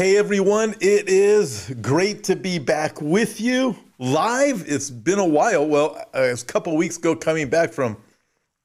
Hey 0.00 0.16
everyone, 0.16 0.76
it 0.80 1.10
is 1.10 1.74
great 1.82 2.24
to 2.24 2.34
be 2.34 2.58
back 2.58 3.02
with 3.02 3.38
you 3.38 3.76
live. 3.98 4.64
It's 4.66 4.88
been 4.88 5.18
a 5.18 5.26
while. 5.26 5.66
Well, 5.66 6.02
uh, 6.14 6.32
a 6.32 6.36
couple 6.38 6.74
weeks 6.74 6.96
ago 6.96 7.14
coming 7.14 7.50
back 7.50 7.70
from 7.70 7.98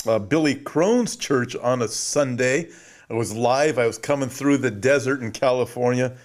uh, 0.07 0.17
Billy 0.17 0.55
Crone's 0.55 1.17
church 1.17 1.53
on 1.57 1.81
a 1.81 1.89
Sunday. 1.89 2.69
I 3.09 3.15
was 3.15 3.35
live. 3.35 3.77
I 3.77 3.85
was 3.85 3.97
coming 3.97 4.29
through 4.29 4.59
the 4.59 4.71
desert 4.71 5.21
in 5.23 5.33
California. 5.33 6.15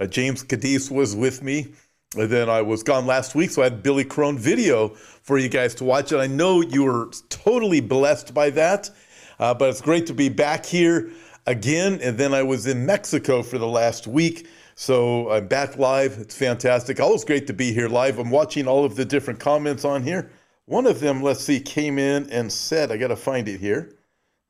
Uh, 0.00 0.06
James 0.08 0.42
Cadiz 0.42 0.90
was 0.90 1.14
with 1.14 1.44
me. 1.44 1.68
And 2.16 2.28
then 2.28 2.48
I 2.48 2.60
was 2.60 2.82
gone 2.82 3.06
last 3.06 3.36
week, 3.36 3.50
so 3.52 3.62
I 3.62 3.66
had 3.66 3.84
Billy 3.84 4.04
Crone 4.04 4.36
video 4.36 4.88
for 4.88 5.38
you 5.38 5.48
guys 5.48 5.76
to 5.76 5.84
watch. 5.84 6.10
And 6.10 6.20
I 6.20 6.26
know 6.26 6.60
you 6.60 6.82
were 6.82 7.10
totally 7.28 7.80
blessed 7.80 8.34
by 8.34 8.50
that. 8.50 8.90
Uh, 9.38 9.54
but 9.54 9.68
it's 9.68 9.80
great 9.80 10.06
to 10.06 10.14
be 10.14 10.28
back 10.28 10.66
here 10.66 11.12
again. 11.46 12.00
And 12.02 12.18
then 12.18 12.34
I 12.34 12.42
was 12.42 12.66
in 12.66 12.84
Mexico 12.84 13.42
for 13.42 13.58
the 13.58 13.66
last 13.66 14.06
week. 14.06 14.48
So 14.74 15.30
I'm 15.30 15.48
back 15.48 15.78
live. 15.78 16.18
It's 16.18 16.36
fantastic. 16.36 17.00
Always 17.00 17.24
great 17.24 17.46
to 17.46 17.52
be 17.52 17.72
here 17.72 17.88
live. 17.88 18.18
I'm 18.18 18.30
watching 18.30 18.68
all 18.68 18.84
of 18.84 18.96
the 18.96 19.04
different 19.04 19.40
comments 19.40 19.84
on 19.84 20.02
here. 20.02 20.30
One 20.66 20.86
of 20.86 21.00
them, 21.00 21.22
let's 21.22 21.44
see, 21.44 21.60
came 21.60 21.98
in 21.98 22.28
and 22.30 22.52
said, 22.52 22.90
I 22.90 22.96
got 22.96 23.08
to 23.08 23.16
find 23.16 23.48
it 23.48 23.60
here. 23.60 23.94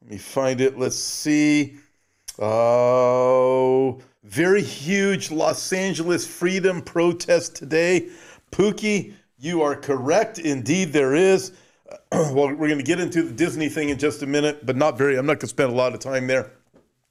Let 0.03 0.11
me 0.11 0.19
find 0.19 0.61
it. 0.61 0.79
Let's 0.79 0.97
see. 0.97 1.77
Oh, 2.39 4.01
very 4.25 4.63
huge 4.63 5.31
Los 5.31 5.73
Angeles 5.73 6.27
freedom 6.27 6.83
protest 6.83 7.55
today. 7.55 8.09
Pookie, 8.51 9.13
you 9.39 9.63
are 9.63 9.77
correct. 9.77 10.39
Indeed, 10.39 10.93
there 10.93 11.15
is. 11.15 11.53
well, 12.13 12.49
we're 12.49 12.69
going 12.69 12.79
to 12.79 12.85
get 12.85 12.99
into 12.99 13.23
the 13.23 13.33
Disney 13.33 13.69
thing 13.69 13.91
in 13.91 13.99
just 13.99 14.23
a 14.23 14.27
minute, 14.27 14.65
but 14.67 14.77
not 14.77 14.99
very. 14.99 15.17
I'm 15.17 15.27
not 15.27 15.35
going 15.35 15.41
to 15.41 15.47
spend 15.49 15.73
a 15.73 15.77
lot 15.77 15.95
of 15.95 16.01
time 16.01 16.27
there. 16.27 16.51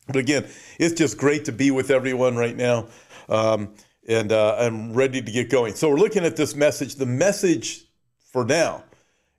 But 0.08 0.18
again, 0.18 0.48
it's 0.80 0.94
just 0.94 1.18
great 1.18 1.46
to 1.46 1.52
be 1.52 1.72
with 1.72 1.92
everyone 1.92 2.36
right 2.36 2.56
now. 2.56 2.88
Um, 3.28 3.74
and 4.08 4.32
uh, 4.32 4.56
I'm 4.60 4.94
ready 4.94 5.22
to 5.22 5.32
get 5.32 5.50
going. 5.50 5.74
So 5.76 5.90
we're 5.90 5.98
looking 5.98 6.26
at 6.26 6.36
this 6.36 6.56
message. 6.56 6.96
The 6.96 7.06
message 7.06 7.86
for 8.32 8.46
now 8.46 8.84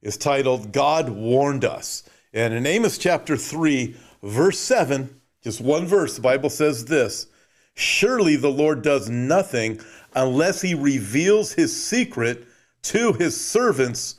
is 0.03 0.17
titled 0.17 0.73
God 0.73 1.09
Warned 1.09 1.65
Us. 1.65 2.09
And 2.33 2.53
in 2.53 2.67
Amos 2.67 2.99
chapter 2.99 3.37
3, 3.37 3.97
verse 4.23 4.59
7, 4.59 5.21
just 5.43 5.61
one 5.61 5.87
verse, 5.87 6.17
the 6.17 6.23
Bible 6.23 6.51
says 6.51 6.85
this 6.87 7.29
Surely 7.75 8.37
the 8.37 8.51
Lord 8.51 8.83
does 8.83 9.09
nothing 9.09 9.81
unless 10.15 10.63
he 10.63 10.75
reveals 10.75 11.53
his 11.53 11.81
secret 11.81 12.47
to 12.83 13.13
his 13.13 13.39
servants 13.39 14.17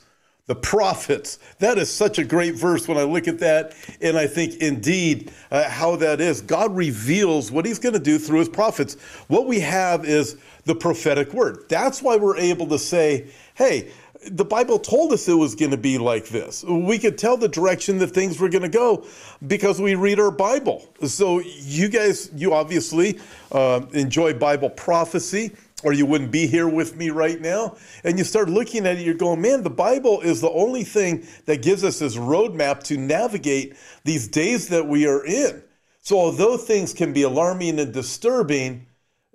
the 0.48 0.56
prophets. 0.56 1.38
That 1.58 1.78
is 1.78 1.92
such 1.92 2.18
a 2.18 2.24
great 2.24 2.54
verse 2.54 2.88
when 2.88 2.96
I 2.96 3.02
look 3.02 3.28
at 3.28 3.38
that. 3.38 3.74
And 4.00 4.18
I 4.18 4.26
think 4.26 4.56
indeed 4.56 5.30
uh, 5.50 5.68
how 5.68 5.94
that 5.96 6.20
is. 6.20 6.40
God 6.40 6.74
reveals 6.74 7.52
what 7.52 7.66
he's 7.66 7.78
going 7.78 7.92
to 7.92 8.00
do 8.00 8.18
through 8.18 8.40
his 8.40 8.48
prophets. 8.48 8.94
What 9.28 9.46
we 9.46 9.60
have 9.60 10.06
is 10.06 10.38
the 10.64 10.74
prophetic 10.74 11.32
word. 11.34 11.68
That's 11.68 12.02
why 12.02 12.16
we're 12.16 12.38
able 12.38 12.66
to 12.68 12.78
say, 12.78 13.28
hey, 13.54 13.92
the 14.30 14.44
Bible 14.44 14.78
told 14.78 15.12
us 15.12 15.28
it 15.28 15.34
was 15.34 15.54
going 15.54 15.70
to 15.70 15.76
be 15.76 15.98
like 15.98 16.28
this. 16.28 16.64
We 16.64 16.98
could 16.98 17.18
tell 17.18 17.36
the 17.36 17.48
direction 17.48 17.98
that 17.98 18.08
things 18.08 18.40
were 18.40 18.48
going 18.48 18.62
to 18.62 18.68
go 18.68 19.06
because 19.46 19.80
we 19.80 19.94
read 19.94 20.18
our 20.18 20.30
Bible. 20.30 20.88
So, 21.04 21.40
you 21.40 21.88
guys, 21.88 22.30
you 22.34 22.52
obviously 22.52 23.20
uh, 23.52 23.82
enjoy 23.92 24.34
Bible 24.34 24.70
prophecy 24.70 25.52
or 25.84 25.92
you 25.92 26.06
wouldn't 26.06 26.30
be 26.30 26.46
here 26.46 26.68
with 26.68 26.96
me 26.96 27.10
right 27.10 27.40
now. 27.40 27.76
And 28.04 28.18
you 28.18 28.24
start 28.24 28.48
looking 28.48 28.86
at 28.86 28.96
it, 28.96 29.04
you're 29.04 29.14
going, 29.14 29.40
man, 29.40 29.62
the 29.62 29.70
Bible 29.70 30.20
is 30.20 30.40
the 30.40 30.50
only 30.50 30.84
thing 30.84 31.26
that 31.46 31.62
gives 31.62 31.84
us 31.84 32.00
this 32.00 32.16
roadmap 32.16 32.82
to 32.84 32.96
navigate 32.96 33.76
these 34.04 34.26
days 34.28 34.68
that 34.68 34.86
we 34.86 35.06
are 35.06 35.24
in. 35.24 35.62
So, 36.00 36.18
although 36.18 36.56
things 36.56 36.94
can 36.94 37.12
be 37.12 37.22
alarming 37.22 37.78
and 37.78 37.92
disturbing, 37.92 38.86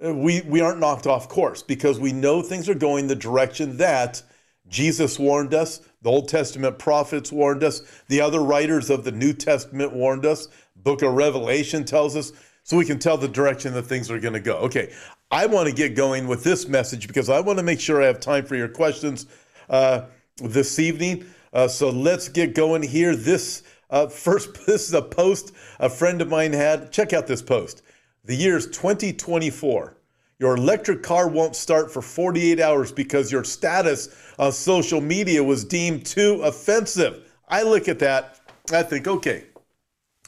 uh, 0.03 0.14
we, 0.14 0.41
we 0.41 0.59
aren't 0.59 0.80
knocked 0.80 1.08
off 1.08 1.30
course 1.30 1.61
because 1.61 1.99
we 1.99 2.11
know 2.11 2.41
things 2.41 2.67
are 2.67 2.75
going 2.75 3.08
the 3.08 3.16
direction 3.16 3.77
that 3.77 4.21
Jesus 4.67 5.19
warned 5.19 5.53
us, 5.53 5.81
the 6.02 6.09
Old 6.09 6.27
Testament 6.27 6.80
prophets 6.80 7.31
warned 7.31 7.64
us, 7.64 7.81
the 8.08 8.21
other 8.21 8.42
writers 8.42 8.89
of 8.89 9.03
the 9.03 9.11
New 9.11 9.33
Testament 9.33 9.93
warned 9.93 10.26
us, 10.26 10.48
book 10.76 11.02
of 11.02 11.14
Revelation 11.14 11.86
tells 11.86 12.15
us 12.15 12.33
so 12.64 12.77
we 12.77 12.86
can 12.86 12.98
tell 12.98 13.17
the 13.17 13.27
direction 13.27 13.73
that 13.73 13.83
things 13.83 14.09
are 14.09 14.20
going 14.20 14.33
to 14.33 14.39
go. 14.39 14.58
Okay, 14.58 14.93
I 15.33 15.48
want 15.48 15.67
to 15.67 15.73
get 15.73 15.95
going 15.95 16.27
with 16.27 16.44
this 16.44 16.67
message 16.67 17.08
because 17.08 17.27
I 17.27 17.39
want 17.39 17.58
to 17.58 17.64
make 17.64 17.80
sure 17.80 18.04
I 18.04 18.05
have 18.05 18.20
time 18.20 18.45
for 18.45 18.55
your 18.55 18.67
questions 18.67 19.26
uh, 19.67 20.04
this 20.38 20.77
evening. 20.77 21.26
Uh, 21.52 21.67
so 21.67 21.89
let's 21.89 22.30
get 22.30 22.54
going 22.54 22.83
here. 22.83 23.16
This 23.16 23.64
uh, 23.89 24.05
first, 24.10 24.54
this 24.67 24.88
is 24.88 24.94
a 24.94 25.02
post 25.02 25.52
a 25.80 25.89
friend 25.89 26.21
of 26.21 26.30
mine 26.30 26.54
had. 26.54 26.92
Check 26.92 27.14
out 27.14 27.26
this 27.26 27.42
post. 27.42 27.82
The 28.23 28.36
year 28.36 28.58
is 28.58 28.67
2024. 28.67 29.98
Your 30.38 30.55
electric 30.55 31.02
car 31.02 31.27
won't 31.27 31.55
start 31.55 31.92
for 31.92 32.04
48 32.04 32.60
hours 32.60 32.92
because 32.92 33.32
your 33.32 33.44
status 33.44 34.15
on 34.38 34.52
social 34.52 35.02
media 35.02 35.44
was 35.44 35.65
deemed 35.65 36.05
too 36.05 36.44
offensive. 36.44 37.27
I 37.50 37.64
look 37.64 37.88
at 37.88 37.98
that, 37.98 38.39
I 38.71 38.83
think, 38.83 39.08
okay, 39.08 39.45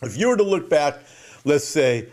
if 0.01 0.17
you 0.17 0.29
were 0.29 0.37
to 0.37 0.43
look 0.43 0.67
back, 0.67 0.97
let's 1.43 1.67
say 1.67 2.09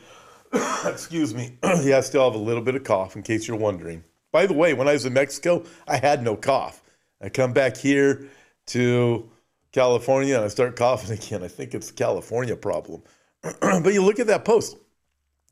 excuse 0.87 1.35
me. 1.35 1.59
yeah, 1.83 1.99
I 1.99 2.01
still 2.01 2.25
have 2.25 2.39
a 2.39 2.43
little 2.43 2.63
bit 2.63 2.75
of 2.75 2.85
cough 2.85 3.17
in 3.17 3.23
case 3.23 3.49
you're 3.49 3.57
wondering. 3.57 4.05
By 4.31 4.47
the 4.47 4.55
way, 4.55 4.75
when 4.75 4.89
I 4.89 4.93
was 4.93 5.05
in 5.05 5.13
Mexico, 5.13 5.65
I 5.87 5.97
had 5.97 6.23
no 6.23 6.37
cough. 6.37 6.83
I 7.21 7.29
come 7.29 7.53
back 7.53 7.77
here 7.77 8.29
to 8.67 9.31
California 9.73 10.37
and 10.37 10.45
I 10.45 10.49
start 10.49 10.77
coughing 10.77 11.11
again. 11.19 11.43
I 11.43 11.49
think 11.49 11.75
it's 11.75 11.91
California 11.91 12.57
problem. 12.57 13.03
but 13.61 13.93
you 13.93 14.03
look 14.03 14.19
at 14.19 14.27
that 14.29 14.45
post. 14.45 14.77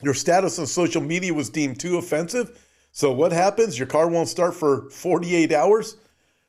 Your 0.03 0.15
status 0.15 0.59
on 0.59 0.67
social 0.67 1.03
media 1.03 1.35
was 1.35 1.51
deemed 1.51 1.79
too 1.79 1.99
offensive. 1.99 2.59
So 2.93 3.13
what 3.13 3.33
happens? 3.33 3.79
Your 3.79 3.87
car 3.87 4.09
won't 4.09 4.29
start 4.29 4.55
for 4.55 4.89
48 4.91 5.53
hours. 5.53 5.97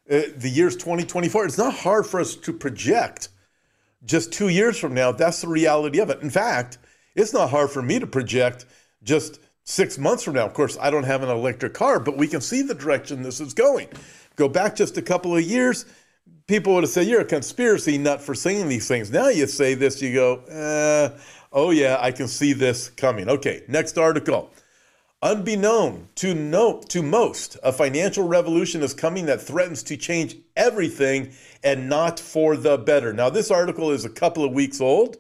Uh, 0.09 0.22
the 0.35 0.50
year's 0.50 0.75
2024. 0.75 1.45
It's 1.45 1.57
not 1.57 1.73
hard 1.73 2.07
for 2.07 2.19
us 2.19 2.35
to 2.35 2.53
project 2.53 3.29
just 4.03 4.34
two 4.34 4.50
years 4.50 4.78
from 4.78 4.94
now. 4.94 5.11
That's 5.11 5.41
the 5.41 5.47
reality 5.47 6.00
of 6.00 6.09
it. 6.09 6.22
In 6.22 6.29
fact, 6.29 6.79
it's 7.16 7.33
not 7.33 7.49
hard 7.49 7.69
for 7.69 7.81
me 7.81 7.99
to 7.99 8.07
project 8.07 8.66
just 9.03 9.39
six 9.63 9.97
months 9.97 10.23
from 10.23 10.35
now. 10.35 10.45
Of 10.45 10.53
course, 10.53 10.77
I 10.79 10.89
don't 10.89 11.03
have 11.03 11.23
an 11.23 11.29
electric 11.29 11.73
car, 11.73 11.99
but 11.99 12.17
we 12.17 12.27
can 12.27 12.41
see 12.41 12.61
the 12.61 12.73
direction 12.73 13.22
this 13.22 13.39
is 13.39 13.53
going. 13.53 13.89
Go 14.35 14.47
back 14.47 14.75
just 14.75 14.97
a 14.97 15.01
couple 15.01 15.35
of 15.35 15.44
years, 15.44 15.85
people 16.47 16.73
would 16.73 16.83
have 16.83 16.91
said, 16.91 17.07
You're 17.07 17.22
a 17.22 17.25
conspiracy 17.25 17.97
nut 17.97 18.22
for 18.22 18.35
saying 18.35 18.67
these 18.67 18.88
things. 18.88 19.11
Now 19.11 19.29
you 19.29 19.47
say 19.47 19.73
this, 19.73 20.01
you 20.01 20.13
go, 20.13 20.35
uh, 20.35 21.17
Oh, 21.53 21.72
yeah, 21.72 21.97
I 21.99 22.11
can 22.11 22.27
see 22.27 22.53
this 22.53 22.89
coming. 22.89 23.29
Okay, 23.29 23.63
next 23.67 23.97
article. 23.97 24.51
Unbeknown 25.22 26.07
to 26.16 26.33
no, 26.33 26.81
to 26.89 27.03
most, 27.03 27.57
a 27.61 27.72
financial 27.72 28.28
revolution 28.28 28.81
is 28.81 28.93
coming 28.93 29.28
that 29.28 29.41
threatens 29.41 29.83
to 29.83 29.95
change 29.95 30.35
everything 30.55 31.31
and 31.63 31.88
not 31.88 32.19
for 32.19 32.57
the 32.57 32.78
better. 32.78 33.13
Now, 33.13 33.29
this 33.29 33.51
article 33.51 33.91
is 33.91 34.03
a 34.03 34.09
couple 34.09 34.43
of 34.43 34.51
weeks 34.51 34.81
old. 34.81 35.17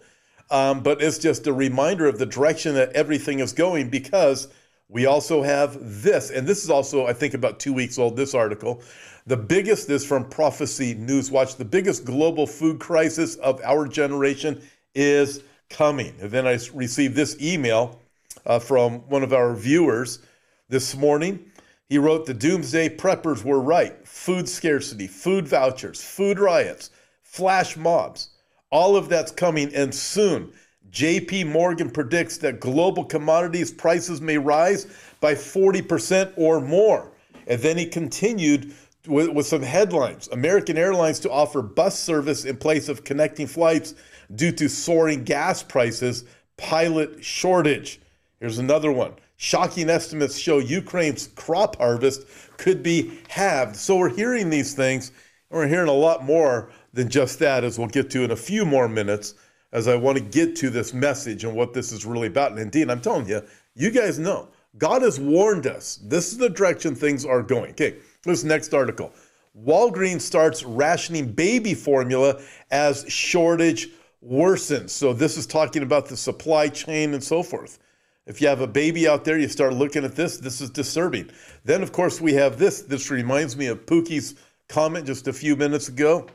Um, 0.51 0.83
but 0.83 1.01
it's 1.01 1.17
just 1.17 1.47
a 1.47 1.53
reminder 1.53 2.07
of 2.07 2.19
the 2.19 2.25
direction 2.25 2.75
that 2.75 2.91
everything 2.91 3.39
is 3.39 3.53
going 3.53 3.89
because 3.89 4.49
we 4.89 5.05
also 5.05 5.41
have 5.41 5.77
this. 5.79 6.29
And 6.29 6.45
this 6.45 6.65
is 6.65 6.69
also, 6.69 7.07
I 7.07 7.13
think, 7.13 7.33
about 7.33 7.59
two 7.59 7.71
weeks 7.71 7.97
old, 7.97 8.17
this 8.17 8.35
article. 8.35 8.83
The 9.25 9.37
biggest 9.37 9.89
is 9.89 10.05
from 10.05 10.25
Prophecy 10.25 10.93
Newswatch. 10.93 11.55
The 11.55 11.63
biggest 11.63 12.03
global 12.03 12.45
food 12.45 12.79
crisis 12.79 13.35
of 13.37 13.61
our 13.63 13.87
generation 13.87 14.61
is 14.93 15.41
coming. 15.69 16.13
And 16.19 16.29
then 16.29 16.45
I 16.45 16.59
received 16.73 17.15
this 17.15 17.41
email 17.41 18.01
uh, 18.45 18.59
from 18.59 18.99
one 19.07 19.23
of 19.23 19.31
our 19.31 19.55
viewers 19.55 20.19
this 20.67 20.97
morning. 20.97 21.49
He 21.87 21.97
wrote, 21.97 22.25
The 22.25 22.33
doomsday 22.33 22.97
preppers 22.97 23.45
were 23.45 23.61
right. 23.61 24.05
Food 24.05 24.49
scarcity, 24.49 25.07
food 25.07 25.47
vouchers, 25.47 26.03
food 26.03 26.39
riots, 26.39 26.89
flash 27.23 27.77
mobs. 27.77 28.30
All 28.71 28.95
of 28.95 29.09
that's 29.09 29.31
coming 29.31 29.73
and 29.75 29.93
soon. 29.93 30.51
JP 30.91 31.47
Morgan 31.47 31.89
predicts 31.89 32.37
that 32.37 32.59
global 32.59 33.05
commodities 33.05 33.71
prices 33.71 34.19
may 34.19 34.37
rise 34.37 34.87
by 35.21 35.33
40% 35.35 36.33
or 36.35 36.59
more. 36.59 37.11
And 37.47 37.61
then 37.61 37.77
he 37.77 37.85
continued 37.85 38.73
with, 39.07 39.29
with, 39.29 39.47
some 39.47 39.61
headlines 39.61 40.27
American 40.29 40.77
Airlines 40.77 41.19
to 41.21 41.31
offer 41.31 41.61
bus 41.61 41.97
service 41.97 42.45
in 42.45 42.57
place 42.57 42.87
of 42.89 43.03
connecting 43.03 43.47
flights 43.47 43.95
due 44.35 44.51
to 44.53 44.67
soaring 44.67 45.23
gas 45.23 45.63
prices, 45.63 46.25
pilot 46.57 47.23
shortage. 47.23 47.99
Here's 48.39 48.59
another 48.59 48.91
one. 48.91 49.13
Shocking 49.37 49.89
estimates 49.89 50.37
show 50.37 50.59
Ukraine's 50.59 51.27
crop 51.35 51.77
harvest 51.77 52.25
could 52.57 52.83
be 52.83 53.19
halved. 53.27 53.75
So 53.75 53.97
we're 53.97 54.15
hearing 54.15 54.51
these 54.51 54.75
things, 54.75 55.11
and 55.49 55.59
we're 55.59 55.67
hearing 55.67 55.89
a 55.89 55.93
lot 55.93 56.23
more 56.23 56.69
than 56.93 57.09
just 57.09 57.39
that, 57.39 57.63
as 57.63 57.77
we'll 57.77 57.87
get 57.87 58.09
to 58.11 58.23
in 58.23 58.31
a 58.31 58.35
few 58.35 58.65
more 58.65 58.87
minutes, 58.87 59.35
as 59.71 59.87
I 59.87 59.95
want 59.95 60.17
to 60.17 60.23
get 60.23 60.55
to 60.57 60.69
this 60.69 60.93
message 60.93 61.43
and 61.43 61.55
what 61.55 61.73
this 61.73 61.91
is 61.91 62.05
really 62.05 62.27
about. 62.27 62.51
And 62.51 62.59
indeed, 62.59 62.89
I'm 62.89 63.01
telling 63.01 63.27
you, 63.27 63.41
you 63.75 63.89
guys 63.89 64.19
know 64.19 64.49
God 64.77 65.01
has 65.01 65.19
warned 65.19 65.67
us. 65.67 65.99
This 66.03 66.31
is 66.31 66.37
the 66.37 66.49
direction 66.49 66.95
things 66.95 67.25
are 67.25 67.41
going. 67.41 67.71
Okay, 67.71 67.97
this 68.23 68.43
next 68.43 68.73
article. 68.73 69.13
Walgreens 69.57 70.21
starts 70.21 70.63
rationing 70.63 71.31
baby 71.31 71.73
formula 71.73 72.41
as 72.71 73.05
shortage 73.09 73.89
worsens. 74.25 74.91
So 74.91 75.13
this 75.13 75.37
is 75.37 75.45
talking 75.45 75.83
about 75.83 76.07
the 76.07 76.15
supply 76.15 76.69
chain 76.69 77.13
and 77.13 77.23
so 77.23 77.43
forth. 77.43 77.79
If 78.27 78.39
you 78.39 78.47
have 78.47 78.61
a 78.61 78.67
baby 78.67 79.07
out 79.07 79.25
there, 79.25 79.37
you 79.37 79.47
start 79.47 79.73
looking 79.73 80.05
at 80.05 80.15
this, 80.15 80.37
this 80.37 80.61
is 80.61 80.69
disturbing. 80.69 81.31
Then, 81.65 81.81
of 81.81 81.91
course, 81.91 82.21
we 82.21 82.33
have 82.33 82.57
this. 82.57 82.81
This 82.81 83.09
reminds 83.09 83.57
me 83.57 83.65
of 83.65 83.85
Pookie's 83.85 84.35
comment 84.69 85.07
just 85.07 85.27
a 85.27 85.33
few 85.33 85.55
minutes 85.55 85.89
ago. 85.89 86.27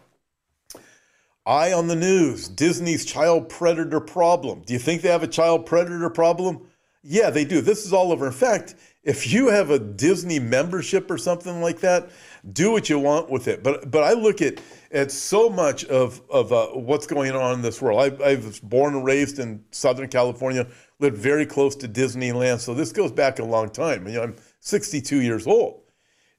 Eye 1.47 1.73
on 1.73 1.87
the 1.87 1.95
news 1.95 2.49
Disney's 2.49 3.05
child 3.05 3.49
predator 3.49 4.01
problem. 4.01 4.63
Do 4.67 4.73
you 4.73 4.81
think 4.81 5.03
they 5.03 5.09
have 5.09 5.23
a 5.23 5.29
child 5.29 5.65
predator 5.65 6.11
problem? 6.11 6.67
Yeah, 7.05 7.31
they 7.31 7.45
do. 7.45 7.61
This 7.61 7.87
is 7.87 7.93
all 7.93 8.11
over. 8.11 8.27
In 8.27 8.33
fact, 8.33 8.75
if 9.05 9.33
you 9.33 9.47
have 9.49 9.71
a 9.71 9.79
Disney 9.79 10.41
membership 10.41 11.09
or 11.09 11.17
something 11.17 11.61
like 11.63 11.79
that, 11.79 12.11
do 12.53 12.73
what 12.73 12.91
you 12.91 12.99
want 12.99 13.31
with 13.31 13.47
it. 13.47 13.63
But 13.63 13.93
but 13.93 14.03
I 14.03 14.15
look 14.15 14.43
at 14.43 14.61
at 14.91 15.13
so 15.13 15.49
much 15.49 15.85
of 15.85 16.21
of 16.29 16.53
uh, 16.53 16.67
what's 16.69 17.07
going 17.07 17.31
on 17.31 17.55
in 17.55 17.63
this 17.63 17.81
world. 17.81 18.01
I, 18.01 18.25
I 18.25 18.35
was 18.35 18.59
born 18.59 18.95
and 18.95 19.05
raised 19.05 19.39
in 19.39 19.65
Southern 19.71 20.09
California, 20.09 20.67
lived 20.99 21.17
very 21.17 21.47
close 21.47 21.77
to 21.77 21.89
Disneyland, 21.89 22.59
so 22.59 22.75
this 22.75 22.91
goes 22.91 23.13
back 23.13 23.39
a 23.39 23.45
long 23.45 23.71
time. 23.71 24.09
You 24.09 24.15
know, 24.15 24.23
I'm 24.25 24.37
62 24.59 25.23
years 25.23 25.47
old, 25.47 25.83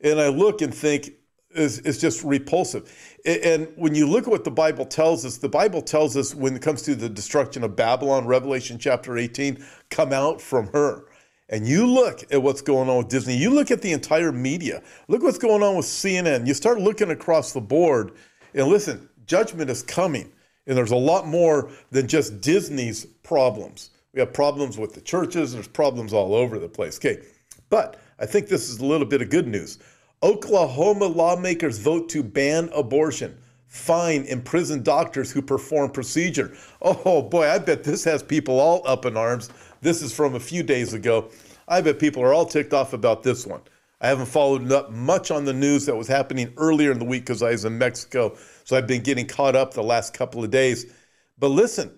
and 0.02 0.20
I 0.20 0.28
look 0.28 0.62
and 0.62 0.76
think 0.76 1.12
is, 1.58 1.80
is 1.80 2.00
just 2.00 2.24
repulsive. 2.24 2.92
And 3.26 3.68
when 3.76 3.96
you 3.96 4.08
look 4.08 4.26
at 4.26 4.30
what 4.30 4.44
the 4.44 4.52
Bible 4.52 4.86
tells 4.86 5.26
us, 5.26 5.38
the 5.38 5.50
Bible 5.50 5.82
tells 5.82 6.16
us 6.16 6.34
when 6.34 6.56
it 6.56 6.62
comes 6.62 6.82
to 6.84 6.96
the 6.96 7.10
destruction 7.10 7.64
of 7.64 7.76
Babylon, 7.76 8.26
Revelation 8.26 8.78
chapter 8.78 9.18
18, 9.18 9.64
come 9.90 10.14
out 10.14 10.42
from 10.42 10.68
her. 10.68 11.06
And 11.50 11.68
you 11.68 11.88
look 11.88 12.24
at 12.32 12.42
what's 12.42 12.62
going 12.62 12.90
on 12.90 12.98
with 12.98 13.08
Disney, 13.08 13.36
you 13.36 13.50
look 13.50 13.72
at 13.72 13.82
the 13.82 13.94
entire 13.94 14.32
media, 14.32 14.82
look 15.08 15.24
what's 15.24 15.38
going 15.38 15.64
on 15.64 15.78
with 15.78 15.86
CNN. 15.86 16.46
You 16.46 16.54
start 16.54 16.82
looking 16.82 17.12
across 17.12 17.54
the 17.54 17.62
board, 17.62 18.12
and 18.54 18.68
listen, 18.68 19.08
judgment 19.26 19.70
is 19.70 19.82
coming. 19.82 20.32
And 20.66 20.78
there's 20.78 20.92
a 20.92 20.98
lot 20.98 21.26
more 21.26 21.72
than 21.92 22.08
just 22.08 22.42
Disney's 22.42 23.06
problems. 23.24 23.92
We 24.14 24.20
have 24.20 24.34
problems 24.34 24.78
with 24.78 24.94
the 24.94 25.02
churches, 25.02 25.54
there's 25.54 25.68
problems 25.68 26.12
all 26.12 26.36
over 26.36 26.60
the 26.60 26.68
place. 26.68 26.98
Okay, 26.98 27.22
but 27.70 28.00
I 28.20 28.26
think 28.26 28.48
this 28.48 28.70
is 28.70 28.80
a 28.80 28.86
little 28.86 29.08
bit 29.08 29.22
of 29.22 29.30
good 29.30 29.48
news. 29.48 29.80
Oklahoma 30.24 31.06
lawmakers 31.06 31.78
vote 31.78 32.10
to 32.10 32.24
ban 32.24 32.70
abortion, 32.74 33.38
fine 33.68 34.24
imprison 34.24 34.82
doctors 34.82 35.32
who 35.32 35.42
perform 35.42 35.92
procedure. 35.92 36.56
Oh 36.82 37.22
boy, 37.22 37.48
I 37.50 37.60
bet 37.60 37.84
this 37.84 38.04
has 38.06 38.24
people 38.24 38.60
all 38.60 38.82
up 38.86 39.06
in 39.06 39.16
arms. 39.16 39.50
This 39.82 40.02
is 40.02 40.14
from 40.14 40.36
a 40.36 40.40
few 40.40 40.64
days 40.64 40.94
ago. 40.94 41.30
I 41.68 41.82
bet 41.82 42.00
people 42.00 42.24
are 42.24 42.34
all 42.34 42.46
ticked 42.46 42.74
off 42.74 42.94
about 42.94 43.24
this 43.24 43.46
one. 43.46 43.62
I 44.00 44.08
haven't 44.08 44.28
followed 44.28 44.72
up 44.72 44.92
much 44.92 45.32
on 45.32 45.46
the 45.46 45.54
news 45.54 45.86
that 45.86 45.96
was 45.96 46.08
happening 46.08 46.54
earlier 46.58 46.92
in 46.92 47.00
the 47.00 47.06
week 47.06 47.24
because 47.24 47.42
I 47.42 47.52
was 47.52 47.66
in 47.66 47.78
Mexico. 47.78 48.36
So 48.64 48.78
I've 48.78 48.88
been 48.88 49.02
getting 49.02 49.28
caught 49.28 49.56
up 49.56 49.74
the 49.74 49.84
last 49.84 50.14
couple 50.14 50.44
of 50.44 50.52
days. 50.52 50.94
But 51.40 51.50
listen, 51.50 51.92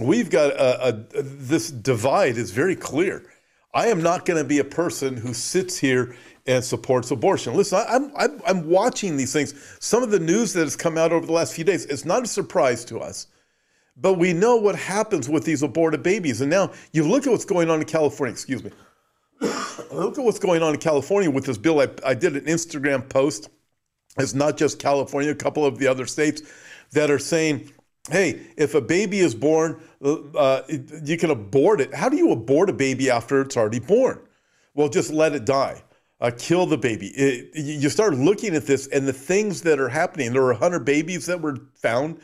we've 0.00 0.30
got 0.30 0.52
a, 0.52 0.88
a 0.88 1.22
this 1.22 1.70
divide 1.70 2.36
is 2.36 2.50
very 2.50 2.76
clear. 2.76 3.24
I 3.72 3.86
am 3.88 4.02
not 4.02 4.26
going 4.26 4.40
to 4.40 4.48
be 4.48 4.58
a 4.58 4.64
person 4.64 5.16
who 5.16 5.32
sits 5.32 5.78
here 5.78 6.16
and 6.50 6.64
supports 6.64 7.12
abortion. 7.12 7.54
Listen, 7.54 7.84
I'm, 7.88 8.12
I'm, 8.16 8.40
I'm 8.44 8.68
watching 8.68 9.16
these 9.16 9.32
things. 9.32 9.54
Some 9.78 10.02
of 10.02 10.10
the 10.10 10.18
news 10.18 10.52
that 10.54 10.62
has 10.62 10.74
come 10.74 10.98
out 10.98 11.12
over 11.12 11.24
the 11.24 11.32
last 11.32 11.54
few 11.54 11.62
days, 11.62 11.86
it's 11.86 12.04
not 12.04 12.24
a 12.24 12.26
surprise 12.26 12.84
to 12.86 12.98
us, 12.98 13.28
but 13.96 14.14
we 14.14 14.32
know 14.32 14.56
what 14.56 14.74
happens 14.74 15.28
with 15.28 15.44
these 15.44 15.62
aborted 15.62 16.02
babies. 16.02 16.40
And 16.40 16.50
now 16.50 16.72
you 16.92 17.04
look 17.04 17.26
at 17.26 17.30
what's 17.30 17.44
going 17.44 17.70
on 17.70 17.78
in 17.78 17.86
California, 17.86 18.32
excuse 18.32 18.64
me. 18.64 18.72
look 19.92 20.18
at 20.18 20.24
what's 20.24 20.40
going 20.40 20.60
on 20.60 20.74
in 20.74 20.80
California 20.80 21.30
with 21.30 21.46
this 21.46 21.56
bill. 21.56 21.80
I, 21.80 21.88
I 22.04 22.14
did 22.14 22.34
an 22.34 22.44
Instagram 22.46 23.08
post. 23.08 23.48
It's 24.18 24.34
not 24.34 24.56
just 24.56 24.80
California, 24.80 25.30
a 25.30 25.36
couple 25.36 25.64
of 25.64 25.78
the 25.78 25.86
other 25.86 26.04
states 26.04 26.42
that 26.90 27.12
are 27.12 27.18
saying, 27.20 27.70
hey, 28.10 28.40
if 28.56 28.74
a 28.74 28.80
baby 28.80 29.20
is 29.20 29.36
born, 29.36 29.80
uh, 30.02 30.62
you 31.04 31.16
can 31.16 31.30
abort 31.30 31.80
it. 31.80 31.94
How 31.94 32.08
do 32.08 32.16
you 32.16 32.32
abort 32.32 32.68
a 32.70 32.72
baby 32.72 33.08
after 33.08 33.40
it's 33.42 33.56
already 33.56 33.78
born? 33.78 34.20
Well, 34.74 34.88
just 34.88 35.12
let 35.12 35.32
it 35.32 35.44
die 35.44 35.84
uh, 36.20 36.30
kill 36.36 36.66
the 36.66 36.76
baby. 36.76 37.08
It, 37.08 37.50
you 37.54 37.88
start 37.88 38.14
looking 38.14 38.54
at 38.54 38.66
this 38.66 38.86
and 38.88 39.06
the 39.06 39.12
things 39.12 39.62
that 39.62 39.80
are 39.80 39.88
happening. 39.88 40.32
There 40.32 40.42
were 40.42 40.52
100 40.52 40.84
babies 40.84 41.26
that 41.26 41.40
were 41.40 41.56
found 41.74 42.20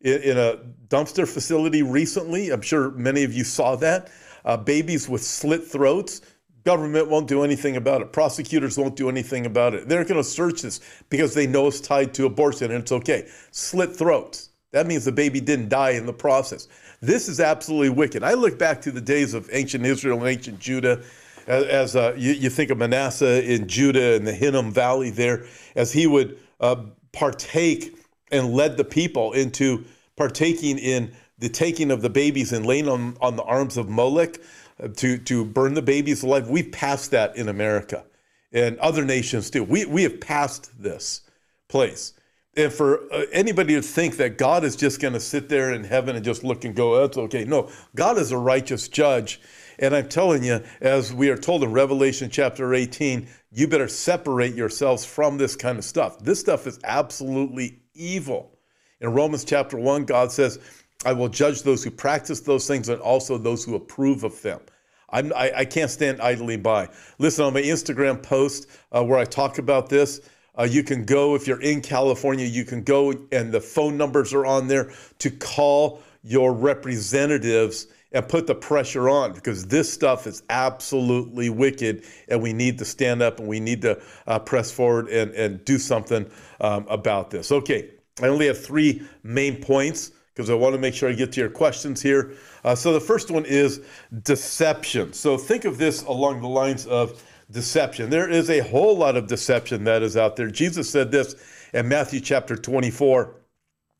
in, 0.00 0.22
in 0.22 0.38
a 0.38 0.58
dumpster 0.88 1.26
facility 1.26 1.82
recently. 1.82 2.50
I'm 2.50 2.62
sure 2.62 2.90
many 2.92 3.24
of 3.24 3.32
you 3.32 3.44
saw 3.44 3.76
that. 3.76 4.10
Uh, 4.44 4.56
babies 4.56 5.08
with 5.08 5.22
slit 5.22 5.64
throats. 5.64 6.22
Government 6.64 7.08
won't 7.08 7.26
do 7.26 7.42
anything 7.42 7.76
about 7.76 8.02
it. 8.02 8.12
Prosecutors 8.12 8.76
won't 8.76 8.94
do 8.94 9.08
anything 9.08 9.46
about 9.46 9.72
it. 9.74 9.88
They're 9.88 10.04
going 10.04 10.20
to 10.20 10.24
search 10.24 10.62
this 10.62 10.80
because 11.08 11.32
they 11.32 11.46
know 11.46 11.68
it's 11.68 11.80
tied 11.80 12.12
to 12.14 12.26
abortion 12.26 12.70
and 12.70 12.82
it's 12.82 12.92
okay. 12.92 13.28
Slit 13.50 13.96
throats. 13.96 14.50
That 14.72 14.86
means 14.86 15.04
the 15.04 15.12
baby 15.12 15.40
didn't 15.40 15.70
die 15.70 15.90
in 15.90 16.06
the 16.06 16.12
process. 16.12 16.68
This 17.00 17.28
is 17.28 17.40
absolutely 17.40 17.88
wicked. 17.88 18.22
I 18.22 18.34
look 18.34 18.58
back 18.58 18.80
to 18.82 18.92
the 18.92 19.00
days 19.00 19.32
of 19.32 19.48
ancient 19.52 19.86
Israel 19.86 20.18
and 20.18 20.28
ancient 20.28 20.60
Judah 20.60 21.02
as, 21.46 21.96
uh, 21.96 22.14
you, 22.16 22.32
you, 22.32 22.50
think 22.50 22.70
of 22.70 22.78
Manasseh 22.78 23.44
in 23.50 23.68
Judah 23.68 24.14
and 24.14 24.26
the 24.26 24.32
Hinnom 24.32 24.72
Valley 24.72 25.10
there, 25.10 25.46
as 25.74 25.92
he 25.92 26.06
would 26.06 26.38
uh, 26.60 26.76
partake 27.12 27.96
and 28.30 28.52
led 28.52 28.76
the 28.76 28.84
people 28.84 29.32
into 29.32 29.84
partaking 30.16 30.78
in 30.78 31.12
the 31.38 31.48
taking 31.48 31.90
of 31.90 32.02
the 32.02 32.10
babies 32.10 32.52
and 32.52 32.66
laying 32.66 32.88
on, 32.88 33.16
on 33.20 33.36
the 33.36 33.42
arms 33.42 33.76
of 33.76 33.88
Molech 33.88 34.38
uh, 34.82 34.88
to, 34.96 35.18
to 35.18 35.44
burn 35.44 35.74
the 35.74 35.82
babies 35.82 36.22
alive. 36.22 36.48
We've 36.48 36.70
passed 36.70 37.10
that 37.12 37.36
in 37.36 37.48
America 37.48 38.04
and 38.52 38.78
other 38.78 39.04
nations 39.04 39.50
too. 39.50 39.64
We, 39.64 39.84
we 39.86 40.02
have 40.02 40.20
passed 40.20 40.82
this 40.82 41.22
place. 41.68 42.12
And 42.56 42.72
for 42.72 43.00
uh, 43.12 43.26
anybody 43.32 43.74
to 43.74 43.82
think 43.82 44.16
that 44.16 44.36
God 44.36 44.64
is 44.64 44.76
just 44.76 45.00
going 45.00 45.14
to 45.14 45.20
sit 45.20 45.48
there 45.48 45.72
in 45.72 45.84
heaven 45.84 46.16
and 46.16 46.24
just 46.24 46.42
look 46.42 46.64
and 46.64 46.74
go, 46.74 47.00
that's 47.00 47.16
okay. 47.16 47.44
No, 47.44 47.70
God 47.94 48.18
is 48.18 48.32
a 48.32 48.38
righteous 48.38 48.88
judge. 48.88 49.40
And 49.80 49.96
I'm 49.96 50.08
telling 50.10 50.44
you, 50.44 50.62
as 50.82 51.12
we 51.12 51.30
are 51.30 51.38
told 51.38 51.64
in 51.64 51.72
Revelation 51.72 52.28
chapter 52.28 52.74
18, 52.74 53.26
you 53.50 53.66
better 53.66 53.88
separate 53.88 54.54
yourselves 54.54 55.06
from 55.06 55.38
this 55.38 55.56
kind 55.56 55.78
of 55.78 55.84
stuff. 55.84 56.18
This 56.18 56.38
stuff 56.38 56.66
is 56.66 56.78
absolutely 56.84 57.80
evil. 57.94 58.58
In 59.00 59.14
Romans 59.14 59.42
chapter 59.42 59.78
1, 59.78 60.04
God 60.04 60.30
says, 60.30 60.58
I 61.06 61.14
will 61.14 61.30
judge 61.30 61.62
those 61.62 61.82
who 61.82 61.90
practice 61.90 62.40
those 62.40 62.66
things 62.66 62.90
and 62.90 63.00
also 63.00 63.38
those 63.38 63.64
who 63.64 63.74
approve 63.74 64.22
of 64.22 64.40
them. 64.42 64.60
I'm, 65.08 65.32
I, 65.32 65.52
I 65.56 65.64
can't 65.64 65.90
stand 65.90 66.20
idly 66.20 66.58
by. 66.58 66.90
Listen, 67.18 67.46
on 67.46 67.54
my 67.54 67.62
Instagram 67.62 68.22
post 68.22 68.68
uh, 68.92 69.02
where 69.02 69.18
I 69.18 69.24
talk 69.24 69.56
about 69.56 69.88
this, 69.88 70.20
uh, 70.58 70.64
you 70.64 70.82
can 70.82 71.06
go, 71.06 71.34
if 71.34 71.46
you're 71.46 71.62
in 71.62 71.80
California, 71.80 72.44
you 72.44 72.66
can 72.66 72.82
go 72.82 73.14
and 73.32 73.50
the 73.50 73.62
phone 73.62 73.96
numbers 73.96 74.34
are 74.34 74.44
on 74.44 74.68
there 74.68 74.92
to 75.20 75.30
call 75.30 76.02
your 76.22 76.52
representatives 76.52 77.86
and 78.12 78.28
put 78.28 78.46
the 78.46 78.54
pressure 78.54 79.08
on 79.08 79.32
because 79.32 79.66
this 79.66 79.92
stuff 79.92 80.26
is 80.26 80.42
absolutely 80.50 81.48
wicked 81.48 82.04
and 82.28 82.42
we 82.42 82.52
need 82.52 82.78
to 82.78 82.84
stand 82.84 83.22
up 83.22 83.38
and 83.38 83.48
we 83.48 83.60
need 83.60 83.82
to 83.82 84.00
uh, 84.26 84.38
press 84.38 84.70
forward 84.70 85.08
and, 85.08 85.32
and 85.32 85.64
do 85.64 85.78
something 85.78 86.28
um, 86.60 86.86
about 86.88 87.30
this. 87.30 87.52
Okay, 87.52 87.90
I 88.20 88.28
only 88.28 88.46
have 88.46 88.62
three 88.62 89.02
main 89.22 89.60
points 89.62 90.12
because 90.34 90.50
I 90.50 90.54
want 90.54 90.74
to 90.74 90.80
make 90.80 90.94
sure 90.94 91.08
I 91.08 91.12
get 91.12 91.32
to 91.32 91.40
your 91.40 91.50
questions 91.50 92.00
here. 92.00 92.32
Uh, 92.64 92.74
so 92.74 92.92
the 92.92 93.00
first 93.00 93.30
one 93.30 93.44
is 93.44 93.82
deception. 94.22 95.12
So 95.12 95.36
think 95.36 95.64
of 95.64 95.78
this 95.78 96.02
along 96.04 96.40
the 96.40 96.48
lines 96.48 96.86
of 96.86 97.22
deception. 97.50 98.10
There 98.10 98.28
is 98.28 98.48
a 98.50 98.60
whole 98.60 98.96
lot 98.96 99.16
of 99.16 99.26
deception 99.26 99.84
that 99.84 100.02
is 100.02 100.16
out 100.16 100.36
there. 100.36 100.50
Jesus 100.50 100.88
said 100.88 101.10
this 101.10 101.34
in 101.74 101.88
Matthew 101.88 102.20
chapter 102.20 102.56
24. 102.56 103.36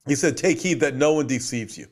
He 0.06 0.14
said, 0.14 0.36
Take 0.36 0.60
heed 0.60 0.80
that 0.80 0.94
no 0.94 1.14
one 1.14 1.26
deceives 1.26 1.76
you. 1.76 1.86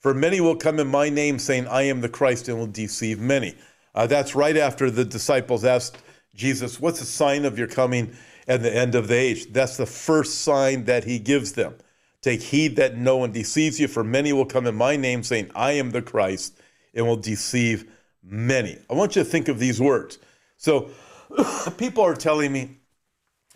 For 0.00 0.14
many 0.14 0.40
will 0.40 0.56
come 0.56 0.80
in 0.80 0.88
my 0.88 1.10
name, 1.10 1.38
saying, 1.38 1.68
I 1.68 1.82
am 1.82 2.00
the 2.00 2.08
Christ, 2.08 2.48
and 2.48 2.58
will 2.58 2.66
deceive 2.66 3.20
many. 3.20 3.54
Uh, 3.94 4.06
that's 4.06 4.34
right 4.34 4.56
after 4.56 4.90
the 4.90 5.04
disciples 5.04 5.64
asked 5.64 5.98
Jesus, 6.34 6.80
What's 6.80 7.00
the 7.00 7.06
sign 7.06 7.44
of 7.44 7.58
your 7.58 7.68
coming 7.68 8.16
and 8.48 8.62
the 8.62 8.74
end 8.74 8.94
of 8.94 9.08
the 9.08 9.14
age? 9.14 9.52
That's 9.52 9.76
the 9.76 9.86
first 9.86 10.40
sign 10.40 10.84
that 10.84 11.04
he 11.04 11.18
gives 11.18 11.52
them. 11.52 11.74
Take 12.22 12.40
heed 12.40 12.76
that 12.76 12.96
no 12.96 13.18
one 13.18 13.32
deceives 13.32 13.78
you, 13.78 13.88
for 13.88 14.02
many 14.02 14.32
will 14.32 14.46
come 14.46 14.66
in 14.66 14.74
my 14.74 14.96
name, 14.96 15.22
saying, 15.22 15.50
I 15.54 15.72
am 15.72 15.90
the 15.90 16.02
Christ, 16.02 16.58
and 16.94 17.06
will 17.06 17.16
deceive 17.16 17.90
many. 18.22 18.78
I 18.88 18.94
want 18.94 19.16
you 19.16 19.22
to 19.22 19.28
think 19.28 19.48
of 19.48 19.58
these 19.58 19.80
words. 19.80 20.18
So, 20.56 20.90
people 21.78 22.04
are 22.04 22.14
telling 22.14 22.52
me, 22.52 22.78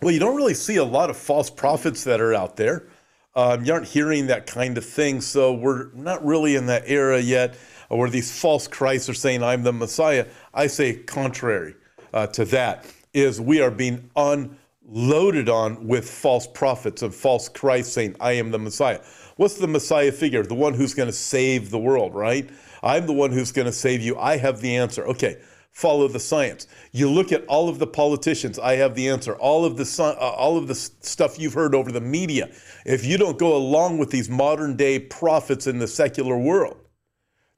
well, 0.02 0.12
you 0.12 0.20
don't 0.20 0.36
really 0.36 0.54
see 0.54 0.76
a 0.76 0.84
lot 0.84 1.08
of 1.08 1.16
false 1.16 1.48
prophets 1.48 2.04
that 2.04 2.20
are 2.20 2.34
out 2.34 2.56
there. 2.56 2.86
Um, 3.36 3.64
you 3.64 3.72
aren't 3.72 3.86
hearing 3.88 4.28
that 4.28 4.46
kind 4.46 4.78
of 4.78 4.84
thing. 4.84 5.20
So 5.20 5.52
we're 5.52 5.92
not 5.92 6.24
really 6.24 6.54
in 6.56 6.66
that 6.66 6.84
era 6.86 7.20
yet 7.20 7.56
where 7.88 8.08
these 8.08 8.38
false 8.38 8.66
Christs 8.66 9.08
are 9.08 9.14
saying, 9.14 9.42
I'm 9.42 9.62
the 9.62 9.72
Messiah. 9.72 10.26
I 10.52 10.66
say 10.66 10.94
contrary 10.94 11.74
uh, 12.12 12.26
to 12.28 12.44
that 12.46 12.86
is 13.12 13.40
we 13.40 13.60
are 13.60 13.70
being 13.70 14.10
unloaded 14.16 15.48
on 15.48 15.86
with 15.86 16.08
false 16.08 16.46
prophets 16.46 17.02
and 17.02 17.14
false 17.14 17.48
Christ 17.48 17.92
saying, 17.92 18.16
I 18.20 18.32
am 18.32 18.50
the 18.50 18.58
Messiah. 18.58 19.00
What's 19.36 19.54
the 19.54 19.68
Messiah 19.68 20.12
figure? 20.12 20.44
The 20.44 20.54
one 20.54 20.74
who's 20.74 20.94
going 20.94 21.08
to 21.08 21.12
save 21.12 21.70
the 21.70 21.78
world, 21.78 22.14
right? 22.14 22.48
I'm 22.82 23.06
the 23.06 23.12
one 23.12 23.32
who's 23.32 23.50
going 23.50 23.66
to 23.66 23.72
save 23.72 24.00
you. 24.00 24.16
I 24.16 24.36
have 24.36 24.60
the 24.60 24.76
answer. 24.76 25.04
Okay, 25.06 25.40
follow 25.74 26.08
the 26.08 26.20
science. 26.20 26.66
You 26.92 27.10
look 27.10 27.32
at 27.32 27.44
all 27.46 27.68
of 27.68 27.78
the 27.78 27.86
politicians, 27.86 28.58
I 28.58 28.76
have 28.76 28.94
the 28.94 29.08
answer. 29.08 29.34
All 29.34 29.64
of 29.64 29.76
the 29.76 30.02
uh, 30.02 30.12
all 30.12 30.56
of 30.56 30.68
the 30.68 30.74
stuff 30.74 31.38
you've 31.38 31.52
heard 31.52 31.74
over 31.74 31.92
the 31.92 32.00
media. 32.00 32.50
If 32.86 33.04
you 33.04 33.18
don't 33.18 33.38
go 33.38 33.56
along 33.56 33.98
with 33.98 34.10
these 34.10 34.30
modern 34.30 34.76
day 34.76 34.98
prophets 34.98 35.66
in 35.66 35.78
the 35.78 35.88
secular 35.88 36.38
world, 36.38 36.76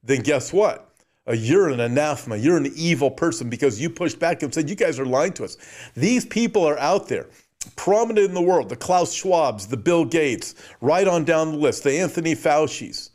then 0.03 0.21
guess 0.21 0.51
what? 0.51 0.83
Uh, 1.27 1.33
you're 1.33 1.69
an 1.69 1.79
anathema. 1.79 2.37
You're 2.37 2.57
an 2.57 2.71
evil 2.75 3.11
person 3.11 3.49
because 3.49 3.79
you 3.79 3.89
pushed 3.89 4.19
back 4.19 4.41
and 4.41 4.53
said, 4.53 4.69
You 4.69 4.75
guys 4.75 4.99
are 4.99 5.05
lying 5.05 5.33
to 5.33 5.43
us. 5.43 5.57
These 5.95 6.25
people 6.25 6.67
are 6.67 6.79
out 6.79 7.07
there, 7.07 7.27
prominent 7.75 8.27
in 8.27 8.33
the 8.33 8.41
world 8.41 8.69
the 8.69 8.75
Klaus 8.75 9.13
Schwabs, 9.13 9.69
the 9.69 9.77
Bill 9.77 10.05
Gates, 10.05 10.55
right 10.81 11.07
on 11.07 11.23
down 11.23 11.51
the 11.51 11.57
list, 11.57 11.83
the 11.83 11.99
Anthony 11.99 12.33
Fauci's, 12.33 13.11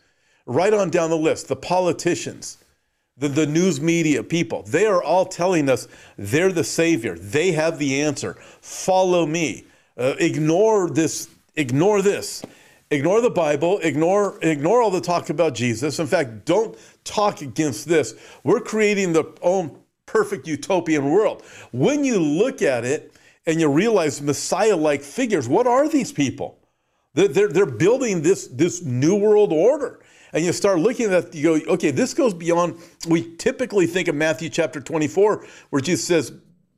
right 0.47 0.73
on 0.73 0.91
down 0.91 1.11
the 1.11 1.17
list, 1.17 1.49
the 1.49 1.57
politicians. 1.57 2.59
The, 3.19 3.29
the 3.29 3.47
news 3.47 3.81
media 3.81 4.23
people, 4.23 4.63
they 4.63 4.87
are 4.87 5.03
all 5.03 5.27
telling 5.27 5.69
us 5.69 5.87
they're 6.17 6.53
the 6.53 6.65
savior. 6.65 7.17
They 7.17 7.53
have 7.53 7.79
the 7.79 8.01
answer. 8.01 8.35
Follow 8.61 9.27
me. 9.27 9.67
Uh, 9.99 10.15
ignore 10.19 10.89
this. 10.89 11.29
Ignore 11.55 12.01
this. 12.01 12.43
Ignore 12.91 13.21
the 13.21 13.31
Bible. 13.31 13.79
Ignore 13.81 14.39
ignore 14.43 14.83
all 14.83 14.91
the 14.91 15.01
talk 15.01 15.31
about 15.31 15.55
Jesus. 15.55 15.99
In 15.99 16.07
fact, 16.07 16.47
don't 16.47 16.77
talk 17.05 17.43
against 17.43 17.87
this. 17.87 18.15
We're 18.45 18.61
creating 18.61 19.13
the 19.13 19.25
own 19.43 19.79
perfect 20.07 20.47
utopian 20.47 21.11
world. 21.11 21.43
When 21.73 22.05
you 22.05 22.19
look 22.19 22.61
at 22.63 22.85
it 22.85 23.15
and 23.47 23.61
you 23.61 23.71
realize 23.71 24.21
Messiah-like 24.21 25.03
figures, 25.03 25.49
what 25.49 25.67
are 25.67 25.89
these 25.89 26.13
people? 26.13 26.59
They're, 27.15 27.29
they're, 27.29 27.49
they're 27.49 27.67
building 27.67 28.23
this 28.23 28.47
this 28.49 28.83
new 28.83 29.17
world 29.17 29.53
order 29.53 30.01
and 30.33 30.45
you 30.45 30.53
start 30.53 30.79
looking 30.79 31.13
at 31.13 31.33
that, 31.33 31.35
you 31.35 31.61
go, 31.61 31.73
okay, 31.75 31.91
this 31.91 32.15
goes 32.15 32.33
beyond. 32.33 32.79
We 33.07 33.37
typically 33.37 33.87
think 33.87 34.09
of 34.09 34.15
Matthew 34.15 34.49
chapter 34.49 34.81
24, 34.81 35.47
where 35.71 35.83
Jesus 35.83 36.07
says, 36.07 36.33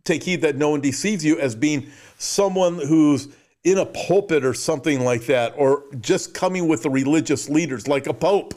Take 0.04 0.22
heed 0.22 0.42
that 0.42 0.56
no 0.56 0.68
one 0.68 0.82
deceives 0.82 1.24
you, 1.24 1.38
as 1.38 1.54
being 1.54 1.86
someone 2.18 2.74
who's 2.74 3.28
in 3.62 3.78
a 3.78 3.86
pulpit 3.86 4.44
or 4.44 4.52
something 4.52 5.00
like 5.00 5.24
that, 5.26 5.54
or 5.56 5.84
just 6.00 6.34
coming 6.34 6.68
with 6.68 6.82
the 6.82 6.90
religious 6.90 7.48
leaders, 7.48 7.88
like 7.88 8.06
a 8.06 8.12
pope, 8.12 8.52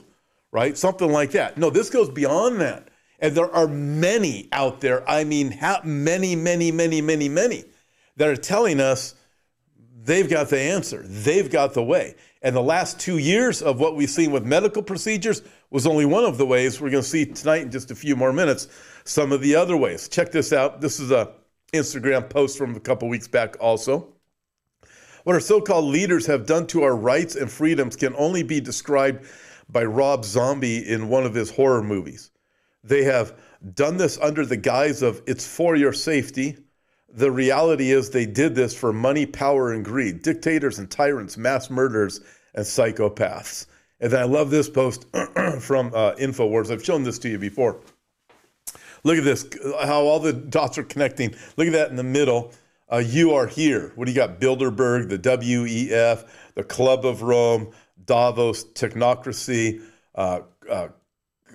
right? 0.51 0.77
Something 0.77 1.09
like 1.09 1.31
that. 1.31 1.57
No, 1.57 1.69
this 1.69 1.89
goes 1.89 2.09
beyond 2.09 2.59
that. 2.59 2.89
And 3.19 3.33
there 3.33 3.49
are 3.53 3.67
many 3.67 4.49
out 4.51 4.81
there, 4.81 5.09
I 5.09 5.23
mean, 5.23 5.57
many, 5.83 6.35
many, 6.35 6.71
many, 6.71 7.01
many, 7.01 7.29
many, 7.29 7.63
that 8.17 8.27
are 8.27 8.35
telling 8.35 8.81
us 8.81 9.15
they've 10.03 10.29
got 10.29 10.49
the 10.49 10.59
answer, 10.59 11.03
they've 11.05 11.49
got 11.49 11.73
the 11.73 11.83
way. 11.83 12.15
And 12.41 12.55
the 12.55 12.61
last 12.61 12.99
two 12.99 13.17
years 13.17 13.61
of 13.61 13.79
what 13.79 13.95
we've 13.95 14.09
seen 14.09 14.31
with 14.31 14.45
medical 14.45 14.83
procedures 14.83 15.41
was 15.71 15.87
only 15.87 16.05
one 16.05 16.23
of 16.23 16.37
the 16.37 16.45
ways. 16.45 16.79
We're 16.79 16.91
going 16.91 17.03
to 17.03 17.09
see 17.09 17.25
tonight 17.25 17.63
in 17.63 17.71
just 17.71 17.91
a 17.91 17.95
few 17.95 18.15
more 18.15 18.31
minutes 18.31 18.67
some 19.05 19.31
of 19.31 19.41
the 19.41 19.55
other 19.55 19.75
ways. 19.75 20.07
Check 20.07 20.31
this 20.31 20.53
out. 20.53 20.81
This 20.81 20.99
is 20.99 21.11
a 21.11 21.33
Instagram 21.73 22.29
post 22.29 22.57
from 22.57 22.75
a 22.75 22.79
couple 22.79 23.09
weeks 23.09 23.27
back 23.27 23.57
also. 23.59 24.13
What 25.23 25.33
our 25.33 25.41
so-called 25.41 25.85
leaders 25.85 26.25
have 26.27 26.45
done 26.45 26.67
to 26.67 26.83
our 26.83 26.95
rights 26.95 27.35
and 27.35 27.51
freedoms 27.51 27.95
can 27.95 28.15
only 28.15 28.43
be 28.43 28.61
described 28.61 29.25
by 29.69 29.83
Rob 29.83 30.23
Zombie 30.23 30.87
in 30.87 31.09
one 31.09 31.25
of 31.25 31.33
his 31.33 31.51
horror 31.51 31.83
movies. 31.83 32.31
They 32.83 33.03
have 33.03 33.37
done 33.73 33.97
this 33.97 34.17
under 34.19 34.45
the 34.45 34.55
guise 34.55 35.01
of 35.01 35.21
it's 35.27 35.45
for 35.45 35.75
your 35.75 35.91
safety 35.91 36.57
the 37.09 37.31
reality 37.31 37.91
is 37.91 38.09
they 38.09 38.25
did 38.25 38.55
this 38.55 38.73
for 38.73 38.91
money, 38.91 39.25
power, 39.25 39.73
and 39.73 39.83
greed. 39.83 40.21
Dictators 40.21 40.79
and 40.79 40.89
tyrants, 40.89 41.37
mass 41.37 41.69
murderers, 41.69 42.21
and 42.53 42.65
psychopaths. 42.65 43.67
And 43.99 44.13
I 44.13 44.23
love 44.23 44.49
this 44.49 44.69
post 44.69 45.05
from 45.59 45.87
uh, 45.93 46.13
InfoWars. 46.15 46.71
I've 46.71 46.83
shown 46.83 47.03
this 47.03 47.17
to 47.19 47.29
you 47.29 47.39
before. 47.39 47.81
Look 49.03 49.17
at 49.17 49.23
this, 49.23 49.47
how 49.81 50.01
all 50.01 50.19
the 50.19 50.33
dots 50.33 50.77
are 50.77 50.83
connecting. 50.83 51.33
Look 51.55 51.67
at 51.67 51.73
that 51.73 51.89
in 51.89 51.95
the 51.95 52.03
middle. 52.03 52.53
Uh, 52.91 52.97
you 52.97 53.33
are 53.33 53.47
here. 53.47 53.91
What 53.95 54.05
do 54.05 54.11
you 54.11 54.15
got? 54.15 54.39
Bilderberg, 54.39 55.09
the 55.09 55.17
WEF, 55.17 56.27
the 56.55 56.63
Club 56.63 57.05
of 57.05 57.21
Rome, 57.21 57.71
Davos, 58.05 58.63
technocracy, 58.65 59.81
uh, 60.15 60.41
uh, 60.69 60.87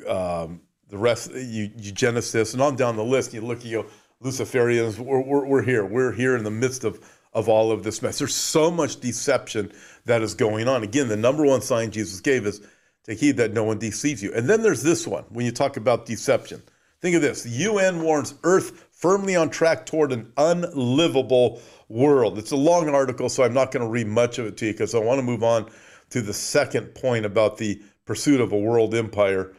um, 0.08 0.60
the 0.88 0.98
rest, 0.98 1.30
eugenicists, 1.30 2.52
and 2.52 2.62
on 2.62 2.76
down 2.76 2.96
the 2.96 3.04
list. 3.04 3.32
You 3.32 3.40
look, 3.40 3.64
you 3.64 3.82
go, 3.82 3.88
Luciferians, 4.22 4.98
we're, 4.98 5.20
we're, 5.20 5.46
we're, 5.46 5.62
here. 5.62 5.84
We're 5.84 6.12
here 6.12 6.36
in 6.36 6.44
the 6.44 6.50
midst 6.50 6.84
of, 6.84 7.00
of 7.32 7.48
all 7.48 7.72
of 7.72 7.82
this 7.82 8.02
mess. 8.02 8.18
There's 8.18 8.34
so 8.34 8.70
much 8.70 9.00
deception 9.00 9.72
that 10.04 10.22
is 10.22 10.34
going 10.34 10.68
on. 10.68 10.82
Again, 10.82 11.08
the 11.08 11.16
number 11.16 11.44
one 11.44 11.60
sign 11.60 11.90
Jesus 11.90 12.20
gave 12.20 12.46
is 12.46 12.60
take 13.04 13.18
heed 13.18 13.36
that 13.38 13.52
no 13.52 13.64
one 13.64 13.78
deceives 13.78 14.22
you. 14.22 14.32
And 14.32 14.48
then 14.48 14.62
there's 14.62 14.82
this 14.82 15.06
one 15.06 15.24
when 15.30 15.44
you 15.44 15.52
talk 15.52 15.76
about 15.76 16.06
deception. 16.06 16.62
Think 17.00 17.16
of 17.16 17.22
this 17.22 17.42
the 17.42 17.50
UN 17.50 18.02
warns 18.02 18.34
Earth 18.44 18.88
firmly 18.92 19.34
on 19.34 19.50
track 19.50 19.86
toward 19.86 20.12
an 20.12 20.32
unlivable 20.36 21.60
world. 21.88 22.38
It's 22.38 22.52
a 22.52 22.56
long 22.56 22.88
article, 22.88 23.28
so 23.28 23.42
I'm 23.42 23.52
not 23.52 23.72
going 23.72 23.84
to 23.84 23.90
read 23.90 24.06
much 24.06 24.38
of 24.38 24.46
it 24.46 24.56
to 24.58 24.66
you 24.66 24.72
because 24.72 24.94
I 24.94 24.98
want 24.98 25.18
to 25.18 25.24
move 25.24 25.42
on 25.42 25.68
to 26.10 26.22
the 26.22 26.32
second 26.32 26.94
point 26.94 27.26
about 27.26 27.58
the 27.58 27.82
pursuit 28.04 28.40
of 28.40 28.52
a 28.52 28.56
world 28.56 28.94
empire. 28.94 29.52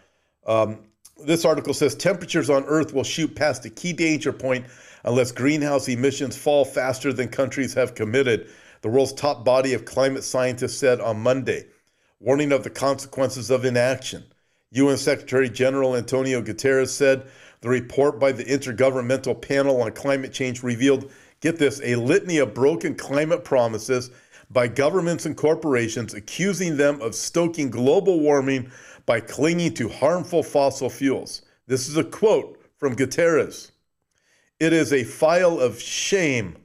Um, 0.45 0.79
this 1.17 1.45
article 1.45 1.73
says 1.73 1.95
temperatures 1.95 2.49
on 2.49 2.63
Earth 2.65 2.93
will 2.93 3.03
shoot 3.03 3.35
past 3.35 3.65
a 3.65 3.69
key 3.69 3.93
danger 3.93 4.33
point 4.33 4.65
unless 5.03 5.31
greenhouse 5.31 5.87
emissions 5.87 6.35
fall 6.37 6.65
faster 6.65 7.13
than 7.13 7.27
countries 7.27 7.73
have 7.73 7.95
committed, 7.95 8.49
the 8.81 8.89
world's 8.89 9.13
top 9.13 9.45
body 9.45 9.73
of 9.73 9.85
climate 9.85 10.23
scientists 10.23 10.77
said 10.77 10.99
on 10.99 11.19
Monday, 11.19 11.65
warning 12.19 12.51
of 12.51 12.63
the 12.63 12.69
consequences 12.69 13.49
of 13.49 13.65
inaction. 13.65 14.23
UN 14.71 14.97
Secretary 14.97 15.49
General 15.49 15.95
Antonio 15.95 16.41
Guterres 16.41 16.89
said 16.89 17.27
the 17.61 17.69
report 17.69 18.19
by 18.19 18.31
the 18.31 18.43
Intergovernmental 18.43 19.39
Panel 19.41 19.81
on 19.81 19.91
Climate 19.91 20.33
Change 20.33 20.63
revealed, 20.63 21.11
get 21.41 21.59
this, 21.59 21.79
a 21.83 21.95
litany 21.95 22.39
of 22.39 22.53
broken 22.53 22.95
climate 22.95 23.43
promises 23.43 24.09
by 24.49 24.67
governments 24.67 25.25
and 25.25 25.37
corporations 25.37 26.13
accusing 26.13 26.77
them 26.77 27.01
of 27.01 27.15
stoking 27.15 27.69
global 27.69 28.19
warming 28.19 28.71
by 29.05 29.19
clinging 29.19 29.73
to 29.75 29.89
harmful 29.89 30.43
fossil 30.43 30.89
fuels. 30.89 31.41
This 31.67 31.87
is 31.87 31.97
a 31.97 32.03
quote 32.03 32.59
from 32.77 32.95
Guterres. 32.95 33.71
It 34.59 34.73
is 34.73 34.93
a 34.93 35.03
file 35.03 35.59
of 35.59 35.79
shame, 35.79 36.55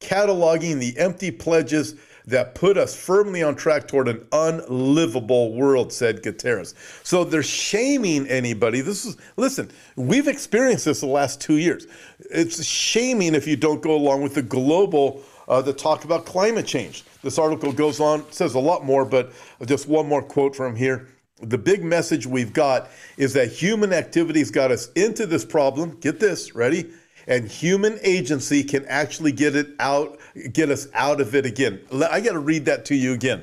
cataloging 0.00 0.78
the 0.78 0.96
empty 0.98 1.30
pledges 1.30 1.96
that 2.26 2.54
put 2.54 2.76
us 2.76 2.94
firmly 2.94 3.42
on 3.42 3.56
track 3.56 3.88
toward 3.88 4.06
an 4.06 4.26
unlivable 4.30 5.54
world, 5.54 5.92
said 5.92 6.22
Guterres. 6.22 6.74
So 7.04 7.24
they're 7.24 7.42
shaming 7.42 8.28
anybody. 8.28 8.80
This 8.80 9.04
is, 9.04 9.16
listen, 9.36 9.70
we've 9.96 10.28
experienced 10.28 10.84
this 10.84 11.00
the 11.00 11.06
last 11.06 11.40
two 11.40 11.56
years. 11.56 11.86
It's 12.30 12.64
shaming 12.64 13.34
if 13.34 13.46
you 13.46 13.56
don't 13.56 13.82
go 13.82 13.96
along 13.96 14.22
with 14.22 14.34
the 14.34 14.42
global, 14.42 15.22
uh, 15.48 15.62
the 15.62 15.72
talk 15.72 16.04
about 16.04 16.24
climate 16.24 16.66
change. 16.66 17.04
This 17.22 17.38
article 17.38 17.72
goes 17.72 17.98
on, 17.98 18.30
says 18.30 18.54
a 18.54 18.60
lot 18.60 18.84
more, 18.84 19.04
but 19.04 19.32
just 19.66 19.88
one 19.88 20.06
more 20.06 20.22
quote 20.22 20.54
from 20.54 20.76
here 20.76 21.08
the 21.42 21.58
big 21.58 21.82
message 21.82 22.26
we've 22.26 22.52
got 22.52 22.88
is 23.16 23.32
that 23.34 23.48
human 23.48 23.92
activities 23.92 24.50
got 24.50 24.70
us 24.70 24.90
into 24.92 25.26
this 25.26 25.44
problem. 25.44 25.98
Get 26.00 26.20
this, 26.20 26.54
ready? 26.54 26.90
And 27.26 27.46
human 27.46 27.98
agency 28.02 28.64
can 28.64 28.84
actually 28.86 29.32
get 29.32 29.54
it 29.54 29.68
out, 29.78 30.18
get 30.52 30.70
us 30.70 30.88
out 30.94 31.20
of 31.20 31.34
it 31.34 31.44
again. 31.44 31.80
I 31.92 32.20
got 32.20 32.32
to 32.32 32.38
read 32.38 32.64
that 32.66 32.84
to 32.86 32.94
you 32.94 33.12
again. 33.12 33.42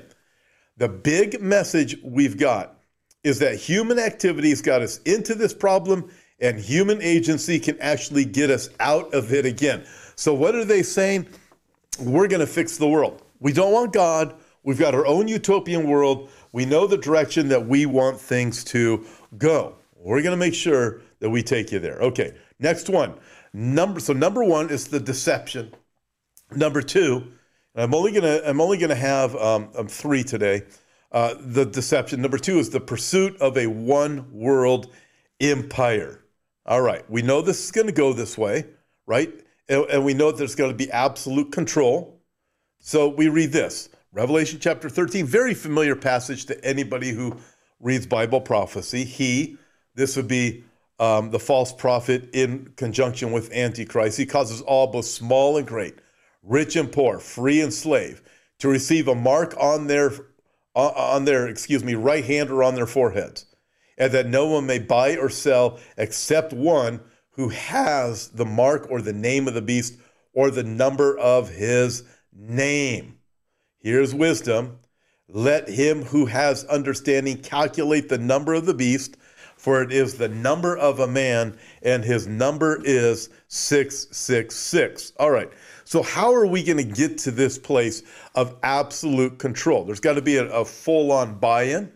The 0.78 0.90
big 0.90 1.42
message 1.42 1.98
we've 2.04 2.38
got 2.38 2.76
is 3.24 3.40
that 3.40 3.56
human 3.56 4.00
activities 4.00 4.62
got 4.62 4.82
us 4.82 5.00
into 5.00 5.36
this 5.36 5.54
problem 5.54 6.10
and 6.40 6.58
human 6.58 7.02
agency 7.02 7.60
can 7.60 7.78
actually 7.82 8.24
get 8.24 8.50
us 8.50 8.70
out 8.80 9.14
of 9.14 9.34
it 9.34 9.46
again. 9.46 9.86
So, 10.16 10.34
what 10.34 10.56
are 10.56 10.64
they 10.64 10.84
saying? 10.84 11.28
We're 12.00 12.28
going 12.28 12.40
to 12.40 12.48
fix 12.48 12.78
the 12.78 12.88
world. 12.88 13.22
We 13.40 13.52
don't 13.52 13.74
want 13.74 13.92
God. 13.92 14.36
We've 14.64 14.80
got 14.80 14.94
our 14.94 15.06
own 15.06 15.28
utopian 15.28 15.88
world. 15.88 16.30
We 16.52 16.66
know 16.66 16.88
the 16.88 16.98
direction 16.98 17.50
that 17.50 17.68
we 17.68 17.86
want 17.86 18.20
things 18.20 18.64
to 18.66 19.06
go. 19.38 19.76
We're 19.96 20.22
going 20.22 20.34
to 20.34 20.38
make 20.38 20.54
sure 20.54 21.02
that 21.20 21.30
we 21.30 21.44
take 21.44 21.72
you 21.72 21.80
there. 21.80 22.00
Okay, 22.00 22.36
next 22.60 22.90
one. 22.90 23.16
Number 23.54 24.00
so 24.00 24.14
number 24.14 24.44
one 24.44 24.70
is 24.70 24.88
the 24.88 25.00
deception. 25.00 25.74
Number 26.56 26.82
two, 26.82 27.32
I'm 27.76 27.94
only 27.94 28.12
gonna 28.12 28.42
I'm 28.46 28.62
only 28.62 28.78
gonna 28.78 28.96
have 28.96 29.36
um, 29.36 29.70
um, 29.76 29.88
three 29.88 30.24
today. 30.24 30.64
Uh, 31.12 31.34
the 31.40 31.66
deception. 31.66 32.22
Number 32.22 32.38
two 32.38 32.60
is 32.60 32.70
the 32.70 32.80
pursuit 32.80 33.36
of 33.42 33.58
a 33.58 33.66
one 33.66 34.32
world 34.32 34.92
empire. 35.40 36.24
All 36.66 36.82
right, 36.82 37.10
we 37.10 37.24
know 37.24 37.42
this 37.42 37.66
is 37.66 37.72
going 37.72 37.88
to 37.88 37.94
go 37.94 38.14
this 38.14 38.38
way, 38.38 38.66
right? 39.08 39.34
And, 39.68 39.86
and 39.86 40.06
we 40.06 40.14
know 40.14 40.32
there's 40.32 40.54
going 40.54 40.70
to 40.70 40.78
be 40.78 40.92
absolute 40.92 41.52
control. 41.52 42.22
So 42.80 43.10
we 43.10 43.28
read 43.28 43.52
this 43.52 43.90
Revelation 44.12 44.58
chapter 44.60 44.90
13, 44.90 45.28
very 45.28 45.54
familiar 45.54 45.96
passage 45.96 46.46
to 46.46 46.66
anybody 46.66 47.12
who 47.12 47.38
reads 47.80 48.08
Bible 48.08 48.42
prophecy. 48.42 49.04
He, 49.04 49.58
this 49.94 50.16
would 50.16 50.28
be 50.28 50.64
um, 51.00 51.30
the 51.30 51.38
false 51.38 51.72
prophet 51.72 52.28
in 52.34 52.74
conjunction 52.76 53.32
with 53.32 53.54
Antichrist. 53.54 54.18
He 54.18 54.26
causes 54.26 54.62
all, 54.62 54.88
both 54.88 55.06
small 55.06 55.58
and 55.58 55.68
great, 55.68 56.00
rich 56.42 56.76
and 56.76 56.92
poor, 56.92 57.20
free 57.20 57.62
and 57.62 57.72
slave, 57.72 58.24
to 58.58 58.68
receive 58.68 59.08
a 59.08 59.14
mark 59.14 59.56
on 59.60 59.86
their 59.86 60.12
on 60.74 61.26
their 61.26 61.48
excuse 61.48 61.84
me 61.84 61.94
right 61.94 62.26
hand 62.26 62.50
or 62.50 62.64
on 62.64 62.74
their 62.74 62.88
foreheads, 62.88 63.46
and 63.98 64.12
that 64.12 64.28
no 64.28 64.48
one 64.48 64.66
may 64.66 64.80
buy 64.80 65.18
or 65.18 65.30
sell 65.30 65.78
except 65.98 66.52
one 66.52 67.00
who 67.32 67.50
has 67.50 68.30
the 68.30 68.46
mark 68.46 68.88
or 68.90 69.02
the 69.02 69.14
name 69.14 69.48
of 69.48 69.54
the 69.54 69.62
beast 69.62 69.98
or 70.34 70.50
the 70.50 70.64
number 70.64 71.18
of 71.18 71.50
his 71.50 72.04
name. 72.34 73.19
Here's 73.82 74.14
wisdom. 74.14 74.80
Let 75.30 75.70
him 75.70 76.04
who 76.04 76.26
has 76.26 76.66
understanding 76.66 77.38
calculate 77.38 78.10
the 78.10 78.18
number 78.18 78.54
of 78.54 78.66
the 78.66 78.74
beast, 78.74 79.16
for 79.56 79.82
it 79.82 79.94
is 79.94 80.16
the 80.18 80.28
number 80.28 80.76
of 80.78 81.00
a 81.00 81.08
man, 81.08 81.58
and 81.82 82.04
his 82.04 82.28
number 82.28 82.82
is 82.84 83.30
666. 83.48 85.14
All 85.18 85.32
right. 85.32 85.50
So, 85.86 86.04
how 86.04 86.34
are 86.34 86.46
we 86.46 86.62
going 86.62 86.78
to 86.78 86.84
get 86.84 87.20
to 87.20 87.32
this 87.32 87.58
place 87.58 88.04
of 88.36 88.58
absolute 88.64 89.40
control? 89.40 89.86
There's 89.86 90.02
got 90.02 90.16
to 90.16 90.22
be 90.22 90.36
a, 90.38 90.46
a 90.50 90.66
full 90.66 91.14
on 91.14 91.36
buy 91.40 91.64
in. 91.64 91.92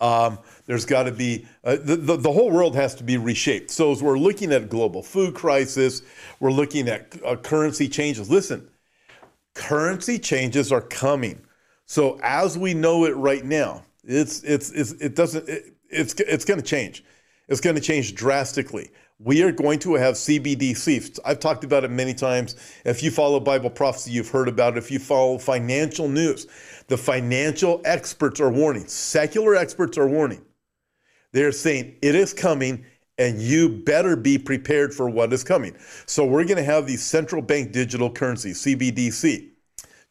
Um, 0.00 0.40
there's 0.66 0.84
got 0.84 1.04
to 1.04 1.12
be 1.12 1.46
uh, 1.62 1.76
the, 1.76 1.94
the, 1.94 2.16
the 2.16 2.32
whole 2.32 2.50
world 2.50 2.74
has 2.74 2.96
to 2.96 3.04
be 3.04 3.16
reshaped. 3.16 3.70
So 3.70 3.92
as 3.92 4.02
we're 4.02 4.18
looking 4.18 4.52
at 4.52 4.68
global 4.68 5.04
food 5.04 5.34
crisis, 5.34 6.02
we're 6.40 6.50
looking 6.50 6.88
at 6.88 7.14
uh, 7.24 7.36
currency 7.36 7.88
changes. 7.88 8.28
Listen, 8.28 8.68
currency 9.54 10.18
changes 10.18 10.72
are 10.72 10.80
coming. 10.80 11.44
So 11.86 12.18
as 12.22 12.56
we 12.56 12.74
know 12.74 13.04
it 13.04 13.16
right 13.16 13.44
now, 13.44 13.82
it's 14.04 14.42
it's, 14.42 14.70
it's 14.70 14.92
it 14.92 15.14
doesn't 15.14 15.48
it, 15.48 15.74
it's 15.90 16.14
it's 16.14 16.44
going 16.44 16.60
to 16.60 16.66
change. 16.66 17.04
It's 17.48 17.60
going 17.60 17.76
to 17.76 17.82
change 17.82 18.14
drastically. 18.14 18.90
We 19.18 19.42
are 19.42 19.52
going 19.52 19.78
to 19.80 19.94
have 19.94 20.14
CBDCs. 20.14 21.20
I've 21.24 21.38
talked 21.38 21.64
about 21.64 21.84
it 21.84 21.90
many 21.90 22.14
times. 22.14 22.56
If 22.84 23.02
you 23.02 23.10
follow 23.10 23.38
Bible 23.38 23.70
prophecy, 23.70 24.10
you've 24.10 24.28
heard 24.28 24.48
about 24.48 24.76
it. 24.76 24.78
If 24.78 24.90
you 24.90 24.98
follow 24.98 25.38
financial 25.38 26.08
news, 26.08 26.46
the 26.88 26.96
financial 26.96 27.80
experts 27.84 28.40
are 28.40 28.50
warning. 28.50 28.86
Secular 28.88 29.54
experts 29.54 29.96
are 29.96 30.08
warning. 30.08 30.44
They're 31.32 31.52
saying 31.52 31.96
it 32.02 32.14
is 32.14 32.34
coming 32.34 32.84
and 33.18 33.40
you 33.40 33.68
better 33.68 34.16
be 34.16 34.38
prepared 34.38 34.94
for 34.94 35.08
what 35.08 35.32
is 35.32 35.44
coming. 35.44 35.76
So 36.06 36.24
we're 36.24 36.44
going 36.44 36.56
to 36.56 36.62
have 36.62 36.86
these 36.86 37.02
central 37.02 37.42
bank 37.42 37.72
digital 37.72 38.10
currencies, 38.10 38.62
CBDC. 38.62 39.48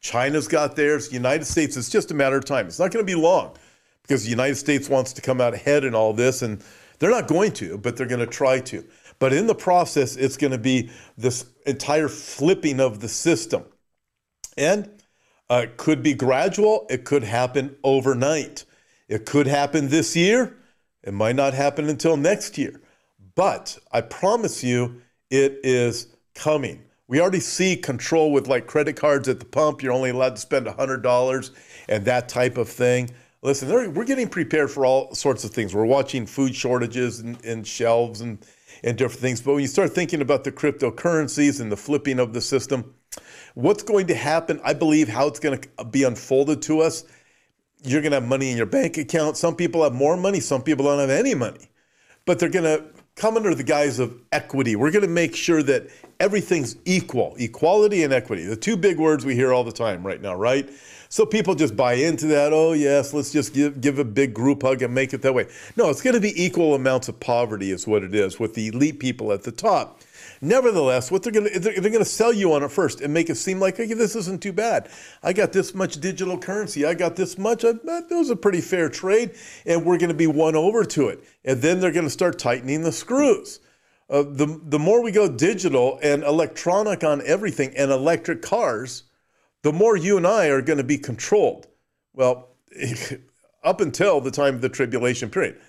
China's 0.01 0.47
got 0.47 0.75
theirs. 0.75 1.11
United 1.11 1.45
States, 1.45 1.77
it's 1.77 1.89
just 1.89 2.11
a 2.11 2.13
matter 2.13 2.37
of 2.37 2.45
time. 2.45 2.67
It's 2.67 2.79
not 2.79 2.91
going 2.91 3.05
to 3.05 3.11
be 3.11 3.19
long 3.19 3.55
because 4.01 4.23
the 4.23 4.29
United 4.29 4.55
States 4.55 4.89
wants 4.89 5.13
to 5.13 5.21
come 5.21 5.39
out 5.39 5.53
ahead 5.53 5.83
in 5.83 5.95
all 5.95 6.13
this, 6.13 6.41
and 6.41 6.63
they're 6.99 7.11
not 7.11 7.27
going 7.27 7.51
to, 7.53 7.77
but 7.77 7.95
they're 7.95 8.07
going 8.07 8.19
to 8.19 8.27
try 8.27 8.59
to. 8.59 8.83
But 9.19 9.33
in 9.33 9.45
the 9.45 9.55
process, 9.55 10.15
it's 10.15 10.37
going 10.37 10.51
to 10.51 10.57
be 10.57 10.89
this 11.17 11.45
entire 11.67 12.07
flipping 12.07 12.79
of 12.79 12.99
the 12.99 13.07
system. 13.07 13.63
And 14.57 14.89
uh, 15.49 15.61
it 15.63 15.77
could 15.77 16.01
be 16.01 16.13
gradual, 16.13 16.87
it 16.89 17.05
could 17.05 17.23
happen 17.23 17.75
overnight. 17.83 18.65
It 19.07 19.25
could 19.25 19.45
happen 19.45 19.89
this 19.89 20.15
year, 20.15 20.57
it 21.03 21.13
might 21.13 21.35
not 21.35 21.53
happen 21.53 21.87
until 21.87 22.17
next 22.17 22.57
year. 22.57 22.80
But 23.35 23.77
I 23.91 24.01
promise 24.01 24.63
you, 24.63 25.01
it 25.29 25.59
is 25.63 26.07
coming. 26.35 26.83
We 27.07 27.19
already 27.19 27.39
see 27.39 27.75
control 27.75 28.31
with 28.31 28.47
like 28.47 28.67
credit 28.67 28.95
cards 28.95 29.27
at 29.27 29.39
the 29.39 29.45
pump. 29.45 29.83
You're 29.83 29.93
only 29.93 30.11
allowed 30.11 30.35
to 30.35 30.41
spend 30.41 30.65
$100 30.65 31.51
and 31.89 32.05
that 32.05 32.29
type 32.29 32.57
of 32.57 32.69
thing. 32.69 33.09
Listen, 33.41 33.93
we're 33.93 34.05
getting 34.05 34.29
prepared 34.29 34.69
for 34.69 34.85
all 34.85 35.13
sorts 35.15 35.43
of 35.43 35.51
things. 35.51 35.73
We're 35.73 35.85
watching 35.85 36.25
food 36.25 36.55
shortages 36.55 37.19
and, 37.19 37.43
and 37.43 37.65
shelves 37.65 38.21
and, 38.21 38.37
and 38.83 38.97
different 38.97 39.21
things. 39.21 39.41
But 39.41 39.53
when 39.53 39.61
you 39.61 39.67
start 39.67 39.91
thinking 39.93 40.21
about 40.21 40.43
the 40.43 40.51
cryptocurrencies 40.51 41.59
and 41.59 41.71
the 41.71 41.77
flipping 41.77 42.19
of 42.19 42.33
the 42.33 42.41
system, 42.41 42.93
what's 43.55 43.83
going 43.83 44.07
to 44.07 44.15
happen, 44.15 44.61
I 44.63 44.73
believe, 44.73 45.09
how 45.09 45.27
it's 45.27 45.39
going 45.39 45.59
to 45.59 45.85
be 45.85 46.03
unfolded 46.03 46.61
to 46.63 46.81
us, 46.81 47.03
you're 47.83 48.01
going 48.01 48.11
to 48.11 48.19
have 48.19 48.27
money 48.27 48.51
in 48.51 48.57
your 48.57 48.67
bank 48.67 48.97
account. 48.97 49.37
Some 49.37 49.55
people 49.55 49.83
have 49.83 49.93
more 49.93 50.15
money, 50.15 50.39
some 50.39 50.61
people 50.61 50.85
don't 50.85 50.99
have 50.99 51.09
any 51.09 51.33
money. 51.33 51.69
But 52.25 52.37
they're 52.37 52.49
going 52.49 52.65
to 52.65 52.90
come 53.15 53.35
under 53.35 53.53
the 53.53 53.63
guise 53.63 53.99
of 53.99 54.15
equity. 54.31 54.75
We're 54.75 54.91
going 54.91 55.03
to 55.03 55.07
make 55.07 55.35
sure 55.35 55.61
that 55.63 55.87
everything's 56.19 56.77
equal, 56.85 57.35
equality 57.37 58.03
and 58.03 58.13
equity. 58.13 58.45
The 58.45 58.55
two 58.55 58.77
big 58.77 58.97
words 58.97 59.25
we 59.25 59.35
hear 59.35 59.53
all 59.53 59.63
the 59.63 59.71
time 59.71 60.05
right 60.05 60.21
now, 60.21 60.35
right? 60.35 60.69
So 61.09 61.25
people 61.25 61.55
just 61.55 61.75
buy 61.75 61.93
into 61.95 62.27
that. 62.27 62.53
Oh 62.53 62.71
yes, 62.71 63.13
let's 63.13 63.31
just 63.33 63.53
give 63.53 63.81
give 63.81 63.99
a 63.99 64.05
big 64.05 64.33
group 64.33 64.61
hug 64.61 64.81
and 64.81 64.93
make 64.93 65.13
it 65.13 65.21
that 65.23 65.33
way. 65.33 65.47
No, 65.75 65.89
it's 65.89 66.01
going 66.01 66.13
to 66.13 66.21
be 66.21 66.41
equal 66.41 66.73
amounts 66.73 67.09
of 67.09 67.19
poverty, 67.19 67.71
is 67.71 67.85
what 67.85 68.03
it 68.03 68.15
is, 68.15 68.39
with 68.39 68.53
the 68.53 68.67
elite 68.69 68.99
people 68.99 69.33
at 69.33 69.43
the 69.43 69.51
top. 69.51 69.99
Nevertheless, 70.43 71.11
what 71.11 71.21
they're 71.21 71.31
going 71.31 71.51
to 71.51 71.59
they're, 71.59 71.79
they're 71.79 71.91
going 71.91 72.03
to 72.03 72.09
sell 72.09 72.33
you 72.33 72.53
on 72.53 72.63
it 72.63 72.71
first 72.71 72.99
and 72.99 73.13
make 73.13 73.29
it 73.29 73.35
seem 73.35 73.59
like 73.59 73.79
okay, 73.79 73.93
this 73.93 74.15
isn't 74.15 74.41
too 74.41 74.51
bad. 74.51 74.89
I 75.21 75.33
got 75.33 75.53
this 75.53 75.75
much 75.75 76.01
digital 76.01 76.37
currency. 76.37 76.83
I 76.83 76.95
got 76.95 77.15
this 77.15 77.37
much. 77.37 77.63
I, 77.63 77.73
that 77.73 78.07
was 78.09 78.31
a 78.31 78.35
pretty 78.35 78.61
fair 78.61 78.89
trade, 78.89 79.35
and 79.67 79.85
we're 79.85 79.99
going 79.99 80.09
to 80.09 80.15
be 80.15 80.25
won 80.25 80.55
over 80.55 80.83
to 80.83 81.09
it. 81.09 81.23
And 81.45 81.61
then 81.61 81.79
they're 81.79 81.91
going 81.91 82.07
to 82.07 82.09
start 82.09 82.39
tightening 82.39 82.81
the 82.81 82.91
screws. 82.91 83.59
Uh, 84.09 84.23
the 84.23 84.59
the 84.63 84.79
more 84.79 85.03
we 85.03 85.11
go 85.11 85.29
digital 85.29 85.99
and 86.01 86.23
electronic 86.23 87.03
on 87.03 87.21
everything 87.23 87.77
and 87.77 87.91
electric 87.91 88.41
cars, 88.41 89.03
the 89.61 89.71
more 89.71 89.95
you 89.95 90.17
and 90.17 90.25
I 90.25 90.47
are 90.47 90.61
going 90.63 90.77
to 90.77 90.83
be 90.83 90.97
controlled. 90.97 91.67
Well, 92.13 92.49
up 93.63 93.79
until 93.79 94.21
the 94.21 94.31
time 94.31 94.55
of 94.55 94.61
the 94.61 94.69
tribulation 94.69 95.29
period. 95.29 95.61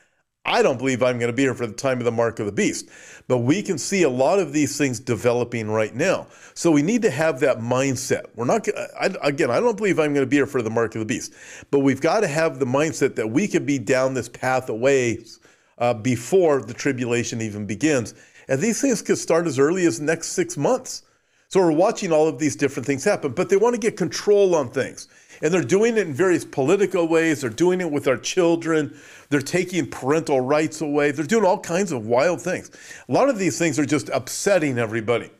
I 0.45 0.63
don't 0.63 0.79
believe 0.79 1.03
I'm 1.03 1.19
going 1.19 1.31
to 1.31 1.37
be 1.37 1.43
here 1.43 1.55
for 1.55 1.67
the 1.67 1.73
time 1.73 1.99
of 1.99 2.05
the 2.05 2.11
mark 2.11 2.41
of 2.41 2.47
the 2.47 2.53
beast. 2.53 2.89
But 3.29 3.39
we 3.39 3.63
can 3.63 3.79
see 3.79 4.03
a 4.03 4.11
lot 4.11 4.41
of 4.41 4.53
these 4.53 4.77
things 4.77 4.99
developing 4.99 5.71
right 5.71 5.95
now. 5.95 6.27
So 6.55 6.71
we 6.73 6.83
need 6.83 7.03
to 7.03 7.11
have 7.11 7.39
that 7.41 7.59
mindset. 7.59 8.25
We're 8.35 8.47
not, 8.47 8.67
I, 9.01 9.15
again, 9.23 9.51
I 9.51 9.61
don't 9.61 9.77
believe 9.77 10.01
I'm 10.01 10.13
going 10.13 10.27
to 10.27 10.31
be 10.31 10.37
here 10.37 10.47
for 10.47 10.61
the 10.61 10.71
mark 10.71 10.95
of 10.97 10.99
the 10.99 11.07
beast. 11.07 11.33
But 11.71 11.81
we've 11.81 12.01
got 12.01 12.21
to 12.21 12.29
have 12.29 12.59
the 12.59 12.67
mindset 12.67 13.15
that 13.15 13.31
we 13.31 13.47
could 13.47 13.67
be 13.67 13.79
down 13.79 14.15
this 14.15 14.29
path 14.29 14.69
away 14.69 15.25
uh, 15.79 15.95
before 15.95 16.61
the 16.61 16.75
tribulation 16.75 17.41
even 17.41 17.65
begins. 17.65 18.15
And 18.49 18.61
these 18.61 18.81
things 18.81 19.01
could 19.01 19.19
start 19.19 19.47
as 19.47 19.61
early 19.61 19.87
as 19.87 20.01
next 20.01 20.29
six 20.29 20.57
months. 20.57 21.05
So 21.49 21.61
we're 21.61 21.71
watching 21.71 22.13
all 22.13 22.29
of 22.29 22.39
these 22.39 22.57
different 22.57 22.87
things 22.87 23.05
happen, 23.05 23.33
but 23.33 23.49
they 23.49 23.57
want 23.57 23.75
to 23.75 23.81
get 23.81 23.97
control 23.97 24.55
on 24.55 24.71
things. 24.71 25.07
And 25.43 25.53
they're 25.53 25.63
doing 25.63 25.97
it 25.97 26.07
in 26.07 26.15
various 26.15 26.45
political 26.45 27.07
ways. 27.09 27.41
They're 27.41 27.51
doing 27.51 27.81
it 27.81 27.91
with 27.91 28.07
our 28.07 28.17
children. 28.17 28.97
They're 29.29 29.41
taking 29.41 29.91
parental 29.91 30.41
rights 30.41 30.81
away. 30.81 31.11
They're 31.11 31.27
doing 31.27 31.45
all 31.45 31.59
kinds 31.59 31.91
of 31.91 32.07
wild 32.07 32.41
things. 32.41 32.71
A 33.09 33.13
lot 33.13 33.29
of 33.29 33.39
these 33.39 33.59
things 33.59 33.79
are 33.79 33.85
just 33.85 34.09
upsetting 34.11 34.79
everybody, 34.79 35.31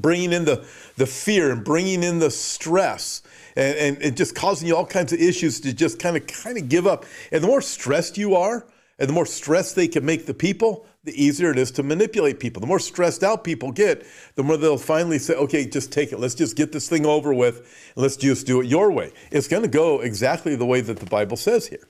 bringing 0.00 0.32
in 0.32 0.44
the, 0.44 0.66
the 0.96 1.06
fear 1.06 1.52
and 1.52 1.64
bringing 1.64 2.02
in 2.02 2.18
the 2.18 2.30
stress. 2.30 3.22
And, 3.54 3.76
and, 3.76 4.02
and 4.02 4.16
just 4.16 4.34
causing 4.34 4.66
you 4.66 4.76
all 4.76 4.86
kinds 4.86 5.12
of 5.12 5.20
issues 5.20 5.60
to 5.60 5.74
just 5.74 5.98
kind 5.98 6.16
of 6.16 6.26
kind 6.26 6.56
of 6.56 6.70
give 6.70 6.86
up. 6.86 7.04
And 7.30 7.44
the 7.44 7.48
more 7.48 7.60
stressed 7.60 8.16
you 8.16 8.34
are, 8.34 8.66
and 8.98 9.08
the 9.08 9.12
more 9.12 9.26
stress 9.26 9.74
they 9.74 9.88
can 9.88 10.06
make 10.06 10.26
the 10.26 10.32
people, 10.32 10.86
the 11.04 11.22
easier 11.22 11.50
it 11.50 11.58
is 11.58 11.70
to 11.72 11.82
manipulate 11.82 12.38
people. 12.38 12.60
The 12.60 12.66
more 12.66 12.78
stressed 12.78 13.24
out 13.24 13.42
people 13.42 13.72
get, 13.72 14.06
the 14.36 14.42
more 14.42 14.56
they'll 14.56 14.78
finally 14.78 15.18
say, 15.18 15.34
okay, 15.34 15.66
just 15.66 15.92
take 15.92 16.12
it. 16.12 16.20
Let's 16.20 16.34
just 16.34 16.56
get 16.56 16.72
this 16.72 16.88
thing 16.88 17.04
over 17.06 17.34
with. 17.34 17.92
let's 17.96 18.16
just 18.16 18.46
do 18.46 18.60
it 18.60 18.66
your 18.66 18.90
way. 18.90 19.12
It's 19.30 19.48
going 19.48 19.62
to 19.62 19.68
go 19.68 20.00
exactly 20.00 20.54
the 20.54 20.66
way 20.66 20.80
that 20.80 20.98
the 20.98 21.06
Bible 21.06 21.36
says 21.36 21.66
here. 21.66 21.88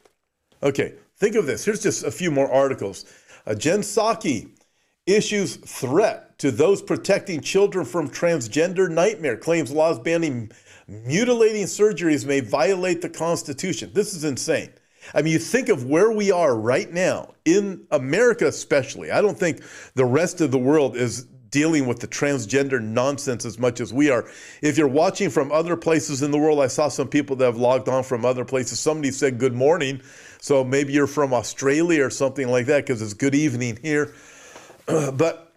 Okay, 0.62 0.94
think 1.16 1.34
of 1.34 1.46
this. 1.46 1.64
Here's 1.64 1.82
just 1.82 2.04
a 2.04 2.10
few 2.10 2.30
more 2.30 2.50
articles. 2.50 3.04
Uh, 3.46 3.54
Jen 3.54 3.80
Psaki 3.80 4.50
issues 5.06 5.56
threat 5.56 6.38
to 6.38 6.50
those 6.50 6.80
protecting 6.80 7.40
children 7.40 7.84
from 7.84 8.08
transgender 8.08 8.88
nightmare, 8.90 9.36
claims 9.36 9.72
laws 9.72 9.98
banning 9.98 10.50
mutilating 10.88 11.64
surgeries 11.64 12.26
may 12.26 12.40
violate 12.40 13.02
the 13.02 13.08
Constitution. 13.08 13.90
This 13.94 14.14
is 14.14 14.24
insane. 14.24 14.70
I 15.14 15.22
mean, 15.22 15.32
you 15.32 15.38
think 15.38 15.68
of 15.68 15.84
where 15.84 16.10
we 16.10 16.30
are 16.30 16.56
right 16.56 16.90
now 16.90 17.34
in 17.44 17.86
America, 17.90 18.46
especially. 18.46 19.10
I 19.10 19.20
don't 19.20 19.38
think 19.38 19.62
the 19.94 20.04
rest 20.04 20.40
of 20.40 20.50
the 20.50 20.58
world 20.58 20.96
is 20.96 21.26
dealing 21.50 21.86
with 21.86 22.00
the 22.00 22.08
transgender 22.08 22.82
nonsense 22.82 23.44
as 23.44 23.58
much 23.58 23.80
as 23.80 23.92
we 23.92 24.10
are. 24.10 24.26
If 24.62 24.78
you're 24.78 24.88
watching 24.88 25.28
from 25.28 25.52
other 25.52 25.76
places 25.76 26.22
in 26.22 26.30
the 26.30 26.38
world, 26.38 26.60
I 26.60 26.66
saw 26.66 26.88
some 26.88 27.08
people 27.08 27.36
that 27.36 27.44
have 27.44 27.58
logged 27.58 27.88
on 27.88 28.02
from 28.02 28.24
other 28.24 28.44
places. 28.44 28.80
Somebody 28.80 29.12
said 29.12 29.38
good 29.38 29.54
morning. 29.54 30.00
So 30.40 30.64
maybe 30.64 30.92
you're 30.92 31.06
from 31.06 31.32
Australia 31.32 32.04
or 32.04 32.10
something 32.10 32.48
like 32.48 32.66
that 32.66 32.86
because 32.86 33.02
it's 33.02 33.14
good 33.14 33.34
evening 33.34 33.78
here. 33.82 34.14
but 34.86 35.52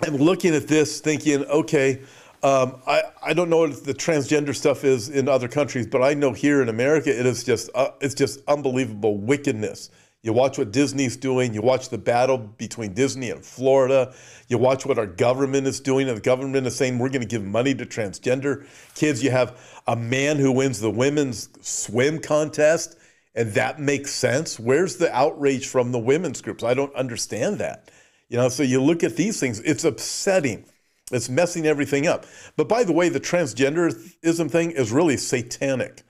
I'm 0.00 0.16
looking 0.16 0.54
at 0.54 0.66
this 0.66 1.00
thinking, 1.00 1.44
okay, 1.44 2.00
um, 2.42 2.80
I, 2.86 3.02
I 3.22 3.32
don't 3.34 3.50
know 3.50 3.58
what 3.58 3.84
the 3.84 3.94
transgender 3.94 4.54
stuff 4.54 4.84
is 4.84 5.08
in 5.08 5.28
other 5.28 5.48
countries, 5.48 5.86
but 5.86 6.02
I 6.02 6.14
know 6.14 6.32
here 6.32 6.62
in 6.62 6.68
America 6.68 7.10
it 7.10 7.26
is 7.26 7.42
just 7.42 7.70
uh, 7.74 7.90
it's 8.00 8.14
just 8.14 8.40
unbelievable 8.46 9.16
wickedness. 9.16 9.90
You 10.22 10.32
watch 10.32 10.58
what 10.58 10.72
Disney's 10.72 11.16
doing. 11.16 11.54
You 11.54 11.62
watch 11.62 11.90
the 11.90 11.98
battle 11.98 12.38
between 12.38 12.92
Disney 12.92 13.30
and 13.30 13.44
Florida. 13.44 14.14
You 14.48 14.58
watch 14.58 14.84
what 14.84 14.98
our 14.98 15.06
government 15.06 15.66
is 15.66 15.80
doing, 15.80 16.08
and 16.08 16.16
the 16.16 16.22
government 16.22 16.66
is 16.66 16.76
saying 16.76 16.98
we're 16.98 17.08
going 17.08 17.22
to 17.22 17.28
give 17.28 17.44
money 17.44 17.74
to 17.74 17.86
transgender 17.86 18.66
kids. 18.94 19.22
You 19.22 19.30
have 19.30 19.58
a 19.86 19.94
man 19.94 20.36
who 20.38 20.50
wins 20.50 20.80
the 20.80 20.90
women's 20.90 21.48
swim 21.60 22.20
contest, 22.20 22.96
and 23.34 23.52
that 23.52 23.80
makes 23.80 24.12
sense. 24.12 24.58
Where's 24.58 24.96
the 24.96 25.14
outrage 25.16 25.68
from 25.68 25.92
the 25.92 26.00
women's 26.00 26.42
groups? 26.42 26.64
I 26.64 26.74
don't 26.74 26.94
understand 26.94 27.58
that. 27.58 27.90
You 28.28 28.38
know, 28.38 28.48
so 28.48 28.64
you 28.64 28.82
look 28.82 29.04
at 29.04 29.16
these 29.16 29.38
things, 29.38 29.60
it's 29.60 29.84
upsetting. 29.84 30.66
It's 31.10 31.28
messing 31.28 31.66
everything 31.66 32.06
up. 32.06 32.26
But 32.56 32.68
by 32.68 32.84
the 32.84 32.92
way, 32.92 33.08
the 33.08 33.20
transgenderism 33.20 34.50
thing 34.50 34.72
is 34.72 34.92
really 34.92 35.16
satanic. 35.16 36.02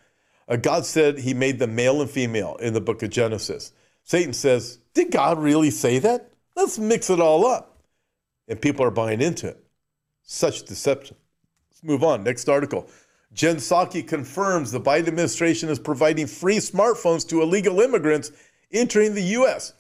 Uh, 0.49 0.57
God 0.57 0.87
said 0.87 1.19
he 1.19 1.35
made 1.35 1.59
them 1.59 1.75
male 1.75 2.01
and 2.01 2.11
female 2.11 2.57
in 2.57 2.75
the 2.75 2.81
book 2.81 3.03
of 3.03 3.11
Genesis. 3.11 3.73
Satan 4.03 4.33
says, 4.33 4.79
Did 4.95 5.13
God 5.13 5.39
really 5.39 5.71
say 5.71 5.99
that? 5.99 6.33
Let's 6.57 6.79
mix 6.79 7.11
it 7.11 7.21
all 7.21 7.47
up. 7.47 7.83
And 8.49 8.61
people 8.61 8.85
are 8.85 8.91
buying 8.91 9.21
into 9.21 9.49
it. 9.49 9.63
Such 10.23 10.65
deception. 10.65 11.17
Let's 11.71 11.85
move 11.85 12.03
on. 12.03 12.25
Next 12.25 12.49
article. 12.49 12.89
Jen 13.33 13.57
Psaki 13.57 14.07
confirms 14.07 14.73
the 14.73 14.81
Biden 14.81 15.09
administration 15.09 15.69
is 15.69 15.79
providing 15.79 16.27
free 16.27 16.57
smartphones 16.57 17.29
to 17.29 17.43
illegal 17.43 17.81
immigrants 17.81 18.33
entering 18.73 19.15
the 19.15 19.23
U.S. 19.23 19.75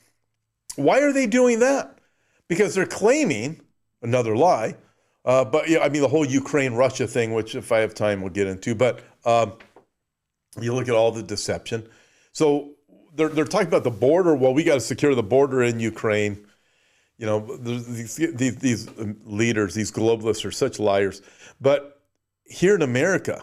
Why 0.76 1.00
are 1.00 1.12
they 1.12 1.26
doing 1.26 1.60
that? 1.60 1.98
Because 2.46 2.74
they're 2.74 2.86
claiming 2.86 3.60
another 4.02 4.36
lie. 4.36 4.76
Uh, 5.28 5.44
but 5.44 5.68
yeah, 5.68 5.80
I 5.80 5.90
mean 5.90 6.00
the 6.00 6.08
whole 6.08 6.24
Ukraine 6.24 6.72
Russia 6.72 7.06
thing, 7.06 7.34
which 7.34 7.54
if 7.54 7.70
I 7.70 7.80
have 7.80 7.94
time 7.94 8.22
we'll 8.22 8.32
get 8.32 8.46
into. 8.46 8.74
But 8.74 9.00
um, 9.26 9.52
you 10.58 10.74
look 10.74 10.88
at 10.88 10.94
all 10.94 11.12
the 11.12 11.22
deception. 11.22 11.86
So 12.32 12.70
they're 13.14 13.28
they're 13.28 13.44
talking 13.44 13.68
about 13.68 13.84
the 13.84 13.90
border. 13.90 14.34
Well, 14.34 14.54
we 14.54 14.64
got 14.64 14.74
to 14.74 14.80
secure 14.80 15.14
the 15.14 15.22
border 15.22 15.62
in 15.62 15.80
Ukraine. 15.80 16.46
You 17.18 17.26
know, 17.26 17.58
these, 17.58 18.16
these 18.16 18.56
these 18.56 18.88
leaders, 19.24 19.74
these 19.74 19.92
globalists, 19.92 20.46
are 20.46 20.50
such 20.50 20.80
liars. 20.80 21.20
But 21.60 22.00
here 22.44 22.74
in 22.74 22.80
America, 22.80 23.42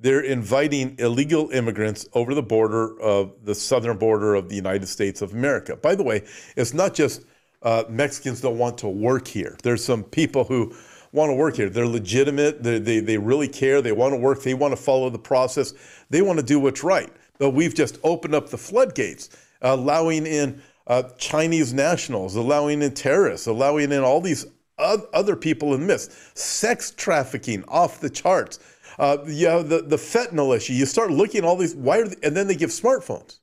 they're 0.00 0.22
inviting 0.24 0.96
illegal 0.98 1.50
immigrants 1.50 2.08
over 2.12 2.34
the 2.34 2.42
border 2.42 3.00
of 3.00 3.44
the 3.44 3.54
southern 3.54 3.98
border 3.98 4.34
of 4.34 4.48
the 4.48 4.56
United 4.56 4.88
States 4.88 5.22
of 5.22 5.32
America. 5.32 5.76
By 5.76 5.94
the 5.94 6.02
way, 6.02 6.24
it's 6.56 6.74
not 6.74 6.92
just 6.92 7.22
uh, 7.62 7.84
Mexicans 7.88 8.40
don't 8.40 8.58
want 8.58 8.78
to 8.78 8.88
work 8.88 9.28
here. 9.28 9.56
There's 9.62 9.84
some 9.84 10.02
people 10.02 10.42
who 10.42 10.74
want 11.12 11.30
to 11.30 11.34
work 11.34 11.56
here. 11.56 11.68
They're 11.68 11.86
legitimate. 11.86 12.62
They, 12.62 12.78
they, 12.78 13.00
they 13.00 13.18
really 13.18 13.48
care. 13.48 13.82
They 13.82 13.92
want 13.92 14.12
to 14.12 14.16
work. 14.16 14.42
They 14.42 14.54
want 14.54 14.72
to 14.72 14.82
follow 14.82 15.10
the 15.10 15.18
process. 15.18 15.74
They 16.10 16.22
want 16.22 16.38
to 16.38 16.44
do 16.44 16.60
what's 16.60 16.84
right. 16.84 17.10
But 17.38 17.50
we've 17.50 17.74
just 17.74 17.98
opened 18.04 18.34
up 18.34 18.50
the 18.50 18.58
floodgates, 18.58 19.30
allowing 19.62 20.26
in 20.26 20.62
uh, 20.86 21.04
Chinese 21.18 21.72
nationals, 21.72 22.36
allowing 22.36 22.82
in 22.82 22.92
terrorists, 22.94 23.46
allowing 23.46 23.92
in 23.92 24.00
all 24.00 24.20
these 24.20 24.46
other 24.78 25.36
people 25.36 25.74
in 25.74 25.86
this. 25.86 26.32
Sex 26.34 26.92
trafficking 26.92 27.64
off 27.68 28.00
the 28.00 28.10
charts. 28.10 28.58
Uh, 28.98 29.18
you 29.26 29.46
have 29.46 29.68
the, 29.68 29.82
the 29.82 29.96
fentanyl 29.96 30.56
issue. 30.56 30.72
You 30.72 30.86
start 30.86 31.10
looking 31.10 31.38
at 31.38 31.44
all 31.44 31.56
these, 31.56 31.74
why 31.74 32.00
are 32.00 32.08
they, 32.08 32.16
and 32.22 32.36
then 32.36 32.46
they 32.46 32.54
give 32.54 32.70
smartphones. 32.70 33.39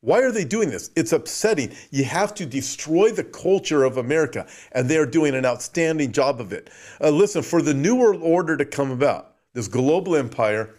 Why 0.00 0.20
are 0.20 0.30
they 0.30 0.44
doing 0.44 0.70
this? 0.70 0.90
It's 0.94 1.12
upsetting. 1.12 1.74
You 1.90 2.04
have 2.04 2.32
to 2.34 2.46
destroy 2.46 3.10
the 3.10 3.24
culture 3.24 3.82
of 3.82 3.96
America, 3.96 4.46
and 4.72 4.88
they're 4.88 5.06
doing 5.06 5.34
an 5.34 5.44
outstanding 5.44 6.12
job 6.12 6.40
of 6.40 6.52
it. 6.52 6.70
Uh, 7.00 7.10
listen, 7.10 7.42
for 7.42 7.62
the 7.62 7.74
New 7.74 7.96
World 7.96 8.22
Order 8.22 8.56
to 8.56 8.64
come 8.64 8.92
about, 8.92 9.34
this 9.54 9.66
global 9.66 10.14
empire, 10.14 10.74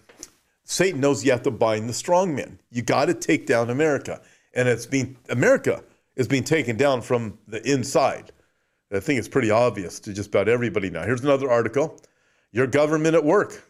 Satan 0.63 1.01
knows 1.01 1.25
you 1.25 1.31
have 1.31 1.43
to 1.43 1.51
bind 1.51 1.89
the 1.89 1.93
strong 1.93 2.33
men. 2.33 2.59
You 2.71 2.81
got 2.81 3.05
to 3.05 3.13
take 3.13 3.45
down 3.45 3.69
America. 3.69 4.21
And 4.53 4.69
it's 4.69 4.85
being, 4.85 5.17
America 5.29 5.83
is 6.15 6.27
being 6.27 6.43
taken 6.43 6.77
down 6.77 7.01
from 7.01 7.37
the 7.47 7.61
inside. 7.69 8.31
I 8.91 8.99
think 8.99 9.19
it's 9.19 9.27
pretty 9.27 9.51
obvious 9.51 9.99
to 10.01 10.13
just 10.13 10.29
about 10.29 10.47
everybody 10.47 10.89
now. 10.89 11.03
Here's 11.03 11.23
another 11.23 11.49
article 11.49 11.99
Your 12.51 12.67
government 12.67 13.15
at 13.15 13.23
work. 13.23 13.63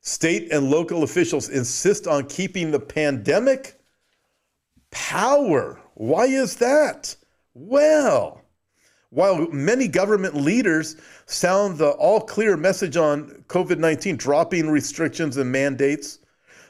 State 0.00 0.50
and 0.50 0.70
local 0.70 1.02
officials 1.02 1.48
insist 1.48 2.06
on 2.06 2.26
keeping 2.26 2.70
the 2.70 2.80
pandemic 2.80 3.79
power. 4.90 5.80
Why 5.94 6.26
is 6.26 6.56
that? 6.56 7.14
Well, 7.54 8.42
while 9.10 9.48
many 9.48 9.88
government 9.88 10.36
leaders 10.36 10.96
sound 11.26 11.78
the 11.78 11.90
all 11.90 12.20
clear 12.20 12.56
message 12.56 12.96
on 12.96 13.44
COVID 13.48 13.78
19, 13.78 14.16
dropping 14.16 14.70
restrictions 14.70 15.36
and 15.36 15.50
mandates, 15.50 16.20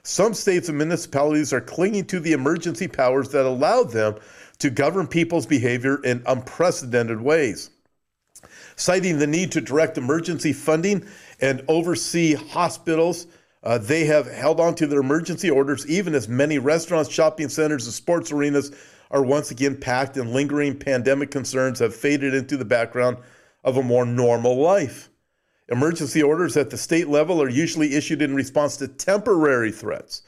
some 0.02 0.32
states 0.32 0.68
and 0.68 0.78
municipalities 0.78 1.52
are 1.52 1.60
clinging 1.60 2.06
to 2.06 2.20
the 2.20 2.32
emergency 2.32 2.88
powers 2.88 3.28
that 3.30 3.44
allowed 3.44 3.90
them 3.90 4.16
to 4.58 4.70
govern 4.70 5.06
people's 5.06 5.46
behavior 5.46 6.02
in 6.02 6.22
unprecedented 6.26 7.20
ways. 7.20 7.70
Citing 8.76 9.18
the 9.18 9.26
need 9.26 9.52
to 9.52 9.60
direct 9.60 9.98
emergency 9.98 10.54
funding 10.54 11.06
and 11.40 11.62
oversee 11.68 12.34
hospitals 12.34 13.26
uh, 13.62 13.78
they 13.78 14.04
have 14.04 14.26
held 14.26 14.58
on 14.60 14.74
to 14.76 14.86
their 14.86 15.00
emergency 15.00 15.50
orders, 15.50 15.86
even 15.86 16.14
as 16.14 16.28
many 16.28 16.58
restaurants, 16.58 17.10
shopping 17.10 17.48
centers, 17.48 17.84
and 17.86 17.94
sports 17.94 18.32
arenas 18.32 18.72
are 19.10 19.22
once 19.22 19.50
again 19.50 19.76
packed, 19.76 20.16
and 20.16 20.32
lingering 20.32 20.78
pandemic 20.78 21.30
concerns 21.30 21.78
have 21.78 21.94
faded 21.94 22.32
into 22.32 22.56
the 22.56 22.64
background 22.64 23.18
of 23.62 23.76
a 23.76 23.82
more 23.82 24.06
normal 24.06 24.56
life. 24.56 25.10
Emergency 25.68 26.22
orders 26.22 26.56
at 26.56 26.70
the 26.70 26.78
state 26.78 27.08
level 27.08 27.40
are 27.40 27.48
usually 27.48 27.94
issued 27.94 28.22
in 28.22 28.34
response 28.34 28.76
to 28.76 28.88
temporary 28.88 29.70
threats, 29.70 30.22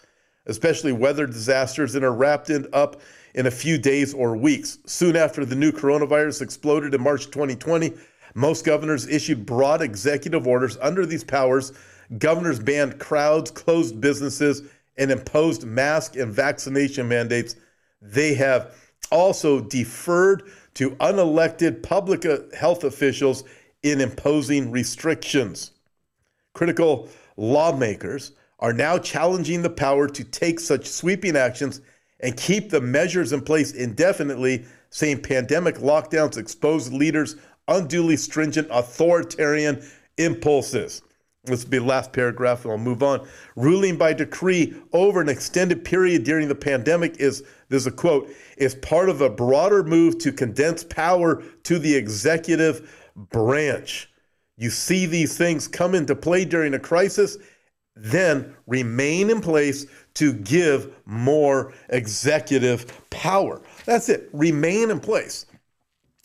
especially 0.46 0.92
weather 0.92 1.26
disasters, 1.26 1.94
and 1.94 2.04
are 2.04 2.12
wrapped 2.12 2.50
up 2.72 3.00
in 3.34 3.46
a 3.46 3.50
few 3.50 3.78
days 3.78 4.12
or 4.12 4.36
weeks. 4.36 4.78
Soon 4.86 5.16
after 5.16 5.44
the 5.44 5.56
new 5.56 5.72
coronavirus 5.72 6.42
exploded 6.42 6.94
in 6.94 7.02
March 7.02 7.26
2020, 7.26 7.94
most 8.34 8.64
governors 8.64 9.08
issued 9.08 9.46
broad 9.46 9.82
executive 9.82 10.46
orders 10.46 10.78
under 10.80 11.06
these 11.06 11.24
powers 11.24 11.72
Governors 12.18 12.58
banned 12.58 12.98
crowds, 12.98 13.50
closed 13.50 14.00
businesses, 14.00 14.62
and 14.96 15.10
imposed 15.10 15.64
mask 15.64 16.16
and 16.16 16.32
vaccination 16.32 17.08
mandates. 17.08 17.56
They 18.00 18.34
have 18.34 18.74
also 19.10 19.60
deferred 19.60 20.50
to 20.74 20.90
unelected 20.92 21.82
public 21.82 22.24
uh, 22.24 22.38
health 22.56 22.84
officials 22.84 23.44
in 23.82 24.00
imposing 24.00 24.70
restrictions. 24.70 25.72
Critical 26.54 27.08
lawmakers 27.36 28.32
are 28.58 28.72
now 28.72 28.98
challenging 28.98 29.62
the 29.62 29.70
power 29.70 30.06
to 30.08 30.24
take 30.24 30.60
such 30.60 30.86
sweeping 30.86 31.36
actions 31.36 31.80
and 32.20 32.36
keep 32.36 32.70
the 32.70 32.80
measures 32.80 33.32
in 33.32 33.40
place 33.40 33.72
indefinitely, 33.72 34.64
saying 34.90 35.20
pandemic 35.22 35.76
lockdowns 35.76 36.36
expose 36.36 36.92
leaders' 36.92 37.36
unduly 37.66 38.16
stringent 38.16 38.68
authoritarian 38.70 39.82
impulses. 40.18 41.02
This 41.44 41.64
will 41.64 41.70
be 41.70 41.78
the 41.78 41.84
last 41.84 42.12
paragraph, 42.12 42.64
and 42.64 42.70
I'll 42.70 42.78
move 42.78 43.02
on. 43.02 43.26
Ruling 43.56 43.96
by 43.96 44.12
decree 44.12 44.74
over 44.92 45.20
an 45.20 45.28
extended 45.28 45.84
period 45.84 46.22
during 46.22 46.46
the 46.46 46.54
pandemic 46.54 47.16
is, 47.16 47.42
there's 47.68 47.88
a 47.88 47.90
quote, 47.90 48.30
is 48.56 48.76
part 48.76 49.08
of 49.08 49.20
a 49.20 49.28
broader 49.28 49.82
move 49.82 50.18
to 50.18 50.30
condense 50.30 50.84
power 50.84 51.42
to 51.64 51.80
the 51.80 51.96
executive 51.96 53.10
branch. 53.16 54.08
You 54.56 54.70
see 54.70 55.06
these 55.06 55.36
things 55.36 55.66
come 55.66 55.96
into 55.96 56.14
play 56.14 56.44
during 56.44 56.74
a 56.74 56.78
crisis, 56.78 57.38
then 57.96 58.54
remain 58.68 59.28
in 59.28 59.40
place 59.40 59.86
to 60.14 60.32
give 60.34 60.94
more 61.06 61.72
executive 61.88 63.10
power. 63.10 63.60
That's 63.84 64.08
it. 64.08 64.28
Remain 64.32 64.92
in 64.92 65.00
place. 65.00 65.46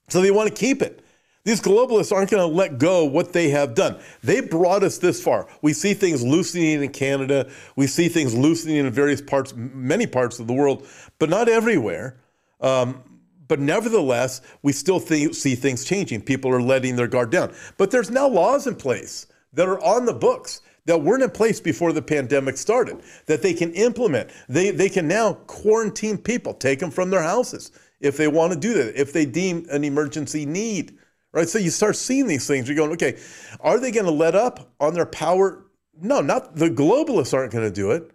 So 0.09 0.21
they 0.21 0.29
want 0.29 0.47
to 0.47 0.55
keep 0.55 0.83
it. 0.83 1.03
These 1.47 1.61
globalists 1.61 2.11
aren't 2.11 2.29
going 2.29 2.45
to 2.45 2.53
let 2.53 2.77
go 2.77 3.05
what 3.05 3.31
they 3.31 3.51
have 3.51 3.73
done. 3.73 4.01
They 4.21 4.41
brought 4.41 4.83
us 4.83 4.97
this 4.97 5.23
far. 5.23 5.47
We 5.61 5.71
see 5.71 5.93
things 5.93 6.21
loosening 6.21 6.83
in 6.83 6.91
Canada. 6.91 7.49
We 7.77 7.87
see 7.87 8.09
things 8.09 8.35
loosening 8.35 8.75
in 8.75 8.91
various 8.91 9.21
parts, 9.21 9.53
many 9.55 10.07
parts 10.07 10.39
of 10.39 10.47
the 10.47 10.53
world, 10.53 10.85
but 11.19 11.29
not 11.29 11.47
everywhere. 11.47 12.17
Um, 12.59 13.01
but 13.47 13.61
nevertheless, 13.61 14.41
we 14.61 14.73
still 14.73 14.99
think, 14.99 15.35
see 15.35 15.55
things 15.55 15.85
changing. 15.85 16.23
People 16.23 16.51
are 16.51 16.61
letting 16.61 16.97
their 16.97 17.07
guard 17.07 17.29
down. 17.29 17.53
But 17.77 17.91
there's 17.91 18.11
now 18.11 18.27
laws 18.27 18.67
in 18.67 18.75
place 18.75 19.27
that 19.53 19.69
are 19.69 19.81
on 19.81 20.03
the 20.03 20.13
books 20.13 20.59
that 20.83 21.01
weren't 21.01 21.23
in 21.23 21.29
place 21.29 21.61
before 21.61 21.93
the 21.93 22.01
pandemic 22.01 22.57
started 22.57 23.01
that 23.25 23.41
they 23.41 23.53
can 23.53 23.71
implement. 23.71 24.31
They, 24.49 24.71
they 24.71 24.89
can 24.89 25.07
now 25.07 25.35
quarantine 25.47 26.17
people, 26.17 26.53
take 26.53 26.79
them 26.79 26.91
from 26.91 27.09
their 27.09 27.23
houses 27.23 27.71
if 28.01 28.17
they 28.17 28.27
want 28.27 28.51
to 28.51 28.59
do 28.59 28.73
that, 28.73 28.99
if 28.99 29.13
they 29.13 29.25
deem 29.25 29.65
an 29.71 29.85
emergency 29.85 30.45
need 30.45 30.97
right? 31.31 31.47
So 31.47 31.59
you 31.59 31.69
start 31.69 31.95
seeing 31.95 32.27
these 32.27 32.47
things. 32.47 32.67
You're 32.67 32.77
going, 32.77 32.91
okay, 32.93 33.17
are 33.59 33.79
they 33.79 33.91
going 33.91 34.05
to 34.05 34.11
let 34.11 34.35
up 34.35 34.71
on 34.79 34.93
their 34.93 35.05
power? 35.05 35.65
No, 35.99 36.21
not 36.21 36.55
the 36.55 36.69
globalists 36.69 37.33
aren't 37.33 37.51
going 37.51 37.67
to 37.67 37.73
do 37.73 37.91
it. 37.91 38.11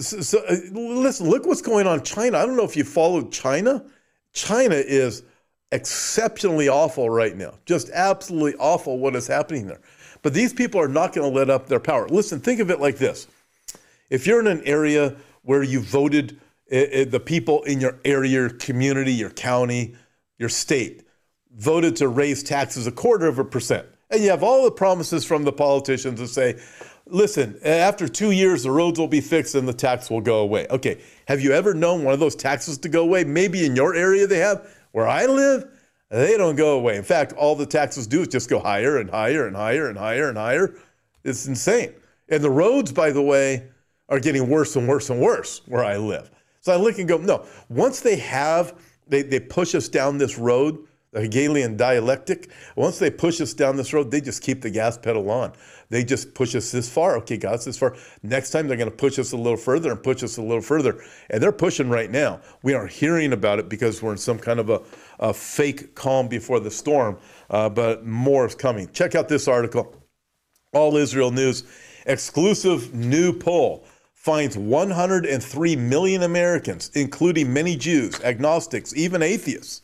So, 0.00 0.20
so 0.20 0.42
uh, 0.48 0.56
listen, 0.72 1.28
look 1.28 1.46
what's 1.46 1.62
going 1.62 1.86
on 1.86 1.98
in 1.98 2.04
China. 2.04 2.38
I 2.38 2.46
don't 2.46 2.56
know 2.56 2.64
if 2.64 2.76
you 2.76 2.84
followed 2.84 3.32
China. 3.32 3.84
China 4.32 4.74
is 4.74 5.22
exceptionally 5.70 6.68
awful 6.68 7.10
right 7.10 7.36
now, 7.36 7.54
just 7.66 7.90
absolutely 7.90 8.54
awful 8.58 8.98
what 8.98 9.14
is 9.16 9.26
happening 9.26 9.66
there. 9.66 9.80
But 10.22 10.34
these 10.34 10.52
people 10.52 10.80
are 10.80 10.88
not 10.88 11.12
going 11.12 11.30
to 11.30 11.36
let 11.36 11.50
up 11.50 11.66
their 11.66 11.80
power. 11.80 12.08
Listen, 12.08 12.40
think 12.40 12.60
of 12.60 12.70
it 12.70 12.80
like 12.80 12.96
this: 12.96 13.26
if 14.08 14.26
you're 14.26 14.40
in 14.40 14.46
an 14.46 14.62
area 14.64 15.16
where 15.42 15.62
you 15.62 15.80
voted 15.80 16.40
uh, 16.72 16.76
uh, 16.76 17.04
the 17.04 17.20
people 17.20 17.62
in 17.64 17.80
your 17.80 17.98
area, 18.04 18.30
your 18.30 18.48
community, 18.50 19.12
your 19.12 19.30
county, 19.30 19.94
your 20.38 20.48
state 20.48 21.01
voted 21.56 21.96
to 21.96 22.08
raise 22.08 22.42
taxes 22.42 22.86
a 22.86 22.92
quarter 22.92 23.26
of 23.26 23.38
a 23.38 23.44
percent. 23.44 23.86
And 24.10 24.22
you 24.22 24.30
have 24.30 24.42
all 24.42 24.64
the 24.64 24.70
promises 24.70 25.24
from 25.24 25.44
the 25.44 25.52
politicians 25.52 26.20
to 26.20 26.28
say, 26.28 26.60
listen, 27.06 27.58
after 27.64 28.08
two 28.08 28.30
years, 28.30 28.62
the 28.62 28.70
roads 28.70 28.98
will 28.98 29.08
be 29.08 29.20
fixed 29.20 29.54
and 29.54 29.66
the 29.66 29.72
tax 29.72 30.10
will 30.10 30.20
go 30.20 30.40
away. 30.40 30.66
Okay, 30.70 31.00
have 31.26 31.40
you 31.40 31.52
ever 31.52 31.74
known 31.74 32.04
one 32.04 32.14
of 32.14 32.20
those 32.20 32.36
taxes 32.36 32.78
to 32.78 32.88
go 32.88 33.02
away? 33.02 33.24
Maybe 33.24 33.64
in 33.64 33.74
your 33.74 33.94
area 33.94 34.26
they 34.26 34.38
have. 34.38 34.68
Where 34.92 35.08
I 35.08 35.24
live, 35.24 35.66
they 36.10 36.36
don't 36.36 36.56
go 36.56 36.76
away. 36.76 36.96
In 36.96 37.02
fact, 37.02 37.32
all 37.32 37.56
the 37.56 37.64
taxes 37.64 38.06
do 38.06 38.20
is 38.20 38.28
just 38.28 38.50
go 38.50 38.58
higher 38.58 38.98
and 38.98 39.08
higher 39.08 39.46
and 39.46 39.56
higher 39.56 39.88
and 39.88 39.96
higher 39.96 40.28
and 40.28 40.36
higher. 40.36 40.74
It's 41.24 41.46
insane. 41.46 41.94
And 42.28 42.44
the 42.44 42.50
roads, 42.50 42.92
by 42.92 43.10
the 43.10 43.22
way, 43.22 43.68
are 44.10 44.20
getting 44.20 44.48
worse 44.48 44.76
and 44.76 44.86
worse 44.86 45.08
and 45.08 45.20
worse 45.20 45.62
where 45.66 45.84
I 45.84 45.96
live. 45.96 46.30
So 46.60 46.72
I 46.72 46.76
look 46.76 46.98
and 46.98 47.08
go, 47.08 47.16
no, 47.16 47.46
once 47.70 48.00
they 48.00 48.16
have, 48.16 48.78
they, 49.08 49.22
they 49.22 49.40
push 49.40 49.74
us 49.74 49.88
down 49.88 50.18
this 50.18 50.36
road 50.36 50.86
the 51.12 51.20
Hegelian 51.20 51.76
dialectic. 51.76 52.50
Once 52.74 52.98
they 52.98 53.10
push 53.10 53.40
us 53.40 53.52
down 53.52 53.76
this 53.76 53.92
road, 53.92 54.10
they 54.10 54.20
just 54.20 54.42
keep 54.42 54.62
the 54.62 54.70
gas 54.70 54.96
pedal 54.96 55.30
on. 55.30 55.52
They 55.90 56.04
just 56.04 56.32
push 56.34 56.54
us 56.54 56.72
this 56.72 56.88
far. 56.88 57.16
Okay, 57.18 57.36
God's 57.36 57.66
this 57.66 57.78
far. 57.78 57.94
Next 58.22 58.50
time 58.50 58.66
they're 58.66 58.78
going 58.78 58.90
to 58.90 58.96
push 58.96 59.18
us 59.18 59.32
a 59.32 59.36
little 59.36 59.58
further 59.58 59.90
and 59.90 60.02
push 60.02 60.22
us 60.22 60.38
a 60.38 60.42
little 60.42 60.62
further. 60.62 61.04
And 61.28 61.42
they're 61.42 61.52
pushing 61.52 61.90
right 61.90 62.10
now. 62.10 62.40
We 62.62 62.72
aren't 62.72 62.92
hearing 62.92 63.34
about 63.34 63.58
it 63.58 63.68
because 63.68 64.02
we're 64.02 64.12
in 64.12 64.18
some 64.18 64.38
kind 64.38 64.58
of 64.58 64.70
a, 64.70 64.80
a 65.20 65.34
fake 65.34 65.94
calm 65.94 66.28
before 66.28 66.60
the 66.60 66.70
storm, 66.70 67.18
uh, 67.50 67.68
but 67.68 68.06
more 68.06 68.46
is 68.46 68.54
coming. 68.54 68.88
Check 68.92 69.14
out 69.14 69.28
this 69.28 69.46
article 69.46 69.94
All 70.72 70.96
Israel 70.96 71.30
News 71.30 71.64
exclusive 72.06 72.94
new 72.94 73.32
poll 73.32 73.84
finds 74.14 74.56
103 74.56 75.76
million 75.76 76.22
Americans, 76.22 76.90
including 76.94 77.52
many 77.52 77.76
Jews, 77.76 78.20
agnostics, 78.22 78.94
even 78.96 79.20
atheists 79.20 79.82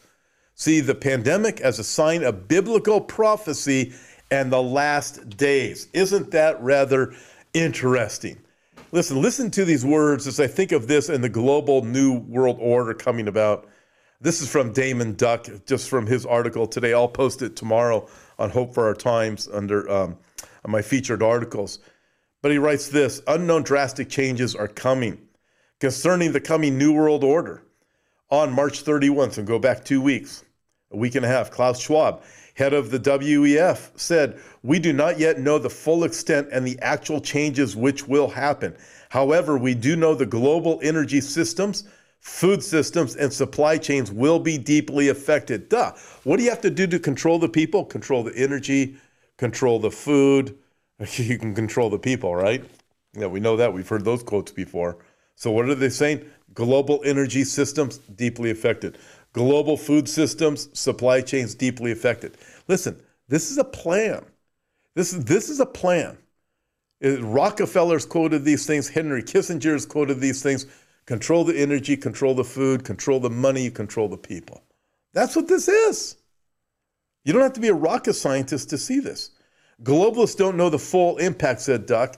see 0.59 0.81
the 0.81 0.94
pandemic 0.94 1.61
as 1.61 1.79
a 1.79 1.85
sign 1.85 2.25
of 2.25 2.49
biblical 2.49 3.01
prophecy 3.01 3.92
and 4.33 4.53
the 4.53 4.61
last 4.61 5.37
days. 5.37 5.87
Isn't 5.92 6.33
that 6.33 6.61
rather 6.61 7.14
interesting? 7.55 8.38
Listen, 8.90 9.23
listen 9.23 9.53
to 9.53 9.64
these 9.64 9.87
words 9.87 10.27
as 10.27 10.40
I 10.40 10.49
think 10.49 10.73
of 10.73 10.88
this 10.88 11.09
and 11.09 11.23
the 11.23 11.29
global 11.29 11.85
new 11.85 12.18
world 12.18 12.59
order 12.61 12.92
coming 12.92 13.29
about. 13.29 13.68
This 14.21 14.42
is 14.42 14.51
from 14.51 14.75
Daymond 14.75 15.16
Duck, 15.16 15.47
just 15.64 15.88
from 15.88 16.07
his 16.07 16.27
article 16.27 16.66
today. 16.66 16.92
I'll 16.92 17.07
post 17.07 17.40
it 17.40 17.55
tomorrow 17.55 18.09
on 18.37 18.51
Hope 18.51 18.75
for 18.75 18.87
Our 18.87 18.94
Times 18.94 19.49
under 19.53 19.88
um, 19.88 20.18
my 20.66 20.83
featured 20.83 21.23
articles. 21.23 21.79
But 22.42 22.51
he 22.51 22.59
writes 22.59 22.88
this 22.88 23.23
unknown 23.29 23.62
drastic 23.62 24.09
changes 24.09 24.57
are 24.57 24.68
coming 24.68 25.18
concerning 25.79 26.33
the 26.33 26.40
coming 26.40 26.77
New 26.77 26.92
World 26.92 27.23
Order 27.23 27.62
on 28.29 28.53
March 28.53 28.83
31st, 28.85 29.33
so 29.35 29.42
go 29.44 29.61
back 29.61 29.85
two 29.85 30.03
weeks 30.03 30.44
a 30.90 30.96
week 30.96 31.14
and 31.14 31.24
a 31.24 31.29
half, 31.29 31.51
Klaus 31.51 31.81
Schwab, 31.81 32.22
head 32.55 32.72
of 32.72 32.90
the 32.90 32.98
WEF, 32.98 33.90
said, 33.98 34.38
We 34.62 34.79
do 34.79 34.92
not 34.92 35.18
yet 35.18 35.38
know 35.38 35.59
the 35.59 35.70
full 35.70 36.05
extent 36.05 36.48
and 36.51 36.66
the 36.66 36.79
actual 36.81 37.20
changes 37.20 37.77
which 37.77 38.09
will 38.09 38.29
happen. 38.29 38.74
However, 39.11 39.59
we 39.59 39.74
do 39.74 39.96
know 39.96 40.14
the 40.14 40.27
global 40.27 40.81
energy 40.83 41.20
systems, 41.20 41.85
food 42.20 42.62
systems, 42.62 43.16
and 43.16 43.33
supply 43.33 43.79
chains 43.79 44.11
will 44.11 44.38
be 44.38 44.59
deeply 44.59 45.09
affected. 45.09 45.68
Duh. 45.68 45.92
What 46.24 46.38
do 46.38 46.42
you 46.42 46.51
have 46.51 46.61
to 46.62 46.70
do 46.70 46.87
to 46.87 46.98
control 46.98 47.38
the 47.38 47.48
people? 47.48 47.85
Control 47.85 48.22
the 48.22 48.37
energy, 48.37 48.96
control 49.37 49.79
the 49.79 49.90
food. 49.90 50.57
You 51.14 51.38
can 51.38 51.55
control 51.55 51.90
the 51.90 51.98
people, 51.98 52.35
right? 52.35 52.64
Yeah, 53.16 53.27
we 53.27 53.38
know 53.38 53.57
that. 53.57 53.72
We've 53.72 53.88
heard 53.88 54.05
those 54.05 54.24
quotes 54.24 54.51
before. 54.51 54.98
So, 55.37 55.53
what 55.53 55.68
are 55.68 55.77
they 55.77 55.90
saying? 55.90 56.29
Global 56.55 57.01
energy 57.05 57.44
systems 57.44 57.98
deeply 57.98 58.51
affected 58.51 58.98
global 59.38 59.77
food 59.77 60.09
systems, 60.09 60.68
supply 60.77 61.20
chains 61.20 61.55
deeply 61.55 61.92
affected. 61.92 62.37
Listen, 62.66 63.01
this 63.29 63.53
is 63.53 63.59
a 63.59 63.62
plan. 63.62 64.24
This 64.96 65.12
is, 65.12 65.24
this 65.24 65.48
is 65.48 65.61
a 65.61 65.66
plan. 65.66 66.18
It, 67.01 67.20
Rockefeller's 67.22 68.05
quoted 68.05 68.44
these 68.44 68.66
things, 68.66 68.88
Henry 68.88 69.22
Kissinger's 69.22 69.87
quoted 69.87 70.18
these 70.18 70.42
things. 70.42 70.66
Control 71.07 71.44
the 71.44 71.57
energy, 71.57 71.96
control 71.96 72.35
the 72.35 72.42
food, 72.42 72.85
control 72.85 73.20
the 73.20 73.31
money, 73.31 73.70
control 73.70 74.09
the 74.09 74.16
people. 74.16 74.61
That's 75.14 75.37
what 75.37 75.46
this 75.46 75.68
is. 75.68 76.16
You 77.24 77.33
don't 77.33 77.42
have 77.42 77.53
to 77.53 77.61
be 77.61 77.68
a 77.68 77.74
rocket 77.74 78.14
scientist 78.14 78.70
to 78.70 78.77
see 78.77 78.98
this. 78.98 79.31
Globalists 79.85 80.37
don't 80.37 80.57
know 80.57 80.68
the 80.68 80.81
full 80.81 81.16
impact, 81.18 81.61
said 81.61 81.87
Duck, 81.87 82.16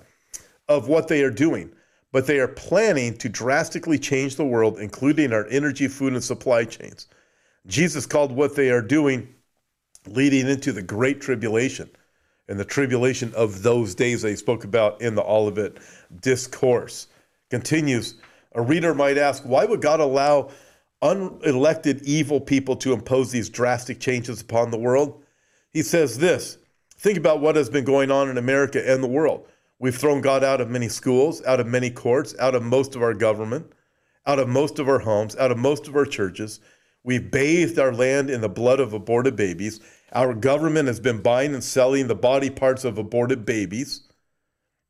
of 0.68 0.88
what 0.88 1.06
they 1.06 1.22
are 1.22 1.30
doing 1.30 1.70
but 2.12 2.26
they 2.26 2.40
are 2.40 2.48
planning 2.48 3.16
to 3.18 3.28
drastically 3.28 3.98
change 3.98 4.36
the 4.36 4.44
world, 4.44 4.78
including 4.78 5.32
our 5.32 5.46
energy, 5.48 5.88
food, 5.88 6.12
and 6.12 6.24
supply 6.24 6.64
chains. 6.64 7.06
Jesus 7.66 8.06
called 8.06 8.32
what 8.32 8.56
they 8.56 8.70
are 8.70 8.82
doing 8.82 9.34
leading 10.06 10.48
into 10.48 10.72
the 10.72 10.82
great 10.82 11.20
tribulation 11.20 11.88
and 12.48 12.58
the 12.58 12.64
tribulation 12.64 13.32
of 13.34 13.62
those 13.62 13.94
days 13.94 14.22
they 14.22 14.34
spoke 14.34 14.64
about 14.64 15.00
in 15.00 15.14
the 15.14 15.22
Olivet 15.22 15.76
discourse. 16.20 17.06
Continues, 17.48 18.16
a 18.52 18.60
reader 18.60 18.92
might 18.92 19.18
ask, 19.18 19.44
why 19.44 19.64
would 19.64 19.80
God 19.80 20.00
allow 20.00 20.50
unelected 21.00 22.02
evil 22.02 22.40
people 22.40 22.74
to 22.76 22.92
impose 22.92 23.30
these 23.30 23.48
drastic 23.48 24.00
changes 24.00 24.40
upon 24.40 24.70
the 24.70 24.78
world? 24.78 25.22
He 25.72 25.82
says 25.82 26.18
this 26.18 26.58
think 26.96 27.16
about 27.16 27.40
what 27.40 27.56
has 27.56 27.70
been 27.70 27.84
going 27.84 28.10
on 28.10 28.28
in 28.28 28.36
America 28.36 28.82
and 28.84 29.02
the 29.02 29.08
world. 29.08 29.46
We've 29.80 29.96
thrown 29.96 30.20
God 30.20 30.44
out 30.44 30.60
of 30.60 30.68
many 30.68 30.90
schools, 30.90 31.42
out 31.44 31.58
of 31.58 31.66
many 31.66 31.90
courts, 31.90 32.34
out 32.38 32.54
of 32.54 32.62
most 32.62 32.94
of 32.94 33.02
our 33.02 33.14
government, 33.14 33.72
out 34.26 34.38
of 34.38 34.46
most 34.46 34.78
of 34.78 34.88
our 34.88 34.98
homes, 34.98 35.34
out 35.36 35.50
of 35.50 35.56
most 35.56 35.88
of 35.88 35.96
our 35.96 36.04
churches. 36.04 36.60
We've 37.02 37.30
bathed 37.30 37.78
our 37.78 37.92
land 37.92 38.28
in 38.28 38.42
the 38.42 38.48
blood 38.50 38.78
of 38.78 38.92
aborted 38.92 39.36
babies. 39.36 39.80
Our 40.12 40.34
government 40.34 40.86
has 40.88 41.00
been 41.00 41.22
buying 41.22 41.54
and 41.54 41.64
selling 41.64 42.08
the 42.08 42.14
body 42.14 42.50
parts 42.50 42.84
of 42.84 42.98
aborted 42.98 43.46
babies. 43.46 44.02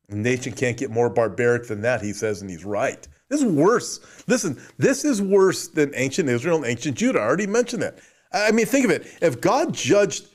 The 0.09 0.17
nation 0.17 0.51
can't 0.51 0.75
get 0.75 0.91
more 0.91 1.09
barbaric 1.09 1.67
than 1.67 1.81
that, 1.83 2.01
he 2.01 2.11
says, 2.11 2.41
and 2.41 2.49
he's 2.49 2.65
right. 2.65 3.07
This 3.29 3.41
is 3.41 3.49
worse. 3.49 4.01
Listen, 4.27 4.61
this 4.77 5.05
is 5.05 5.21
worse 5.21 5.69
than 5.69 5.93
ancient 5.95 6.27
Israel 6.27 6.57
and 6.57 6.65
ancient 6.65 6.97
Judah. 6.97 7.19
I 7.19 7.23
already 7.23 7.47
mentioned 7.47 7.81
that. 7.81 7.99
I 8.33 8.51
mean, 8.51 8.65
think 8.65 8.83
of 8.83 8.91
it. 8.91 9.07
If 9.21 9.39
God 9.39 9.73
judged 9.73 10.27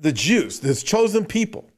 the 0.00 0.10
Jews, 0.10 0.58
his 0.58 0.82
chosen 0.82 1.24
people, 1.24 1.70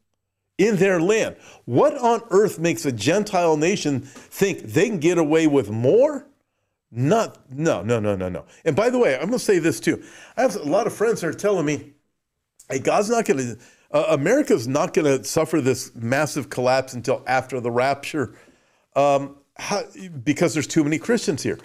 in 0.59 0.77
their 0.77 1.01
land. 1.01 1.37
What 1.65 1.97
on 1.97 2.23
earth 2.31 2.59
makes 2.59 2.85
a 2.85 2.93
Gentile 2.93 3.57
nation 3.57 4.01
think 4.01 4.63
they 4.63 4.89
can 4.89 4.99
get 4.99 5.17
away 5.17 5.47
with 5.47 5.71
more? 5.71 6.27
Not, 6.91 7.39
no, 7.51 7.83
no, 7.83 8.01
no, 8.01 8.17
no, 8.17 8.29
no. 8.29 8.45
And 8.65 8.75
by 8.75 8.91
the 8.91 8.99
way, 8.99 9.15
I'm 9.15 9.27
going 9.27 9.33
to 9.33 9.39
say 9.39 9.59
this 9.59 9.79
too. 9.79 10.03
I 10.37 10.43
have 10.43 10.57
a 10.57 10.63
lot 10.63 10.87
of 10.87 10.93
friends 10.93 11.21
that 11.21 11.29
are 11.29 11.33
telling 11.33 11.65
me, 11.65 11.93
hey, 12.69 12.79
God's 12.79 13.09
not 13.09 13.25
going 13.25 13.39
to, 13.39 13.59
uh, 13.91 14.07
America's 14.09 14.67
not 14.67 14.95
going 14.95 15.05
to 15.07 15.25
suffer 15.25 15.61
this 15.61 15.95
massive 15.95 16.51
collapse 16.51 16.95
until 16.95 17.23
after 17.27 17.61
the 17.61 17.71
rapture 17.71 18.35
um, 18.97 19.37
how, 19.57 19.83
because 20.25 20.55
there's 20.55 20.67
too 20.67 20.83
many 20.83 20.99
Christians 20.99 21.43
here. 21.43 21.59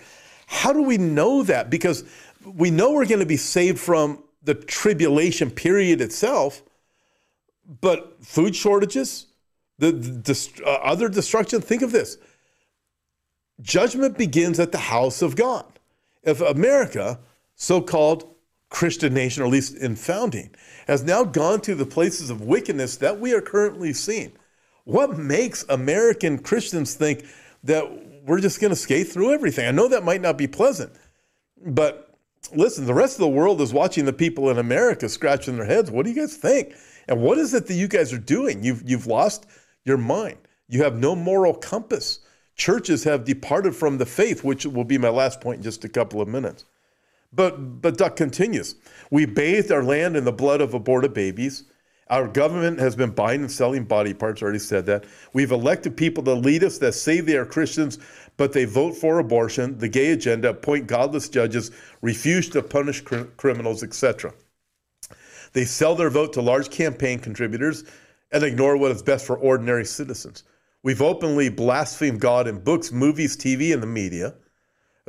How 0.46 0.74
do 0.74 0.82
we 0.84 0.98
know 0.98 1.44
that? 1.44 1.70
Because 1.70 2.04
we 2.46 2.70
know 2.70 2.92
we're 2.92 3.06
going 3.06 3.20
to 3.20 3.26
be 3.26 3.38
saved 3.38 3.80
from 3.80 4.24
the 4.44 4.54
tribulation 4.56 5.50
period 5.50 6.02
itself 6.02 6.62
but 7.82 8.24
food 8.24 8.56
shortages, 8.56 9.28
the, 9.80 9.92
the 9.92 10.64
uh, 10.66 10.70
other 10.84 11.10
destruction, 11.10 11.62
think 11.62 11.82
of 11.82 11.92
this. 11.92 12.18
Judgment 13.62 14.18
begins 14.18 14.60
at 14.60 14.72
the 14.72 14.78
house 14.78 15.22
of 15.22 15.36
God. 15.36 15.66
If 16.24 16.42
America, 16.42 17.20
so 17.56 17.82
called 17.82 18.34
Christian 18.70 19.14
nation, 19.14 19.44
or 19.44 19.46
at 19.46 19.52
least 19.52 19.78
in 19.78 19.96
founding, 19.96 20.50
has 20.88 21.04
now 21.04 21.24
gone 21.24 21.62
to 21.62 21.76
the 21.76 21.86
places 21.86 22.30
of 22.30 22.42
wickedness 22.42 22.98
that 22.98 23.20
we 23.20 23.34
are 23.34 23.42
currently 23.42 23.94
seeing, 23.94 24.32
what 24.86 25.18
makes 25.18 25.64
American 25.70 26.40
Christians 26.40 26.96
think 26.96 27.26
that 27.64 27.86
we're 28.26 28.42
just 28.42 28.60
going 28.60 28.72
to 28.72 28.76
skate 28.76 29.08
through 29.08 29.34
everything? 29.34 29.68
I 29.68 29.72
know 29.72 29.88
that 29.90 30.04
might 30.04 30.22
not 30.22 30.38
be 30.38 30.48
pleasant, 30.48 30.92
but 31.66 32.18
listen, 32.54 32.86
the 32.86 32.94
rest 32.94 33.16
of 33.16 33.22
the 33.22 33.28
world 33.28 33.62
is 33.62 33.74
watching 33.74 34.06
the 34.06 34.14
people 34.14 34.50
in 34.50 34.58
America 34.58 35.08
scratching 35.08 35.56
their 35.56 35.66
heads. 35.66 35.90
What 35.92 36.06
do 36.06 36.12
you 36.12 36.20
guys 36.20 36.36
think? 36.36 36.74
And 37.08 37.22
what 37.22 37.38
is 37.38 37.54
it 37.54 37.68
that 37.68 37.74
you 37.74 37.88
guys 37.88 38.14
are 38.14 38.18
doing? 38.18 38.64
You've, 38.64 38.88
you've 38.90 39.08
lost 39.08 39.46
your 39.86 39.98
mind. 39.98 40.38
You 40.68 40.84
have 40.84 40.98
no 40.98 41.16
moral 41.16 41.54
compass. 41.54 42.20
Churches 42.56 43.04
have 43.04 43.26
departed 43.26 43.76
from 43.76 43.98
the 43.98 44.06
faith, 44.06 44.44
which 44.44 44.66
will 44.66 44.84
be 44.84 44.98
my 44.98 45.10
last 45.10 45.42
point 45.42 45.58
in 45.58 45.64
just 45.64 45.84
a 45.84 45.90
couple 45.90 46.22
of 46.22 46.28
minutes. 46.28 46.66
But, 47.34 47.82
but 47.82 47.98
Duck 47.98 48.16
continues. 48.16 48.76
We 49.10 49.26
bathed 49.26 49.72
our 49.72 49.84
land 49.84 50.16
in 50.16 50.24
the 50.24 50.32
blood 50.32 50.62
of 50.62 50.74
aborted 50.74 51.14
babies. 51.14 51.64
Our 52.10 52.28
government 52.28 52.80
has 52.80 52.96
been 52.96 53.10
buying 53.10 53.42
and 53.42 53.52
selling 53.52 53.86
body 53.86 54.14
parts, 54.14 54.44
already 54.44 54.60
said 54.60 54.86
that. 54.86 55.06
We've 55.34 55.52
elected 55.52 55.98
people 55.98 56.24
to 56.26 56.34
lead 56.34 56.64
us 56.64 56.78
that 56.78 56.94
say 56.94 57.22
they 57.22 57.38
are 57.38 57.46
Christians, 57.46 57.98
but 58.38 58.54
they 58.54 58.66
vote 58.66 58.96
for 58.96 59.20
abortion, 59.20 59.78
the 59.80 59.88
gay 59.88 60.12
agenda, 60.12 60.50
appoint 60.50 60.86
godless 60.86 61.28
judges, 61.28 61.72
refuse 62.02 62.50
to 62.50 62.62
punish 62.62 63.02
cr- 63.02 63.24
criminals, 63.38 63.84
etc. 63.84 64.34
They 65.54 65.66
sell 65.66 65.96
their 65.96 66.10
vote 66.10 66.34
to 66.34 66.42
large 66.42 66.70
campaign 66.70 67.20
contributors 67.20 67.84
and 68.32 68.44
ignore 68.44 68.76
what 68.76 68.92
is 68.92 69.04
best 69.04 69.26
for 69.26 69.38
ordinary 69.38 69.86
citizens. 69.86 70.44
We've 70.82 71.02
openly 71.02 71.50
blasphemed 71.50 72.20
God 72.20 72.48
in 72.48 72.60
books, 72.60 72.92
movies, 72.92 73.38
TV, 73.38 73.74
and 73.74 73.82
the 73.82 73.88
media. 73.88 74.34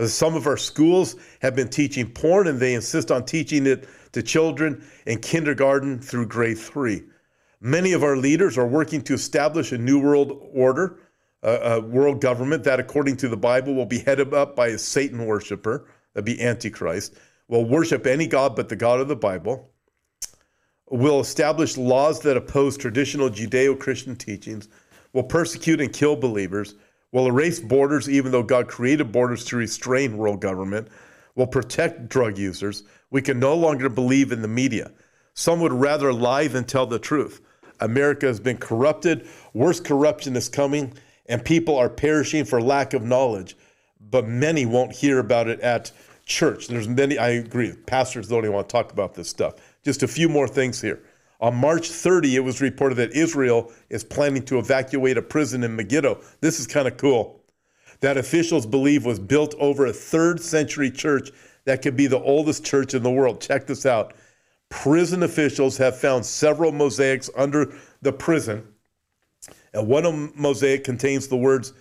Some 0.07 0.35
of 0.35 0.47
our 0.47 0.57
schools 0.57 1.17
have 1.41 1.57
been 1.57 1.69
teaching 1.69 2.11
porn, 2.11 2.47
and 2.47 2.61
they 2.61 2.75
insist 2.75 3.11
on 3.11 3.25
teaching 3.25 3.67
it 3.67 3.89
to 4.13 4.23
children 4.23 4.85
in 5.07 5.21
kindergarten 5.21 5.99
through 6.01 6.27
grade 6.27 6.59
three. 6.59 7.05
Many 7.61 7.93
of 7.93 8.05
our 8.05 8.17
leaders 8.17 8.59
are 8.59 8.67
working 8.67 9.03
to 9.03 9.15
establish 9.15 9.73
a 9.73 9.79
new 9.79 10.01
world 10.01 10.39
order, 10.53 10.99
a, 11.43 11.81
world 11.81 12.21
government 12.21 12.65
that, 12.65 12.81
according 12.81 13.17
to 13.19 13.29
the 13.29 13.37
Bible, 13.37 13.75
will 13.75 13.87
be 13.87 14.01
headed 14.01 14.35
up 14.35 14.55
by 14.55 14.69
a 14.69 14.79
Satan 14.79 15.27
worshiper, 15.27 15.87
that'd 16.13 16.25
be 16.25 16.43
Antichrist, 16.43 17.15
will 17.49 17.65
worship 17.65 18.07
any 18.07 18.27
God 18.27 18.55
but 18.57 18.69
the 18.69 18.77
God 18.77 19.01
of 19.01 19.09
the 19.09 19.17
Bible 19.17 19.71
will 20.97 21.21
establish 21.21 21.77
laws 21.77 22.21
that 22.21 22.37
oppose 22.37 22.77
traditional 22.77 23.29
Judeo 23.29 23.79
Christian 23.79 24.15
teachings, 24.15 24.69
will 25.13 25.25
persecute 25.25 25.81
and 25.81 25.93
kill 25.93 26.17
believers, 26.17 26.75
will 27.13 27.27
erase 27.27 27.61
borders 27.61 28.09
even 28.09 28.33
though 28.33 28.43
God 28.43 28.69
created 28.69 29.13
borders 29.13 29.45
to 29.47 29.57
restrain 29.57 30.17
world 30.17 30.41
government, 30.41 30.89
will 31.35 31.47
protect 31.47 32.09
drug 32.09 32.39
users. 32.39 32.85
We 33.11 33.23
can 33.23 33.41
no 33.41 33.55
longer 33.55 33.89
believe 33.89 34.31
in 34.33 34.43
the 34.43 34.49
media. 34.49 34.93
Some 35.35 35.61
would 35.61 35.73
rather 35.73 36.13
lie 36.13 36.47
than 36.47 36.65
tell 36.65 36.87
the 36.87 36.99
truth. 36.99 37.41
America 37.81 38.27
has 38.27 38.39
been 38.39 38.59
corrupted. 38.59 39.27
Worse 39.53 39.81
corruption 39.81 40.37
is 40.37 40.49
coming, 40.49 40.93
and 41.27 41.45
people 41.45 41.77
are 41.77 41.89
perishing 41.89 42.45
for 42.45 42.61
lack 42.61 42.95
of 42.95 43.03
knowledge. 43.03 43.57
But 44.11 44.29
many 44.29 44.65
won't 44.65 44.93
hear 44.93 45.19
about 45.19 45.49
it 45.49 45.61
at 45.61 45.91
church. 46.25 46.69
There's 46.69 46.89
many, 46.89 47.19
I 47.19 47.31
agree, 47.31 47.73
pastors 47.87 48.29
don't 48.29 48.45
even 48.45 48.53
want 48.53 48.69
to 48.69 48.73
talk 48.73 48.93
about 48.93 49.15
this 49.15 49.29
stuff. 49.29 49.55
Just 49.85 50.03
a 50.03 50.09
few 50.09 50.29
more 50.29 50.49
things 50.49 50.81
here. 50.81 51.03
On 51.41 51.55
March 51.55 51.91
30, 51.91 52.37
it 52.37 52.41
was 52.41 52.61
reported 52.61 52.95
that 52.97 53.13
Israel 53.13 53.71
is 53.91 54.03
planning 54.03 54.43
to 54.47 54.59
evacuate 54.59 55.19
a 55.19 55.23
prison 55.23 55.63
in 55.63 55.77
Megiddo. 55.77 56.21
This 56.41 56.59
is 56.59 56.67
kind 56.67 56.89
of 56.89 56.97
cool. 56.97 57.43
That 58.01 58.17
officials 58.17 58.67
believe 58.67 59.05
was 59.05 59.19
built 59.19 59.55
over 59.59 59.87
a 59.87 59.93
third 59.93 60.41
century 60.41 60.91
church 60.91 61.31
that 61.65 61.83
could 61.83 61.97
be 61.97 62.07
the 62.07 62.21
oldest 62.21 62.65
church 62.65 62.95
in 62.95 63.03
the 63.03 63.11
world. 63.11 63.41
Check 63.41 63.67
this 63.67 63.85
out. 63.85 64.15
Prison 64.71 65.23
officials 65.23 65.77
have 65.77 65.99
found 65.99 66.25
several 66.25 66.73
mosaics 66.73 67.29
under 67.37 67.75
the 68.03 68.13
prison. 68.13 68.67
And 69.73 69.87
one 69.87 70.33
mosaic 70.35 70.85
contains 70.85 71.29
the 71.29 71.37
words, 71.37 71.73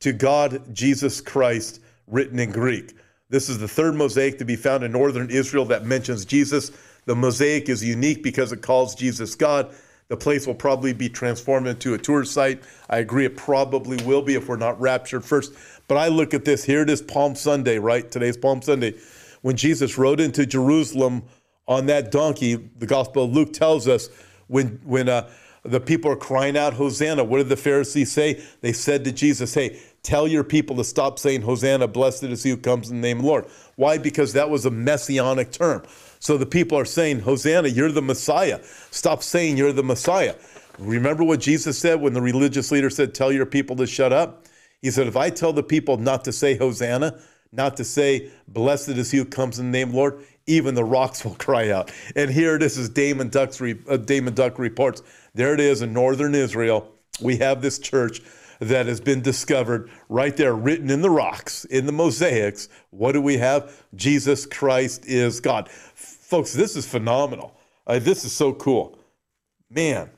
To 0.00 0.12
God, 0.12 0.74
Jesus 0.74 1.20
Christ, 1.20 1.80
written 2.06 2.38
in 2.38 2.50
Greek. 2.50 2.94
This 3.28 3.48
is 3.48 3.58
the 3.58 3.68
third 3.68 3.94
mosaic 3.94 4.38
to 4.38 4.44
be 4.44 4.56
found 4.56 4.84
in 4.84 4.92
northern 4.92 5.30
Israel 5.30 5.64
that 5.66 5.86
mentions 5.86 6.24
Jesus. 6.24 6.70
The 7.04 7.16
mosaic 7.16 7.68
is 7.68 7.84
unique 7.84 8.22
because 8.22 8.52
it 8.52 8.62
calls 8.62 8.94
Jesus 8.94 9.34
God. 9.34 9.74
The 10.08 10.16
place 10.16 10.46
will 10.46 10.54
probably 10.54 10.92
be 10.92 11.08
transformed 11.08 11.66
into 11.66 11.94
a 11.94 11.98
tourist 11.98 12.32
site. 12.32 12.62
I 12.90 12.98
agree, 12.98 13.24
it 13.24 13.36
probably 13.36 14.02
will 14.04 14.22
be 14.22 14.34
if 14.34 14.48
we're 14.48 14.56
not 14.56 14.80
raptured 14.80 15.24
first. 15.24 15.54
But 15.88 15.96
I 15.96 16.08
look 16.08 16.34
at 16.34 16.44
this. 16.44 16.64
Here 16.64 16.82
it 16.82 16.90
is, 16.90 17.00
Palm 17.02 17.34
Sunday, 17.34 17.78
right? 17.78 18.10
Today's 18.10 18.36
Palm 18.36 18.62
Sunday. 18.62 18.94
When 19.40 19.56
Jesus 19.56 19.98
rode 19.98 20.20
into 20.20 20.46
Jerusalem 20.46 21.22
on 21.66 21.86
that 21.86 22.10
donkey, 22.10 22.56
the 22.78 22.86
Gospel 22.86 23.24
of 23.24 23.32
Luke 23.32 23.52
tells 23.52 23.88
us 23.88 24.08
when 24.48 24.80
when 24.84 25.08
uh, 25.08 25.30
the 25.64 25.80
people 25.80 26.10
are 26.10 26.16
crying 26.16 26.56
out, 26.56 26.74
Hosanna, 26.74 27.24
what 27.24 27.38
did 27.38 27.48
the 27.48 27.56
Pharisees 27.56 28.10
say? 28.10 28.42
They 28.60 28.72
said 28.72 29.04
to 29.04 29.12
Jesus, 29.12 29.54
Hey, 29.54 29.80
tell 30.02 30.26
your 30.26 30.44
people 30.44 30.76
to 30.76 30.84
stop 30.84 31.18
saying 31.18 31.42
Hosanna, 31.42 31.88
blessed 31.88 32.24
is 32.24 32.42
he 32.42 32.50
who 32.50 32.56
comes 32.56 32.90
in 32.90 33.00
the 33.00 33.08
name 33.08 33.18
of 33.18 33.22
the 33.22 33.28
Lord. 33.28 33.46
Why? 33.76 33.98
Because 33.98 34.32
that 34.32 34.50
was 34.50 34.66
a 34.66 34.70
messianic 34.70 35.52
term. 35.52 35.84
So 36.22 36.38
the 36.38 36.46
people 36.46 36.78
are 36.78 36.84
saying, 36.84 37.18
Hosanna, 37.18 37.66
you're 37.66 37.90
the 37.90 38.00
Messiah. 38.00 38.60
Stop 38.92 39.24
saying 39.24 39.56
you're 39.56 39.72
the 39.72 39.82
Messiah. 39.82 40.36
Remember 40.78 41.24
what 41.24 41.40
Jesus 41.40 41.76
said 41.76 42.00
when 42.00 42.12
the 42.12 42.22
religious 42.22 42.70
leader 42.70 42.90
said, 42.90 43.12
Tell 43.12 43.32
your 43.32 43.44
people 43.44 43.74
to 43.74 43.88
shut 43.88 44.12
up? 44.12 44.46
He 44.80 44.92
said, 44.92 45.08
If 45.08 45.16
I 45.16 45.30
tell 45.30 45.52
the 45.52 45.64
people 45.64 45.96
not 45.96 46.24
to 46.26 46.32
say 46.32 46.56
Hosanna, 46.56 47.18
not 47.50 47.76
to 47.78 47.84
say, 47.84 48.30
Blessed 48.46 48.90
is 48.90 49.10
he 49.10 49.18
who 49.18 49.24
comes 49.24 49.58
in 49.58 49.72
the 49.72 49.76
name 49.76 49.88
of 49.88 49.94
the 49.94 49.98
Lord, 49.98 50.24
even 50.46 50.76
the 50.76 50.84
rocks 50.84 51.24
will 51.24 51.34
cry 51.34 51.70
out. 51.70 51.90
And 52.14 52.30
here 52.30 52.56
this 52.56 52.76
is 52.76 52.88
Daymond, 52.88 53.32
Duck's 53.32 53.60
re, 53.60 53.72
uh, 53.88 53.96
Daymond 53.96 54.36
Duck 54.36 54.60
reports. 54.60 55.02
There 55.34 55.54
it 55.54 55.60
is 55.60 55.82
in 55.82 55.92
northern 55.92 56.36
Israel. 56.36 56.88
We 57.20 57.38
have 57.38 57.62
this 57.62 57.80
church 57.80 58.22
that 58.62 58.86
has 58.86 59.00
been 59.00 59.20
discovered 59.20 59.90
right 60.08 60.36
there, 60.36 60.54
written 60.54 60.88
in 60.88 61.02
the 61.02 61.10
rocks, 61.10 61.64
in 61.64 61.84
the 61.84 61.92
mosaics. 61.92 62.68
What 62.90 63.10
do 63.12 63.20
we 63.20 63.38
have? 63.38 63.84
Jesus 63.96 64.46
Christ 64.46 65.04
is 65.04 65.40
God. 65.40 65.68
Folks, 66.32 66.54
this 66.54 66.76
is 66.76 66.88
phenomenal. 66.88 67.54
Uh, 67.86 67.98
this 67.98 68.24
is 68.24 68.32
so 68.32 68.54
cool. 68.54 68.98
Man, 69.68 70.08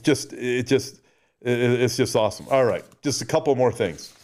just 0.00 0.32
it 0.34 0.68
just 0.68 1.00
it, 1.40 1.58
it's 1.58 1.96
just 1.96 2.14
awesome. 2.14 2.46
All 2.48 2.64
right, 2.64 2.84
just 3.02 3.22
a 3.22 3.26
couple 3.26 3.52
more 3.56 3.72
things. 3.72 4.14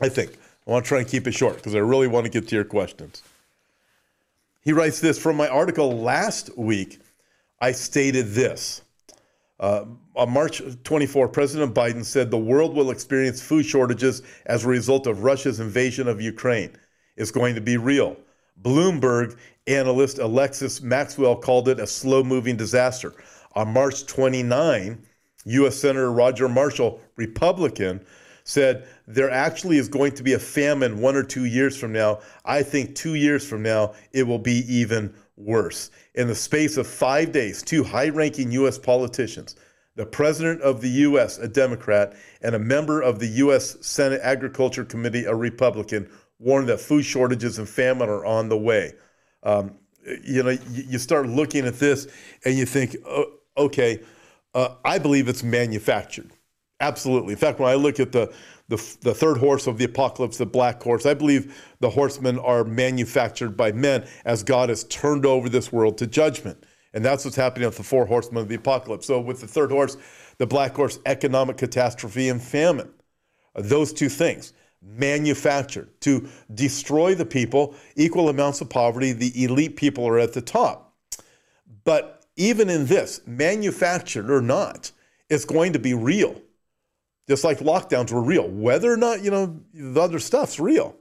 I 0.00 0.08
think 0.08 0.32
I 0.66 0.72
want 0.72 0.84
to 0.84 0.88
try 0.88 0.98
and 0.98 1.06
keep 1.06 1.28
it 1.28 1.34
short 1.34 1.54
because 1.54 1.76
I 1.76 1.78
really 1.78 2.08
want 2.08 2.24
to 2.24 2.30
get 2.30 2.48
to 2.48 2.56
your 2.56 2.64
questions. 2.64 3.22
He 4.62 4.72
writes 4.72 4.98
this 4.98 5.20
from 5.20 5.36
my 5.36 5.46
article 5.46 5.96
last 5.96 6.58
week. 6.58 6.98
I 7.60 7.70
stated 7.70 8.32
this. 8.32 8.82
Uh, 9.60 9.84
on 10.16 10.30
March 10.30 10.60
24, 10.82 11.28
President 11.28 11.76
Biden 11.76 12.04
said 12.04 12.28
the 12.28 12.38
world 12.38 12.74
will 12.74 12.90
experience 12.90 13.40
food 13.40 13.66
shortages 13.66 14.24
as 14.46 14.64
a 14.64 14.68
result 14.68 15.06
of 15.06 15.22
Russia's 15.22 15.60
invasion 15.60 16.08
of 16.08 16.20
Ukraine. 16.20 16.72
It's 17.16 17.30
going 17.30 17.54
to 17.54 17.60
be 17.60 17.76
real. 17.76 18.16
Bloomberg 18.62 19.36
analyst 19.66 20.18
Alexis 20.18 20.82
Maxwell 20.82 21.36
called 21.36 21.68
it 21.68 21.80
a 21.80 21.86
slow 21.86 22.22
moving 22.22 22.56
disaster. 22.56 23.14
On 23.54 23.68
March 23.68 24.06
29, 24.06 25.04
U.S. 25.44 25.76
Senator 25.76 26.10
Roger 26.12 26.48
Marshall, 26.48 27.00
Republican, 27.16 28.04
said 28.44 28.86
there 29.06 29.30
actually 29.30 29.78
is 29.78 29.88
going 29.88 30.12
to 30.12 30.22
be 30.22 30.32
a 30.32 30.38
famine 30.38 31.00
one 31.00 31.16
or 31.16 31.22
two 31.22 31.44
years 31.44 31.76
from 31.76 31.92
now. 31.92 32.20
I 32.44 32.62
think 32.62 32.94
two 32.94 33.14
years 33.14 33.46
from 33.46 33.62
now, 33.62 33.94
it 34.12 34.26
will 34.26 34.38
be 34.38 34.64
even 34.72 35.14
worse. 35.36 35.90
In 36.14 36.28
the 36.28 36.34
space 36.34 36.76
of 36.76 36.86
five 36.86 37.32
days, 37.32 37.62
two 37.62 37.84
high 37.84 38.08
ranking 38.08 38.50
U.S. 38.52 38.78
politicians, 38.78 39.56
the 39.94 40.06
president 40.06 40.62
of 40.62 40.80
the 40.80 40.88
U.S., 40.88 41.38
a 41.38 41.48
Democrat, 41.48 42.14
and 42.40 42.54
a 42.54 42.58
member 42.58 43.00
of 43.00 43.18
the 43.18 43.26
U.S. 43.26 43.76
Senate 43.80 44.20
Agriculture 44.22 44.84
Committee, 44.84 45.24
a 45.24 45.34
Republican, 45.34 46.08
warned 46.42 46.68
that 46.68 46.80
food 46.80 47.04
shortages 47.04 47.58
and 47.58 47.68
famine 47.68 48.08
are 48.08 48.24
on 48.24 48.48
the 48.48 48.56
way. 48.56 48.92
Um, 49.42 49.78
you 50.24 50.42
know, 50.42 50.56
you, 50.70 50.98
start 50.98 51.28
looking 51.28 51.64
at 51.64 51.78
this 51.78 52.08
and 52.44 52.56
you 52.56 52.66
think, 52.66 52.96
oh, 53.06 53.26
okay, 53.56 54.00
uh, 54.54 54.74
I 54.84 54.98
believe 54.98 55.28
it's 55.28 55.42
manufactured. 55.42 56.32
Absolutely. 56.80 57.32
In 57.32 57.38
fact, 57.38 57.60
when 57.60 57.70
I 57.70 57.76
look 57.76 58.00
at 58.00 58.10
the, 58.10 58.32
the, 58.68 58.76
the 59.02 59.14
third 59.14 59.38
horse 59.38 59.68
of 59.68 59.78
the 59.78 59.84
apocalypse, 59.84 60.38
the 60.38 60.46
black 60.46 60.82
horse, 60.82 61.06
I 61.06 61.14
believe 61.14 61.56
the 61.78 61.90
horsemen 61.90 62.40
are 62.40 62.64
manufactured 62.64 63.56
by 63.56 63.70
men 63.70 64.06
as 64.24 64.42
God 64.42 64.68
has 64.68 64.82
turned 64.84 65.24
over 65.24 65.48
this 65.48 65.72
world 65.72 65.98
to 65.98 66.08
judgment. 66.08 66.64
And 66.92 67.04
that's 67.04 67.24
what's 67.24 67.36
happening 67.36 67.68
with 67.68 67.76
the 67.76 67.84
four 67.84 68.04
horsemen 68.06 68.42
of 68.42 68.48
the 68.48 68.56
apocalypse. 68.56 69.06
So, 69.06 69.20
with 69.20 69.40
the 69.40 69.46
third 69.46 69.70
horse, 69.70 69.96
the 70.38 70.46
black 70.46 70.74
horse, 70.74 70.98
economic 71.06 71.56
catastrophe 71.56 72.28
and 72.28 72.42
famine. 72.42 72.90
Uh, 73.54 73.62
those 73.62 73.92
two 73.92 74.08
things 74.08 74.52
manufactured 74.82 75.88
to 76.00 76.28
destroy 76.54 77.14
the 77.14 77.24
people, 77.24 77.74
equal 77.96 78.28
amounts 78.28 78.60
of 78.60 78.68
poverty, 78.68 79.12
the 79.12 79.44
elite 79.44 79.76
people 79.76 80.06
are 80.06 80.18
at 80.18 80.32
the 80.32 80.42
top. 80.42 80.94
But 81.84 82.24
even 82.36 82.68
in 82.70 82.86
this, 82.86 83.20
manufactured 83.26 84.30
or 84.30 84.40
not, 84.40 84.90
it's 85.28 85.44
going 85.44 85.72
to 85.74 85.78
be 85.78 85.94
real. 85.94 86.40
Just 87.28 87.44
like 87.44 87.58
lockdowns 87.60 88.10
were 88.12 88.22
real. 88.22 88.48
Whether 88.48 88.92
or 88.92 88.96
not, 88.96 89.22
you 89.22 89.30
know, 89.30 89.60
the 89.72 90.00
other 90.00 90.18
stuff's 90.18 90.58
real. 90.58 90.96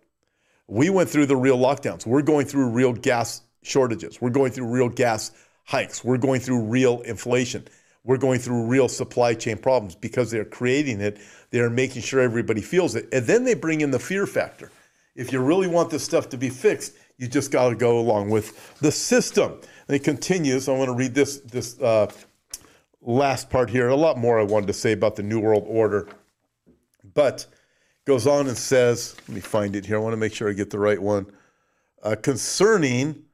We 0.68 0.90
went 0.90 1.10
through 1.10 1.26
the 1.26 1.36
real 1.36 1.58
lockdowns. 1.58 2.06
We're 2.06 2.22
going 2.22 2.46
through 2.46 2.70
real 2.70 2.94
gas 2.94 3.42
shortages. 3.64 4.22
We're 4.22 4.30
going 4.30 4.52
through 4.52 4.68
real 4.68 4.90
gas 4.90 5.32
hikes. 5.66 6.04
We're 6.04 6.18
going 6.18 6.40
through 6.40 6.66
real 6.66 7.02
inflation. 7.02 7.68
We're 8.04 8.18
going 8.18 8.40
through 8.40 8.66
real 8.66 8.90
supply 8.90 9.34
chain 9.36 9.58
problems 9.58 9.96
because 9.96 10.32
they're 10.32 10.46
creating 10.46 11.02
it 11.02 11.20
they're 11.52 11.70
making 11.70 12.02
sure 12.02 12.22
everybody 12.22 12.62
feels 12.62 12.96
it. 12.96 13.08
And 13.14 13.28
then 13.28 13.44
they 13.44 13.54
bring 13.54 13.82
in 13.82 13.92
the 13.92 14.00
fear 14.00 14.26
factor. 14.26 14.72
If 15.16 15.32
you 15.32 15.42
really 15.42 15.68
want 15.68 15.90
this 15.90 16.04
stuff 16.04 16.30
to 16.30 16.38
be 16.38 16.50
fixed, 16.50 16.94
you 17.18 17.28
just 17.28 17.52
got 17.52 17.70
to 17.70 17.76
go 17.76 18.00
along 18.00 18.30
with 18.30 18.80
the 18.80 18.92
system. 18.92 19.60
And 19.88 19.96
it 19.96 20.04
continues. 20.04 20.68
I 20.70 20.72
want 20.72 20.88
to 20.88 20.96
read 20.96 21.14
this 21.14 21.40
this 21.40 21.80
uh, 21.82 22.10
last 23.02 23.50
part 23.50 23.70
here. 23.70 23.90
A 23.90 23.96
lot 23.96 24.18
more 24.18 24.40
I 24.40 24.44
wanted 24.44 24.68
to 24.68 24.74
say 24.74 24.94
about 24.94 25.18
the 25.18 25.24
New 25.24 25.42
World 25.42 25.66
Order, 25.68 26.08
but 27.14 27.46
goes 28.06 28.26
on 28.26 28.48
and 28.48 28.58
says, 28.58 29.16
let 29.28 29.36
me 29.36 29.42
find 29.42 29.76
it 29.76 29.86
here. 29.86 29.98
I 29.98 30.00
want 30.00 30.14
to 30.14 30.18
make 30.18 30.34
sure 30.34 30.50
I 30.50 30.54
get 30.54 30.70
the 30.70 30.80
right 30.80 31.00
one. 31.00 31.28
Uh, 32.02 32.16
concerning, 32.16 33.26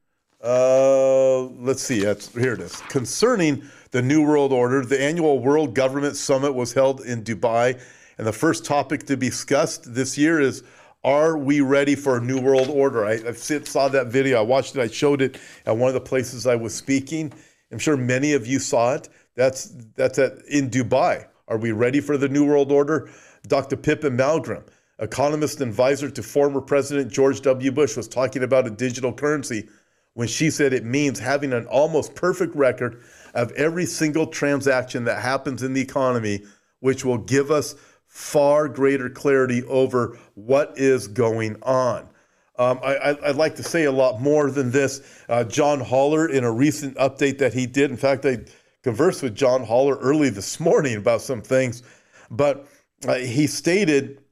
uh, 0.44 1.42
let's 1.60 1.82
see, 1.82 2.00
here 2.00 2.54
it 2.54 2.62
is. 2.62 2.82
Concerning 2.90 3.64
the 3.92 4.02
New 4.02 4.26
World 4.26 4.54
Order, 4.54 4.86
the 4.86 5.02
annual 5.02 5.40
World 5.40 5.74
Government 5.74 6.16
Summit 6.16 6.54
was 6.54 6.74
held 6.74 7.02
in 7.02 7.24
Dubai 7.24 7.80
and 8.18 8.26
the 8.26 8.34
first 8.34 8.66
topic 8.66 9.06
to 9.06 9.18
be 9.18 9.30
discussed 9.30 9.94
this 9.94 10.18
year 10.18 10.40
is 10.40 10.64
Are 11.04 11.38
we 11.38 11.62
ready 11.62 11.96
for 11.96 12.18
a 12.18 12.22
new 12.22 12.40
world 12.42 12.70
order? 12.70 13.06
I, 13.06 13.14
I 13.14 13.32
saw 13.34 13.88
that 13.90 14.08
video, 14.08 14.40
I 14.40 14.42
watched 14.42 14.76
it, 14.76 14.82
I 14.82 14.88
showed 14.88 15.22
it 15.22 15.40
at 15.66 15.78
one 15.78 15.88
of 15.88 15.94
the 15.94 16.02
places 16.02 16.48
I 16.48 16.56
was 16.56 16.74
speaking. 16.74 17.32
I'm 17.72 17.80
sure 17.80 17.98
many 17.98 18.34
of 18.34 18.48
you 18.48 18.60
saw 18.60 18.96
it. 18.96 19.10
That's, 19.36 19.72
that's 19.96 20.18
at, 20.20 20.34
in 20.50 20.70
Dubai. 20.70 21.28
Are 21.48 21.58
we 21.58 21.72
ready 21.72 22.02
for 22.02 22.18
the 22.18 22.28
new 22.28 22.46
world 22.46 22.72
order? 22.72 23.10
Dr. 23.48 23.78
Pippa 23.78 24.10
Malmgren, 24.10 24.64
economist 25.00 25.62
and 25.62 25.70
advisor 25.70 26.10
to 26.10 26.24
former 26.24 26.60
President 26.60 27.12
George 27.12 27.42
W. 27.42 27.72
Bush, 27.72 27.96
was 27.96 28.08
talking 28.08 28.44
about 28.44 28.68
a 28.68 28.70
digital 28.72 29.14
currency 29.14 29.70
when 30.18 30.28
she 30.28 30.50
said 30.50 30.74
it 30.74 30.84
means 30.84 31.20
having 31.20 31.54
an 31.54 31.68
almost 31.68 32.16
perfect 32.16 32.56
record 32.56 33.04
of 33.36 33.52
every 33.52 33.86
single 33.86 34.26
transaction 34.26 35.04
that 35.04 35.22
happens 35.22 35.62
in 35.62 35.74
the 35.74 35.82
economy, 35.82 36.44
which 36.80 37.06
will 37.06 37.20
give 37.20 37.52
us 37.52 37.76
far 38.08 38.68
greater 38.68 39.12
clarity 39.12 39.64
over 39.66 40.18
what 40.34 40.74
is 40.76 41.08
going 41.08 41.56
on. 41.62 42.10
Um, 42.58 42.80
I, 42.82 43.16
would 43.28 43.36
like 43.36 43.58
to 43.58 43.64
say 43.64 43.84
a 43.84 43.92
lot 43.92 44.20
more 44.20 44.50
than 44.50 44.72
this. 44.72 45.24
Uh, 45.30 45.44
John 45.44 45.80
Haller, 45.80 46.28
in 46.28 46.44
a 46.44 46.52
recent 46.52 46.98
update 46.98 47.38
that 47.38 47.54
he 47.54 47.68
did, 47.68 47.92
in 47.92 47.98
fact, 47.98 48.26
I 48.26 48.40
conversed 48.82 49.22
with 49.22 49.36
John 49.36 49.64
Haller 49.64 49.98
early 50.00 50.32
this 50.32 50.60
morning 50.60 50.98
about 50.98 51.22
some 51.22 51.44
things, 51.44 51.84
but 52.32 52.68
uh, 53.08 53.18
he 53.18 53.46
stated 53.46 54.24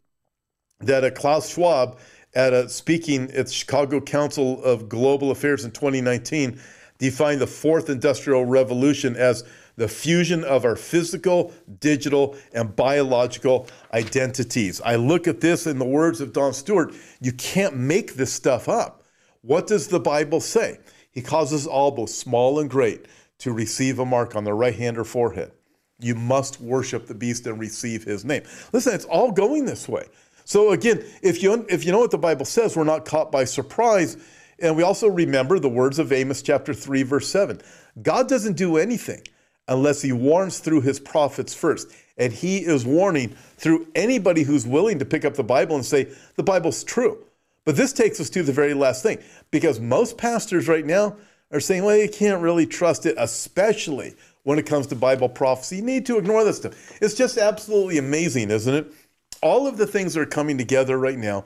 that 0.79 1.03
uh, 1.03 1.11
Klaus 1.11 1.53
Schwab 1.53 1.99
at 2.36 2.53
a 2.53 2.69
speaking 2.69 3.31
at 3.31 3.47
the 3.47 3.51
Chicago 3.51 4.01
Council 4.01 4.63
of 4.63 4.89
Global 4.89 5.31
Affairs 5.31 5.65
in 5.65 5.71
2019 5.71 6.59
defined 6.97 7.41
the 7.41 7.47
fourth 7.47 7.89
industrial 7.89 8.45
revolution 8.45 9.15
as 9.15 9.43
the 9.77 9.88
fusion 9.88 10.43
of 10.43 10.63
our 10.63 10.75
physical, 10.75 11.53
digital, 11.79 12.36
and 12.53 12.75
biological 12.75 13.67
identities. 13.93 14.81
I 14.81 14.95
look 14.95 15.27
at 15.27 15.41
this 15.41 15.67
in 15.67 15.79
the 15.79 15.86
words 15.86 16.21
of 16.21 16.33
Don 16.33 16.53
Stewart. 16.53 16.93
You 17.19 17.33
can't 17.33 17.75
make 17.75 18.13
this 18.13 18.31
stuff 18.31 18.69
up. 18.69 19.03
What 19.41 19.67
does 19.67 19.88
the 19.88 19.99
Bible 19.99 20.39
say? 20.39 20.79
He 21.11 21.21
causes 21.21 21.67
all, 21.67 21.91
both 21.91 22.09
small 22.09 22.59
and 22.59 22.69
great, 22.69 23.05
to 23.39 23.51
receive 23.51 23.99
a 23.99 24.05
mark 24.05 24.36
on 24.36 24.43
their 24.43 24.55
right 24.55 24.75
hand 24.75 24.97
or 24.97 25.03
forehead. 25.03 25.51
You 25.99 26.15
must 26.15 26.59
worship 26.59 27.07
the 27.07 27.15
beast 27.15 27.47
and 27.47 27.59
receive 27.59 28.03
his 28.03 28.25
name. 28.25 28.43
Listen, 28.73 28.93
it's 28.93 29.05
all 29.05 29.31
going 29.31 29.65
this 29.65 29.88
way. 29.88 30.05
So 30.46 30.72
again, 30.72 31.04
if 31.22 31.43
you 31.43 31.66
if 31.70 31.86
you 31.86 31.91
know 31.91 32.00
what 32.00 32.12
the 32.12 32.18
Bible 32.18 32.46
says, 32.46 32.76
we're 32.76 32.84
not 32.86 33.06
caught 33.06 33.32
by 33.32 33.43
surprise. 33.43 34.18
And 34.60 34.78
we 34.78 34.84
also 34.84 35.08
remember 35.08 35.60
the 35.60 35.68
words 35.68 36.00
of 36.00 36.14
Amos 36.14 36.41
chapter 36.41 36.74
3 36.74 37.04
verse 37.04 37.28
7. 37.28 37.62
God 38.02 38.30
doesn't 38.30 38.56
do 38.56 38.78
anything 38.78 39.22
unless 39.68 40.02
he 40.02 40.12
warns 40.12 40.60
through 40.60 40.82
his 40.82 41.00
prophets 41.00 41.54
first. 41.54 41.91
And 42.18 42.32
he 42.32 42.60
is 42.60 42.86
warning 42.86 43.36
through 43.58 43.88
anybody 43.96 44.43
who's 44.43 44.66
willing 44.66 45.00
to 45.00 45.06
pick 45.06 45.26
up 45.26 45.34
the 45.34 45.43
Bible 45.43 45.76
and 45.76 45.86
say, 45.86 46.08
the 46.36 46.43
Bible's 46.43 46.84
true. 46.84 47.26
But 47.66 47.76
this 47.76 47.91
takes 47.91 48.22
us 48.22 48.30
to 48.30 48.43
the 48.43 48.54
very 48.54 48.74
last 48.74 49.02
thing, 49.04 49.18
because 49.52 49.80
most 49.80 50.18
pastors 50.18 50.68
right 50.68 50.86
now 50.86 51.18
are 51.52 51.60
saying, 51.60 51.84
well, 51.84 51.98
you 51.98 52.08
can't 52.08 52.41
really 52.41 52.66
trust 52.68 53.06
it, 53.06 53.16
especially 53.18 54.16
when 54.43 54.60
it 54.60 54.68
comes 54.68 54.88
to 54.88 54.96
Bible 54.96 55.28
prophecy. 55.28 55.78
You 55.78 55.82
need 55.82 56.06
to 56.06 56.18
ignore 56.18 56.43
this 56.43 56.58
stuff. 56.58 57.02
It's 57.02 57.16
just 57.16 57.38
absolutely 57.38 57.98
amazing, 57.98 58.52
isn't 58.52 58.74
it? 58.74 58.93
All 59.41 59.67
of 59.67 59.77
the 59.77 59.88
things 59.88 60.17
are 60.17 60.25
coming 60.25 60.57
together 60.57 60.97
right 60.97 61.17
now 61.17 61.45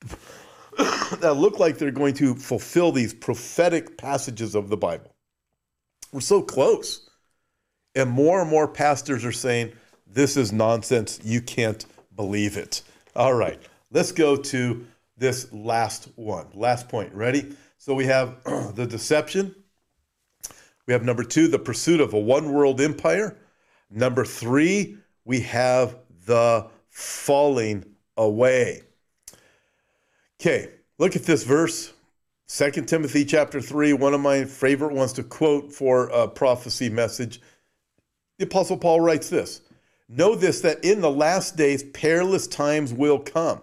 that 1.20 1.36
look 1.36 1.58
like 1.58 1.78
they're 1.78 1.90
going 1.90 2.14
to 2.14 2.34
fulfill 2.34 2.92
these 2.92 3.14
prophetic 3.14 3.96
passages 3.96 4.54
of 4.54 4.68
the 4.68 4.76
Bible. 4.76 5.14
We're 6.12 6.20
so 6.20 6.42
close. 6.42 7.08
And 7.94 8.10
more 8.10 8.40
and 8.40 8.50
more 8.50 8.68
pastors 8.68 9.24
are 9.24 9.32
saying, 9.32 9.72
this 10.06 10.36
is 10.36 10.52
nonsense. 10.52 11.20
You 11.22 11.40
can't 11.40 11.84
believe 12.14 12.56
it. 12.56 12.82
All 13.14 13.34
right, 13.34 13.60
let's 13.90 14.12
go 14.12 14.36
to 14.36 14.86
this 15.16 15.52
last 15.52 16.08
one. 16.14 16.46
Last 16.54 16.88
point. 16.88 17.12
Ready? 17.12 17.54
So 17.78 17.94
we 17.94 18.06
have 18.06 18.42
the 18.74 18.86
deception. 18.86 19.54
We 20.86 20.92
have 20.92 21.04
number 21.04 21.24
two, 21.24 21.48
the 21.48 21.58
pursuit 21.58 22.00
of 22.00 22.14
a 22.14 22.18
one 22.18 22.52
world 22.52 22.80
empire. 22.80 23.36
Number 23.90 24.24
three, 24.24 24.96
we 25.24 25.40
have 25.40 25.96
the 26.24 26.66
falling 26.98 27.84
away. 28.16 28.82
Okay, 30.40 30.68
look 30.98 31.14
at 31.14 31.22
this 31.22 31.44
verse. 31.44 31.92
2 32.48 32.70
Timothy 32.86 33.24
chapter 33.24 33.60
3, 33.60 33.92
one 33.92 34.14
of 34.14 34.20
my 34.20 34.44
favorite 34.44 34.92
ones 34.92 35.12
to 35.12 35.22
quote 35.22 35.72
for 35.72 36.08
a 36.08 36.26
prophecy 36.26 36.88
message. 36.88 37.40
The 38.38 38.46
Apostle 38.46 38.78
Paul 38.78 39.00
writes 39.00 39.30
this 39.30 39.60
Know 40.08 40.34
this, 40.34 40.60
that 40.62 40.84
in 40.84 41.00
the 41.00 41.10
last 41.10 41.56
days 41.56 41.84
perilous 41.84 42.48
times 42.48 42.92
will 42.92 43.20
come. 43.20 43.60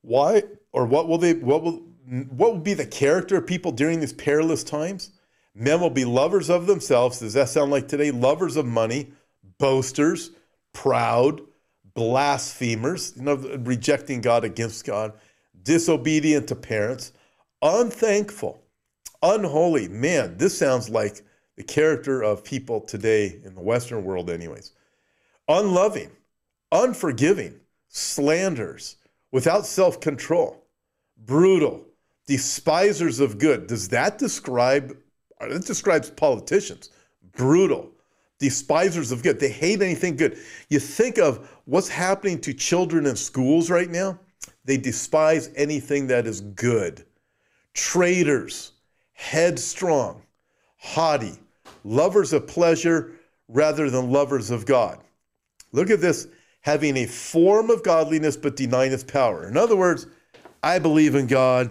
Why 0.00 0.44
or 0.72 0.86
what 0.86 1.08
will 1.08 1.18
they 1.18 1.34
what 1.34 1.62
will 1.62 1.82
what 2.30 2.52
will 2.52 2.60
be 2.60 2.74
the 2.74 2.86
character 2.86 3.36
of 3.36 3.46
people 3.46 3.70
during 3.70 4.00
these 4.00 4.14
perilous 4.14 4.64
times? 4.64 5.10
Men 5.54 5.80
will 5.80 5.90
be 5.90 6.06
lovers 6.06 6.48
of 6.48 6.66
themselves. 6.66 7.18
Does 7.18 7.34
that 7.34 7.50
sound 7.50 7.70
like 7.70 7.86
today? 7.86 8.10
Lovers 8.10 8.56
of 8.56 8.64
money, 8.64 9.12
boasters, 9.58 10.30
proud, 10.72 11.42
blasphemers, 12.00 13.12
you 13.14 13.24
know, 13.24 13.34
rejecting 13.58 14.22
God 14.22 14.42
against 14.42 14.86
God, 14.86 15.12
disobedient 15.62 16.48
to 16.48 16.56
parents, 16.56 17.12
unthankful, 17.60 18.62
unholy. 19.22 19.86
Man, 19.86 20.38
this 20.38 20.56
sounds 20.56 20.88
like 20.88 21.20
the 21.56 21.62
character 21.62 22.22
of 22.22 22.42
people 22.42 22.80
today 22.80 23.38
in 23.44 23.54
the 23.54 23.60
Western 23.60 24.02
world, 24.02 24.30
anyways. 24.30 24.72
Unloving, 25.46 26.10
unforgiving, 26.72 27.60
slanders, 27.88 28.96
without 29.30 29.66
self 29.66 30.00
control, 30.00 30.64
brutal, 31.18 31.84
despisers 32.26 33.20
of 33.20 33.36
good. 33.36 33.66
Does 33.66 33.90
that 33.90 34.16
describe, 34.16 34.96
uh, 35.38 35.48
that 35.48 35.66
describes 35.66 36.08
politicians, 36.08 36.88
brutal, 37.32 37.90
despisers 38.40 39.12
of 39.12 39.22
good. 39.22 39.38
They 39.38 39.50
hate 39.50 39.80
anything 39.80 40.16
good. 40.16 40.38
You 40.68 40.80
think 40.80 41.18
of 41.18 41.48
what's 41.66 41.88
happening 41.88 42.40
to 42.40 42.52
children 42.52 43.06
in 43.06 43.14
schools 43.14 43.70
right 43.70 43.88
now, 43.88 44.18
they 44.64 44.76
despise 44.76 45.50
anything 45.54 46.08
that 46.08 46.26
is 46.26 46.40
good. 46.40 47.04
Traitors, 47.74 48.72
headstrong, 49.12 50.22
haughty, 50.78 51.38
lovers 51.84 52.32
of 52.32 52.48
pleasure 52.48 53.12
rather 53.48 53.88
than 53.90 54.10
lovers 54.10 54.50
of 54.50 54.66
God. 54.66 54.98
Look 55.72 55.90
at 55.90 56.00
this 56.00 56.26
having 56.62 56.96
a 56.96 57.06
form 57.06 57.70
of 57.70 57.82
godliness 57.82 58.36
but 58.36 58.56
denying 58.56 58.92
its 58.92 59.04
power. 59.04 59.46
In 59.46 59.56
other 59.56 59.76
words, 59.76 60.06
I 60.62 60.78
believe 60.78 61.14
in 61.14 61.26
God. 61.26 61.70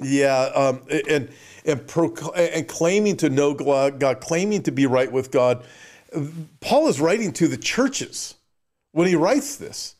Yeah, 0.00 0.50
um, 0.54 0.82
and 0.90 1.30
and, 1.64 1.80
and 2.36 2.68
claiming 2.68 3.16
to 3.18 3.30
know 3.30 3.54
God, 3.54 3.98
God, 3.98 4.20
claiming 4.20 4.62
to 4.64 4.72
be 4.72 4.86
right 4.86 5.10
with 5.10 5.30
God. 5.30 5.64
Paul 6.60 6.88
is 6.88 7.00
writing 7.00 7.32
to 7.34 7.48
the 7.48 7.56
churches 7.56 8.34
when 8.92 9.08
he 9.08 9.16
writes 9.16 9.56
this. 9.56 9.94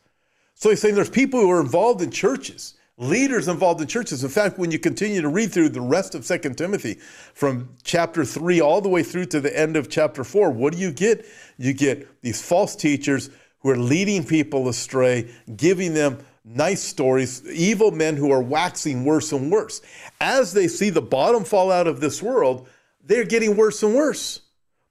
So 0.54 0.70
he's 0.70 0.80
saying 0.80 0.94
there's 0.94 1.10
people 1.10 1.40
who 1.40 1.50
are 1.50 1.60
involved 1.60 2.00
in 2.02 2.10
churches 2.10 2.76
leaders 2.98 3.48
involved 3.48 3.80
in 3.80 3.86
churches. 3.86 4.24
In 4.24 4.30
fact, 4.30 4.58
when 4.58 4.70
you 4.70 4.78
continue 4.78 5.20
to 5.20 5.28
read 5.28 5.52
through 5.52 5.70
the 5.70 5.80
rest 5.80 6.14
of 6.14 6.24
Second 6.24 6.56
Timothy 6.56 6.94
from 7.34 7.68
chapter 7.82 8.24
3 8.24 8.60
all 8.60 8.80
the 8.80 8.88
way 8.88 9.02
through 9.02 9.26
to 9.26 9.40
the 9.40 9.56
end 9.58 9.76
of 9.76 9.90
chapter 9.90 10.24
4, 10.24 10.50
what 10.50 10.72
do 10.72 10.78
you 10.78 10.90
get? 10.90 11.26
You 11.58 11.72
get 11.72 12.22
these 12.22 12.40
false 12.40 12.74
teachers 12.74 13.30
who 13.60 13.70
are 13.70 13.76
leading 13.76 14.24
people 14.24 14.68
astray, 14.68 15.30
giving 15.56 15.92
them 15.94 16.18
nice 16.46 16.82
stories, 16.82 17.44
evil 17.50 17.90
men 17.90 18.16
who 18.16 18.30
are 18.30 18.42
waxing 18.42 19.04
worse 19.04 19.32
and 19.32 19.50
worse. 19.50 19.82
As 20.20 20.52
they 20.52 20.68
see 20.68 20.90
the 20.90 21.02
bottom 21.02 21.44
fall 21.44 21.72
out 21.72 21.88
of 21.88 22.00
this 22.00 22.22
world, 22.22 22.68
they're 23.04 23.24
getting 23.24 23.56
worse 23.56 23.82
and 23.82 23.94
worse. 23.94 24.42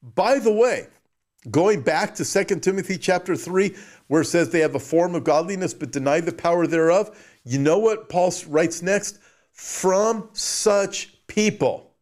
By 0.03 0.39
the 0.39 0.51
way, 0.51 0.87
going 1.49 1.81
back 1.81 2.13
to 2.15 2.25
Second 2.25 2.61
Timothy 2.61 2.97
chapter 2.97 3.35
3, 3.35 3.75
where 4.07 4.21
it 4.21 4.25
says 4.25 4.49
they 4.49 4.59
have 4.59 4.75
a 4.75 4.79
form 4.79 5.15
of 5.15 5.23
godliness 5.23 5.73
but 5.73 5.91
deny 5.91 6.19
the 6.19 6.33
power 6.33 6.67
thereof, 6.67 7.17
you 7.43 7.57
know 7.57 7.77
what 7.77 8.09
Paul 8.09 8.33
writes 8.47 8.81
next? 8.81 9.19
From 9.53 10.29
such 10.33 11.25
people, 11.27 11.93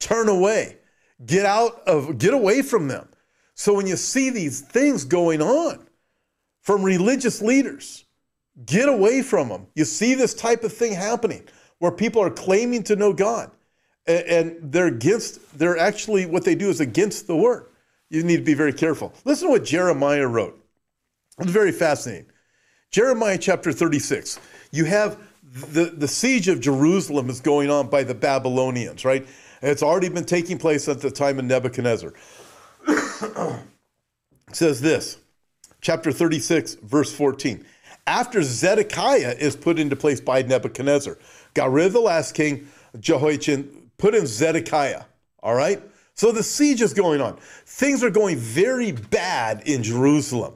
turn 0.00 0.28
away. 0.28 0.78
Get 1.24 1.46
out 1.46 1.82
of, 1.86 2.18
get 2.18 2.34
away 2.34 2.62
from 2.62 2.88
them. 2.88 3.08
So 3.54 3.74
when 3.74 3.86
you 3.86 3.96
see 3.96 4.30
these 4.30 4.60
things 4.60 5.04
going 5.04 5.42
on 5.42 5.86
from 6.62 6.82
religious 6.82 7.40
leaders, 7.40 8.04
get 8.66 8.88
away 8.88 9.22
from 9.22 9.48
them. 9.48 9.66
You 9.74 9.84
see 9.84 10.14
this 10.14 10.34
type 10.34 10.64
of 10.64 10.72
thing 10.72 10.92
happening 10.92 11.46
where 11.78 11.92
people 11.92 12.22
are 12.22 12.30
claiming 12.30 12.82
to 12.84 12.96
know 12.96 13.12
God 13.12 13.50
and 14.06 14.56
they're 14.62 14.86
against, 14.86 15.58
they're 15.58 15.78
actually, 15.78 16.26
what 16.26 16.44
they 16.44 16.54
do 16.54 16.70
is 16.70 16.80
against 16.80 17.26
the 17.26 17.36
word. 17.36 17.66
You 18.10 18.22
need 18.22 18.38
to 18.38 18.42
be 18.42 18.54
very 18.54 18.72
careful. 18.72 19.12
Listen 19.24 19.48
to 19.48 19.52
what 19.52 19.64
Jeremiah 19.64 20.26
wrote. 20.26 20.58
It's 21.38 21.50
very 21.50 21.72
fascinating. 21.72 22.26
Jeremiah 22.90 23.38
chapter 23.38 23.70
36 23.70 24.40
you 24.70 24.84
have 24.84 25.18
the, 25.50 25.86
the 25.86 26.08
siege 26.08 26.48
of 26.48 26.60
Jerusalem 26.60 27.30
is 27.30 27.40
going 27.40 27.70
on 27.70 27.88
by 27.88 28.02
the 28.02 28.14
Babylonians, 28.14 29.04
right? 29.04 29.26
It's 29.62 29.82
already 29.82 30.08
been 30.08 30.24
taking 30.24 30.58
place 30.58 30.88
at 30.88 31.00
the 31.00 31.10
time 31.10 31.38
of 31.38 31.44
Nebuchadnezzar. 31.46 32.12
it 32.86 33.62
says 34.52 34.80
this, 34.80 35.18
chapter 35.80 36.12
36, 36.12 36.74
verse 36.74 37.14
14. 37.14 37.64
After 38.08 38.42
Zedekiah 38.42 39.36
is 39.38 39.54
put 39.54 39.78
into 39.78 39.94
place 39.94 40.18
by 40.18 40.40
Nebuchadnezzar, 40.40 41.18
got 41.52 41.70
rid 41.70 41.88
of 41.88 41.92
the 41.92 42.00
last 42.00 42.34
king, 42.34 42.66
Jehoiachin, 42.98 43.90
put 43.98 44.14
in 44.14 44.26
Zedekiah, 44.26 45.02
all 45.42 45.54
right? 45.54 45.82
So 46.14 46.32
the 46.32 46.42
siege 46.42 46.80
is 46.80 46.94
going 46.94 47.20
on. 47.20 47.36
Things 47.66 48.02
are 48.02 48.08
going 48.08 48.38
very 48.38 48.92
bad 48.92 49.68
in 49.68 49.82
Jerusalem. 49.82 50.54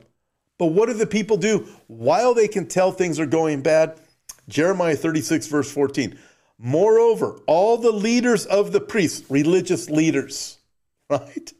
But 0.57 0.69
what 0.69 0.87
do 0.87 0.95
the 0.95 1.07
people 1.07 1.37
do 1.37 1.69
while 1.89 2.33
they 2.33 2.49
can 2.49 2.67
tell 2.67 2.91
things 2.91 3.21
are 3.21 3.27
going 3.27 3.61
bad? 3.61 4.01
Jeremiah 4.49 4.97
36, 4.97 5.47
verse 5.49 5.71
14. 5.71 6.19
Moreover, 6.59 7.39
all 7.47 7.77
the 7.77 7.93
leaders 7.93 8.47
of 8.47 8.73
the 8.73 8.81
priests, 8.81 9.31
religious 9.31 9.91
leaders, 9.91 10.57
right? 11.11 11.53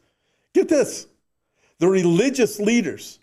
Get 0.55 0.69
this. 0.69 1.05
The 1.77 1.87
religious 1.87 2.59
leaders 2.59 3.19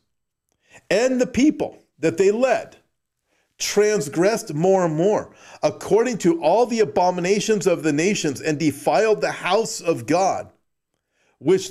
and 0.89 1.21
the 1.21 1.27
people 1.27 1.83
that 2.01 2.19
they 2.19 2.31
led 2.31 2.77
transgressed 3.61 4.53
more 4.55 4.87
and 4.87 4.97
more, 4.97 5.31
according 5.63 6.19
to 6.19 6.43
all 6.43 6.67
the 6.67 6.81
abominations 6.81 7.67
of 7.67 7.83
the 7.83 7.93
nations, 7.93 8.41
and 8.41 8.59
defiled 8.59 9.21
the 9.21 9.31
house 9.31 9.81
of 9.81 10.07
God, 10.07 10.51
which 11.39 11.71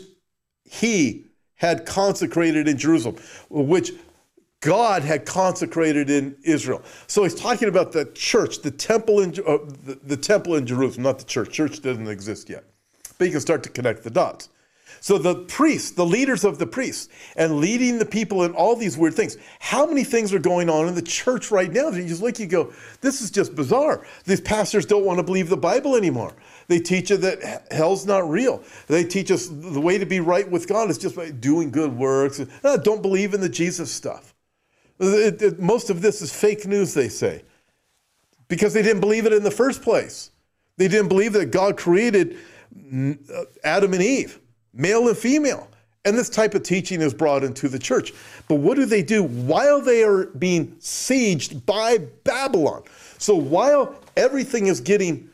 he 0.64 1.26
had 1.56 1.86
consecrated 1.86 2.68
in 2.68 2.78
Jerusalem, 2.78 3.18
which 3.50 3.92
God 4.62 5.02
had 5.02 5.26
consecrated 5.26 6.10
in 6.10 6.38
Israel. 6.44 6.82
So 7.08 7.24
he's 7.24 7.36
talking 7.36 7.68
about 7.68 7.92
the 7.92 8.06
church, 8.14 8.62
the 8.62 8.72
temple 8.72 9.22
in 9.22 9.30
uh, 9.46 9.58
the, 9.86 10.00
the 10.04 10.18
temple 10.18 10.56
in 10.56 10.66
Jerusalem, 10.66 11.04
not 11.04 11.18
the 11.18 11.26
church. 11.26 11.52
Church 11.52 11.82
doesn't 11.82 12.08
exist 12.08 12.50
yet, 12.50 12.66
but 13.18 13.26
you 13.26 13.32
can 13.32 13.42
start 13.42 13.64
to 13.64 13.70
connect 13.70 14.04
the 14.04 14.10
dots. 14.10 14.50
So 15.02 15.18
the 15.18 15.36
priests, 15.36 15.92
the 15.92 16.06
leaders 16.06 16.44
of 16.44 16.60
the 16.60 16.68
priests, 16.68 17.10
and 17.36 17.60
leading 17.60 18.00
the 18.00 18.06
people 18.06 18.44
in 18.44 18.54
all 18.54 18.76
these 18.76 18.98
weird 18.98 19.16
things. 19.16 19.38
How 19.60 19.86
many 19.86 20.04
things 20.04 20.34
are 20.34 20.40
going 20.40 20.70
on 20.70 20.88
in 20.88 20.96
the 20.96 21.02
church 21.02 21.52
right 21.52 21.72
now? 21.72 21.90
You 21.90 22.08
just 22.08 22.22
look, 22.22 22.40
you 22.40 22.48
go, 22.48 22.74
this 23.02 23.22
is 23.22 23.32
just 23.32 23.56
bizarre. 23.56 24.06
These 24.26 24.42
pastors 24.42 24.86
don't 24.86 25.06
want 25.06 25.20
to 25.20 25.24
believe 25.24 25.50
the 25.50 25.58
Bible 25.58 25.96
anymore. 25.96 26.36
They 26.68 26.80
teach 26.80 27.10
you 27.10 27.18
that 27.18 27.68
hell's 27.72 28.06
not 28.06 28.30
real. 28.30 28.64
They 28.88 29.04
teach 29.04 29.32
us 29.32 29.48
the 29.48 29.82
way 29.82 29.98
to 29.98 30.06
be 30.06 30.20
right 30.20 30.50
with 30.50 30.68
God 30.68 30.90
is 30.90 30.98
just 30.98 31.16
by 31.16 31.32
doing 31.32 31.72
good 31.72 31.98
works. 31.98 32.42
Uh, 32.64 32.78
don't 32.78 33.02
believe 33.02 33.34
in 33.34 33.42
the 33.42 33.50
Jesus 33.50 33.92
stuff. 33.92 34.36
It, 35.00 35.42
it, 35.42 35.60
most 35.60 35.90
of 35.90 36.02
this 36.02 36.22
is 36.22 36.34
fake 36.34 36.66
news, 36.68 36.94
they 36.94 37.10
say, 37.10 37.44
because 38.50 38.74
they 38.74 38.82
didn't 38.82 39.00
believe 39.00 39.26
it 39.26 39.34
in 39.34 39.44
the 39.44 39.52
first 39.52 39.82
place. 39.82 40.32
They 40.78 40.88
didn't 40.88 41.10
believe 41.10 41.34
that 41.34 41.52
God 41.52 41.78
created 41.78 42.38
mm, 42.76 43.18
uh, 43.30 43.46
Adam 43.64 43.94
and 43.94 44.02
Eve, 44.02 44.40
male 44.74 45.08
and 45.08 45.18
female. 45.18 45.68
And 46.06 46.18
this 46.18 46.30
type 46.30 46.56
of 46.56 46.64
teaching 46.64 47.02
is 47.02 47.14
brought 47.14 47.44
into 47.44 47.68
the 47.68 47.80
church. 47.80 48.14
But 48.48 48.56
what 48.56 48.76
do 48.76 48.86
they 48.86 49.04
do 49.04 49.24
while 49.24 49.82
they 49.82 50.04
are 50.04 50.28
being 50.28 50.76
sieged 50.78 51.66
by 51.66 51.98
Babylon? 52.24 52.84
So 53.18 53.36
while 53.36 54.00
everything 54.16 54.68
is 54.68 54.80
getting 54.80 55.30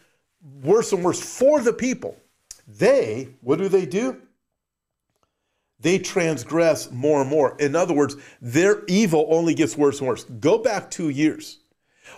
worse 0.63 0.91
and 0.91 1.03
worse 1.03 1.21
for 1.21 1.61
the 1.61 1.73
people, 1.73 2.17
they, 2.67 3.29
what 3.41 3.59
do 3.59 3.69
they 3.69 3.85
do? 3.85 4.21
they 5.85 5.99
transgress 5.99 6.89
more 6.91 7.21
and 7.21 7.29
more. 7.29 7.55
In 7.59 7.75
other 7.75 7.93
words, 7.93 8.15
their 8.41 8.83
evil 8.85 9.27
only 9.29 9.53
gets 9.53 9.77
worse 9.77 9.99
and 9.99 10.07
worse. 10.07 10.23
Go 10.23 10.57
back 10.57 10.89
two 10.89 11.09
years. 11.09 11.59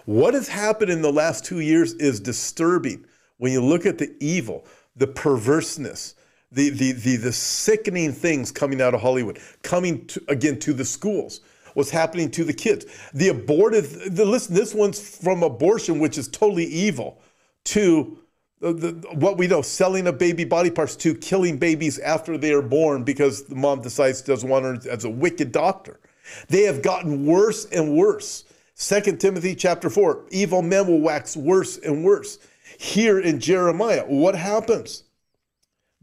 What 0.05 0.33
has 0.35 0.47
happened 0.47 0.89
in 0.89 1.01
the 1.01 1.11
last 1.11 1.43
two 1.43 1.59
years 1.59 1.93
is 1.95 2.21
disturbing 2.21 3.05
when 3.37 3.51
you 3.51 3.61
look 3.61 3.85
at 3.85 3.97
the 3.97 4.15
evil, 4.21 4.65
the 4.95 5.07
perverseness, 5.07 6.15
the, 6.51 6.69
the, 6.69 6.93
the, 6.93 7.15
the 7.17 7.31
sickening 7.31 8.13
things 8.13 8.51
coming 8.51 8.81
out 8.81 8.93
of 8.93 9.01
Hollywood, 9.01 9.39
coming 9.63 10.05
to, 10.07 10.23
again 10.27 10.59
to 10.59 10.73
the 10.73 10.85
schools, 10.85 11.41
what's 11.73 11.89
happening 11.89 12.31
to 12.31 12.43
the 12.43 12.53
kids. 12.53 12.85
The 13.13 13.29
abortive, 13.29 14.15
the, 14.15 14.25
listen, 14.25 14.55
this 14.55 14.73
one's 14.73 15.17
from 15.17 15.43
abortion, 15.43 15.99
which 15.99 16.17
is 16.17 16.27
totally 16.27 16.65
evil, 16.65 17.21
to 17.65 18.17
the, 18.59 18.73
the, 18.73 18.91
what 19.13 19.37
we 19.37 19.47
know, 19.47 19.61
selling 19.61 20.07
of 20.07 20.17
baby 20.17 20.45
body 20.45 20.71
parts 20.71 20.95
to 20.97 21.13
killing 21.13 21.57
babies 21.57 21.99
after 21.99 22.37
they 22.37 22.53
are 22.53 22.61
born 22.61 23.03
because 23.03 23.43
the 23.43 23.55
mom 23.55 23.81
decides 23.81 24.21
doesn't 24.21 24.49
want 24.49 24.65
her 24.65 24.89
as 24.89 25.03
a 25.03 25.09
wicked 25.09 25.51
doctor. 25.51 25.99
They 26.47 26.63
have 26.63 26.81
gotten 26.81 27.25
worse 27.25 27.65
and 27.65 27.95
worse. 27.95 28.45
Second 28.73 29.19
Timothy 29.19 29.55
chapter 29.55 29.89
4, 29.89 30.25
evil 30.31 30.61
men 30.61 30.87
will 30.87 31.01
wax 31.01 31.35
worse 31.35 31.77
and 31.77 32.03
worse. 32.03 32.39
Here 32.79 33.19
in 33.19 33.39
Jeremiah, 33.39 34.05
what 34.05 34.35
happens? 34.35 35.03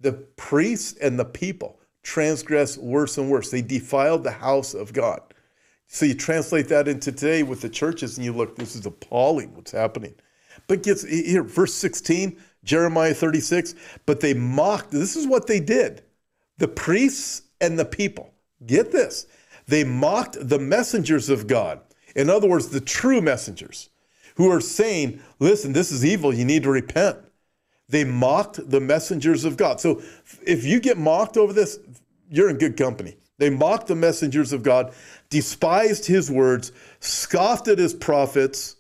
The 0.05 0.13
priests 0.13 0.99
and 0.99 1.19
the 1.19 1.25
people 1.25 1.81
transgress 2.03 2.77
worse 2.77 3.17
and 3.17 3.31
worse. 3.31 3.51
They 3.51 3.63
defiled 3.63 4.23
the 4.23 4.33
house 4.33 4.75
of 4.75 4.93
God. 4.93 5.23
So 5.87 6.05
you 6.05 6.15
translate 6.15 6.69
that 6.69 6.89
into 6.89 7.11
today 7.11 7.43
with 7.43 7.63
the 7.63 7.71
churches 7.71 8.19
and 8.19 8.25
you 8.25 8.35
look, 8.35 8.55
this 8.55 8.77
is 8.77 8.85
appalling 8.85 9.55
what's 9.55 9.73
happening. 9.73 10.15
But 10.67 10.83
gets 10.83 11.05
here, 11.05 11.43
verse 11.43 11.73
16, 11.73 12.39
Jeremiah 12.65 13.15
36, 13.15 13.75
but 14.05 14.21
they 14.21 14.35
mocked. 14.35 14.91
This 14.91 15.17
is 15.17 15.27
what 15.27 15.47
they 15.47 15.59
did. 15.59 16.03
The 16.59 16.69
priests 16.69 17.43
and 17.63 17.79
the 17.79 17.87
people. 17.87 18.35
Get 18.67 18.93
this. 18.93 19.27
They 19.67 19.85
mocked 19.85 20.37
the 20.39 20.59
messengers 20.59 21.31
of 21.31 21.47
God. 21.47 21.81
In 22.15 22.29
other 22.29 22.49
words, 22.49 22.69
the 22.69 22.81
true 22.81 23.23
messengers 23.23 23.89
who 24.35 24.51
are 24.51 24.61
saying, 24.61 25.23
listen, 25.39 25.73
this 25.73 25.91
is 25.91 26.05
evil. 26.05 26.35
You 26.35 26.45
need 26.45 26.65
to 26.65 26.71
repent. 26.71 27.17
They 27.89 28.05
mocked 28.05 28.71
the 28.71 28.81
messengers 28.81 29.45
of 29.45 29.57
God. 29.57 29.81
So 29.81 30.03
if 30.47 30.65
you 30.65 30.81
get 30.81 30.99
mocked 30.99 31.37
over 31.37 31.53
this, 31.53 31.79
you're 32.31 32.49
in 32.49 32.59
good 32.59 32.77
company. 32.77 33.17
They 33.39 33.51
mocked 33.51 33.89
the 33.89 33.97
messengers 33.97 34.53
of 34.53 34.63
God, 34.63 34.95
despised 35.29 36.07
his 36.07 36.31
words, 36.31 36.73
scoffed 37.01 37.69
at 37.69 37.79
his 37.79 37.93
prophets, 37.93 38.77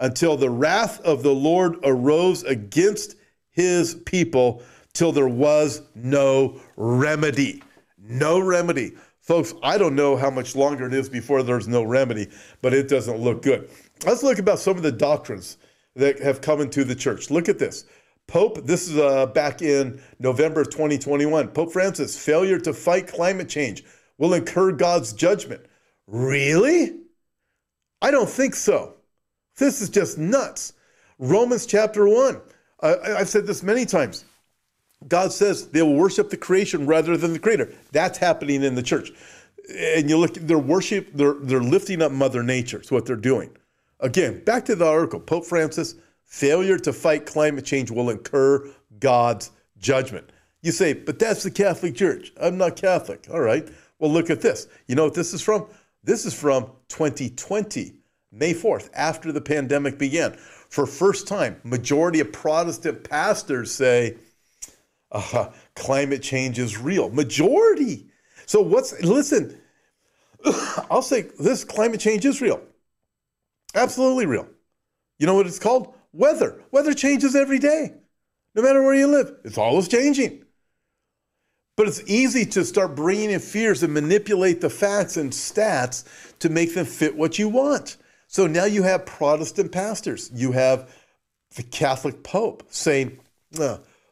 until 0.00 0.36
the 0.36 0.50
wrath 0.50 1.00
of 1.02 1.22
the 1.22 1.34
Lord 1.34 1.76
arose 1.84 2.42
against 2.44 3.16
his 3.50 3.94
people 3.94 4.62
till 4.94 5.12
there 5.12 5.28
was 5.28 5.82
no 5.94 6.60
remedy. 6.76 7.62
No 7.98 8.40
remedy. 8.40 8.94
Folks, 9.20 9.54
I 9.62 9.78
don't 9.78 9.94
know 9.94 10.16
how 10.16 10.30
much 10.30 10.56
longer 10.56 10.86
it 10.86 10.94
is 10.94 11.08
before 11.08 11.42
there's 11.42 11.68
no 11.68 11.82
remedy, 11.82 12.28
but 12.62 12.72
it 12.72 12.88
doesn't 12.88 13.18
look 13.18 13.42
good. 13.42 13.68
Let's 14.04 14.22
look 14.22 14.38
about 14.38 14.58
some 14.58 14.76
of 14.76 14.82
the 14.82 14.90
doctrines 14.90 15.58
that 15.94 16.18
have 16.20 16.40
come 16.40 16.60
into 16.60 16.82
the 16.82 16.94
church. 16.94 17.30
Look 17.30 17.48
at 17.48 17.58
this. 17.58 17.84
Pope, 18.30 18.64
this 18.64 18.88
is 18.88 18.96
uh, 18.96 19.26
back 19.26 19.60
in 19.60 20.00
November 20.20 20.60
of 20.60 20.70
2021. 20.70 21.48
Pope 21.48 21.72
Francis, 21.72 22.16
failure 22.16 22.60
to 22.60 22.72
fight 22.72 23.08
climate 23.08 23.48
change 23.48 23.82
will 24.18 24.34
incur 24.34 24.70
God's 24.70 25.12
judgment. 25.12 25.66
Really? 26.06 26.94
I 28.00 28.12
don't 28.12 28.30
think 28.30 28.54
so. 28.54 28.94
This 29.56 29.82
is 29.82 29.90
just 29.90 30.16
nuts. 30.16 30.74
Romans 31.18 31.66
chapter 31.66 32.08
1. 32.08 32.40
Uh, 32.80 32.94
I've 33.02 33.28
said 33.28 33.48
this 33.48 33.64
many 33.64 33.84
times. 33.84 34.24
God 35.08 35.32
says 35.32 35.66
they 35.66 35.82
will 35.82 35.96
worship 35.96 36.30
the 36.30 36.36
creation 36.36 36.86
rather 36.86 37.16
than 37.16 37.32
the 37.32 37.38
creator. 37.40 37.74
That's 37.90 38.16
happening 38.16 38.62
in 38.62 38.76
the 38.76 38.82
church. 38.82 39.10
And 39.76 40.08
you 40.08 40.16
look, 40.16 40.34
they're 40.34 40.56
worship, 40.56 41.10
they're, 41.14 41.34
they're 41.34 41.60
lifting 41.60 42.00
up 42.00 42.12
Mother 42.12 42.44
Nature. 42.44 42.80
Is 42.80 42.92
what 42.92 43.06
they're 43.06 43.16
doing. 43.16 43.50
Again, 43.98 44.44
back 44.44 44.64
to 44.66 44.76
the 44.76 44.86
article. 44.86 45.18
Pope 45.18 45.46
Francis, 45.46 45.96
failure 46.30 46.78
to 46.78 46.92
fight 46.92 47.26
climate 47.26 47.64
change 47.64 47.90
will 47.90 48.08
incur 48.08 48.66
God's 49.00 49.50
judgment. 49.78 50.30
You 50.62 50.72
say, 50.72 50.92
but 50.92 51.18
that's 51.18 51.42
the 51.42 51.50
Catholic 51.50 51.96
Church. 51.96 52.32
I'm 52.40 52.56
not 52.56 52.76
Catholic. 52.76 53.26
All 53.30 53.40
right. 53.40 53.68
Well, 53.98 54.10
look 54.10 54.30
at 54.30 54.40
this. 54.40 54.68
You 54.86 54.94
know 54.94 55.04
what 55.04 55.14
this 55.14 55.34
is 55.34 55.42
from? 55.42 55.66
This 56.02 56.24
is 56.24 56.32
from 56.32 56.70
2020. 56.88 57.94
May 58.32 58.54
4th, 58.54 58.90
after 58.94 59.32
the 59.32 59.40
pandemic 59.40 59.98
began. 59.98 60.32
For 60.32 60.86
first 60.86 61.26
time, 61.26 61.60
majority 61.64 62.20
of 62.20 62.30
Protestant 62.32 63.02
pastors 63.02 63.72
say 63.72 64.16
uh, 65.10 65.48
climate 65.74 66.22
change 66.22 66.60
is 66.60 66.78
real. 66.78 67.10
Majority. 67.10 68.06
So 68.46 68.60
what's 68.60 69.02
listen? 69.02 69.58
I'll 70.90 71.02
say 71.02 71.22
this: 71.40 71.64
climate 71.64 71.98
change 71.98 72.24
is 72.24 72.40
real. 72.40 72.62
Absolutely 73.74 74.26
real. 74.26 74.46
You 75.18 75.26
know 75.26 75.34
what 75.34 75.48
it's 75.48 75.58
called? 75.58 75.92
Weather. 76.12 76.62
Weather 76.70 76.94
changes 76.94 77.36
every 77.36 77.58
day, 77.58 77.94
no 78.54 78.62
matter 78.62 78.82
where 78.82 78.94
you 78.94 79.06
live. 79.06 79.36
It's 79.44 79.58
always 79.58 79.88
changing. 79.88 80.44
But 81.76 81.88
it's 81.88 82.02
easy 82.06 82.44
to 82.46 82.64
start 82.64 82.94
bringing 82.94 83.30
in 83.30 83.40
fears 83.40 83.82
and 83.82 83.94
manipulate 83.94 84.60
the 84.60 84.70
facts 84.70 85.16
and 85.16 85.32
stats 85.32 86.04
to 86.40 86.48
make 86.48 86.74
them 86.74 86.84
fit 86.84 87.16
what 87.16 87.38
you 87.38 87.48
want. 87.48 87.96
So 88.26 88.46
now 88.46 88.64
you 88.64 88.82
have 88.82 89.06
Protestant 89.06 89.72
pastors, 89.72 90.30
you 90.34 90.52
have 90.52 90.94
the 91.56 91.62
Catholic 91.62 92.22
Pope 92.22 92.64
saying, 92.70 93.18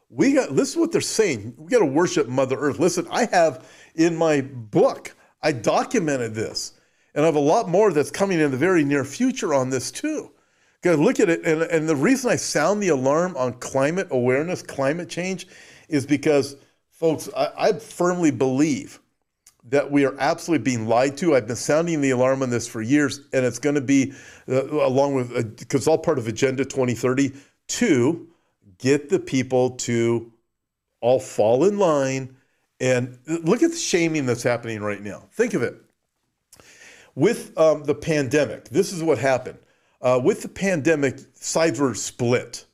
we 0.09 0.33
got 0.33 0.55
this 0.55 0.69
is 0.71 0.77
what 0.77 0.91
they're 0.91 1.01
saying. 1.01 1.53
We 1.57 1.69
got 1.69 1.79
to 1.79 1.85
worship 1.85 2.27
Mother 2.27 2.57
Earth. 2.57 2.79
Listen, 2.79 3.07
I 3.11 3.25
have 3.25 3.69
in 3.95 4.15
my 4.15 4.41
book, 4.41 5.15
I 5.41 5.51
documented 5.51 6.33
this, 6.33 6.73
and 7.13 7.23
I 7.23 7.27
have 7.27 7.35
a 7.35 7.39
lot 7.39 7.69
more 7.69 7.93
that's 7.93 8.11
coming 8.11 8.39
in 8.39 8.51
the 8.51 8.57
very 8.57 8.83
near 8.83 9.05
future 9.05 9.53
on 9.53 9.69
this 9.69 9.91
too. 9.91 10.31
To 10.83 10.95
look 10.95 11.19
at 11.19 11.29
it, 11.29 11.45
and, 11.45 11.61
and 11.63 11.89
the 11.89 11.95
reason 11.95 12.31
I 12.31 12.37
sound 12.37 12.81
the 12.81 12.89
alarm 12.89 13.35
on 13.35 13.53
climate 13.53 14.07
awareness, 14.11 14.61
climate 14.61 15.09
change, 15.09 15.47
is 15.89 16.05
because, 16.05 16.55
folks, 16.91 17.29
I, 17.35 17.51
I 17.57 17.73
firmly 17.73 18.31
believe 18.31 18.99
that 19.65 19.91
we 19.91 20.05
are 20.05 20.15
absolutely 20.19 20.63
being 20.63 20.87
lied 20.87 21.17
to. 21.17 21.35
I've 21.35 21.47
been 21.47 21.55
sounding 21.55 21.99
the 22.01 22.11
alarm 22.11 22.41
on 22.41 22.49
this 22.49 22.67
for 22.67 22.81
years, 22.81 23.21
and 23.33 23.45
it's 23.45 23.59
going 23.59 23.75
to 23.75 23.81
be 23.81 24.13
uh, 24.47 24.63
along 24.65 25.15
with 25.15 25.57
because 25.57 25.87
uh, 25.87 25.91
all 25.91 25.97
part 25.97 26.17
of 26.17 26.27
Agenda 26.27 26.63
2030 26.63 27.33
to 27.67 28.27
get 28.77 29.09
the 29.09 29.19
people 29.19 29.71
to 29.71 30.31
all 31.01 31.19
fall 31.19 31.65
in 31.65 31.77
line 31.77 32.35
and 32.79 33.19
look 33.27 33.61
at 33.61 33.71
the 33.71 33.77
shaming 33.77 34.25
that's 34.25 34.43
happening 34.43 34.81
right 34.81 35.01
now. 35.01 35.23
Think 35.31 35.53
of 35.53 35.61
it. 35.61 35.75
With 37.15 37.57
um, 37.57 37.83
the 37.83 37.95
pandemic, 37.95 38.69
this 38.69 38.93
is 38.93 39.03
what 39.03 39.17
happened. 39.17 39.59
Uh, 40.01 40.19
with 40.23 40.41
the 40.41 40.49
pandemic, 40.49 41.19
sides 41.33 41.79
were 41.79 41.93
split. 41.93 42.65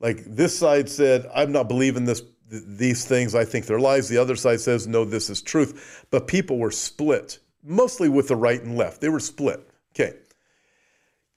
Like 0.00 0.24
this 0.24 0.58
side 0.58 0.88
said, 0.88 1.26
I'm 1.34 1.52
not 1.52 1.68
believing 1.68 2.04
this 2.04 2.22
these 2.48 3.04
things, 3.04 3.34
I 3.34 3.44
think 3.44 3.66
they're 3.66 3.80
lies. 3.80 4.08
The 4.08 4.18
other 4.18 4.36
side 4.36 4.60
says, 4.60 4.86
no, 4.86 5.04
this 5.04 5.30
is 5.30 5.42
truth. 5.42 6.06
But 6.10 6.26
people 6.26 6.58
were 6.58 6.70
split, 6.70 7.38
mostly 7.62 8.08
with 8.08 8.28
the 8.28 8.36
right 8.36 8.62
and 8.62 8.76
left. 8.76 9.00
They 9.00 9.08
were 9.08 9.20
split. 9.20 9.66
Okay. 9.94 10.14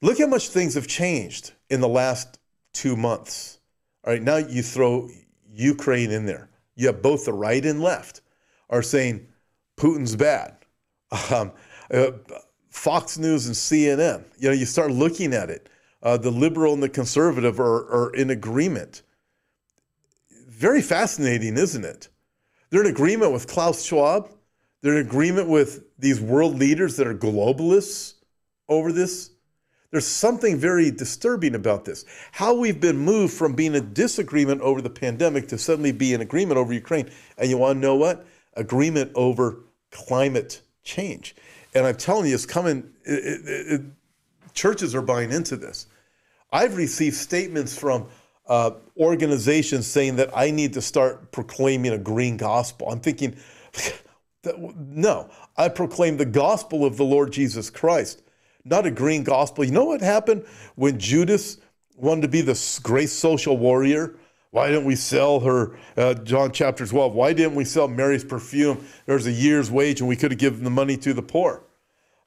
Look 0.01 0.19
how 0.19 0.27
much 0.27 0.49
things 0.49 0.75
have 0.75 0.87
changed 0.87 1.53
in 1.69 1.81
the 1.81 1.87
last 1.87 2.39
two 2.73 2.95
months. 2.95 3.59
All 4.05 4.13
right, 4.13 4.21
now 4.21 4.37
you 4.37 4.61
throw 4.61 5.09
Ukraine 5.51 6.11
in 6.11 6.25
there. 6.25 6.49
You 6.75 6.87
have 6.87 7.01
both 7.01 7.25
the 7.25 7.33
right 7.33 7.65
and 7.65 7.81
left 7.81 8.21
are 8.69 8.83
saying 8.83 9.27
Putin's 9.77 10.15
bad. 10.15 10.53
Um, 11.31 11.53
uh, 11.89 12.11
Fox 12.77 13.17
News 13.17 13.47
and 13.47 13.55
CNN. 13.55 14.23
You 14.37 14.49
know, 14.49 14.53
you 14.53 14.65
start 14.65 14.91
looking 14.91 15.33
at 15.33 15.49
it. 15.49 15.67
Uh, 16.03 16.15
the 16.15 16.29
liberal 16.29 16.73
and 16.73 16.81
the 16.81 16.87
conservative 16.87 17.59
are, 17.59 17.91
are 17.91 18.13
in 18.13 18.29
agreement. 18.29 19.01
Very 20.47 20.81
fascinating, 20.81 21.57
isn't 21.57 21.83
it? 21.83 22.07
They're 22.69 22.81
in 22.81 22.87
agreement 22.87 23.33
with 23.33 23.47
Klaus 23.47 23.83
Schwab. 23.83 24.29
They're 24.81 24.99
in 24.99 25.05
agreement 25.05 25.49
with 25.49 25.85
these 25.97 26.21
world 26.21 26.59
leaders 26.59 26.95
that 26.97 27.07
are 27.07 27.15
globalists 27.15 28.13
over 28.69 28.91
this. 28.91 29.31
There's 29.89 30.05
something 30.05 30.57
very 30.57 30.91
disturbing 30.91 31.55
about 31.55 31.83
this. 31.83 32.05
How 32.31 32.53
we've 32.53 32.79
been 32.79 32.97
moved 32.97 33.33
from 33.33 33.53
being 33.53 33.73
in 33.73 33.91
disagreement 33.93 34.61
over 34.61 34.81
the 34.81 34.89
pandemic 34.89 35.47
to 35.47 35.57
suddenly 35.57 35.91
be 35.91 36.13
in 36.13 36.21
agreement 36.21 36.59
over 36.59 36.73
Ukraine. 36.73 37.09
And 37.39 37.49
you 37.49 37.57
want 37.57 37.77
to 37.77 37.79
know 37.79 37.95
what? 37.95 38.27
Agreement 38.53 39.11
over 39.15 39.63
climate 39.91 40.61
change. 40.83 41.35
And 41.77 41.87
I'm 41.87 41.95
telling 41.95 42.27
you, 42.27 42.35
it's 42.35 42.45
coming. 42.45 42.91
It, 43.03 43.23
it, 43.23 43.71
it, 43.73 43.81
churches 44.53 44.95
are 44.95 45.01
buying 45.01 45.31
into 45.31 45.55
this. 45.55 45.87
I've 46.51 46.75
received 46.75 47.15
statements 47.15 47.77
from 47.77 48.07
uh, 48.47 48.71
organizations 48.97 49.85
saying 49.85 50.15
that 50.15 50.35
I 50.35 50.51
need 50.51 50.73
to 50.73 50.81
start 50.81 51.31
proclaiming 51.31 51.91
a 51.91 51.97
green 51.97 52.37
gospel. 52.37 52.89
I'm 52.89 52.99
thinking, 52.99 53.35
no, 54.57 55.29
I 55.55 55.69
proclaim 55.69 56.17
the 56.17 56.25
gospel 56.25 56.85
of 56.85 56.97
the 56.97 57.03
Lord 57.03 57.31
Jesus 57.31 57.69
Christ, 57.69 58.23
not 58.63 58.85
a 58.85 58.91
green 58.91 59.23
gospel. 59.23 59.63
You 59.63 59.71
know 59.71 59.85
what 59.85 60.01
happened 60.01 60.45
when 60.75 60.99
Judas 60.99 61.57
wanted 61.95 62.21
to 62.21 62.27
be 62.27 62.41
the 62.41 62.79
great 62.83 63.09
social 63.09 63.57
warrior? 63.57 64.15
Why 64.51 64.69
didn't 64.69 64.85
we 64.85 64.95
sell 64.95 65.41
her, 65.41 65.77
uh, 65.97 66.13
John 66.15 66.51
chapter 66.51 66.87
12? 66.87 67.13
Why 67.13 67.33
didn't 67.33 67.55
we 67.55 67.65
sell 67.65 67.87
Mary's 67.87 68.23
perfume? 68.23 68.87
There's 69.05 69.27
a 69.27 69.31
year's 69.31 69.69
wage 69.69 69.99
and 69.99 70.07
we 70.07 70.15
could 70.15 70.31
have 70.31 70.39
given 70.39 70.63
the 70.63 70.69
money 70.69 70.95
to 70.97 71.13
the 71.13 71.21
poor. 71.21 71.63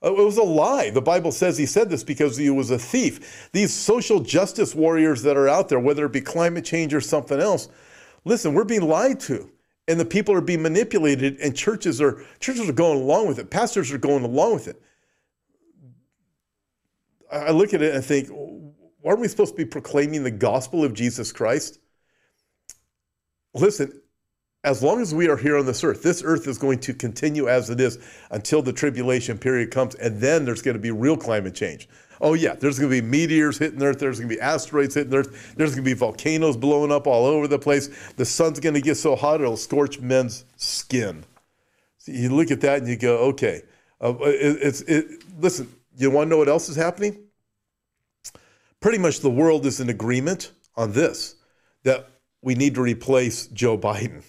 Uh, 0.03 0.15
it 0.15 0.25
was 0.25 0.39
a 0.39 0.43
lie. 0.43 0.91
The 0.91 1.03
Bible 1.03 1.33
says 1.33 1.59
he 1.59 1.67
said 1.67 1.91
this 1.91 2.03
because 2.03 2.37
he 2.37 2.49
was 2.51 2.71
a 2.71 2.79
thief. 2.79 3.51
These 3.53 3.75
social 3.75 4.21
justice 4.21 4.75
warriors 4.75 5.23
that 5.23 5.37
are 5.37 5.49
out 5.49 5.69
there, 5.69 5.81
whether 5.81 6.07
it 6.07 6.13
be 6.13 6.21
climate 6.21 6.65
change 6.65 6.95
or 6.95 7.01
something 7.01 7.39
else, 7.39 7.69
listen, 8.25 8.55
we're 8.55 8.65
being 8.65 8.89
lied 8.89 9.21
to. 9.21 9.51
And 9.89 9.99
the 9.99 10.05
people 10.05 10.35
are 10.35 10.41
being 10.41 10.63
manipulated, 10.63 11.39
and 11.41 11.57
churches 11.57 12.01
are 12.01 12.25
churches 12.39 12.69
are 12.69 12.73
going 12.73 13.01
along 13.01 13.27
with 13.27 13.39
it. 13.39 13.51
Pastors 13.51 13.91
are 13.93 13.99
going 13.99 14.25
along 14.25 14.55
with 14.55 14.69
it. 14.69 14.81
I 17.33 17.51
look 17.51 17.75
at 17.75 17.83
it 17.83 17.95
and 17.95 18.05
think, 18.05 18.29
why 18.31 19.11
aren't 19.11 19.21
we 19.21 19.29
supposed 19.29 19.53
to 19.53 19.57
be 19.57 19.65
proclaiming 19.65 20.23
the 20.23 20.31
gospel 20.31 20.85
of 20.85 20.95
Jesus 20.95 21.33
Christ? 21.33 21.79
Listen, 23.55 24.01
as 24.63 24.83
long 24.83 25.01
as 25.01 25.15
we 25.15 25.29
are 25.29 25.37
here 25.37 25.57
on 25.57 25.65
this 25.65 25.83
earth, 25.83 26.03
this 26.03 26.23
earth 26.25 26.47
is 26.47 26.59
going 26.59 26.79
to 26.81 26.93
continue 26.93 27.49
as 27.49 27.71
it 27.71 27.81
is 27.81 27.99
until 28.31 28.61
the 28.61 28.73
tribulation 28.73 29.39
period 29.39 29.71
comes, 29.71 29.95
and 29.95 30.21
then 30.21 30.45
there's 30.45 30.61
going 30.61 30.77
to 30.77 30.83
be 30.83 30.91
real 30.91 31.17
climate 31.17 31.55
change. 31.55 31.89
Oh, 32.21 32.35
yeah, 32.35 32.55
there's 32.55 32.79
going 32.79 32.91
to 32.91 33.01
be 33.01 33.07
meteors 33.07 33.57
hitting 33.57 33.83
Earth, 33.83 33.99
there's 33.99 34.19
going 34.19 34.29
to 34.29 34.35
be 34.35 34.41
asteroids 34.41 34.95
hitting 34.95 35.15
Earth, 35.15 35.55
there's 35.57 35.71
going 35.71 35.85
to 35.85 35.91
be 35.91 35.95
volcanoes 35.95 36.55
blowing 36.55 36.93
up 36.93 37.07
all 37.07 37.25
over 37.25 37.49
the 37.49 37.59
place. 37.59 37.89
The 38.17 38.27
sun's 38.27 38.61
going 38.61 38.75
to 38.75 38.83
get 38.83 38.97
so 38.97 39.17
hot 39.17 39.41
it'll 39.41 39.57
scorch 39.57 40.01
men's 40.01 40.45
skin. 40.57 41.25
So 41.97 42.13
you 42.13 42.29
look 42.29 42.51
at 42.51 42.61
that 42.61 42.81
and 42.81 42.89
you 42.89 42.97
go, 42.97 43.17
okay, 43.29 43.63
uh, 44.03 44.15
it, 44.21 44.59
it's, 44.61 44.81
it, 44.83 45.25
listen, 45.41 45.75
you 45.97 46.11
want 46.11 46.27
to 46.27 46.31
know 46.31 46.39
what 46.39 46.49
else 46.49 46.69
is 46.69 46.77
happening? 46.77 47.19
Pretty 48.81 48.99
much 48.99 49.21
the 49.21 49.31
world 49.31 49.65
is 49.65 49.81
in 49.81 49.89
agreement 49.89 50.53
on 50.77 50.93
this 50.93 51.37
that 51.85 52.11
we 52.43 52.55
need 52.55 52.75
to 52.75 52.83
replace 52.83 53.47
Joe 53.47 53.79
Biden 53.79 54.23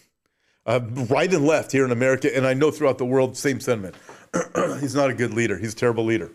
uh, 0.65 0.79
right 1.09 1.31
and 1.33 1.45
left 1.45 1.71
here 1.71 1.85
in 1.85 1.91
America, 1.91 2.35
and 2.35 2.45
I 2.45 2.53
know 2.53 2.71
throughout 2.71 2.97
the 2.97 3.05
world, 3.05 3.35
same 3.35 3.59
sentiment. 3.59 3.95
He's 4.79 4.95
not 4.95 5.09
a 5.09 5.13
good 5.13 5.33
leader. 5.33 5.57
He's 5.57 5.73
a 5.73 5.75
terrible 5.75 6.05
leader. 6.05 6.31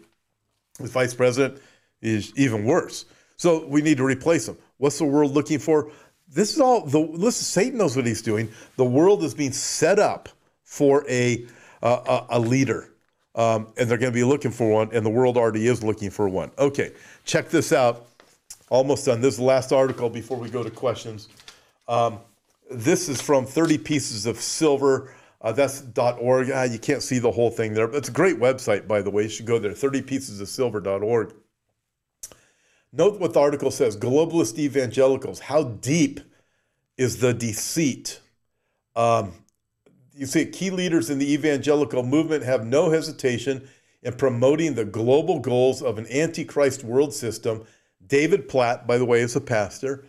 His 0.79 0.91
vice 0.91 1.14
president 1.14 1.62
is 2.03 2.33
even 2.37 2.64
worse. 2.64 3.07
So 3.37 3.66
we 3.66 3.83
need 3.83 3.99
to 3.99 4.05
replace 4.05 4.49
him. 4.49 4.57
What's 4.79 4.99
the 4.99 5.05
world 5.05 5.33
looking 5.33 5.59
for? 5.59 5.91
This 6.29 6.55
is 6.55 6.61
all. 6.61 6.85
The 6.87 6.99
listen, 6.99 7.45
Satan 7.45 7.79
knows 7.79 7.97
what 7.97 8.07
he's 8.07 8.22
doing. 8.22 8.51
The 8.77 8.85
world 8.85 9.22
is 9.22 9.35
being 9.35 9.53
set 9.53 9.99
up 9.99 10.29
for 10.64 11.09
a 11.09 11.47
uh, 11.83 12.24
a, 12.31 12.37
a, 12.37 12.41
leader, 12.41 12.91
um, 13.35 13.68
and 13.79 13.89
they're 13.89 13.99
going 13.99 14.12
to 14.12 14.16
be 14.16 14.24
looking 14.24 14.51
for 14.51 14.70
one. 14.70 14.91
And 14.93 15.07
the 15.07 15.11
world 15.11 15.37
already 15.37 15.68
is 15.68 15.85
looking 15.85 16.11
for 16.11 16.29
one. 16.29 16.51
Okay, 16.59 16.93
check 17.24 17.49
this 17.49 17.72
out. 17.72 18.09
Almost 18.70 19.07
done. 19.07 19.20
This 19.20 19.35
is 19.35 19.39
the 19.39 19.45
last 19.45 19.72
article 19.72 20.11
before 20.11 20.37
we 20.37 20.51
go 20.51 20.64
to 20.64 20.70
questions. 20.70 21.29
Um, 21.87 22.18
this 22.71 23.09
is 23.09 23.21
from 23.21 23.47
30 23.47 23.79
Pieces 23.79 24.27
of 24.27 24.41
Silver. 24.41 25.12
Uh, 25.41 25.53
that's 25.53 25.83
.org. 25.97 26.51
Ah, 26.53 26.64
you 26.64 26.79
can't 26.79 27.03
see 27.03 27.19
the 27.19 27.31
whole 27.31 27.51
thing 27.51 27.75
there. 27.75 27.87
But 27.87 27.99
it's 27.99 28.09
a 28.09 28.12
great 28.12 28.39
website, 28.39 28.89
by 28.89 29.03
the 29.03 29.11
way. 29.11 29.25
You 29.25 29.29
should 29.29 29.47
go 29.47 29.59
there, 29.59 29.73
30 29.73 30.03
pieces 30.03 30.41
of 30.41 30.49
silver.org 30.49 31.35
Note 32.93 33.21
what 33.21 33.35
the 33.35 33.41
article 33.41 33.71
says. 33.71 33.97
Globalist 33.97 34.59
evangelicals, 34.59 35.41
how 35.41 35.64
deep 35.64 36.21
is 36.97 37.19
the 37.19 37.35
deceit? 37.35 38.21
Um, 38.95 39.35
you 40.14 40.25
see, 40.25 40.47
key 40.47 40.71
leaders 40.71 41.11
in 41.11 41.19
the 41.19 41.31
evangelical 41.31 42.03
movement 42.03 42.43
have 42.45 42.64
no 42.64 42.91
hesitation 42.91 43.69
in 44.03 44.14
promoting 44.14 44.75
the 44.75 44.85
global 44.87 45.41
goals 45.41 45.83
of 45.83 45.99
an 45.99 46.07
antichrist 46.11 46.85
world 46.85 47.12
system. 47.12 47.64
David 48.07 48.49
Platt, 48.49 48.87
by 48.87 48.97
the 48.97 49.05
way, 49.05 49.21
is 49.21 49.37
a 49.37 49.41
pastor 49.43 50.07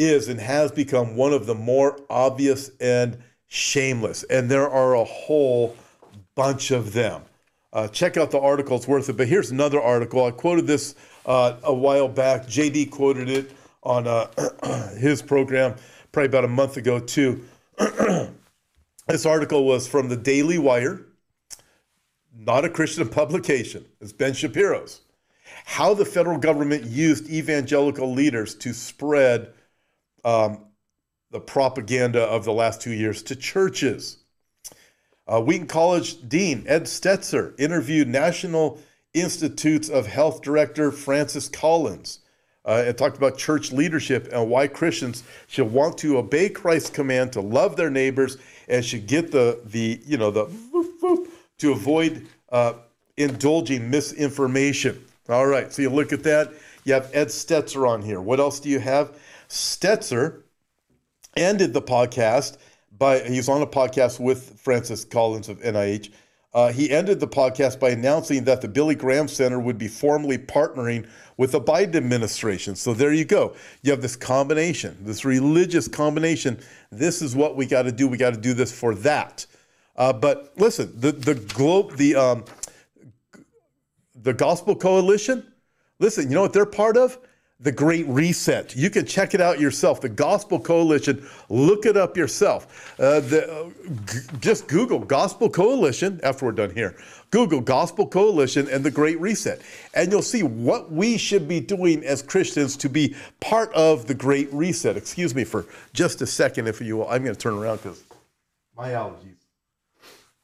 is 0.00 0.28
and 0.28 0.40
has 0.40 0.72
become 0.72 1.14
one 1.14 1.32
of 1.32 1.46
the 1.46 1.54
more 1.54 2.00
obvious 2.08 2.70
and 2.80 3.18
shameless. 3.46 4.22
And 4.24 4.50
there 4.50 4.68
are 4.68 4.94
a 4.94 5.04
whole 5.04 5.76
bunch 6.34 6.70
of 6.70 6.92
them. 6.92 7.22
Uh, 7.72 7.86
check 7.86 8.16
out 8.16 8.30
the 8.30 8.40
article, 8.40 8.76
it's 8.76 8.88
worth 8.88 9.08
it. 9.08 9.16
But 9.16 9.28
here's 9.28 9.50
another 9.50 9.80
article. 9.80 10.24
I 10.24 10.30
quoted 10.30 10.66
this 10.66 10.94
uh, 11.26 11.56
a 11.62 11.74
while 11.74 12.08
back. 12.08 12.46
JD 12.46 12.90
quoted 12.90 13.28
it 13.28 13.52
on 13.82 14.06
uh, 14.06 14.28
his 14.98 15.22
program 15.22 15.76
probably 16.12 16.26
about 16.26 16.44
a 16.44 16.48
month 16.48 16.76
ago, 16.76 16.98
too. 16.98 17.44
this 19.06 19.26
article 19.26 19.64
was 19.64 19.86
from 19.86 20.08
the 20.08 20.16
Daily 20.16 20.58
Wire, 20.58 21.02
not 22.36 22.64
a 22.64 22.70
Christian 22.70 23.08
publication. 23.08 23.84
It's 24.00 24.12
Ben 24.12 24.32
Shapiro's. 24.32 25.02
How 25.64 25.94
the 25.94 26.04
federal 26.04 26.38
government 26.38 26.84
used 26.84 27.28
evangelical 27.28 28.12
leaders 28.12 28.54
to 28.56 28.72
spread 28.72 29.52
um, 30.24 30.64
the 31.30 31.40
propaganda 31.40 32.22
of 32.22 32.44
the 32.44 32.52
last 32.52 32.80
two 32.80 32.92
years 32.92 33.22
to 33.24 33.36
churches. 33.36 34.18
Uh, 35.26 35.40
Wheaton 35.40 35.68
College 35.68 36.28
Dean 36.28 36.64
Ed 36.66 36.84
Stetzer 36.84 37.58
interviewed 37.58 38.08
National 38.08 38.80
Institutes 39.14 39.88
of 39.88 40.06
Health 40.06 40.42
Director 40.42 40.90
Francis 40.90 41.48
Collins 41.48 42.20
uh, 42.64 42.84
and 42.86 42.96
talked 42.96 43.16
about 43.16 43.38
church 43.38 43.72
leadership 43.72 44.28
and 44.32 44.50
why 44.50 44.66
Christians 44.66 45.22
should 45.46 45.72
want 45.72 45.98
to 45.98 46.18
obey 46.18 46.48
Christ's 46.48 46.90
command 46.90 47.32
to 47.32 47.40
love 47.40 47.76
their 47.76 47.90
neighbors 47.90 48.36
and 48.68 48.84
should 48.84 49.06
get 49.06 49.32
the 49.32 49.60
the 49.66 50.00
you 50.04 50.16
know 50.16 50.30
the 50.30 50.46
to 51.58 51.72
avoid 51.72 52.26
uh, 52.50 52.74
indulging 53.16 53.90
misinformation. 53.90 55.04
All 55.28 55.46
right, 55.46 55.72
so 55.72 55.82
you 55.82 55.90
look 55.90 56.12
at 56.12 56.22
that. 56.24 56.52
You 56.84 56.94
have 56.94 57.10
Ed 57.12 57.28
Stetzer 57.28 57.88
on 57.88 58.02
here. 58.02 58.20
What 58.20 58.40
else 58.40 58.58
do 58.58 58.68
you 58.68 58.80
have? 58.80 59.12
Stetzer 59.50 60.44
ended 61.36 61.74
the 61.74 61.82
podcast 61.82 62.56
by 62.96 63.20
he's 63.20 63.48
on 63.48 63.62
a 63.62 63.66
podcast 63.66 64.20
with 64.20 64.58
Francis 64.60 65.04
Collins 65.04 65.48
of 65.48 65.60
NIH. 65.60 66.10
Uh, 66.52 66.72
he 66.72 66.90
ended 66.90 67.20
the 67.20 67.28
podcast 67.28 67.78
by 67.78 67.90
announcing 67.90 68.44
that 68.44 68.60
the 68.60 68.68
Billy 68.68 68.94
Graham 68.94 69.28
Center 69.28 69.60
would 69.60 69.78
be 69.78 69.86
formally 69.86 70.38
partnering 70.38 71.08
with 71.36 71.52
the 71.52 71.60
Biden 71.60 71.94
administration. 71.94 72.74
So 72.74 72.92
there 72.92 73.12
you 73.12 73.24
go. 73.24 73.54
You 73.82 73.92
have 73.92 74.02
this 74.02 74.16
combination, 74.16 74.96
this 75.00 75.24
religious 75.24 75.86
combination. 75.86 76.58
This 76.90 77.22
is 77.22 77.36
what 77.36 77.56
we 77.56 77.66
got 77.66 77.82
to 77.82 77.92
do. 77.92 78.08
We 78.08 78.18
got 78.18 78.34
to 78.34 78.40
do 78.40 78.54
this 78.54 78.72
for 78.72 78.94
that. 78.96 79.46
Uh, 79.96 80.12
but 80.12 80.52
listen, 80.56 80.92
the 80.94 81.12
the 81.12 81.34
globe, 81.34 81.96
the 81.96 82.14
um, 82.14 82.44
the 84.14 84.32
Gospel 84.32 84.76
Coalition. 84.76 85.46
Listen, 85.98 86.28
you 86.28 86.34
know 86.34 86.42
what 86.42 86.52
they're 86.52 86.66
part 86.66 86.96
of? 86.96 87.18
The 87.62 87.72
Great 87.72 88.06
Reset. 88.06 88.74
You 88.74 88.88
can 88.88 89.04
check 89.04 89.34
it 89.34 89.40
out 89.40 89.60
yourself. 89.60 90.00
The 90.00 90.08
Gospel 90.08 90.58
Coalition. 90.58 91.26
Look 91.50 91.84
it 91.84 91.96
up 91.96 92.16
yourself. 92.16 92.94
Uh, 92.98 93.20
the, 93.20 93.52
uh, 93.52 93.70
g- 94.06 94.18
just 94.40 94.66
Google 94.66 95.00
Gospel 95.00 95.50
Coalition 95.50 96.20
after 96.22 96.46
we're 96.46 96.52
done 96.52 96.74
here. 96.74 96.96
Google 97.30 97.60
Gospel 97.60 98.06
Coalition 98.06 98.66
and 98.68 98.82
the 98.82 98.90
Great 98.90 99.20
Reset, 99.20 99.60
and 99.94 100.10
you'll 100.10 100.22
see 100.22 100.42
what 100.42 100.90
we 100.90 101.16
should 101.16 101.46
be 101.46 101.60
doing 101.60 102.02
as 102.02 102.22
Christians 102.22 102.76
to 102.78 102.88
be 102.88 103.14
part 103.40 103.72
of 103.74 104.06
the 104.06 104.14
Great 104.14 104.52
Reset. 104.52 104.96
Excuse 104.96 105.34
me 105.34 105.44
for 105.44 105.66
just 105.92 106.22
a 106.22 106.26
second, 106.26 106.66
if 106.66 106.80
you 106.80 106.96
will. 106.96 107.08
I'm 107.08 107.22
going 107.22 107.34
to 107.34 107.40
turn 107.40 107.54
around 107.54 107.76
because 107.78 108.02
my 108.76 108.88
allergies. 108.88 109.36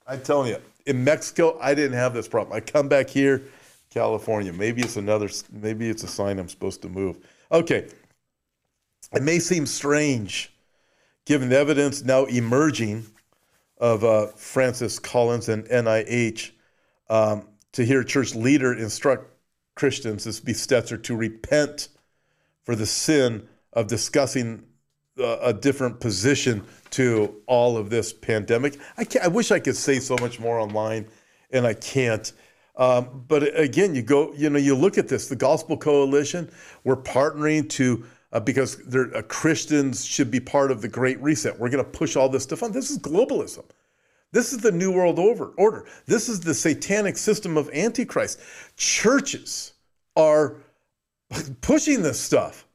I'm 0.06 0.20
telling 0.20 0.50
you, 0.50 0.58
in 0.84 1.02
Mexico, 1.02 1.58
I 1.60 1.74
didn't 1.74 1.96
have 1.96 2.14
this 2.14 2.28
problem. 2.28 2.54
I 2.56 2.60
come 2.60 2.88
back 2.88 3.08
here 3.08 3.42
California. 3.96 4.52
Maybe 4.52 4.82
it's 4.82 4.98
another, 4.98 5.30
maybe 5.50 5.88
it's 5.88 6.02
a 6.02 6.06
sign 6.06 6.38
I'm 6.38 6.50
supposed 6.50 6.82
to 6.82 6.88
move. 6.90 7.16
Okay. 7.50 7.88
It 9.14 9.22
may 9.22 9.38
seem 9.38 9.64
strange 9.64 10.52
given 11.24 11.48
the 11.48 11.56
evidence 11.56 12.04
now 12.04 12.26
emerging 12.26 13.06
of 13.78 14.04
uh, 14.04 14.26
Francis 14.36 14.98
Collins 14.98 15.48
and 15.48 15.64
NIH 15.64 16.50
um, 17.08 17.48
to 17.72 17.86
hear 17.86 18.04
church 18.04 18.34
leader 18.34 18.74
instruct 18.74 19.30
Christians, 19.74 20.24
this 20.24 20.40
be 20.40 20.52
Stetzer, 20.52 21.02
to 21.02 21.16
repent 21.16 21.88
for 22.64 22.76
the 22.76 22.86
sin 22.86 23.48
of 23.72 23.86
discussing 23.86 24.62
uh, 25.18 25.38
a 25.40 25.54
different 25.54 26.00
position 26.00 26.62
to 26.90 27.34
all 27.46 27.78
of 27.78 27.88
this 27.88 28.12
pandemic. 28.12 28.78
I, 28.98 29.06
I 29.22 29.28
wish 29.28 29.50
I 29.50 29.58
could 29.58 29.76
say 29.76 30.00
so 30.00 30.16
much 30.20 30.38
more 30.38 30.58
online, 30.58 31.06
and 31.50 31.66
I 31.66 31.72
can't. 31.72 32.30
Um, 32.76 33.24
but 33.26 33.58
again, 33.58 33.94
you 33.94 34.02
go, 34.02 34.32
you 34.34 34.50
know, 34.50 34.58
you 34.58 34.74
look 34.74 34.98
at 34.98 35.08
this, 35.08 35.28
the 35.28 35.36
Gospel 35.36 35.76
Coalition, 35.76 36.50
we're 36.84 36.96
partnering 36.96 37.68
to, 37.70 38.04
uh, 38.32 38.40
because 38.40 38.80
uh, 38.94 39.22
Christians 39.28 40.04
should 40.04 40.30
be 40.30 40.40
part 40.40 40.70
of 40.70 40.82
the 40.82 40.88
Great 40.88 41.20
Reset. 41.22 41.58
We're 41.58 41.70
going 41.70 41.84
to 41.84 41.90
push 41.90 42.16
all 42.16 42.28
this 42.28 42.42
stuff 42.42 42.62
on. 42.62 42.72
This 42.72 42.90
is 42.90 42.98
globalism. 42.98 43.64
This 44.32 44.52
is 44.52 44.58
the 44.58 44.72
New 44.72 44.92
World 44.92 45.18
Order. 45.18 45.86
This 46.04 46.28
is 46.28 46.40
the 46.40 46.52
satanic 46.52 47.16
system 47.16 47.56
of 47.56 47.70
Antichrist. 47.70 48.40
Churches 48.76 49.72
are 50.14 50.56
pushing 51.62 52.02
this 52.02 52.20
stuff. 52.20 52.66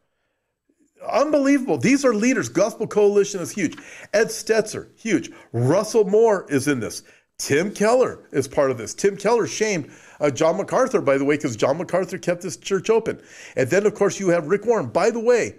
Unbelievable. 1.07 1.77
These 1.77 2.05
are 2.05 2.13
leaders. 2.13 2.49
Gospel 2.49 2.87
Coalition 2.87 3.41
is 3.41 3.51
huge. 3.51 3.77
Ed 4.13 4.27
Stetzer, 4.27 4.87
huge. 4.97 5.31
Russell 5.51 6.05
Moore 6.05 6.45
is 6.49 6.67
in 6.67 6.79
this. 6.79 7.03
Tim 7.41 7.73
Keller 7.73 8.19
is 8.31 8.47
part 8.47 8.69
of 8.69 8.77
this. 8.77 8.93
Tim 8.93 9.17
Keller 9.17 9.47
shamed 9.47 9.89
uh, 10.19 10.29
John 10.29 10.57
MacArthur, 10.57 11.01
by 11.01 11.17
the 11.17 11.25
way, 11.25 11.37
because 11.37 11.55
John 11.55 11.79
MacArthur 11.79 12.19
kept 12.19 12.43
this 12.43 12.55
church 12.55 12.91
open. 12.91 13.19
And 13.55 13.67
then, 13.67 13.87
of 13.87 13.95
course, 13.95 14.19
you 14.19 14.29
have 14.29 14.45
Rick 14.45 14.67
Warren. 14.67 14.89
By 14.89 15.09
the 15.09 15.19
way, 15.19 15.55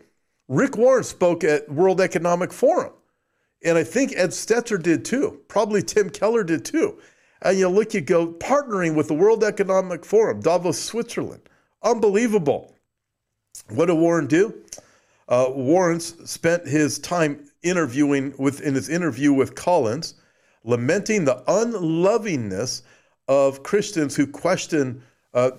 Rick 0.46 0.76
Warren 0.76 1.02
spoke 1.02 1.42
at 1.42 1.68
World 1.68 2.00
Economic 2.00 2.52
Forum. 2.52 2.92
And 3.64 3.76
I 3.76 3.82
think 3.82 4.12
Ed 4.14 4.30
Stetzer 4.30 4.80
did 4.80 5.04
too. 5.04 5.40
Probably 5.48 5.82
Tim 5.82 6.08
Keller 6.08 6.44
did 6.44 6.64
too. 6.64 7.00
And 7.42 7.58
you 7.58 7.68
look, 7.68 7.94
you 7.94 8.00
go, 8.00 8.28
partnering 8.28 8.94
with 8.94 9.08
the 9.08 9.14
World 9.14 9.42
Economic 9.42 10.04
Forum, 10.04 10.38
Davos, 10.38 10.78
Switzerland. 10.78 11.42
Unbelievable. 11.82 12.76
What 13.70 13.86
did 13.86 13.94
Warren 13.94 14.28
do? 14.28 14.54
Uh, 15.28 15.46
Warren 15.48 15.98
spent 15.98 16.64
his 16.64 17.00
time 17.00 17.50
interviewing 17.64 18.34
with 18.38 18.60
in 18.60 18.74
his 18.74 18.88
interview 18.88 19.32
with 19.32 19.56
Collins, 19.56 20.14
lamenting 20.64 21.24
the 21.24 21.42
unlovingness 21.48 22.82
of 23.28 23.62
Christians 23.62 24.16
who 24.16 24.26
question 24.26 25.02
uh, 25.34 25.52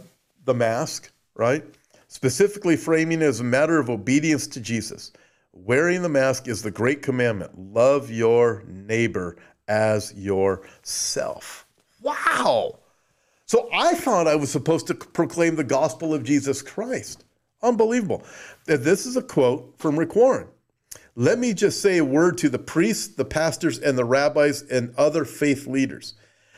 the 0.45 0.53
mask, 0.53 1.11
right? 1.35 1.63
Specifically 2.07 2.75
framing 2.75 3.21
it 3.21 3.25
as 3.25 3.39
a 3.39 3.43
matter 3.43 3.79
of 3.79 3.89
obedience 3.89 4.47
to 4.47 4.59
Jesus. 4.59 5.11
Wearing 5.53 6.01
the 6.01 6.09
mask 6.09 6.47
is 6.47 6.61
the 6.61 6.71
great 6.71 7.01
commandment. 7.01 7.57
Love 7.57 8.09
your 8.09 8.63
neighbor 8.67 9.37
as 9.67 10.13
yourself. 10.15 11.65
Wow. 12.01 12.79
So 13.45 13.69
I 13.71 13.93
thought 13.93 14.27
I 14.27 14.35
was 14.35 14.51
supposed 14.51 14.87
to 14.87 14.95
proclaim 14.95 15.55
the 15.55 15.63
gospel 15.63 16.13
of 16.13 16.23
Jesus 16.23 16.61
Christ. 16.61 17.23
Unbelievable. 17.61 18.23
This 18.65 19.05
is 19.05 19.15
a 19.15 19.21
quote 19.21 19.73
from 19.77 19.97
Rick 19.97 20.15
Warren. 20.15 20.47
Let 21.15 21.37
me 21.37 21.53
just 21.53 21.81
say 21.81 21.99
a 21.99 22.05
word 22.05 22.37
to 22.39 22.49
the 22.49 22.59
priests, 22.59 23.07
the 23.07 23.25
pastors, 23.25 23.77
and 23.79 23.97
the 23.97 24.05
rabbis 24.05 24.63
and 24.63 24.93
other 24.97 25.25
faith 25.25 25.67
leaders. 25.67 26.15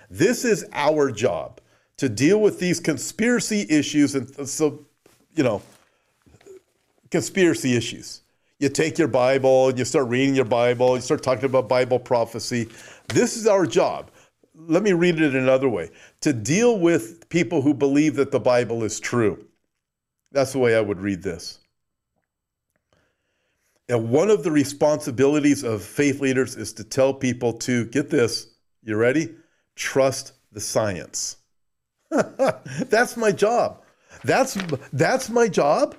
This 0.09 0.45
is 0.45 0.65
our 0.71 1.11
job 1.11 1.59
to 1.97 2.07
deal 2.07 2.39
with 2.39 2.59
these 2.59 2.79
conspiracy 2.79 3.65
issues. 3.69 4.15
And 4.15 4.47
so, 4.47 4.85
you 5.35 5.43
know, 5.43 5.61
conspiracy 7.11 7.75
issues. 7.75 8.21
You 8.59 8.69
take 8.69 8.97
your 8.97 9.09
Bible 9.09 9.69
and 9.69 9.77
you 9.77 9.83
start 9.83 10.07
reading 10.07 10.33
your 10.33 10.45
Bible, 10.45 10.95
you 10.95 11.01
start 11.01 11.21
talking 11.21 11.45
about 11.45 11.67
Bible 11.67 11.99
prophecy. 11.99 12.69
This 13.09 13.35
is 13.35 13.47
our 13.47 13.65
job. 13.65 14.11
Let 14.55 14.83
me 14.83 14.93
read 14.93 15.19
it 15.19 15.35
another 15.35 15.67
way 15.67 15.91
to 16.21 16.31
deal 16.31 16.79
with 16.79 17.27
people 17.27 17.61
who 17.61 17.73
believe 17.73 18.15
that 18.15 18.31
the 18.31 18.39
Bible 18.39 18.85
is 18.85 19.01
true. 19.01 19.45
That's 20.31 20.53
the 20.53 20.59
way 20.59 20.75
I 20.75 20.81
would 20.81 21.01
read 21.01 21.21
this. 21.21 21.59
And 23.87 24.09
one 24.09 24.29
of 24.29 24.43
the 24.43 24.51
responsibilities 24.51 25.63
of 25.63 25.83
faith 25.83 26.19
leaders 26.19 26.55
is 26.55 26.73
to 26.73 26.83
tell 26.83 27.13
people 27.13 27.53
to 27.53 27.85
get 27.85 28.09
this, 28.09 28.47
you 28.83 28.95
ready? 28.95 29.35
Trust 29.75 30.33
the 30.51 30.59
science. 30.59 31.37
that's 32.09 33.15
my 33.15 33.31
job. 33.31 33.83
That's 34.23 34.57
that's 34.91 35.29
my 35.29 35.47
job. 35.47 35.95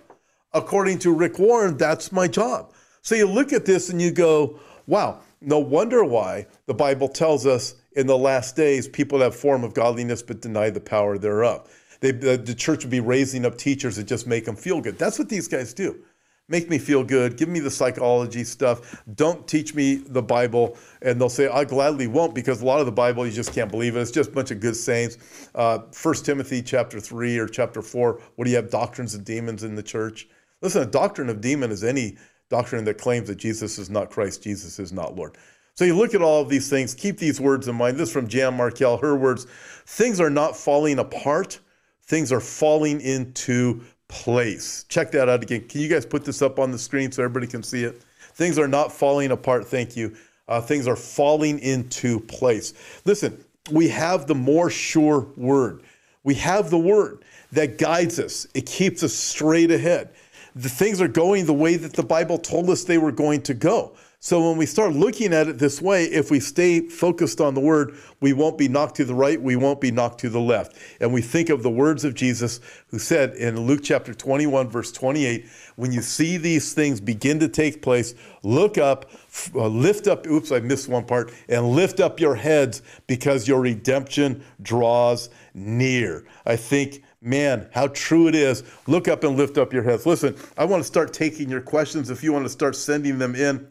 According 0.53 0.99
to 1.01 1.13
Rick 1.13 1.39
Warren, 1.39 1.77
that's 1.77 2.11
my 2.11 2.27
job. 2.27 2.73
So 3.03 3.15
you 3.15 3.27
look 3.27 3.53
at 3.53 3.67
this 3.67 3.91
and 3.91 4.01
you 4.03 4.11
go, 4.11 4.59
wow, 4.87 5.21
no 5.41 5.59
wonder 5.59 6.03
why 6.03 6.47
the 6.67 6.75
Bible 6.75 7.09
tells 7.09 7.47
us 7.47 7.75
in 7.93 8.07
the 8.07 8.19
last 8.19 8.57
days 8.57 8.89
people 8.89 9.21
have 9.21 9.37
form 9.37 9.63
of 9.63 9.75
godliness 9.75 10.23
but 10.23 10.41
deny 10.41 10.71
the 10.71 10.81
power 10.81 11.19
thereof. 11.19 11.71
They, 12.01 12.11
the, 12.11 12.37
the 12.37 12.55
church 12.55 12.83
would 12.83 12.91
be 12.91 13.01
raising 13.01 13.45
up 13.47 13.57
teachers 13.57 13.97
that 13.97 14.05
just 14.05 14.27
make 14.27 14.45
them 14.45 14.57
feel 14.57 14.81
good. 14.81 14.99
That's 14.99 15.19
what 15.19 15.29
these 15.29 15.47
guys 15.47 15.73
do 15.73 16.03
make 16.49 16.71
me 16.71 16.79
feel 16.79 17.03
good, 17.03 17.37
give 17.37 17.49
me 17.49 17.61
the 17.61 17.71
psychology 17.71 18.45
stuff. 18.45 19.03
Don't 19.15 19.47
teach 19.49 19.75
me 19.75 19.97
the 19.97 20.23
Bible. 20.23 20.77
And 21.03 21.21
they'll 21.21 21.29
say, 21.29 21.49
I 21.49 21.65
gladly 21.65 22.07
won't 22.07 22.35
because 22.35 22.63
a 22.63 22.65
lot 22.65 22.81
of 22.81 22.87
the 22.87 22.93
Bible, 22.93 23.27
you 23.27 23.33
just 23.33 23.53
can't 23.53 23.71
believe 23.71 23.97
it. 23.97 24.01
It's 24.01 24.11
just 24.11 24.31
a 24.31 24.33
bunch 24.33 24.51
of 24.51 24.61
good 24.61 24.77
sayings. 24.77 25.19
Uh, 25.55 25.79
1 26.01 26.15
Timothy 26.17 26.63
chapter 26.63 27.01
3 27.01 27.39
or 27.39 27.49
chapter 27.49 27.83
4, 27.83 28.21
what 28.37 28.45
do 28.45 28.51
you 28.51 28.57
have? 28.57 28.71
Doctrines 28.71 29.15
of 29.15 29.25
demons 29.25 29.65
in 29.65 29.75
the 29.75 29.83
church. 29.83 30.29
Listen, 30.63 30.83
a 30.83 30.87
doctrine 30.87 31.29
of 31.29 31.41
demon 31.41 31.71
is 31.71 31.85
any 31.85 32.17
doctrine 32.49 32.85
that 32.85 32.99
claims 32.99 33.29
that 33.29 33.37
Jesus 33.37 33.79
is 33.79 33.91
not 33.91 34.11
Christ, 34.11 34.43
Jesus 34.43 34.79
is 34.79 34.93
not 34.93 35.17
Lord. 35.17 35.37
So 35.75 35.85
you 35.85 35.95
look 35.95 36.15
at 36.15 36.23
all 36.23 36.41
of 36.41 36.49
these 36.49 36.71
things, 36.71 36.95
keep 36.95 37.19
these 37.19 37.39
words 37.39 37.69
in 37.69 37.75
mind. 37.75 37.99
This 37.99 38.11
from 38.11 38.29
Jan 38.29 38.57
Markell, 38.57 39.01
her 39.03 39.15
words, 39.15 39.47
things 39.85 40.21
are 40.21 40.31
not 40.31 40.57
falling 40.57 40.99
apart, 40.99 41.61
things 42.05 42.33
are 42.33 42.41
falling 42.41 43.01
into 43.03 43.83
place. 44.09 44.85
Check 44.89 45.11
that 45.13 45.29
out 45.29 45.43
again. 45.43 45.67
Can 45.69 45.81
you 45.81 45.89
guys 45.89 46.07
put 46.07 46.25
this 46.25 46.43
up 46.43 46.59
on 46.59 46.71
the 46.71 46.79
screen 46.79 47.11
so 47.13 47.23
everybody 47.23 47.47
can 47.47 47.63
see 47.63 47.85
it? 47.85 48.03
Things 48.35 48.59
are 48.59 48.69
not 48.69 48.93
falling 48.93 49.31
apart. 49.31 49.67
Thank 49.67 49.97
you. 49.97 50.17
Uh, 50.49 50.61
things 50.61 50.87
are 50.87 50.97
falling 50.97 51.59
into 51.59 52.21
place. 52.21 52.75
Listen, 53.05 53.43
we 53.71 53.89
have 53.89 54.27
the 54.27 54.35
more 54.35 54.71
sure 54.71 55.27
word. 55.37 55.83
We 56.23 56.35
have 56.35 56.71
the 56.71 56.79
word 56.79 57.25
that 57.53 57.79
guides 57.79 58.19
us, 58.19 58.47
it 58.55 58.67
keeps 58.67 59.03
us 59.03 59.15
straight 59.15 59.71
ahead. 59.71 60.11
The 60.55 60.69
things 60.69 61.01
are 61.01 61.09
going 61.09 61.47
the 61.47 61.53
way 61.53 61.77
that 61.77 61.93
the 61.93 62.03
Bible 62.03 62.39
told 62.39 62.71
us 62.71 62.85
they 62.85 62.99
were 62.99 63.13
going 63.13 63.43
to 63.43 63.55
go. 63.55 63.93
So 64.27 64.49
when 64.49 64.59
we 64.59 64.67
start 64.67 64.93
looking 64.93 65.33
at 65.33 65.47
it 65.47 65.59
this 65.59 65.81
way, 65.81 66.07
if 66.07 66.33
we 66.33 66.41
stay 66.41 66.89
focused 66.89 67.41
on 67.41 67.55
the 67.55 67.61
word, 67.61 67.97
we 68.21 68.33
won't 68.33 68.59
be 68.59 68.67
knocked 68.67 68.97
to 68.97 69.05
the 69.05 69.15
right, 69.15 69.41
we 69.41 69.55
won't 69.55 69.81
be 69.81 69.93
knocked 69.93 70.19
to 70.23 70.29
the 70.29 70.41
left. 70.41 70.77
And 71.01 71.13
we 71.13 71.23
think 71.23 71.49
of 71.49 71.63
the 71.63 71.71
words 71.71 72.03
of 72.03 72.17
Jesus 72.17 72.59
who 72.89 72.99
said 72.99 73.35
in 73.37 73.57
Luke 73.61 73.83
chapter 73.85 74.13
21 74.13 74.69
verse 74.69 74.91
28, 74.91 75.47
when 75.77 75.93
you 75.93 76.03
see 76.03 76.39
these 76.39 76.75
things 76.75 77.01
begin 77.01 77.39
to 77.39 77.49
take 77.49 77.83
place, 77.83 78.17
look 78.43 78.79
up, 78.79 79.09
uh, 79.55 79.69
lift 79.69 80.09
up, 80.09 80.27
oops, 80.27 80.51
I 80.51 80.59
missed 80.59 80.89
one 80.89 81.05
part, 81.05 81.33
and 81.49 81.65
lift 81.71 82.01
up 82.01 82.19
your 82.19 82.35
heads 82.35 82.83
because 83.07 83.47
your 83.47 83.61
redemption 83.61 84.43
draws 84.61 85.31
near. 85.55 86.27
I 86.45 86.57
think 86.57 87.05
man, 87.21 87.69
how 87.73 87.87
true 87.89 88.27
it 88.27 88.35
is. 88.35 88.65
Look 88.89 89.07
up 89.07 89.23
and 89.23 89.37
lift 89.37 89.57
up 89.57 89.73
your 89.73 89.85
heads. 89.85 90.05
Listen, 90.05 90.35
I 90.59 90.65
want 90.65 90.81
to 90.83 90.87
start 90.87 91.13
taking 91.13 91.49
your 91.49 91.61
questions. 91.61 92.11
If 92.11 92.25
you 92.25 92.33
want 92.33 92.45
to 92.45 92.51
start 92.51 92.75
sending 92.75 93.19
them 93.19 93.37
in, 93.37 93.69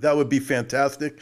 that 0.00 0.16
would 0.16 0.28
be 0.28 0.38
fantastic. 0.38 1.20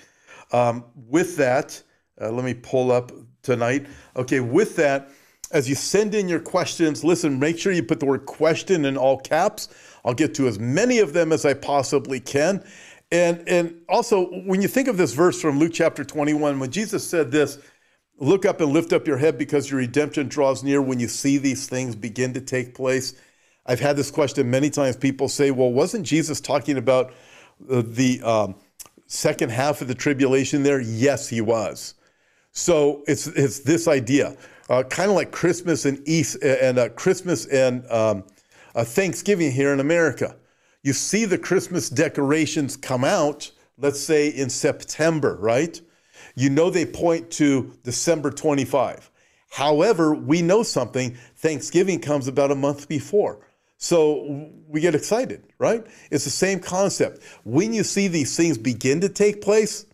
Um, 0.53 0.85
with 0.95 1.37
that, 1.37 1.83
uh, 2.21 2.31
let 2.31 2.45
me 2.45 2.55
pull 2.55 2.93
up 2.93 3.13
tonight. 3.43 3.87
Okay, 4.17 4.41
with 4.41 4.77
that, 4.77 5.11
as 5.53 5.69
you 5.69 5.75
send 5.75 6.15
in 6.15 6.29
your 6.29 6.41
questions, 6.41 7.05
listen, 7.05 7.39
make 7.39 7.59
sure 7.59 7.73
you 7.73 7.83
put 7.83 8.01
the 8.01 8.07
word 8.07 8.27
question 8.27 8.85
in 8.85 8.97
all 8.97 9.19
caps. 9.19 9.69
I'll 10.05 10.15
get 10.15 10.35
to 10.37 10.49
as 10.49 10.59
many 10.59 10.99
of 10.99 11.13
them 11.13 11.33
as 11.33 11.45
I 11.45 11.55
possibly 11.55 12.21
can. 12.21 12.65
And, 13.13 13.49
and 13.49 13.83
also, 13.89 14.27
when 14.45 14.61
you 14.61 14.69
think 14.69 14.89
of 14.89 14.97
this 14.97 15.13
verse 15.13 15.41
from 15.41 15.59
Luke 15.59 15.73
chapter 15.73 16.05
21, 16.05 16.59
when 16.59 16.71
Jesus 16.71 17.09
said 17.09 17.31
this, 17.31 17.59
look 18.19 18.45
up 18.45 18.61
and 18.61 18.73
lift 18.73 18.93
up 18.93 19.07
your 19.07 19.19
head 19.19 19.39
because 19.39 19.71
your 19.71 19.79
redemption 19.79 20.27
draws 20.27 20.65
near 20.65 20.83
when 20.83 20.99
you 20.99 21.07
see 21.07 21.39
these 21.39 21.69
things 21.69 21.95
begin 21.95 22.33
to 22.35 22.41
take 22.41 22.75
place. 22.75 23.15
I've 23.67 23.81
had 23.81 23.97
this 23.97 24.11
question 24.11 24.51
many 24.51 24.71
times. 24.71 24.97
People 24.97 25.29
say, 25.29 25.51
well, 25.51 25.73
wasn't 25.73 26.07
Jesus 26.07 26.41
talking 26.41 26.77
about 26.79 27.13
uh, 27.71 27.83
the 27.85 28.23
um, 28.23 28.57
second 29.07 29.51
half 29.51 29.81
of 29.81 29.89
the 29.89 29.95
tribulation 29.95 30.63
there? 30.63 30.81
Yes, 30.81 31.29
he 31.29 31.41
was. 31.41 31.95
So 32.53 33.05
it's 33.07 33.27
it's 33.27 33.61
this 33.61 33.87
idea, 33.87 34.37
uh, 34.71 34.83
kind 34.85 35.11
of 35.11 35.17
like 35.17 35.31
Christmas 35.31 35.85
and 35.85 36.01
East 36.09 36.43
and 36.43 36.79
uh, 36.79 36.89
Christmas 36.91 37.47
and 37.47 37.91
um, 37.91 38.25
uh, 38.75 38.85
Thanksgiving 38.85 39.53
here 39.53 39.73
in 39.73 39.81
America. 39.81 40.37
You 40.83 40.93
see 40.93 41.25
the 41.25 41.39
Christmas 41.39 41.91
decorations 41.91 42.77
come 42.77 43.05
out, 43.05 43.51
let's 43.77 44.01
say 44.01 44.29
in 44.29 44.49
September, 44.49 45.37
right? 45.41 45.81
You 46.35 46.51
know 46.51 46.71
they 46.71 46.87
point 46.87 47.31
to 47.33 47.75
December 47.83 48.31
25. 48.31 49.11
However, 49.51 50.15
we 50.15 50.43
know 50.43 50.63
something. 50.63 51.17
Thanksgiving 51.37 52.01
comes 52.01 52.29
about 52.29 52.51
a 52.51 52.55
month 52.55 52.89
before. 52.89 53.46
So 53.79 54.51
we 54.69 54.81
get 54.81 54.95
excited, 54.95 55.43
right? 55.59 55.87
It's 56.11 56.25
the 56.25 56.31
same 56.31 56.61
concept. 56.61 57.23
When 57.45 57.73
you 57.73 57.85
see 57.85 58.09
these 58.09 58.37
things 58.37 58.59
begin 58.59 59.01
to 59.03 59.09
take 59.09 59.43
place, 59.43 59.87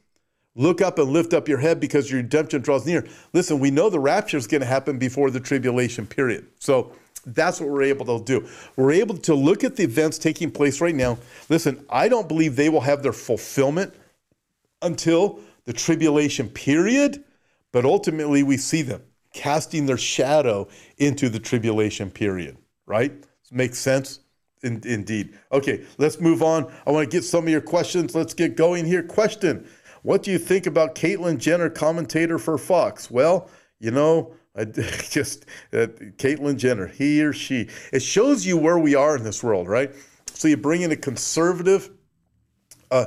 Look 0.55 0.83
up 0.83 0.99
and 0.99 1.11
lift 1.11 1.33
up 1.33 1.49
your 1.49 1.59
head 1.59 1.81
because 1.81 2.11
your 2.11 2.21
redemption 2.21 2.61
draws 2.61 2.85
near. 2.85 3.07
Listen, 3.33 3.59
we 3.59 3.71
know 3.71 3.89
the 3.89 3.99
rapture 3.99 4.37
is 4.37 4.47
going 4.47 4.61
to 4.61 4.67
happen 4.67 4.99
before 4.99 5.31
the 5.31 5.41
tribulation 5.41 6.07
period. 6.07 6.47
So 6.59 6.93
that's 7.25 7.59
what 7.59 7.71
we're 7.71 7.85
able 7.85 8.19
to 8.19 8.25
do. 8.25 8.47
We're 8.77 8.93
able 8.93 9.17
to 9.19 9.35
look 9.35 9.65
at 9.65 9.77
the 9.77 9.85
events 9.85 10.19
taking 10.19 10.51
place 10.51 10.81
right 10.81 10.95
now. 10.95 11.19
Listen, 11.49 11.85
I 11.89 12.09
don't 12.09 12.29
believe 12.29 12.57
they 12.57 12.69
will 12.69 12.83
have 12.83 13.03
their 13.03 13.15
fulfillment 13.15 13.95
until 14.83 15.41
the 15.65 15.73
tribulation 15.73 16.51
period, 16.51 17.25
but 17.71 17.87
ultimately 17.87 18.43
we 18.43 18.59
see 18.59 18.83
them 18.83 19.03
casting 19.33 19.87
their 19.87 19.97
shadow 19.97 20.69
into 20.99 21.31
the 21.31 21.39
tribulation 21.39 22.11
period, 22.11 22.59
right? 22.85 23.13
Makes 23.53 23.79
sense? 23.79 24.21
In, 24.63 24.81
indeed. 24.85 25.39
Okay, 25.53 25.85
let's 25.99 26.21
move 26.21 26.43
on. 26.43 26.73
I 26.87 26.91
want 26.91 27.11
to 27.11 27.17
get 27.17 27.25
some 27.25 27.45
of 27.45 27.51
your 27.51 27.61
questions. 27.61 28.15
Let's 28.15 28.33
get 28.33 28.57
going 28.57 28.87
here. 28.87 29.03
Question 29.03 29.69
What 30.03 30.23
do 30.23 30.31
you 30.31 30.39
think 30.39 30.67
about 30.67 30.95
Caitlyn 30.95 31.39
Jenner, 31.39 31.69
commentator 31.69 32.39
for 32.39 32.57
Fox? 32.57 33.11
Well, 33.11 33.51
you 33.79 33.91
know, 33.91 34.35
I 34.57 34.65
just 34.65 35.47
uh, 35.73 35.87
Caitlyn 36.17 36.57
Jenner, 36.57 36.87
he 36.87 37.23
or 37.23 37.33
she. 37.33 37.69
It 37.93 38.03
shows 38.03 38.47
you 38.47 38.57
where 38.57 38.79
we 38.79 38.95
are 38.95 39.17
in 39.17 39.25
this 39.25 39.43
world, 39.43 39.69
right? 39.69 39.95
So 40.33 40.49
you 40.49 40.57
bring 40.57 40.83
in 40.83 40.93
a 40.93 40.97
conservative. 40.97 41.91
Uh, 42.91 43.07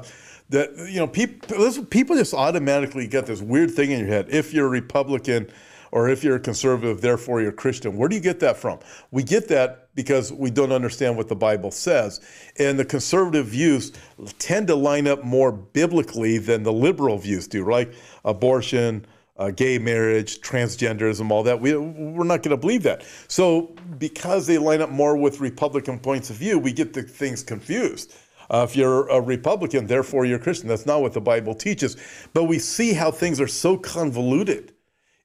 that 0.50 0.76
you 0.92 0.98
know, 0.98 1.08
people 1.08 1.84
people 1.86 2.16
just 2.16 2.34
automatically 2.34 3.08
get 3.08 3.26
this 3.26 3.42
weird 3.42 3.72
thing 3.72 3.92
in 3.92 4.00
your 4.00 4.08
head. 4.08 4.28
If 4.30 4.54
you're 4.54 4.68
a 4.68 4.70
Republican, 4.70 5.50
or 5.96 6.10
if 6.10 6.26
you're 6.26 6.36
a 6.36 6.40
conservative, 6.42 7.00
therefore 7.00 7.42
you're 7.42 7.54
Christian. 7.54 7.96
Where 7.96 8.10
do 8.10 8.16
you 8.16 8.22
get 8.22 8.42
that 8.42 8.58
from? 8.58 8.80
We 9.12 9.24
get 9.24 9.48
that 9.48 9.88
because 9.96 10.30
we 10.30 10.52
don't 10.52 10.74
understand 10.74 11.16
what 11.16 11.30
the 11.30 11.38
Bible 11.38 11.72
says. 11.72 12.20
And 12.60 12.78
the 12.78 12.84
conservative 12.84 13.46
views 13.46 13.94
tend 14.38 14.68
to 14.68 14.76
line 14.76 15.08
up 15.08 15.24
more 15.24 15.54
biblically 15.54 16.38
than 16.38 16.64
the 16.64 16.74
liberal 16.74 17.18
views 17.18 17.48
do, 17.48 17.64
right? 17.64 17.94
Abortion, 18.26 19.06
uh, 19.38 19.52
gay 19.52 19.78
marriage, 19.78 20.42
transgenderism, 20.42 21.32
all 21.32 21.44
that. 21.44 21.62
We, 21.62 21.78
we're 21.78 22.26
not 22.26 22.44
going 22.44 22.52
to 22.52 22.58
believe 22.58 22.84
that. 22.84 23.06
So, 23.30 23.74
because 23.98 24.48
they 24.48 24.58
line 24.58 24.82
up 24.82 24.90
more 24.90 25.16
with 25.16 25.40
Republican 25.40 26.00
points 26.00 26.30
of 26.30 26.36
view, 26.36 26.60
we 26.60 26.74
get 26.74 26.92
the 26.92 27.04
things 27.04 27.42
confused. 27.42 28.14
Uh, 28.50 28.68
if 28.70 28.76
you're 28.76 29.08
a 29.08 29.22
Republican, 29.22 29.88
therefore 29.88 30.26
you're 30.26 30.40
Christian. 30.40 30.68
That's 30.68 30.86
not 30.86 31.02
what 31.02 31.14
the 31.14 31.22
Bible 31.22 31.56
teaches. 31.56 31.96
But 32.34 32.44
we 32.44 32.60
see 32.60 32.92
how 32.92 33.12
things 33.12 33.40
are 33.40 33.48
so 33.48 33.78
convoluted 33.78 34.74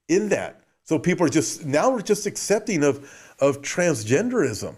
in 0.07 0.29
that. 0.29 0.60
So 0.83 0.99
people 0.99 1.25
are 1.25 1.29
just 1.29 1.65
now 1.65 1.91
we're 1.91 2.01
just 2.01 2.25
accepting 2.25 2.83
of 2.83 3.09
of 3.39 3.61
transgenderism. 3.61 4.75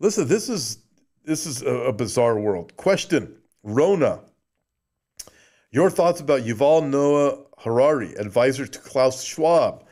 Listen, 0.00 0.26
this 0.28 0.48
is 0.48 0.78
this 1.24 1.46
is 1.46 1.62
a, 1.62 1.74
a 1.74 1.92
bizarre 1.92 2.38
world. 2.38 2.76
Question, 2.76 3.36
Rona. 3.62 4.20
Your 5.70 5.88
thoughts 5.88 6.20
about 6.20 6.42
Yuval 6.42 6.88
Noah 6.88 7.44
Harari, 7.58 8.14
advisor 8.16 8.66
to 8.66 8.78
Klaus 8.78 9.22
Schwab? 9.22 9.84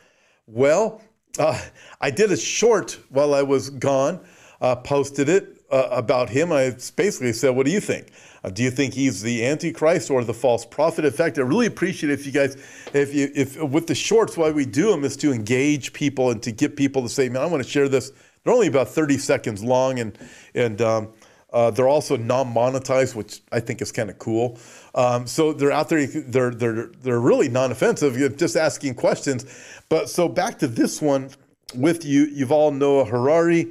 Well, 0.45 1.01
uh, 1.39 1.59
I 2.01 2.11
did 2.11 2.31
a 2.31 2.37
short 2.37 2.99
while 3.09 3.33
I 3.33 3.41
was 3.41 3.69
gone, 3.69 4.19
uh, 4.59 4.75
posted 4.75 5.29
it 5.29 5.60
uh, 5.71 5.89
about 5.91 6.29
him. 6.29 6.51
I 6.51 6.71
basically 6.95 7.33
said, 7.33 7.49
"What 7.55 7.65
do 7.65 7.71
you 7.71 7.79
think? 7.79 8.11
Uh, 8.43 8.49
do 8.49 8.63
you 8.63 8.71
think 8.71 8.93
he's 8.93 9.21
the 9.21 9.45
Antichrist 9.45 10.09
or 10.09 10.23
the 10.23 10.33
false 10.33 10.65
prophet? 10.65 11.05
In 11.05 11.11
fact, 11.11 11.37
I 11.37 11.41
really 11.41 11.67
appreciate 11.67 12.09
it 12.09 12.19
if 12.19 12.25
you 12.25 12.31
guys, 12.31 12.55
if 12.93 13.13
you, 13.13 13.29
if 13.35 13.61
with 13.61 13.87
the 13.87 13.95
shorts, 13.95 14.35
why 14.35 14.51
we 14.51 14.65
do 14.65 14.89
them 14.89 15.03
is 15.03 15.15
to 15.17 15.31
engage 15.31 15.93
people 15.93 16.31
and 16.31 16.41
to 16.43 16.51
get 16.51 16.75
people 16.75 17.03
to 17.03 17.09
say, 17.09 17.29
man, 17.29 17.43
I 17.43 17.45
want 17.45 17.63
to 17.63 17.69
share 17.69 17.87
this. 17.87 18.11
They're 18.43 18.53
only 18.53 18.67
about 18.67 18.87
30 18.89 19.19
seconds 19.19 19.63
long 19.63 19.99
and, 19.99 20.17
and, 20.55 20.81
um, 20.81 21.13
uh, 21.53 21.69
they're 21.69 21.87
also 21.87 22.15
non-monetized, 22.15 23.13
which 23.13 23.41
I 23.51 23.59
think 23.59 23.81
is 23.81 23.91
kind 23.91 24.09
of 24.09 24.17
cool. 24.17 24.57
Um, 24.95 25.27
so 25.27 25.51
they're 25.51 25.73
out 25.73 25.89
there. 25.89 26.07
They're 26.07 26.51
they're 26.51 26.87
they're 27.01 27.19
really 27.19 27.49
non-offensive. 27.49 28.17
You're 28.17 28.29
just 28.29 28.55
asking 28.55 28.95
questions. 28.95 29.45
But 29.89 30.09
so 30.09 30.29
back 30.29 30.59
to 30.59 30.67
this 30.67 31.01
one 31.01 31.29
with 31.75 32.05
you, 32.05 32.27
Yuval 32.27 32.77
Noah 32.77 33.03
Harari. 33.03 33.67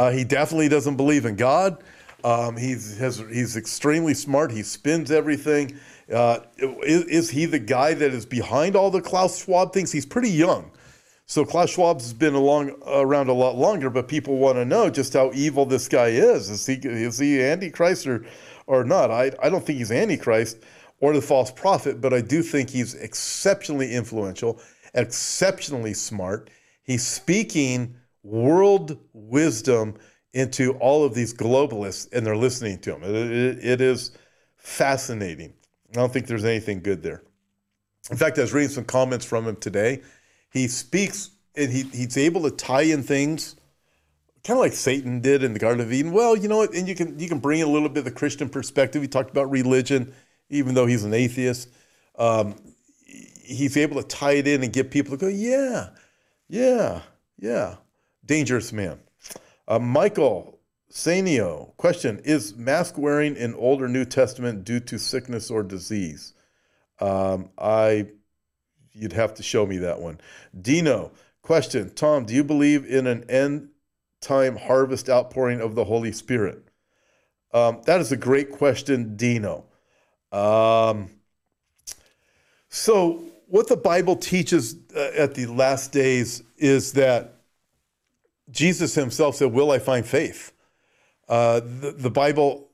Uh, 0.00 0.10
he 0.10 0.24
definitely 0.24 0.70
doesn't 0.70 0.96
believe 0.96 1.26
in 1.26 1.36
God. 1.36 1.84
Um, 2.24 2.56
he's 2.56 2.96
has, 2.96 3.22
he's 3.30 3.54
extremely 3.58 4.14
smart. 4.14 4.50
He 4.50 4.62
spins 4.62 5.10
everything. 5.10 5.78
Uh, 6.10 6.40
is, 6.56 7.04
is, 7.04 7.30
he 7.30 7.44
the 7.44 7.58
guy 7.58 7.92
that 7.92 8.14
is 8.14 8.24
behind 8.24 8.76
all 8.76 8.90
the 8.90 9.02
Klaus 9.02 9.44
Schwab 9.44 9.74
things? 9.74 9.92
He's 9.92 10.06
pretty 10.06 10.30
young. 10.30 10.70
So 11.26 11.44
Klaus 11.44 11.68
Schwab's 11.68 12.14
been 12.14 12.32
along 12.32 12.70
around 12.86 13.28
a 13.28 13.34
lot 13.34 13.56
longer, 13.56 13.90
but 13.90 14.08
people 14.08 14.38
want 14.38 14.56
to 14.56 14.64
know 14.64 14.88
just 14.88 15.12
how 15.12 15.32
evil 15.34 15.66
this 15.66 15.86
guy 15.86 16.06
is. 16.06 16.48
Is 16.48 16.64
he 16.64 16.76
is 16.76 17.18
he 17.18 17.42
Antichrist 17.42 18.06
or 18.06 18.24
or 18.66 18.84
not? 18.84 19.10
I, 19.10 19.32
I 19.42 19.50
don't 19.50 19.62
think 19.62 19.80
he's 19.80 19.92
Antichrist 19.92 20.60
or 21.00 21.12
the 21.12 21.20
false 21.20 21.50
prophet, 21.50 22.00
but 22.00 22.14
I 22.14 22.22
do 22.22 22.42
think 22.42 22.70
he's 22.70 22.94
exceptionally 22.94 23.92
influential, 23.92 24.62
exceptionally 24.94 25.92
smart. 25.92 26.48
He's 26.84 27.06
speaking 27.06 27.96
world 28.22 28.98
wisdom 29.12 29.96
into 30.32 30.72
all 30.74 31.04
of 31.04 31.14
these 31.14 31.34
globalists 31.34 32.08
and 32.12 32.24
they're 32.24 32.36
listening 32.36 32.78
to 32.80 32.92
them. 32.92 33.02
It, 33.02 33.14
it, 33.14 33.64
it 33.64 33.80
is 33.80 34.12
fascinating. 34.56 35.52
I 35.90 35.94
don't 35.94 36.12
think 36.12 36.26
there's 36.26 36.44
anything 36.44 36.80
good 36.80 37.02
there. 37.02 37.22
In 38.10 38.16
fact, 38.16 38.38
I 38.38 38.42
was 38.42 38.52
reading 38.52 38.70
some 38.70 38.84
comments 38.84 39.24
from 39.24 39.46
him 39.46 39.56
today. 39.56 40.02
He 40.52 40.68
speaks 40.68 41.30
and 41.56 41.70
he, 41.70 41.82
he's 41.82 42.16
able 42.16 42.42
to 42.42 42.50
tie 42.50 42.82
in 42.82 43.02
things 43.02 43.56
kind 44.44 44.58
of 44.58 44.62
like 44.62 44.72
Satan 44.72 45.20
did 45.20 45.44
in 45.44 45.52
the 45.52 45.58
Garden 45.58 45.80
of 45.80 45.92
Eden. 45.92 46.12
Well, 46.12 46.36
you 46.36 46.48
know 46.48 46.58
what? 46.58 46.74
And 46.74 46.88
you 46.88 46.94
can 46.94 47.18
you 47.18 47.28
can 47.28 47.38
bring 47.38 47.60
in 47.60 47.68
a 47.68 47.70
little 47.70 47.88
bit 47.88 47.98
of 47.98 48.04
the 48.04 48.10
Christian 48.10 48.48
perspective. 48.48 49.02
He 49.02 49.08
talked 49.08 49.30
about 49.30 49.50
religion, 49.50 50.12
even 50.48 50.74
though 50.74 50.86
he's 50.86 51.04
an 51.04 51.14
atheist. 51.14 51.68
Um, 52.18 52.54
he's 53.04 53.76
able 53.76 54.00
to 54.00 54.06
tie 54.06 54.32
it 54.32 54.46
in 54.46 54.62
and 54.62 54.72
get 54.72 54.90
people 54.90 55.16
to 55.16 55.20
go, 55.20 55.28
yeah, 55.28 55.90
yeah, 56.48 57.02
yeah. 57.38 57.76
Dangerous 58.30 58.72
man. 58.72 59.00
Uh, 59.66 59.80
Michael 59.80 60.60
Sanio, 60.88 61.76
question 61.76 62.20
Is 62.22 62.54
mask 62.54 62.96
wearing 62.96 63.34
in 63.34 63.54
Old 63.56 63.82
or 63.82 63.88
New 63.88 64.04
Testament 64.04 64.62
due 64.62 64.78
to 64.78 65.00
sickness 65.00 65.50
or 65.50 65.64
disease? 65.64 66.32
Um, 67.00 67.50
I, 67.58 68.06
you'd 68.92 69.14
have 69.14 69.34
to 69.34 69.42
show 69.42 69.66
me 69.66 69.78
that 69.78 70.00
one. 70.00 70.20
Dino, 70.62 71.10
question 71.42 71.90
Tom, 71.90 72.24
do 72.24 72.32
you 72.32 72.44
believe 72.44 72.86
in 72.86 73.08
an 73.08 73.28
end 73.28 73.70
time 74.20 74.54
harvest 74.54 75.10
outpouring 75.10 75.60
of 75.60 75.74
the 75.74 75.86
Holy 75.86 76.12
Spirit? 76.12 76.62
Um, 77.52 77.80
that 77.86 78.00
is 78.00 78.12
a 78.12 78.16
great 78.16 78.52
question, 78.52 79.16
Dino. 79.16 79.64
Um, 80.30 81.10
so, 82.68 83.24
what 83.48 83.66
the 83.66 83.76
Bible 83.76 84.14
teaches 84.14 84.76
uh, 84.94 85.10
at 85.16 85.34
the 85.34 85.46
last 85.46 85.90
days 85.90 86.44
is 86.58 86.92
that 86.92 87.39
Jesus 88.50 88.94
himself 88.94 89.36
said, 89.36 89.52
Will 89.52 89.70
I 89.70 89.78
find 89.78 90.06
faith? 90.06 90.52
Uh, 91.28 91.60
the, 91.60 91.94
the 91.96 92.10
Bible 92.10 92.68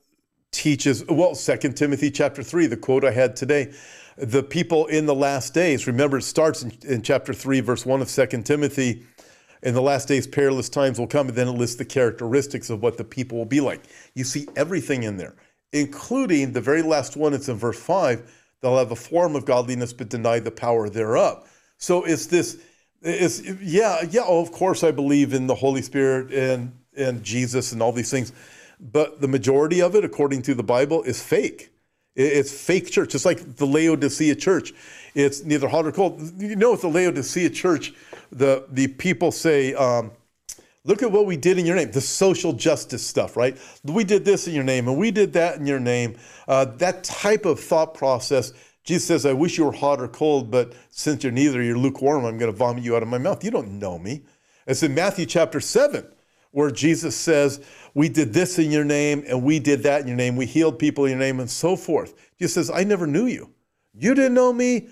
teaches, 0.51 1.05
well, 1.07 1.35
Second 1.35 1.75
Timothy 1.75 2.09
chapter 2.09 2.41
3, 2.41 2.67
the 2.67 2.77
quote 2.77 3.03
I 3.03 3.11
had 3.11 3.35
today, 3.35 3.73
the 4.17 4.41
people 4.41 4.87
in 4.87 5.05
the 5.05 5.13
last 5.13 5.53
days, 5.53 5.85
remember 5.85 6.17
it 6.17 6.23
starts 6.23 6.63
in, 6.63 6.71
in 6.87 7.01
chapter 7.03 7.33
3, 7.33 7.59
verse 7.59 7.85
1 7.85 8.01
of 8.01 8.09
Second 8.09 8.45
Timothy, 8.45 9.05
in 9.61 9.73
the 9.73 9.81
last 9.81 10.07
days 10.07 10.25
perilous 10.25 10.69
times 10.69 10.99
will 10.99 11.07
come, 11.07 11.27
and 11.27 11.37
then 11.37 11.47
it 11.47 11.51
lists 11.51 11.75
the 11.75 11.85
characteristics 11.85 12.69
of 12.69 12.81
what 12.81 12.97
the 12.97 13.03
people 13.03 13.37
will 13.37 13.45
be 13.45 13.61
like. 13.61 13.83
You 14.15 14.23
see 14.23 14.47
everything 14.55 15.03
in 15.03 15.17
there, 15.17 15.35
including 15.73 16.53
the 16.53 16.61
very 16.61 16.81
last 16.81 17.15
one, 17.15 17.33
it's 17.33 17.49
in 17.49 17.57
verse 17.57 17.79
5, 17.79 18.31
they'll 18.61 18.77
have 18.77 18.91
a 18.91 18.95
form 18.95 19.35
of 19.35 19.45
godliness 19.45 19.93
but 19.93 20.09
deny 20.09 20.39
the 20.39 20.51
power 20.51 20.89
thereof. 20.89 21.47
So 21.77 22.03
it's 22.03 22.25
this 22.25 22.57
yeah, 23.01 24.03
yeah. 24.09 24.21
Oh, 24.25 24.41
of 24.41 24.51
course, 24.51 24.83
I 24.83 24.91
believe 24.91 25.33
in 25.33 25.47
the 25.47 25.55
Holy 25.55 25.81
Spirit 25.81 26.33
and 26.33 26.73
and 26.95 27.23
Jesus 27.23 27.71
and 27.71 27.81
all 27.81 27.91
these 27.91 28.09
things, 28.09 28.33
but 28.79 29.21
the 29.21 29.27
majority 29.27 29.81
of 29.81 29.95
it, 29.95 30.03
according 30.03 30.41
to 30.43 30.55
the 30.55 30.63
Bible, 30.63 31.03
is 31.03 31.21
fake. 31.21 31.71
It's 32.15 32.51
fake 32.51 32.89
church, 32.89 33.13
It's 33.13 33.25
like 33.25 33.57
the 33.57 33.67
Laodicea 33.67 34.35
church. 34.35 34.73
It's 35.13 35.43
neither 35.43 35.67
hot 35.67 35.85
or 35.85 35.91
cold. 35.91 36.19
You 36.41 36.55
know, 36.55 36.71
with 36.71 36.81
the 36.81 36.87
Laodicea 36.87 37.51
church, 37.51 37.93
the 38.31 38.65
the 38.71 38.87
people 38.87 39.31
say, 39.31 39.75
um, 39.75 40.11
"Look 40.83 41.03
at 41.03 41.11
what 41.11 41.27
we 41.27 41.37
did 41.37 41.59
in 41.59 41.65
your 41.67 41.75
name." 41.75 41.91
The 41.91 42.01
social 42.01 42.53
justice 42.53 43.05
stuff, 43.05 43.37
right? 43.37 43.55
We 43.83 44.03
did 44.03 44.25
this 44.25 44.47
in 44.47 44.55
your 44.55 44.63
name, 44.63 44.87
and 44.87 44.97
we 44.97 45.11
did 45.11 45.33
that 45.33 45.57
in 45.57 45.67
your 45.67 45.79
name. 45.79 46.17
Uh, 46.47 46.65
that 46.77 47.03
type 47.03 47.45
of 47.45 47.59
thought 47.59 47.93
process 47.93 48.51
Jesus 48.87 49.05
says, 49.05 49.25
I 49.25 49.33
wish 49.33 49.57
you 49.57 49.65
were 49.65 49.73
hot 49.73 49.99
or 49.99 50.07
cold, 50.07 50.49
but 50.49 50.71
since 50.91 51.21
you're 51.21 51.33
neither, 51.33 51.61
you're 51.61 51.77
lukewarm, 51.77 52.23
I'm 52.23 52.37
going 52.37 52.49
to 52.49 52.57
vomit 52.57 52.85
you 52.85 52.95
out 52.95 53.03
of 53.03 53.09
my 53.09 53.17
mouth. 53.17 53.43
You 53.43 53.51
don't 53.51 53.79
know 53.79 53.99
me. 53.99 54.23
It's 54.65 54.81
in 54.81 54.95
Matthew 54.95 55.25
chapter 55.25 55.59
7, 55.59 56.07
where 56.51 56.71
Jesus 56.71 57.13
says, 57.13 57.59
We 57.93 58.07
did 58.07 58.31
this 58.31 58.57
in 58.57 58.71
your 58.71 58.85
name, 58.85 59.25
and 59.27 59.43
we 59.43 59.59
did 59.59 59.83
that 59.83 60.01
in 60.01 60.07
your 60.07 60.15
name. 60.15 60.37
We 60.37 60.45
healed 60.45 60.79
people 60.79 61.03
in 61.03 61.11
your 61.11 61.19
name, 61.19 61.41
and 61.41 61.49
so 61.49 61.75
forth. 61.75 62.13
Jesus 62.39 62.53
says, 62.53 62.71
I 62.71 62.85
never 62.85 63.05
knew 63.05 63.25
you. 63.25 63.53
You 63.93 64.15
didn't 64.15 64.35
know 64.35 64.53
me. 64.53 64.87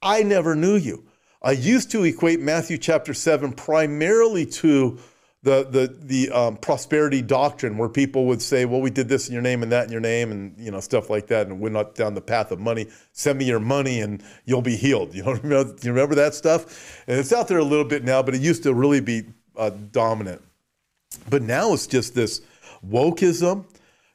I 0.00 0.22
never 0.22 0.54
knew 0.54 0.76
you. 0.76 1.08
I 1.42 1.50
used 1.50 1.90
to 1.90 2.04
equate 2.04 2.38
Matthew 2.38 2.78
chapter 2.78 3.12
7 3.12 3.54
primarily 3.54 4.46
to 4.46 5.00
the 5.42 5.66
the 5.68 5.96
the 6.00 6.30
um, 6.30 6.56
prosperity 6.56 7.20
doctrine, 7.20 7.76
where 7.76 7.88
people 7.88 8.26
would 8.26 8.40
say, 8.40 8.64
"Well, 8.64 8.80
we 8.80 8.90
did 8.90 9.08
this 9.08 9.28
in 9.28 9.32
your 9.32 9.42
name 9.42 9.62
and 9.62 9.72
that 9.72 9.84
in 9.84 9.92
your 9.92 10.00
name, 10.00 10.30
and 10.30 10.56
you 10.56 10.70
know 10.70 10.78
stuff 10.80 11.10
like 11.10 11.26
that, 11.28 11.48
and 11.48 11.58
we're 11.58 11.68
not 11.68 11.96
down 11.96 12.14
the 12.14 12.20
path 12.20 12.52
of 12.52 12.60
money. 12.60 12.86
Send 13.12 13.38
me 13.38 13.46
your 13.46 13.60
money, 13.60 14.00
and 14.00 14.22
you'll 14.44 14.62
be 14.62 14.76
healed." 14.76 15.14
You 15.22 15.24
know, 15.24 15.32
remember, 15.32 15.74
you 15.82 15.92
remember 15.92 16.14
that 16.16 16.34
stuff? 16.34 17.04
And 17.06 17.18
it's 17.18 17.32
out 17.32 17.46
there 17.48 17.58
a 17.58 17.64
little 17.64 17.84
bit 17.84 18.02
now, 18.02 18.22
but 18.22 18.34
it 18.34 18.40
used 18.40 18.62
to 18.64 18.74
really 18.74 19.00
be 19.00 19.24
uh, 19.56 19.70
dominant. 19.70 20.42
But 21.28 21.42
now 21.42 21.72
it's 21.74 21.86
just 21.86 22.14
this 22.14 22.40
wokeism. 22.88 23.66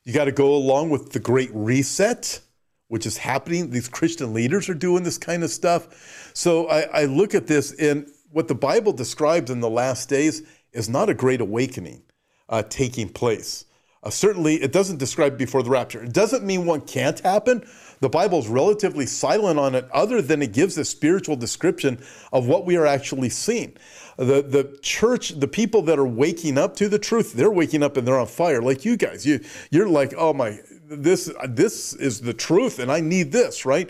You 0.04 0.14
got 0.14 0.26
to 0.26 0.32
go 0.32 0.56
along 0.56 0.90
with 0.90 1.12
the 1.12 1.20
Great 1.20 1.50
Reset, 1.54 2.40
which 2.88 3.06
is 3.06 3.18
happening. 3.18 3.70
These 3.70 3.90
Christian 3.90 4.34
leaders 4.34 4.70
are 4.70 4.74
doing 4.74 5.04
this 5.04 5.18
kind 5.18 5.44
of 5.44 5.50
stuff. 5.50 6.32
So 6.34 6.68
I, 6.68 6.82
I 7.02 7.06
look 7.06 7.36
at 7.36 7.48
this, 7.48 7.74
and 7.74 8.08
what 8.32 8.48
the 8.48 8.56
Bible 8.56 8.92
describes 8.94 9.52
in 9.52 9.60
the 9.60 9.70
last 9.70 10.10
days 10.10 10.44
is 10.74 10.90
not 10.90 11.10
a 11.10 11.14
great 11.14 11.42
awakening 11.42 12.04
uh, 12.50 12.64
taking 12.64 13.10
place. 13.10 13.66
Uh, 14.04 14.10
certainly, 14.10 14.56
it 14.56 14.72
doesn't 14.72 14.98
describe 14.98 15.38
before 15.38 15.64
the 15.64 15.70
rapture. 15.70 16.04
It 16.04 16.14
doesn't 16.14 16.44
mean 16.44 16.66
one 16.66 16.82
can't 16.82 17.20
happen. 17.20 17.68
The 18.00 18.10
Bible 18.10 18.40
is 18.40 18.48
relatively 18.48 19.08
silent 19.08 19.58
on 19.58 19.74
it, 19.74 19.90
other 19.92 20.22
than 20.22 20.42
it 20.42 20.54
gives 20.54 20.78
a 20.78 20.86
spiritual 20.86 21.36
description 21.36 22.02
of 22.32 22.48
what 22.48 22.66
we 22.66 22.78
are 22.78 22.86
actually 22.86 23.30
seeing. 23.30 23.76
The, 24.18 24.44
the 24.44 24.78
church, 24.82 25.30
the 25.40 25.48
people 25.48 25.82
that 25.84 25.98
are 25.98 26.08
waking 26.08 26.58
up 26.58 26.76
to 26.78 26.88
the 26.88 27.00
truth, 27.00 27.34
they're 27.34 27.52
waking 27.52 27.82
up 27.82 27.98
and 27.98 28.08
they're 28.08 28.20
on 28.20 28.28
fire, 28.28 28.62
like 28.62 28.86
you 28.86 28.98
guys. 28.98 29.26
You, 29.26 29.44
you're 29.72 29.90
like, 29.90 30.14
oh 30.16 30.32
my, 30.32 30.60
this, 30.86 31.32
this 31.50 31.94
is 31.94 32.22
the 32.22 32.34
truth, 32.34 32.80
and 32.80 32.92
I 32.92 33.00
need 33.00 33.32
this, 33.32 33.66
right? 33.66 33.90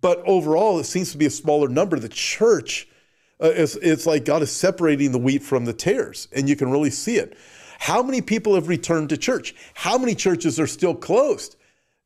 But 0.00 0.22
overall, 0.26 0.78
it 0.78 0.84
seems 0.84 1.12
to 1.12 1.18
be 1.18 1.26
a 1.26 1.30
smaller 1.30 1.68
number. 1.68 1.98
The 1.98 2.08
church, 2.08 2.88
uh, 3.40 3.52
it's, 3.54 3.76
it's 3.76 4.06
like 4.06 4.24
God 4.24 4.42
is 4.42 4.50
separating 4.50 5.12
the 5.12 5.18
wheat 5.18 5.42
from 5.42 5.64
the 5.64 5.72
tares, 5.72 6.28
and 6.32 6.48
you 6.48 6.56
can 6.56 6.70
really 6.70 6.90
see 6.90 7.16
it. 7.16 7.36
How 7.78 8.02
many 8.02 8.22
people 8.22 8.54
have 8.54 8.68
returned 8.68 9.10
to 9.10 9.16
church? 9.16 9.54
How 9.74 9.98
many 9.98 10.14
churches 10.14 10.58
are 10.58 10.66
still 10.66 10.94
closed? 10.94 11.56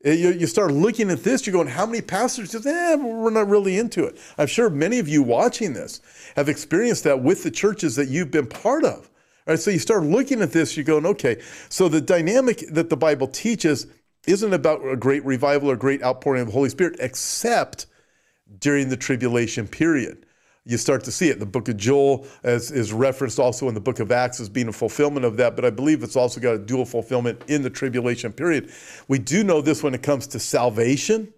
Uh, 0.05 0.11
you, 0.11 0.31
you 0.31 0.47
start 0.47 0.73
looking 0.73 1.11
at 1.11 1.23
this, 1.23 1.47
you're 1.47 1.53
going, 1.53 1.69
how 1.69 1.87
many 1.87 2.01
pastors 2.01 2.53
just, 2.53 2.67
eh, 2.67 2.95
we're 2.97 3.31
not 3.31 3.49
really 3.49 3.79
into 3.79 4.05
it. 4.05 4.19
I'm 4.39 4.47
sure 4.47 4.71
many 4.71 4.99
of 4.99 5.09
you 5.09 5.23
watching 5.23 5.75
this 5.75 6.01
have 6.37 6.49
experienced 6.49 7.05
that 7.05 7.23
with 7.23 7.43
the 7.43 7.51
churches 7.51 7.97
that 7.97 8.09
you've 8.09 8.31
been 8.31 8.47
part 8.47 8.85
of. 8.85 9.11
All 9.47 9.55
right, 9.55 9.59
so 9.59 9.71
you 9.71 9.79
start 9.79 10.03
looking 10.03 10.41
at 10.41 10.53
this, 10.53 10.77
you're 10.77 10.85
going, 10.85 11.07
okay, 11.07 11.41
so 11.69 11.89
the 11.89 12.01
dynamic 12.01 12.65
that 12.71 12.89
the 12.89 12.97
Bible 12.97 13.29
teaches 13.29 13.87
isn't 14.27 14.53
about 14.53 14.85
a 14.87 14.97
great 14.97 15.25
revival 15.25 15.71
or 15.71 15.77
great 15.77 16.03
outpouring 16.03 16.43
of 16.43 16.49
the 16.49 16.53
Holy 16.53 16.69
Spirit, 16.71 16.97
except 16.99 17.87
during 18.59 18.89
the 18.89 18.97
tribulation 18.97 19.69
period 19.69 20.27
you 20.65 20.77
start 20.77 21.05
to 21.05 21.13
see 21.13 21.29
it. 21.29 21.39
The 21.39 21.47
book 21.47 21.69
of 21.69 21.77
Joel 21.77 22.27
is, 22.45 22.71
is 22.71 22.93
referenced 22.93 23.39
also 23.39 23.69
in 23.69 23.75
the 23.75 23.81
book 23.81 23.99
of 23.99 24.13
Acts 24.13 24.41
as 24.41 24.49
being 24.49 24.69
a 24.69 24.73
fulfillment 24.73 25.25
of 25.25 25.37
that, 25.39 25.57
but 25.57 25.65
I 25.65 25.71
believe 25.71 26.03
it's 26.03 26.17
also 26.17 26.41
got 26.41 26.55
a 26.55 26.59
dual 26.59 26.85
fulfillment 26.85 27.43
in 27.49 27.63
the 27.63 27.71
tribulation 27.71 28.33
period. 28.33 28.71
We 29.09 29.19
do 29.19 29.43
know 29.43 29.61
this 29.61 29.83
when 29.83 29.95
it 29.95 30.03
comes 30.03 30.27
to 30.29 30.39
salvation, 30.39 31.33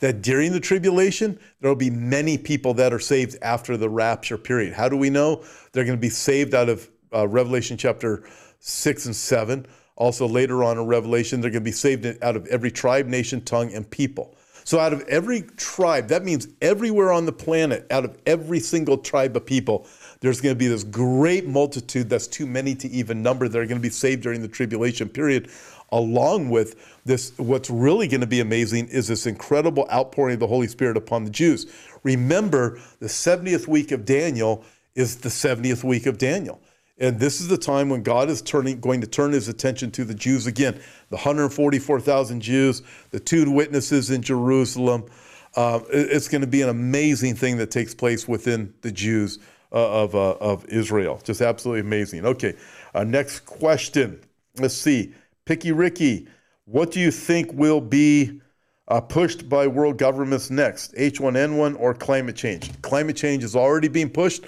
that 0.00 0.20
during 0.20 0.52
the 0.52 0.60
tribulation, 0.60 1.38
there 1.60 1.70
will 1.70 1.76
be 1.76 1.90
many 1.90 2.36
people 2.36 2.74
that 2.74 2.92
are 2.92 2.98
saved 2.98 3.36
after 3.40 3.76
the 3.76 3.88
rapture 3.88 4.36
period. 4.36 4.74
How 4.74 4.88
do 4.88 4.96
we 4.96 5.08
know? 5.08 5.42
They're 5.72 5.84
going 5.84 5.96
to 5.96 6.00
be 6.00 6.10
saved 6.10 6.54
out 6.54 6.68
of 6.68 6.90
uh, 7.14 7.26
Revelation 7.26 7.76
chapter 7.76 8.28
6 8.58 9.06
and 9.06 9.16
7. 9.16 9.66
Also, 9.96 10.28
later 10.28 10.62
on 10.62 10.76
in 10.76 10.86
Revelation, 10.86 11.40
they're 11.40 11.50
going 11.50 11.62
to 11.62 11.64
be 11.64 11.72
saved 11.72 12.04
out 12.22 12.36
of 12.36 12.46
every 12.48 12.70
tribe, 12.70 13.06
nation, 13.06 13.40
tongue, 13.40 13.72
and 13.72 13.90
people. 13.90 14.35
So, 14.66 14.80
out 14.80 14.92
of 14.92 15.02
every 15.02 15.42
tribe, 15.56 16.08
that 16.08 16.24
means 16.24 16.48
everywhere 16.60 17.12
on 17.12 17.24
the 17.24 17.30
planet, 17.30 17.86
out 17.88 18.04
of 18.04 18.18
every 18.26 18.58
single 18.58 18.98
tribe 18.98 19.36
of 19.36 19.46
people, 19.46 19.86
there's 20.18 20.40
going 20.40 20.56
to 20.56 20.58
be 20.58 20.66
this 20.66 20.82
great 20.82 21.46
multitude 21.46 22.10
that's 22.10 22.26
too 22.26 22.48
many 22.48 22.74
to 22.74 22.88
even 22.88 23.22
number 23.22 23.46
that 23.46 23.56
are 23.56 23.64
going 23.64 23.80
to 23.80 23.88
be 23.88 23.90
saved 23.90 24.24
during 24.24 24.42
the 24.42 24.48
tribulation 24.48 25.08
period. 25.08 25.50
Along 25.92 26.50
with 26.50 26.98
this, 27.04 27.32
what's 27.38 27.70
really 27.70 28.08
going 28.08 28.22
to 28.22 28.26
be 28.26 28.40
amazing 28.40 28.88
is 28.88 29.06
this 29.06 29.26
incredible 29.26 29.86
outpouring 29.88 30.34
of 30.34 30.40
the 30.40 30.48
Holy 30.48 30.66
Spirit 30.66 30.96
upon 30.96 31.22
the 31.22 31.30
Jews. 31.30 31.72
Remember, 32.02 32.80
the 32.98 33.06
70th 33.06 33.68
week 33.68 33.92
of 33.92 34.04
Daniel 34.04 34.64
is 34.96 35.18
the 35.18 35.28
70th 35.28 35.84
week 35.84 36.06
of 36.06 36.18
Daniel. 36.18 36.60
And 36.98 37.20
this 37.20 37.40
is 37.40 37.48
the 37.48 37.58
time 37.58 37.90
when 37.90 38.02
God 38.02 38.30
is 38.30 38.40
turning, 38.40 38.80
going 38.80 39.02
to 39.02 39.06
turn 39.06 39.32
his 39.32 39.48
attention 39.48 39.90
to 39.92 40.04
the 40.04 40.14
Jews 40.14 40.46
again. 40.46 40.74
The 41.10 41.16
144,000 41.16 42.40
Jews, 42.40 42.82
the 43.10 43.20
two 43.20 43.50
witnesses 43.50 44.10
in 44.10 44.22
Jerusalem. 44.22 45.06
Uh, 45.54 45.80
it's 45.90 46.28
going 46.28 46.40
to 46.40 46.46
be 46.46 46.62
an 46.62 46.68
amazing 46.68 47.34
thing 47.34 47.58
that 47.58 47.70
takes 47.70 47.94
place 47.94 48.26
within 48.26 48.72
the 48.80 48.90
Jews 48.90 49.38
uh, 49.72 50.04
of, 50.04 50.14
uh, 50.14 50.32
of 50.34 50.64
Israel. 50.66 51.20
Just 51.22 51.40
absolutely 51.40 51.80
amazing. 51.80 52.24
Okay, 52.24 52.54
uh, 52.94 53.04
next 53.04 53.40
question. 53.40 54.20
Let's 54.58 54.74
see. 54.74 55.12
Picky 55.44 55.72
Ricky, 55.72 56.28
what 56.64 56.90
do 56.90 57.00
you 57.00 57.10
think 57.10 57.52
will 57.52 57.80
be 57.80 58.40
uh, 58.88 59.00
pushed 59.00 59.48
by 59.48 59.66
world 59.66 59.98
governments 59.98 60.50
next? 60.50 60.94
H1N1 60.94 61.78
or 61.78 61.94
climate 61.94 62.36
change? 62.36 62.70
Climate 62.82 63.16
change 63.16 63.44
is 63.44 63.54
already 63.54 63.88
being 63.88 64.10
pushed. 64.10 64.44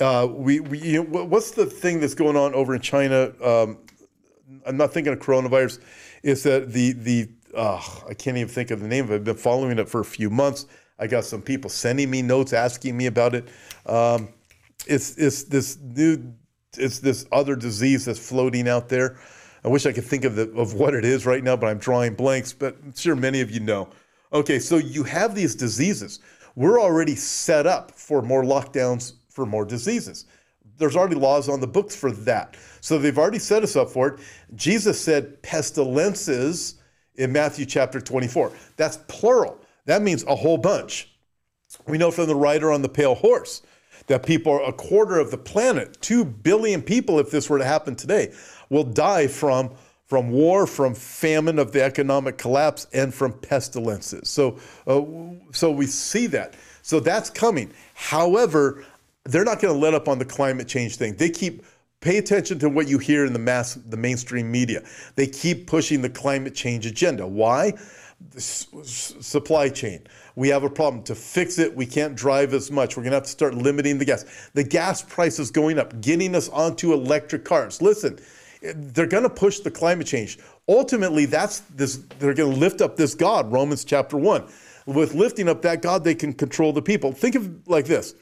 Uh, 0.00 0.26
we, 0.26 0.60
we 0.60 0.78
you 0.78 1.04
know, 1.04 1.24
what's 1.24 1.50
the 1.50 1.66
thing 1.66 2.00
that's 2.00 2.14
going 2.14 2.36
on 2.36 2.54
over 2.54 2.74
in 2.74 2.80
China? 2.80 3.32
Um, 3.44 3.78
I'm 4.66 4.76
not 4.76 4.92
thinking 4.92 5.12
of 5.12 5.18
coronavirus. 5.18 5.80
Is 6.22 6.42
that 6.44 6.72
the 6.72 6.92
the 6.92 7.28
uh, 7.54 7.80
I 8.08 8.14
can't 8.14 8.36
even 8.36 8.48
think 8.48 8.70
of 8.70 8.80
the 8.80 8.88
name 8.88 9.04
of 9.04 9.10
it. 9.12 9.16
I've 9.16 9.24
been 9.24 9.36
following 9.36 9.78
it 9.78 9.88
for 9.88 10.00
a 10.00 10.04
few 10.04 10.30
months. 10.30 10.66
I 10.98 11.06
got 11.06 11.24
some 11.24 11.42
people 11.42 11.70
sending 11.70 12.10
me 12.10 12.22
notes 12.22 12.52
asking 12.52 12.96
me 12.96 13.06
about 13.06 13.34
it. 13.34 13.48
Um, 13.86 14.28
it's 14.86 15.16
it's 15.16 15.44
this 15.44 15.78
new 15.78 16.34
it's 16.76 16.98
this 16.98 17.26
other 17.32 17.56
disease 17.56 18.04
that's 18.04 18.18
floating 18.18 18.68
out 18.68 18.88
there. 18.88 19.18
I 19.64 19.68
wish 19.68 19.84
I 19.84 19.92
could 19.92 20.04
think 20.04 20.24
of 20.24 20.36
the, 20.36 20.50
of 20.52 20.74
what 20.74 20.94
it 20.94 21.04
is 21.04 21.26
right 21.26 21.44
now, 21.44 21.56
but 21.56 21.66
I'm 21.66 21.78
drawing 21.78 22.14
blanks. 22.14 22.52
But 22.52 22.76
I'm 22.82 22.94
sure 22.94 23.16
many 23.16 23.40
of 23.40 23.50
you 23.50 23.60
know. 23.60 23.88
Okay, 24.32 24.58
so 24.58 24.76
you 24.76 25.02
have 25.04 25.34
these 25.34 25.54
diseases. 25.54 26.20
We're 26.54 26.80
already 26.80 27.14
set 27.14 27.66
up 27.66 27.92
for 27.92 28.22
more 28.22 28.44
lockdowns 28.44 29.14
for 29.30 29.46
more 29.46 29.64
diseases. 29.64 30.26
There's 30.76 30.96
already 30.96 31.14
laws 31.14 31.48
on 31.48 31.60
the 31.60 31.66
books 31.66 31.94
for 31.94 32.12
that. 32.12 32.56
So 32.80 32.98
they've 32.98 33.18
already 33.18 33.38
set 33.38 33.62
us 33.62 33.76
up 33.76 33.90
for 33.90 34.08
it. 34.08 34.20
Jesus 34.54 35.00
said 35.00 35.42
pestilences 35.42 36.76
in 37.16 37.32
Matthew 37.32 37.66
chapter 37.66 38.00
24. 38.00 38.52
That's 38.76 38.98
plural. 39.08 39.58
That 39.86 40.02
means 40.02 40.24
a 40.24 40.34
whole 40.34 40.58
bunch. 40.58 41.08
We 41.86 41.98
know 41.98 42.10
from 42.10 42.26
the 42.26 42.34
rider 42.34 42.72
on 42.72 42.82
the 42.82 42.88
pale 42.88 43.14
horse 43.14 43.62
that 44.06 44.24
people, 44.24 44.64
a 44.64 44.72
quarter 44.72 45.18
of 45.18 45.30
the 45.30 45.38
planet, 45.38 46.00
2 46.00 46.24
billion 46.24 46.82
people, 46.82 47.18
if 47.18 47.30
this 47.30 47.48
were 47.48 47.58
to 47.58 47.64
happen 47.64 47.94
today, 47.94 48.32
will 48.68 48.84
die 48.84 49.26
from, 49.26 49.70
from 50.06 50.30
war, 50.30 50.66
from 50.66 50.94
famine, 50.94 51.58
of 51.58 51.72
the 51.72 51.82
economic 51.82 52.38
collapse, 52.38 52.86
and 52.92 53.14
from 53.14 53.32
pestilences. 53.32 54.28
So, 54.28 54.58
uh, 54.86 55.02
so 55.52 55.70
we 55.70 55.86
see 55.86 56.26
that. 56.28 56.54
So 56.82 56.98
that's 56.98 57.30
coming. 57.30 57.72
However, 57.94 58.84
they're 59.24 59.44
not 59.44 59.60
going 59.60 59.74
to 59.74 59.80
let 59.80 59.94
up 59.94 60.08
on 60.08 60.18
the 60.18 60.24
climate 60.24 60.68
change 60.68 60.96
thing. 60.96 61.14
They 61.16 61.30
keep 61.30 61.64
pay 62.00 62.16
attention 62.16 62.58
to 62.58 62.68
what 62.68 62.88
you 62.88 62.98
hear 62.98 63.26
in 63.26 63.32
the 63.32 63.38
mass 63.38 63.74
the 63.74 63.96
mainstream 63.96 64.50
media. 64.50 64.82
They 65.16 65.26
keep 65.26 65.66
pushing 65.66 66.02
the 66.02 66.08
climate 66.08 66.54
change 66.54 66.86
agenda. 66.86 67.26
Why? 67.26 67.74
The 68.32 68.40
supply 68.40 69.68
chain. 69.68 70.06
We 70.36 70.48
have 70.48 70.62
a 70.62 70.70
problem. 70.70 71.02
To 71.04 71.14
fix 71.14 71.58
it, 71.58 71.74
we 71.74 71.86
can't 71.86 72.14
drive 72.14 72.54
as 72.54 72.70
much. 72.70 72.96
We're 72.96 73.02
going 73.02 73.12
to 73.12 73.16
have 73.16 73.24
to 73.24 73.30
start 73.30 73.54
limiting 73.54 73.98
the 73.98 74.04
gas. 74.04 74.24
The 74.54 74.64
gas 74.64 75.02
price 75.02 75.38
is 75.38 75.50
going 75.50 75.78
up, 75.78 76.00
getting 76.00 76.34
us 76.34 76.48
onto 76.48 76.92
electric 76.92 77.44
cars. 77.44 77.80
Listen, 77.80 78.18
they're 78.62 79.06
going 79.06 79.22
to 79.22 79.30
push 79.30 79.60
the 79.60 79.70
climate 79.70 80.06
change. 80.06 80.38
Ultimately, 80.68 81.24
that's 81.26 81.60
this 81.60 81.96
they're 82.18 82.34
going 82.34 82.52
to 82.52 82.58
lift 82.58 82.80
up 82.80 82.96
this 82.96 83.14
God, 83.14 83.50
Romans 83.52 83.84
chapter 83.84 84.16
1. 84.16 84.44
With 84.86 85.14
lifting 85.14 85.48
up 85.48 85.62
that 85.62 85.82
God, 85.82 86.04
they 86.04 86.14
can 86.14 86.32
control 86.32 86.72
the 86.72 86.82
people. 86.82 87.12
Think 87.12 87.34
of 87.34 87.68
like 87.68 87.86
this 87.86 88.14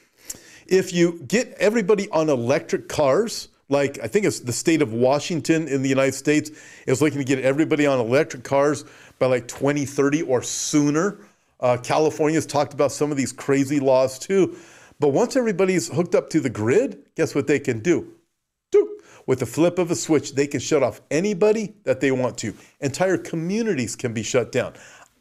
if 0.68 0.92
you 0.92 1.24
get 1.26 1.54
everybody 1.58 2.08
on 2.10 2.28
electric 2.28 2.88
cars, 2.88 3.48
like 3.68 3.98
I 4.02 4.06
think 4.06 4.26
it's 4.26 4.40
the 4.40 4.52
state 4.52 4.82
of 4.82 4.92
Washington 4.92 5.66
in 5.68 5.82
the 5.82 5.88
United 5.88 6.14
States 6.14 6.50
is 6.86 7.02
looking 7.02 7.18
to 7.18 7.24
get 7.24 7.40
everybody 7.40 7.86
on 7.86 7.98
electric 7.98 8.44
cars 8.44 8.84
by 9.18 9.26
like 9.26 9.48
2030 9.48 10.22
or 10.22 10.42
sooner. 10.42 11.18
Uh, 11.60 11.76
California's 11.76 12.46
talked 12.46 12.72
about 12.72 12.92
some 12.92 13.10
of 13.10 13.16
these 13.16 13.32
crazy 13.32 13.80
laws 13.80 14.18
too. 14.18 14.56
But 15.00 15.08
once 15.08 15.36
everybody's 15.36 15.88
hooked 15.88 16.14
up 16.14 16.30
to 16.30 16.40
the 16.40 16.50
grid, 16.50 17.04
guess 17.14 17.34
what 17.34 17.46
they 17.46 17.58
can 17.58 17.80
do? 17.80 18.14
With 19.28 19.40
the 19.40 19.46
flip 19.46 19.78
of 19.78 19.90
a 19.90 19.94
switch, 19.94 20.34
they 20.34 20.46
can 20.46 20.58
shut 20.58 20.82
off 20.82 21.02
anybody 21.10 21.74
that 21.84 22.00
they 22.00 22.10
want 22.10 22.38
to. 22.38 22.54
Entire 22.80 23.18
communities 23.18 23.94
can 23.94 24.14
be 24.14 24.22
shut 24.22 24.50
down. 24.50 24.72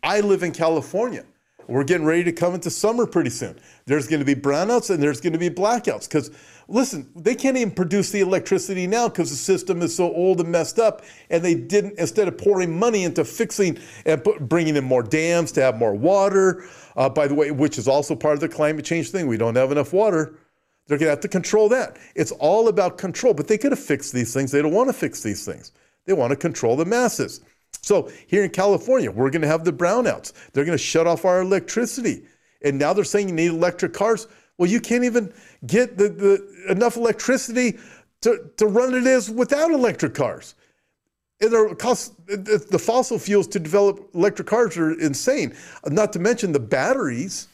I 0.01 0.21
live 0.21 0.43
in 0.43 0.53
California. 0.53 1.25
We're 1.67 1.83
getting 1.83 2.05
ready 2.05 2.23
to 2.23 2.31
come 2.31 2.53
into 2.55 2.69
summer 2.69 3.05
pretty 3.05 3.29
soon. 3.29 3.59
There's 3.85 4.07
going 4.07 4.19
to 4.19 4.25
be 4.25 4.35
brownouts 4.35 4.89
and 4.89 5.03
there's 5.03 5.19
going 5.19 5.33
to 5.33 5.39
be 5.39 5.49
blackouts 5.49 6.07
because, 6.07 6.31
listen, 6.69 7.09
they 7.15 7.35
can't 7.35 7.57
even 7.57 7.71
produce 7.71 8.09
the 8.09 8.21
electricity 8.21 8.87
now 8.87 9.09
because 9.09 9.29
the 9.29 9.35
system 9.35 9.81
is 9.81 9.93
so 9.93 10.13
old 10.13 10.39
and 10.39 10.49
messed 10.49 10.79
up. 10.79 11.03
And 11.29 11.43
they 11.43 11.55
didn't, 11.55 11.99
instead 11.99 12.29
of 12.29 12.37
pouring 12.37 12.77
money 12.77 13.03
into 13.03 13.25
fixing 13.25 13.79
and 14.05 14.23
bringing 14.41 14.77
in 14.77 14.85
more 14.85 15.03
dams 15.03 15.51
to 15.53 15.61
have 15.61 15.77
more 15.77 15.93
water, 15.93 16.63
uh, 16.95 17.09
by 17.09 17.27
the 17.27 17.35
way, 17.35 17.51
which 17.51 17.77
is 17.77 17.87
also 17.87 18.15
part 18.15 18.35
of 18.35 18.39
the 18.39 18.49
climate 18.49 18.85
change 18.85 19.09
thing, 19.09 19.27
we 19.27 19.37
don't 19.37 19.55
have 19.55 19.71
enough 19.71 19.91
water. 19.91 20.39
They're 20.87 20.97
going 20.97 21.07
to 21.07 21.11
have 21.11 21.19
to 21.21 21.27
control 21.27 21.67
that. 21.69 21.97
It's 22.15 22.31
all 22.31 22.69
about 22.69 22.97
control, 22.97 23.33
but 23.33 23.49
they 23.49 23.57
could 23.57 23.73
have 23.73 23.79
fixed 23.79 24.13
these 24.13 24.33
things. 24.33 24.51
They 24.51 24.61
don't 24.61 24.73
want 24.73 24.87
to 24.87 24.93
fix 24.93 25.21
these 25.21 25.45
things. 25.45 25.73
They 26.05 26.13
want 26.13 26.31
to 26.31 26.37
control 26.37 26.77
the 26.77 26.85
masses. 26.85 27.41
So 27.87 28.11
here 28.27 28.43
in 28.43 28.49
California, 28.49 29.09
we're 29.09 29.29
going 29.29 29.43
to 29.43 29.47
have 29.47 29.63
the 29.63 29.71
brownouts. 29.71 30.33
They're 30.51 30.65
going 30.65 30.77
to 30.77 30.83
shut 30.83 31.07
off 31.07 31.23
our 31.23 31.39
electricity. 31.39 32.25
And 32.61 32.77
now 32.77 32.91
they're 32.91 33.05
saying 33.05 33.29
you 33.29 33.33
need 33.33 33.51
electric 33.51 33.93
cars. 33.93 34.27
Well, 34.57 34.69
you 34.69 34.81
can't 34.81 35.05
even 35.05 35.31
get 35.65 35.97
the, 35.97 36.09
the 36.09 36.71
enough 36.71 36.97
electricity 36.97 37.79
to, 38.21 38.51
to 38.57 38.67
run 38.67 38.93
it 38.93 39.07
as 39.07 39.31
without 39.31 39.71
electric 39.71 40.15
cars. 40.15 40.55
And 41.39 41.79
cost, 41.79 42.13
the 42.25 42.81
fossil 42.81 43.19
fuels 43.19 43.47
to 43.49 43.59
develop 43.59 44.09
electric 44.13 44.49
cars 44.49 44.75
are 44.75 44.99
insane. 44.99 45.55
Not 45.85 46.11
to 46.11 46.19
mention 46.19 46.51
the 46.51 46.59
batteries 46.59 47.47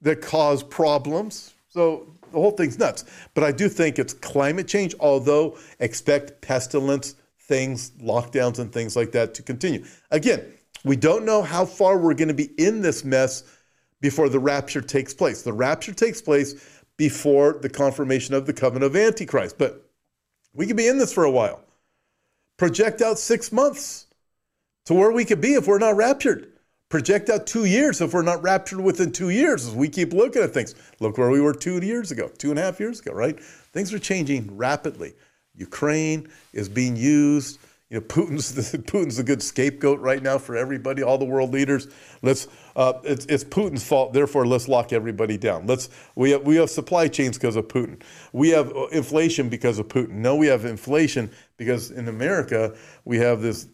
that 0.00 0.22
cause 0.22 0.62
problems. 0.62 1.52
So 1.68 2.06
the 2.32 2.40
whole 2.40 2.52
thing's 2.52 2.78
nuts. 2.78 3.04
But 3.34 3.44
I 3.44 3.52
do 3.52 3.68
think 3.68 3.98
it's 3.98 4.14
climate 4.14 4.66
change, 4.66 4.94
although 4.98 5.58
expect 5.78 6.40
pestilence, 6.40 7.16
things, 7.46 7.90
lockdowns, 7.92 8.58
and 8.58 8.72
things 8.72 8.96
like 8.96 9.12
that 9.12 9.34
to 9.34 9.42
continue. 9.42 9.84
Again, 10.10 10.44
we 10.84 10.96
don't 10.96 11.24
know 11.24 11.42
how 11.42 11.64
far 11.64 11.98
we're 11.98 12.14
going 12.14 12.28
to 12.28 12.34
be 12.34 12.50
in 12.58 12.80
this 12.80 13.04
mess 13.04 13.44
before 14.00 14.28
the 14.28 14.38
rapture 14.38 14.80
takes 14.80 15.14
place. 15.14 15.42
The 15.42 15.52
rapture 15.52 15.94
takes 15.94 16.20
place 16.20 16.82
before 16.96 17.58
the 17.60 17.68
confirmation 17.68 18.34
of 18.34 18.46
the 18.46 18.52
covenant 18.52 18.84
of 18.84 18.96
Antichrist. 18.96 19.58
But 19.58 19.88
we 20.52 20.66
could 20.66 20.76
be 20.76 20.88
in 20.88 20.98
this 20.98 21.12
for 21.12 21.24
a 21.24 21.30
while. 21.30 21.60
Project 22.56 23.02
out 23.02 23.18
six 23.18 23.50
months 23.50 24.06
to 24.86 24.94
where 24.94 25.10
we 25.10 25.24
could 25.24 25.40
be 25.40 25.54
if 25.54 25.66
we're 25.66 25.78
not 25.78 25.96
raptured. 25.96 26.52
Project 26.88 27.28
out 27.30 27.46
two 27.46 27.64
years 27.64 28.00
if 28.00 28.12
we're 28.12 28.22
not 28.22 28.42
raptured 28.42 28.80
within 28.80 29.10
two 29.10 29.30
years 29.30 29.66
as 29.66 29.74
we 29.74 29.88
keep 29.88 30.12
looking 30.12 30.42
at 30.42 30.52
things. 30.52 30.74
Look 31.00 31.18
where 31.18 31.30
we 31.30 31.40
were 31.40 31.54
two 31.54 31.78
years 31.78 32.12
ago, 32.12 32.30
two 32.38 32.50
and 32.50 32.58
a 32.58 32.62
half 32.62 32.78
years 32.78 33.00
ago, 33.00 33.12
right? 33.12 33.40
Things 33.40 33.92
are 33.92 33.98
changing 33.98 34.56
rapidly. 34.56 35.14
Ukraine 35.56 36.28
is 36.52 36.68
being 36.68 36.96
used. 36.96 37.58
You 37.90 38.00
know, 38.00 38.06
Putin's 38.06 38.54
the, 38.54 38.78
Putin's 38.90 39.18
a 39.18 39.22
good 39.22 39.42
scapegoat 39.42 40.00
right 40.00 40.22
now 40.22 40.38
for 40.38 40.56
everybody, 40.56 41.02
all 41.02 41.18
the 41.18 41.24
world 41.24 41.52
leaders. 41.52 41.86
Let's 42.22 42.48
uh, 42.74 42.94
it's, 43.04 43.26
it's 43.26 43.44
Putin's 43.44 43.86
fault. 43.86 44.12
Therefore, 44.12 44.46
let's 44.46 44.68
lock 44.68 44.92
everybody 44.92 45.36
down. 45.36 45.66
Let's 45.66 45.90
we 46.16 46.30
have, 46.30 46.42
we 46.42 46.56
have 46.56 46.70
supply 46.70 47.08
chains 47.08 47.38
because 47.38 47.56
of 47.56 47.68
Putin. 47.68 48.02
We 48.32 48.48
have 48.50 48.74
uh, 48.74 48.86
inflation 48.86 49.48
because 49.48 49.78
of 49.78 49.88
Putin. 49.88 50.14
No, 50.14 50.34
we 50.34 50.48
have 50.48 50.64
inflation 50.64 51.30
because 51.56 51.90
in 51.90 52.08
America 52.08 52.74
we 53.04 53.18
have 53.18 53.42
this 53.42 53.68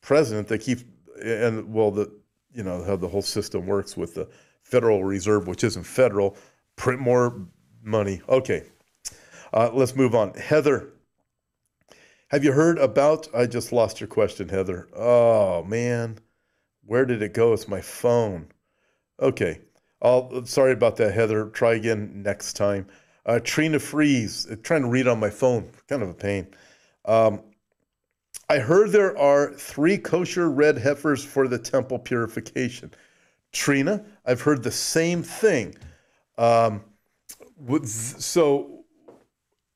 president 0.00 0.48
that 0.48 0.58
keeps 0.58 0.84
and 1.22 1.72
well 1.72 1.90
the 1.90 2.10
you 2.54 2.62
know 2.62 2.82
how 2.84 2.96
the 2.96 3.08
whole 3.08 3.22
system 3.22 3.66
works 3.66 3.96
with 3.96 4.14
the 4.14 4.28
Federal 4.62 5.04
Reserve, 5.04 5.46
which 5.46 5.62
isn't 5.62 5.84
federal, 5.84 6.36
print 6.76 7.00
more 7.00 7.46
money. 7.82 8.20
Okay, 8.28 8.64
uh, 9.52 9.70
let's 9.72 9.94
move 9.94 10.14
on. 10.14 10.32
Heather, 10.34 10.92
have 12.28 12.44
you 12.44 12.52
heard 12.52 12.78
about? 12.78 13.28
I 13.34 13.46
just 13.46 13.72
lost 13.72 14.00
your 14.00 14.08
question, 14.08 14.48
Heather. 14.48 14.88
Oh 14.94 15.64
man. 15.64 16.18
Where 16.84 17.04
did 17.04 17.22
it 17.22 17.34
go? 17.34 17.52
It's 17.52 17.68
my 17.68 17.80
phone. 17.80 18.48
Okay. 19.20 19.60
I'll, 20.02 20.44
sorry 20.46 20.72
about 20.72 20.96
that, 20.96 21.14
Heather. 21.14 21.46
Try 21.46 21.74
again 21.74 22.22
next 22.22 22.52
time. 22.54 22.86
Uh, 23.24 23.40
Trina 23.42 23.80
Freeze, 23.80 24.46
uh, 24.50 24.56
trying 24.62 24.82
to 24.82 24.88
read 24.88 25.08
on 25.08 25.18
my 25.18 25.30
phone, 25.30 25.68
kind 25.88 26.02
of 26.02 26.10
a 26.10 26.14
pain. 26.14 26.46
Um, 27.06 27.40
I 28.48 28.58
heard 28.58 28.92
there 28.92 29.18
are 29.18 29.52
three 29.54 29.98
kosher 29.98 30.48
red 30.48 30.78
heifers 30.78 31.24
for 31.24 31.48
the 31.48 31.58
temple 31.58 31.98
purification. 31.98 32.92
Trina, 33.52 34.04
I've 34.24 34.42
heard 34.42 34.62
the 34.62 34.70
same 34.70 35.22
thing. 35.24 35.74
Um, 36.38 36.84
so 37.84 38.75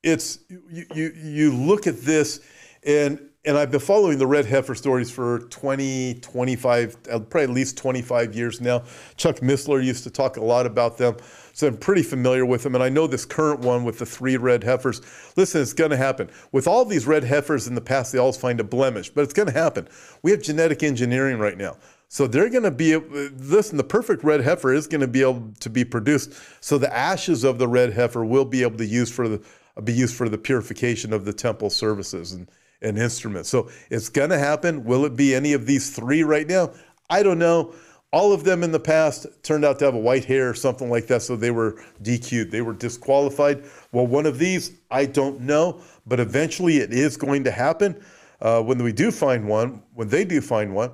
it's 0.02 0.38
you, 0.48 0.86
you 0.94 1.12
you 1.22 1.54
look 1.54 1.86
at 1.86 2.00
this 2.00 2.40
and 2.84 3.20
and 3.46 3.56
I've 3.56 3.70
been 3.70 3.80
following 3.80 4.18
the 4.18 4.26
red 4.26 4.44
heifer 4.44 4.74
stories 4.74 5.10
for 5.10 5.38
20, 5.38 6.20
25, 6.20 6.96
uh, 7.10 7.20
probably 7.20 7.44
at 7.44 7.48
least 7.48 7.78
25 7.78 8.34
years 8.34 8.60
now. 8.60 8.82
Chuck 9.16 9.36
Missler 9.36 9.82
used 9.82 10.04
to 10.04 10.10
talk 10.10 10.36
a 10.36 10.44
lot 10.44 10.66
about 10.66 10.98
them, 10.98 11.16
so 11.54 11.66
I'm 11.66 11.78
pretty 11.78 12.02
familiar 12.02 12.44
with 12.44 12.62
them. 12.62 12.74
And 12.74 12.84
I 12.84 12.90
know 12.90 13.06
this 13.06 13.24
current 13.24 13.60
one 13.60 13.82
with 13.82 13.98
the 13.98 14.04
three 14.04 14.36
red 14.36 14.62
heifers. 14.62 15.00
Listen, 15.36 15.62
it's 15.62 15.72
going 15.72 15.90
to 15.90 15.96
happen. 15.96 16.28
With 16.52 16.68
all 16.68 16.84
these 16.84 17.06
red 17.06 17.24
heifers 17.24 17.66
in 17.66 17.74
the 17.74 17.80
past, 17.80 18.12
they 18.12 18.18
always 18.18 18.36
find 18.36 18.60
a 18.60 18.64
blemish, 18.64 19.08
but 19.08 19.22
it's 19.22 19.32
going 19.32 19.48
to 19.48 19.54
happen. 19.54 19.88
We 20.22 20.32
have 20.32 20.42
genetic 20.42 20.82
engineering 20.82 21.38
right 21.38 21.56
now. 21.56 21.78
So 22.08 22.26
they're 22.26 22.50
going 22.50 22.64
to 22.64 22.72
be, 22.72 22.96
listen, 22.96 23.76
the 23.78 23.84
perfect 23.84 24.24
red 24.24 24.40
heifer 24.42 24.74
is 24.74 24.88
going 24.88 25.00
to 25.00 25.06
be 25.06 25.22
able 25.22 25.52
to 25.60 25.70
be 25.70 25.84
produced. 25.84 26.34
So 26.60 26.76
the 26.76 26.94
ashes 26.94 27.44
of 27.44 27.58
the 27.58 27.68
red 27.68 27.92
heifer 27.92 28.24
will 28.24 28.44
be 28.44 28.62
able 28.62 28.78
to 28.78 28.86
use 28.86 29.10
for 29.10 29.28
the, 29.28 29.40
be 29.84 29.92
used 29.92 30.14
for 30.14 30.28
the 30.28 30.38
purification 30.38 31.12
of 31.12 31.24
the 31.24 31.32
temple 31.32 31.70
services. 31.70 32.32
And, 32.32 32.48
an 32.82 32.96
instrument. 32.96 33.46
So 33.46 33.70
it's 33.90 34.08
going 34.08 34.30
to 34.30 34.38
happen. 34.38 34.84
Will 34.84 35.04
it 35.04 35.16
be 35.16 35.34
any 35.34 35.52
of 35.52 35.66
these 35.66 35.90
three 35.90 36.22
right 36.22 36.46
now? 36.46 36.72
I 37.08 37.22
don't 37.22 37.38
know. 37.38 37.74
All 38.12 38.32
of 38.32 38.42
them 38.42 38.64
in 38.64 38.72
the 38.72 38.80
past 38.80 39.26
turned 39.42 39.64
out 39.64 39.78
to 39.78 39.84
have 39.84 39.94
a 39.94 39.98
white 39.98 40.24
hair 40.24 40.50
or 40.50 40.54
something 40.54 40.90
like 40.90 41.06
that, 41.06 41.22
so 41.22 41.36
they 41.36 41.52
were 41.52 41.80
DQ'd. 42.02 42.50
They 42.50 42.60
were 42.60 42.72
disqualified. 42.72 43.62
Well, 43.92 44.06
one 44.06 44.26
of 44.26 44.38
these, 44.38 44.72
I 44.90 45.06
don't 45.06 45.42
know, 45.42 45.80
but 46.06 46.18
eventually 46.18 46.78
it 46.78 46.92
is 46.92 47.16
going 47.16 47.44
to 47.44 47.52
happen. 47.52 48.02
Uh, 48.40 48.62
when 48.62 48.82
we 48.82 48.92
do 48.92 49.12
find 49.12 49.46
one, 49.46 49.82
when 49.94 50.08
they 50.08 50.24
do 50.24 50.40
find 50.40 50.74
one, 50.74 50.90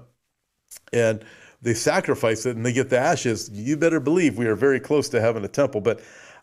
and 0.92 1.24
they 1.62 1.72
sacrifice 1.72 2.44
it 2.44 2.54
and 2.54 2.66
they 2.66 2.72
get 2.72 2.90
the 2.90 2.98
ashes, 2.98 3.48
you 3.50 3.78
better 3.78 4.00
believe 4.00 4.36
we 4.36 4.46
are 4.46 4.56
very 4.56 4.78
close 4.78 5.08
to 5.08 5.20
having 5.20 5.44
a 5.44 5.48
temple. 5.48 5.80
But 5.80 6.02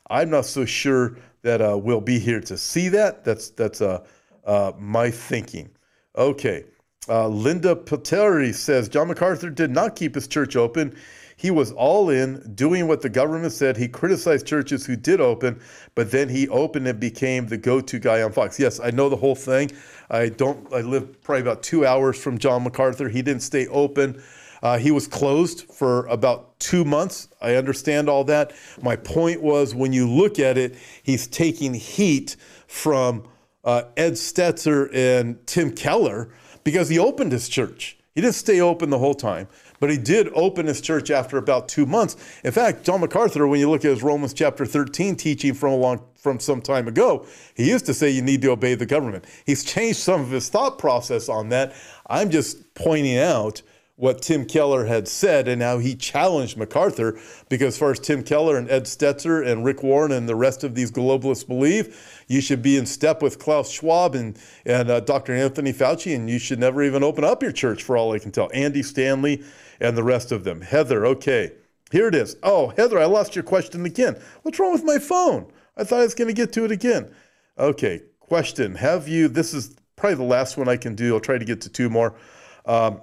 I'm 0.10 0.32
not 0.32 0.46
so 0.46 0.66
sure 0.66 1.18
that 1.44 1.62
uh, 1.62 1.78
we'll 1.78 2.02
be 2.02 2.20
here 2.20 2.42
to 2.42 2.58
see 2.58 2.90
that. 2.90 3.24
That's 3.24 3.50
that's 3.50 3.82
uh, 3.82 4.04
uh, 4.46 4.72
my 4.80 5.12
thinking. 5.12 5.70
Okay. 6.16 6.66
Uh, 7.08 7.28
Linda 7.28 7.76
Pateri 7.76 8.54
says 8.54 8.88
John 8.88 9.10
MacArthur 9.10 9.50
did 9.50 9.72
not 9.72 9.96
keep 9.96 10.16
his 10.16 10.28
church 10.28 10.56
open. 10.56 10.96
He 11.36 11.52
was 11.52 11.74
all 11.74 12.10
in, 12.10 12.54
doing 12.56 12.88
what 12.88 13.02
the 13.02 13.10
government 13.10 13.52
said. 13.52 13.76
He 13.76 13.90
criticized 13.90 14.46
churches 14.46 14.86
who 14.86 14.96
did 14.96 15.20
open, 15.20 15.60
but 15.96 16.12
then 16.12 16.30
he 16.30 16.48
opened 16.48 16.88
and 16.88 17.00
became 17.00 17.48
the 17.48 17.58
go-to 17.58 18.00
guy 18.00 18.22
on 18.22 18.32
Fox. 18.32 18.58
Yes, 18.58 18.80
I 18.80 18.92
know 18.92 19.10
the 19.10 19.18
whole 19.18 19.36
thing. 19.36 19.72
I 20.10 20.30
don't. 20.30 20.72
I 20.72 20.80
live 20.80 21.22
probably 21.22 21.42
about 21.42 21.62
two 21.62 21.86
hours 21.86 22.18
from 22.22 22.38
John 22.38 22.64
MacArthur. 22.64 23.10
He 23.10 23.22
didn't 23.22 23.42
stay 23.44 23.68
open. 23.68 24.22
Uh, 24.64 24.78
he 24.78 24.92
was 24.92 25.08
closed 25.08 25.70
for 25.70 26.08
about 26.08 26.58
two 26.58 26.86
months. 26.86 27.28
I 27.42 27.56
understand 27.56 28.08
all 28.08 28.24
that. 28.24 28.54
My 28.82 28.96
point 28.96 29.42
was, 29.42 29.76
when 29.76 29.92
you 29.92 30.10
look 30.10 30.40
at 30.40 30.58
it, 30.58 30.76
he's 31.04 31.28
taking 31.28 31.74
heat 31.74 32.38
from 32.66 33.28
uh, 33.66 33.84
Ed 33.98 34.14
Stetzer 34.14 34.90
and 34.96 35.46
Tim 35.46 35.76
Keller 35.76 36.30
because 36.64 36.88
he 36.88 36.98
opened 36.98 37.34
his 37.34 37.50
church. 37.50 37.98
He 38.16 38.22
didn't 38.22 38.36
stay 38.36 38.62
open 38.62 38.90
the 38.90 39.00
whole 39.00 39.16
time, 39.16 39.50
but 39.82 39.90
he 39.90 39.98
did 39.98 40.30
open 40.34 40.68
his 40.68 40.80
church 40.80 41.12
after 41.12 41.38
about 41.38 41.68
two 41.68 41.86
months. 41.86 42.16
In 42.46 42.52
fact, 42.54 42.86
John 42.86 43.02
MacArthur, 43.02 43.48
when 43.48 43.60
you 43.60 43.70
look 43.70 43.84
at 43.84 43.92
his 43.92 44.04
Romans 44.04 44.34
chapter 44.34 44.66
13 44.66 45.18
teaching 45.18 45.54
from 45.54 45.74
a 45.74 45.76
long 45.76 46.04
from 46.16 46.40
some 46.40 46.62
time 46.62 46.88
ago, 46.88 47.26
he 47.54 47.68
used 47.70 47.86
to 47.88 47.94
say 47.94 48.10
you 48.10 48.22
need 48.22 48.42
to 48.44 48.52
obey 48.52 48.76
the 48.76 48.86
government. 48.86 49.26
He's 49.46 49.66
changed 49.66 50.00
some 50.00 50.22
of 50.22 50.32
his 50.32 50.48
thought 50.48 50.78
process 50.78 51.28
on 51.28 51.50
that. 51.50 51.74
I'm 52.08 52.30
just 52.30 52.74
pointing 52.76 53.18
out 53.18 53.62
what 54.04 54.22
Tim 54.22 54.44
Keller 54.44 54.84
had 54.84 55.08
said 55.08 55.48
and 55.48 55.62
how 55.62 55.78
he 55.78 55.96
challenged 55.96 56.58
MacArthur 56.58 57.18
because, 57.48 57.82
as 57.82 58.00
Tim 58.02 58.22
Keller 58.22 58.58
and 58.58 58.70
Ed 58.70 58.84
Stetzer 58.84 59.48
and 59.48 59.64
Rick 59.64 59.82
Warren 59.82 60.12
and 60.12 60.28
the 60.28 60.36
rest 60.36 60.66
of 60.66 60.76
these 60.76 60.92
globalists 60.92 61.48
believe, 61.48 62.26
you 62.28 62.42
should 62.42 62.62
be 62.62 62.76
in 62.76 62.86
step 62.86 63.22
with 63.22 63.40
Klaus 63.40 63.72
Schwab 63.72 64.14
and, 64.14 64.38
and 64.66 64.92
uh, 64.92 65.00
Dr. 65.00 65.34
Anthony 65.34 65.72
Fauci, 65.72 66.14
and 66.14 66.30
you 66.30 66.38
should 66.38 66.60
never 66.60 66.84
even 66.84 67.02
open 67.02 67.24
up 67.24 67.42
your 67.42 67.54
church, 67.54 67.82
for 67.82 67.96
all 67.96 68.12
I 68.12 68.20
can 68.20 68.34
tell. 68.34 68.50
Andy 68.54 68.84
Stanley 68.84 69.42
and 69.80 69.96
the 69.96 70.04
rest 70.04 70.34
of 70.34 70.44
them. 70.44 70.60
Heather, 70.60 71.06
okay. 71.06 71.54
Here 71.90 72.10
it 72.10 72.16
is. 72.16 72.36
Oh, 72.44 72.74
Heather, 72.76 73.00
I 73.00 73.06
lost 73.06 73.38
your 73.38 73.44
question 73.46 73.86
again. 73.86 74.22
What's 74.42 74.60
wrong 74.60 74.74
with 74.74 74.84
my 74.84 74.98
phone? 74.98 75.50
I 75.78 75.86
thought 75.86 76.02
I 76.02 76.04
was 76.04 76.14
going 76.14 76.28
to 76.28 76.34
get 76.34 76.52
to 76.52 76.66
it 76.66 76.72
again. 76.72 77.10
Okay, 77.58 78.02
question. 78.20 78.76
Have 78.76 79.08
you, 79.08 79.30
this 79.30 79.54
is 79.54 79.78
probably 79.96 80.16
the 80.16 80.24
last 80.24 80.58
one 80.58 80.68
I 80.68 80.76
can 80.76 80.94
do. 80.94 81.14
I'll 81.14 81.22
try 81.22 81.38
to 81.38 81.46
get 81.46 81.62
to 81.62 81.70
two 81.70 81.90
more. 81.90 82.18
Um, 82.66 83.00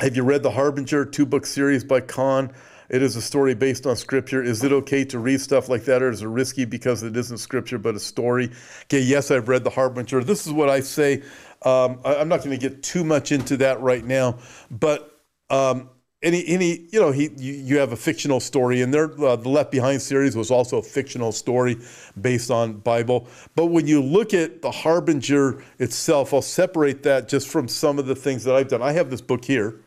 have 0.00 0.14
you 0.14 0.22
read 0.22 0.42
The 0.42 0.50
Harbinger, 0.50 1.04
two 1.04 1.26
book 1.26 1.44
series 1.44 1.82
by 1.82 2.00
Cahn? 2.00 2.52
It 2.88 3.02
is 3.02 3.16
a 3.16 3.22
story 3.22 3.54
based 3.54 3.86
on 3.86 3.96
scripture. 3.96 4.42
Is 4.42 4.62
it 4.62 4.72
okay 4.72 5.04
to 5.06 5.18
read 5.18 5.40
stuff 5.40 5.68
like 5.68 5.84
that, 5.84 6.02
or 6.02 6.10
is 6.10 6.22
it 6.22 6.28
risky 6.28 6.64
because 6.64 7.02
it 7.02 7.16
isn't 7.16 7.38
scripture 7.38 7.78
but 7.78 7.94
a 7.96 8.00
story? 8.00 8.50
Okay, 8.84 9.00
yes, 9.00 9.30
I've 9.30 9.48
read 9.48 9.64
The 9.64 9.70
Harbinger. 9.70 10.22
This 10.22 10.46
is 10.46 10.52
what 10.52 10.70
I 10.70 10.80
say. 10.80 11.22
Um, 11.62 12.00
I, 12.04 12.14
am 12.14 12.28
not 12.28 12.44
going 12.44 12.58
to 12.58 12.68
get 12.68 12.82
too 12.82 13.04
much 13.04 13.32
into 13.32 13.56
that 13.58 13.80
right 13.80 14.04
now, 14.04 14.38
but 14.70 15.20
um, 15.50 15.90
any 16.22 16.46
any 16.46 16.86
you 16.90 17.00
know 17.00 17.10
he 17.10 17.30
you, 17.36 17.52
you 17.52 17.78
have 17.78 17.92
a 17.92 17.96
fictional 17.96 18.40
story 18.40 18.82
and 18.82 18.92
there 18.92 19.10
uh, 19.22 19.36
the 19.36 19.48
Left 19.48 19.70
Behind 19.70 20.00
series 20.00 20.36
was 20.36 20.50
also 20.50 20.78
a 20.78 20.82
fictional 20.82 21.32
story 21.32 21.76
based 22.20 22.50
on 22.50 22.74
Bible. 22.74 23.28
But 23.54 23.66
when 23.66 23.86
you 23.86 24.02
look 24.02 24.32
at 24.34 24.62
the 24.62 24.70
Harbinger 24.70 25.62
itself, 25.78 26.32
I'll 26.32 26.42
separate 26.42 27.02
that 27.02 27.28
just 27.28 27.48
from 27.48 27.68
some 27.68 27.98
of 27.98 28.06
the 28.06 28.16
things 28.16 28.44
that 28.44 28.54
I've 28.54 28.68
done. 28.68 28.82
I 28.82 28.92
have 28.92 29.10
this 29.10 29.20
book 29.20 29.44
here 29.44 29.80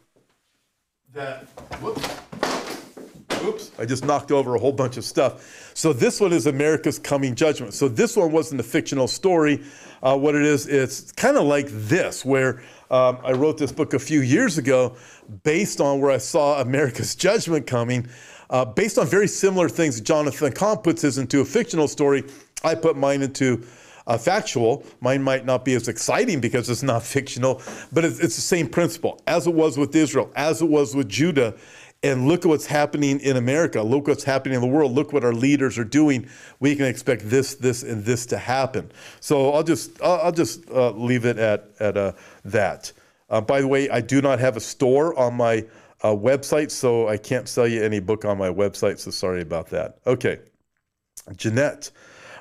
that, 1.13 1.43
whoops, 1.81 2.07
Oops, 3.43 3.71
I 3.79 3.85
just 3.85 4.05
knocked 4.05 4.31
over 4.31 4.55
a 4.55 4.59
whole 4.59 4.71
bunch 4.71 4.97
of 4.97 5.03
stuff. 5.03 5.71
So 5.73 5.93
this 5.93 6.21
one 6.21 6.31
is 6.31 6.45
America's 6.45 6.99
Coming 6.99 7.33
Judgment. 7.33 7.73
So 7.73 7.88
this 7.88 8.15
one 8.15 8.31
wasn't 8.31 8.61
a 8.61 8.63
fictional 8.63 9.07
story. 9.07 9.63
Uh, 10.03 10.15
what 10.15 10.35
it 10.35 10.43
is, 10.43 10.67
it's 10.67 11.11
kind 11.13 11.38
of 11.38 11.45
like 11.45 11.65
this, 11.69 12.23
where 12.23 12.61
um, 12.91 13.17
I 13.23 13.31
wrote 13.31 13.57
this 13.57 13.71
book 13.71 13.95
a 13.95 13.99
few 13.99 14.21
years 14.21 14.59
ago 14.59 14.95
based 15.43 15.81
on 15.81 15.99
where 15.99 16.11
I 16.11 16.19
saw 16.19 16.61
America's 16.61 17.15
Judgment 17.15 17.65
coming, 17.65 18.07
uh, 18.51 18.65
based 18.65 18.99
on 18.99 19.07
very 19.07 19.27
similar 19.27 19.69
things. 19.69 19.99
Jonathan 20.01 20.51
Cahn 20.51 20.77
puts 20.77 21.01
his 21.01 21.17
into 21.17 21.41
a 21.41 21.45
fictional 21.45 21.88
story. 21.88 22.23
I 22.63 22.75
put 22.75 22.95
mine 22.95 23.23
into 23.23 23.65
uh, 24.07 24.18
factual. 24.18 24.86
Mine 24.99 25.22
might 25.22 25.45
not 25.45 25.65
be 25.65 25.73
as 25.73 25.88
exciting 25.88 26.40
because 26.40 26.69
it's 26.69 26.84
not 26.84 27.03
fictional, 27.15 27.61
but 27.91 28.06
it's, 28.06 28.19
it's 28.19 28.36
the 28.36 28.41
same 28.41 28.68
principle 28.68 29.22
as 29.28 29.48
it 29.48 29.53
was 29.53 29.78
with 29.78 29.95
Israel, 29.95 30.32
as 30.36 30.61
it 30.61 30.69
was 30.69 30.95
with 30.95 31.10
Judah. 31.10 31.56
And 32.03 32.28
look 32.28 32.45
at 32.45 32.48
what's 32.48 32.65
happening 32.65 33.19
in 33.19 33.38
America. 33.38 33.80
Look 33.84 34.07
what's 34.07 34.23
happening 34.23 34.56
in 34.56 34.61
the 34.61 34.68
world. 34.68 34.91
Look 34.91 35.14
what 35.14 35.23
our 35.23 35.34
leaders 35.34 35.78
are 35.78 35.84
doing. 35.84 36.28
We 36.60 36.76
can 36.76 36.86
expect 36.86 37.30
this, 37.30 37.53
this, 37.53 37.84
and 37.84 38.03
this 38.03 38.26
to 38.28 38.40
happen. 38.40 38.91
So 39.19 39.52
I'll 39.52 39.61
just 39.61 40.02
I'll, 40.02 40.19
I'll 40.22 40.32
just 40.32 40.68
uh, 40.72 40.91
leave 40.91 41.26
it 41.26 41.38
at 41.38 41.69
at 41.80 41.98
uh, 41.98 42.14
that. 42.45 42.91
Uh, 43.30 43.40
by 43.40 43.61
the 43.61 43.68
way, 43.68 43.88
I 43.90 44.02
do 44.02 44.19
not 44.19 44.40
have 44.40 44.57
a 44.57 44.60
store 44.60 45.18
on 45.18 45.36
my 45.36 45.64
uh, 46.02 46.10
website, 46.10 46.72
so 46.72 47.07
I 47.07 47.18
can't 47.18 47.48
sell 47.48 47.68
you 47.68 47.84
any 47.84 47.99
book 47.99 48.26
on 48.26 48.36
my 48.38 48.49
website. 48.49 48.98
So 48.98 49.11
sorry 49.11 49.41
about 49.41 49.68
that. 49.69 49.99
Okay, 50.07 50.40
Jeanette. 51.36 51.91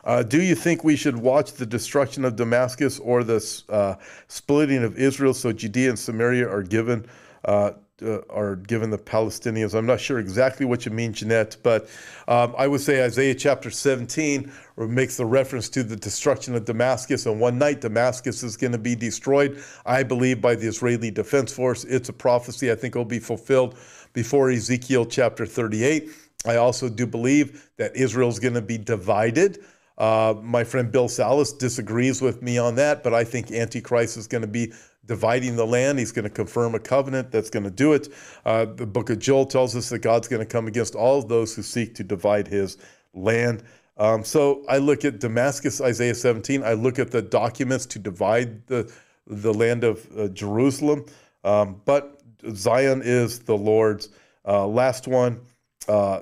Uh, 0.05 0.23
do 0.23 0.41
you 0.41 0.55
think 0.55 0.83
we 0.83 0.97
should 0.97 1.17
watch 1.17 1.53
the 1.53 1.67
destruction 1.67 2.25
of 2.25 2.37
Damascus 2.37 2.99
or 2.99 3.23
the 3.25 3.63
uh, 3.69 3.95
splitting 4.29 4.83
of 4.83 4.97
Israel 4.97 5.35
so 5.35 5.53
Judea 5.53 5.91
and 5.91 5.99
Samaria 5.99 6.49
are 6.49 6.63
given 6.63 7.07
uh, 7.45 7.73
uh, 8.03 8.21
are 8.31 8.57
given 8.57 8.89
the 8.89 8.99
Palestinians? 8.99 9.75
I'm 9.75 9.85
not 9.85 10.01
sure 10.01 10.19
exactly 10.19 10.65
what 10.65 10.87
you 10.87 10.91
mean, 10.93 11.13
Jeanette, 11.13 11.59
but 11.63 11.89
um, 12.29 12.55
I 12.57 12.67
would 12.67 12.81
say 12.81 13.05
Isaiah 13.05 13.35
chapter 13.35 13.71
17 13.71 14.51
makes 14.79 15.19
the 15.19 15.27
reference 15.27 15.69
to 15.71 15.83
the 15.83 15.97
destruction 15.97 16.55
of 16.55 16.65
Damascus, 16.65 17.27
and 17.27 17.39
one 17.39 17.59
night 17.59 17.83
Damascus 17.83 18.43
is 18.43 18.57
going 18.57 18.73
to 18.73 18.79
be 18.79 18.95
destroyed. 18.95 19.63
I 19.85 20.03
believe 20.03 20.41
by 20.41 20.55
the 20.55 20.67
Israeli 20.67 21.11
Defense 21.11 21.53
Force. 21.53 21.85
It's 21.85 22.09
a 22.09 22.15
prophecy 22.15 22.73
I 22.73 22.75
think 22.75 22.95
will 22.95 23.05
be 23.05 23.19
fulfilled 23.19 23.77
before 24.15 24.51
Ezekiel 24.51 25.05
chapter 25.05 25.45
38. 25.45 26.09
I 26.47 26.57
also 26.57 26.89
do 26.89 27.07
believe 27.07 27.69
that 27.77 27.95
Israel 27.95 28.31
is 28.31 28.39
going 28.39 28.55
to 28.55 28.63
be 28.63 28.79
divided. 28.79 29.59
Uh, 30.01 30.35
my 30.43 30.65
friend 30.65 30.91
Bill 30.91 31.09
Salus 31.09 31.53
disagrees 31.53 32.23
with 32.23 32.41
me 32.41 32.57
on 32.57 32.75
that, 32.77 33.05
but 33.05 33.13
I 33.13 33.23
think 33.23 33.53
Antichrist 33.53 34.17
is 34.17 34.27
going 34.27 34.41
to 34.41 34.49
be 34.49 34.73
dividing 35.05 35.57
the 35.57 35.67
land. 35.67 35.99
He's 35.99 36.11
going 36.11 36.25
to 36.25 36.31
confirm 36.31 36.75
a 36.75 36.79
covenant 36.79 37.31
that's 37.31 37.51
going 37.51 37.65
to 37.65 37.71
do 37.71 37.93
it. 37.93 38.09
Uh, 38.47 38.65
the 38.65 38.87
book 38.87 39.11
of 39.11 39.19
Joel 39.19 39.45
tells 39.45 39.77
us 39.77 39.91
that 39.91 39.99
God's 39.99 40.27
going 40.27 40.41
to 40.41 40.47
come 40.47 40.67
against 40.67 40.95
all 40.95 41.19
of 41.19 41.29
those 41.29 41.55
who 41.55 41.61
seek 41.61 41.95
to 41.97 42.03
divide 42.03 42.49
his 42.49 42.79
land. 43.13 43.63
Um, 43.99 44.25
so 44.25 44.65
I 44.71 44.79
look 44.79 45.05
at 45.05 45.21
Damascus, 45.21 45.83
Isaiah 45.83 46.15
17. 46.15 46.65
I 46.65 46.73
look 46.73 46.99
at 46.99 47.11
the 47.11 47.21
documents 47.21 47.85
to 47.87 47.99
divide 47.99 48.67
the, 48.69 48.91
the 49.27 49.53
land 49.53 49.85
of 49.85 50.09
uh, 50.17 50.29
Jerusalem. 50.29 51.05
Um, 51.45 51.83
but 51.85 52.23
Zion 52.55 53.03
is 53.05 53.41
the 53.41 53.57
Lord's. 53.57 54.09
Uh, 54.49 54.67
last 54.67 55.07
one, 55.07 55.43
uh, 55.89 56.21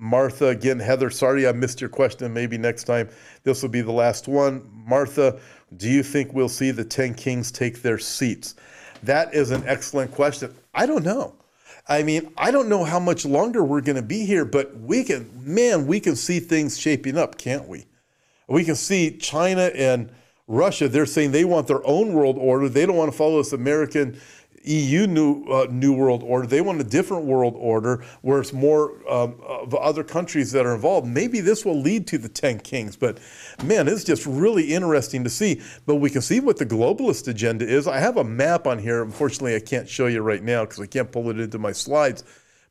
Martha, 0.00 0.46
again, 0.46 0.80
Heather, 0.80 1.10
sorry 1.10 1.46
I 1.46 1.52
missed 1.52 1.80
your 1.80 1.90
question. 1.90 2.32
Maybe 2.32 2.56
next 2.56 2.84
time 2.84 3.10
this 3.44 3.60
will 3.60 3.68
be 3.68 3.82
the 3.82 3.92
last 3.92 4.28
one. 4.28 4.68
Martha, 4.72 5.38
do 5.76 5.90
you 5.90 6.02
think 6.02 6.32
we'll 6.32 6.48
see 6.48 6.70
the 6.70 6.84
10 6.84 7.14
kings 7.14 7.52
take 7.52 7.82
their 7.82 7.98
seats? 7.98 8.54
That 9.02 9.34
is 9.34 9.50
an 9.50 9.62
excellent 9.66 10.12
question. 10.12 10.54
I 10.74 10.86
don't 10.86 11.04
know. 11.04 11.34
I 11.86 12.02
mean, 12.02 12.32
I 12.38 12.50
don't 12.50 12.68
know 12.68 12.84
how 12.84 12.98
much 12.98 13.26
longer 13.26 13.62
we're 13.62 13.82
going 13.82 13.96
to 13.96 14.02
be 14.02 14.24
here, 14.24 14.46
but 14.46 14.74
we 14.78 15.04
can, 15.04 15.30
man, 15.44 15.86
we 15.86 16.00
can 16.00 16.16
see 16.16 16.40
things 16.40 16.78
shaping 16.78 17.18
up, 17.18 17.36
can't 17.36 17.68
we? 17.68 17.86
We 18.48 18.64
can 18.64 18.76
see 18.76 19.18
China 19.18 19.70
and 19.74 20.10
Russia, 20.50 20.88
they're 20.88 21.06
saying 21.06 21.30
they 21.30 21.44
want 21.44 21.68
their 21.68 21.86
own 21.86 22.12
world 22.12 22.36
order. 22.36 22.68
They 22.68 22.84
don't 22.84 22.96
want 22.96 23.12
to 23.12 23.16
follow 23.16 23.38
this 23.38 23.52
American 23.52 24.20
EU 24.62 25.06
new 25.06 25.44
uh, 25.44 25.66
new 25.70 25.92
world 25.94 26.22
order. 26.22 26.46
They 26.46 26.60
want 26.60 26.80
a 26.80 26.84
different 26.84 27.24
world 27.24 27.54
order 27.56 28.04
where 28.20 28.40
it's 28.40 28.52
more 28.52 28.92
um, 29.10 29.36
of 29.46 29.74
other 29.74 30.04
countries 30.04 30.52
that 30.52 30.66
are 30.66 30.74
involved. 30.74 31.06
Maybe 31.06 31.40
this 31.40 31.64
will 31.64 31.80
lead 31.80 32.06
to 32.08 32.18
the 32.18 32.28
ten 32.28 32.58
kings. 32.58 32.94
But 32.94 33.18
man, 33.64 33.88
it's 33.88 34.04
just 34.04 34.26
really 34.26 34.74
interesting 34.74 35.24
to 35.24 35.30
see. 35.30 35.62
But 35.86 35.96
we 35.96 36.10
can 36.10 36.20
see 36.20 36.40
what 36.40 36.58
the 36.58 36.66
globalist 36.66 37.26
agenda 37.26 37.66
is. 37.66 37.86
I 37.86 37.98
have 37.98 38.18
a 38.18 38.24
map 38.24 38.66
on 38.66 38.78
here. 38.78 39.02
Unfortunately, 39.02 39.56
I 39.56 39.60
can't 39.60 39.88
show 39.88 40.06
you 40.08 40.20
right 40.20 40.42
now 40.42 40.64
because 40.64 40.80
I 40.80 40.86
can't 40.86 41.10
pull 41.10 41.30
it 41.30 41.40
into 41.40 41.58
my 41.58 41.72
slides. 41.72 42.22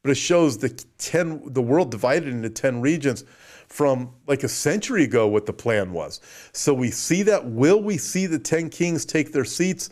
But 0.03 0.11
it 0.11 0.16
shows 0.16 0.60
the 0.60 0.70
ten 0.99 1.41
the 1.53 1.61
world 1.61 1.90
divided 1.90 2.30
into 2.30 2.52
ten 2.52 2.82
regions 2.82 3.24
from 3.68 4.11
like 4.28 4.44
a 4.44 4.49
century 4.49 5.06
ago 5.06 5.28
what 5.28 5.48
the 5.48 5.53
plan 5.53 5.91
was. 5.91 6.22
So 6.53 6.74
we 6.74 6.91
see 6.91 7.24
that. 7.24 7.45
Will 7.45 7.82
we 7.82 7.98
see 7.98 8.28
the 8.28 8.40
ten 8.40 8.70
kings 8.70 9.06
take 9.06 9.32
their 9.32 9.45
seats? 9.45 9.90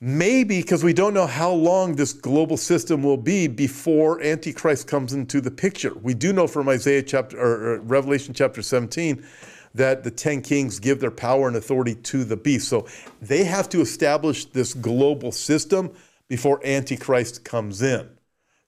Maybe 0.00 0.60
because 0.60 0.84
we 0.84 0.92
don't 0.92 1.12
know 1.12 1.26
how 1.26 1.50
long 1.50 1.96
this 1.96 2.12
global 2.12 2.56
system 2.56 3.02
will 3.02 3.16
be 3.16 3.48
before 3.48 4.22
Antichrist 4.22 4.86
comes 4.86 5.12
into 5.12 5.40
the 5.40 5.50
picture. 5.50 5.92
We 6.00 6.14
do 6.14 6.32
know 6.32 6.46
from 6.46 6.68
Isaiah 6.68 7.02
chapter 7.02 7.36
or 7.38 7.80
Revelation 7.80 8.32
chapter 8.32 8.62
17 8.62 9.26
that 9.74 10.04
the 10.04 10.10
10 10.12 10.42
kings 10.42 10.78
give 10.78 11.00
their 11.00 11.10
power 11.10 11.48
and 11.48 11.56
authority 11.56 11.96
to 11.96 12.22
the 12.22 12.36
beast. 12.36 12.68
So 12.68 12.86
they 13.20 13.42
have 13.42 13.68
to 13.70 13.80
establish 13.80 14.44
this 14.44 14.72
global 14.72 15.32
system 15.32 15.90
before 16.28 16.64
Antichrist 16.64 17.44
comes 17.44 17.82
in. 17.82 18.08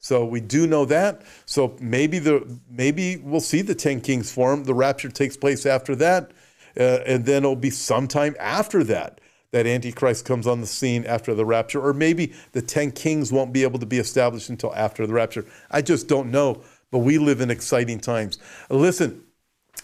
So 0.00 0.24
we 0.24 0.40
do 0.40 0.66
know 0.66 0.84
that. 0.86 1.22
So 1.46 1.76
maybe 1.80 2.18
the 2.18 2.58
maybe 2.68 3.18
we'll 3.18 3.40
see 3.40 3.62
the 3.62 3.74
10 3.74 4.00
kings 4.00 4.32
form. 4.32 4.64
The 4.64 4.74
rapture 4.74 5.10
takes 5.10 5.36
place 5.36 5.64
after 5.64 5.94
that. 5.96 6.32
Uh, 6.78 7.00
and 7.06 7.24
then 7.24 7.44
it'll 7.44 7.54
be 7.54 7.70
sometime 7.70 8.34
after 8.40 8.82
that 8.84 9.19
that 9.52 9.66
Antichrist 9.66 10.24
comes 10.24 10.46
on 10.46 10.60
the 10.60 10.66
scene 10.66 11.04
after 11.04 11.34
the 11.34 11.44
rapture, 11.44 11.80
or 11.80 11.92
maybe 11.92 12.32
the 12.52 12.62
10 12.62 12.92
kings 12.92 13.32
won't 13.32 13.52
be 13.52 13.62
able 13.62 13.78
to 13.78 13.86
be 13.86 13.98
established 13.98 14.48
until 14.48 14.74
after 14.74 15.06
the 15.06 15.12
rapture. 15.12 15.44
I 15.70 15.82
just 15.82 16.08
don't 16.08 16.30
know, 16.30 16.62
but 16.90 16.98
we 16.98 17.18
live 17.18 17.40
in 17.40 17.50
exciting 17.50 18.00
times. 18.00 18.38
Listen, 18.68 19.24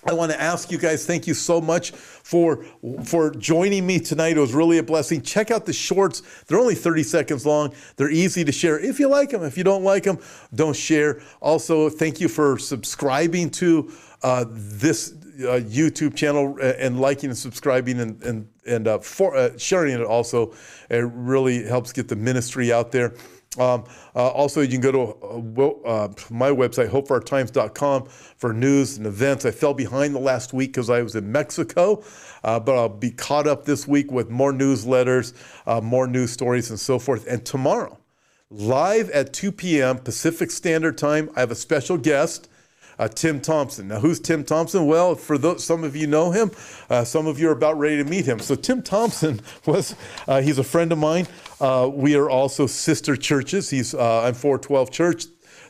I 0.08 0.12
want 0.12 0.30
to 0.30 0.40
ask 0.40 0.70
you 0.70 0.78
guys, 0.78 1.04
thank 1.04 1.26
you 1.26 1.34
so 1.34 1.60
much 1.60 1.90
for 1.90 2.64
for 3.04 3.30
joining 3.30 3.86
me 3.86 3.98
tonight. 3.98 4.36
It 4.36 4.40
was 4.40 4.54
really 4.54 4.78
a 4.78 4.82
blessing. 4.82 5.20
Check 5.20 5.50
out 5.50 5.66
the 5.66 5.72
shorts. 5.72 6.22
They're 6.44 6.58
only 6.58 6.74
30 6.76 7.02
seconds 7.02 7.44
long. 7.44 7.74
They're 7.96 8.10
easy 8.10 8.44
to 8.44 8.52
share 8.52 8.78
if 8.78 9.00
you 9.00 9.08
like 9.08 9.30
them. 9.30 9.42
If 9.42 9.58
you 9.58 9.64
don't 9.64 9.82
like 9.82 10.04
them, 10.04 10.18
don't 10.54 10.76
share. 10.76 11.22
Also, 11.40 11.88
thank 11.88 12.20
you 12.20 12.28
for 12.28 12.58
subscribing 12.58 13.50
to 13.50 13.90
uh, 14.22 14.44
this 14.48 15.12
uh, 15.12 15.60
YouTube 15.60 16.14
channel 16.14 16.56
uh, 16.60 16.74
and 16.78 17.00
liking 17.00 17.30
and 17.30 17.38
subscribing 17.38 17.98
and 17.98 18.22
and 18.22 18.48
and 18.66 18.88
uh, 18.88 18.98
for 18.98 19.36
uh, 19.36 19.56
sharing 19.56 19.94
it 19.94 20.04
also. 20.04 20.54
It 20.90 21.08
really 21.12 21.64
helps 21.64 21.92
get 21.92 22.08
the 22.08 22.16
ministry 22.16 22.72
out 22.72 22.92
there. 22.92 23.14
Um, 23.58 23.84
uh, 24.14 24.28
also, 24.28 24.60
you 24.60 24.68
can 24.68 24.80
go 24.80 24.92
to 24.92 25.84
uh, 25.86 26.08
my 26.28 26.50
website, 26.50 26.90
hopeforourtimes.com, 26.90 28.04
for 28.04 28.52
news 28.52 28.98
and 28.98 29.06
events. 29.06 29.46
I 29.46 29.50
fell 29.50 29.72
behind 29.72 30.14
the 30.14 30.20
last 30.20 30.52
week 30.52 30.72
because 30.72 30.90
I 30.90 31.00
was 31.02 31.14
in 31.14 31.32
Mexico, 31.32 32.04
but 32.42 32.68
I'll 32.68 32.88
be 32.90 33.10
caught 33.10 33.46
up 33.46 33.64
this 33.64 33.88
week 33.88 34.12
with 34.12 34.28
more 34.28 34.52
newsletters, 34.52 35.32
more 35.82 36.06
news 36.06 36.32
stories, 36.32 36.68
and 36.68 36.78
so 36.78 36.98
forth. 36.98 37.26
And 37.26 37.46
tomorrow, 37.46 37.98
live 38.50 39.08
at 39.10 39.32
2 39.32 39.52
p.m. 39.52 39.98
Pacific 39.98 40.50
Standard 40.50 40.98
Time, 40.98 41.30
I 41.34 41.40
have 41.40 41.50
a 41.50 41.56
special 41.56 41.96
guest 41.96 42.50
uh, 42.98 43.08
Tim 43.08 43.40
Thompson. 43.40 43.88
Now, 43.88 44.00
who's 44.00 44.20
Tim 44.20 44.44
Thompson? 44.44 44.86
Well, 44.86 45.14
for 45.14 45.38
those, 45.38 45.64
some 45.64 45.84
of 45.84 45.96
you 45.96 46.06
know 46.06 46.30
him, 46.30 46.50
uh, 46.90 47.04
some 47.04 47.26
of 47.26 47.38
you 47.38 47.48
are 47.48 47.52
about 47.52 47.78
ready 47.78 47.96
to 47.96 48.04
meet 48.04 48.26
him. 48.26 48.38
So, 48.38 48.54
Tim 48.54 48.82
Thompson 48.82 49.40
was, 49.66 49.94
uh, 50.26 50.40
he's 50.40 50.58
a 50.58 50.64
friend 50.64 50.92
of 50.92 50.98
mine. 50.98 51.26
Uh, 51.60 51.90
we 51.92 52.14
are 52.16 52.28
also 52.28 52.66
sister 52.66 53.16
churches. 53.16 53.70
He's, 53.70 53.94
uh, 53.94 54.22
I'm 54.22 54.34
412 54.34 54.90
Church, 54.90 55.24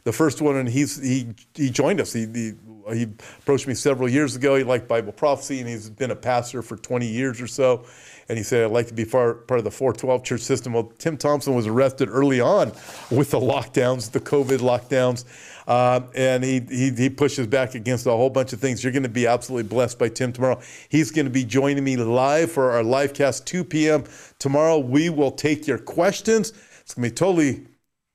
the 0.04 0.12
first 0.12 0.40
one, 0.40 0.56
and 0.56 0.68
he's, 0.68 1.00
he, 1.02 1.28
he 1.54 1.70
joined 1.70 2.00
us. 2.00 2.12
He, 2.12 2.26
he, 2.26 2.52
he 2.92 3.02
approached 3.02 3.66
me 3.66 3.74
several 3.74 4.08
years 4.08 4.36
ago. 4.36 4.56
He 4.56 4.64
liked 4.64 4.86
Bible 4.88 5.12
prophecy, 5.12 5.60
and 5.60 5.68
he's 5.68 5.90
been 5.90 6.12
a 6.12 6.16
pastor 6.16 6.62
for 6.62 6.76
20 6.76 7.06
years 7.06 7.40
or 7.40 7.46
so 7.46 7.84
and 8.28 8.36
he 8.36 8.42
said, 8.42 8.64
I'd 8.64 8.72
like 8.72 8.88
to 8.88 8.94
be 8.94 9.04
part, 9.04 9.46
part 9.46 9.58
of 9.58 9.64
the 9.64 9.70
412 9.70 10.24
church 10.24 10.40
system. 10.40 10.72
Well, 10.72 10.92
Tim 10.98 11.16
Thompson 11.16 11.54
was 11.54 11.66
arrested 11.66 12.08
early 12.10 12.40
on 12.40 12.72
with 13.10 13.30
the 13.30 13.40
lockdowns, 13.40 14.10
the 14.10 14.20
COVID 14.20 14.58
lockdowns. 14.58 15.24
Uh, 15.66 16.01
and 16.14 16.44
he, 16.44 16.60
he, 16.68 16.90
he 16.90 17.10
pushes 17.10 17.47
back 17.47 17.74
against 17.74 18.06
a 18.06 18.10
whole 18.10 18.30
bunch 18.30 18.52
of 18.52 18.60
things. 18.60 18.84
You're 18.84 18.93
going 18.93 19.02
to 19.02 19.09
be 19.09 19.26
absolutely 19.26 19.68
blessed 19.68 19.98
by 19.98 20.09
Tim 20.09 20.32
tomorrow. 20.32 20.60
He's 20.88 21.10
going 21.10 21.26
to 21.26 21.30
be 21.30 21.44
joining 21.44 21.82
me 21.82 21.97
live 21.97 22.52
for 22.52 22.70
our 22.70 22.84
live 22.84 23.14
cast 23.14 23.47
2 23.47 23.64
p.m. 23.64 24.05
tomorrow. 24.38 24.78
We 24.78 25.10
will 25.10 25.32
take 25.32 25.66
your 25.66 25.78
questions. 25.78 26.52
It's 26.80 26.94
going 26.94 27.09
to 27.09 27.10
be 27.10 27.14
totally 27.14 27.66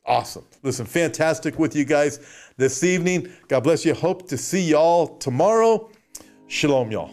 awesome. 0.06 0.46
Listen, 0.64 0.86
fantastic 0.86 1.60
with 1.60 1.76
you 1.76 1.84
guys 1.84 2.20
this 2.58 2.84
evening. 2.84 3.32
God 3.48 3.64
bless 3.64 3.84
you. 3.84 3.94
Hope 3.94 4.30
to 4.30 4.38
see 4.38 4.62
y'all 4.62 5.18
tomorrow. 5.18 5.90
Shalom, 6.48 6.92
y'all. 6.92 7.12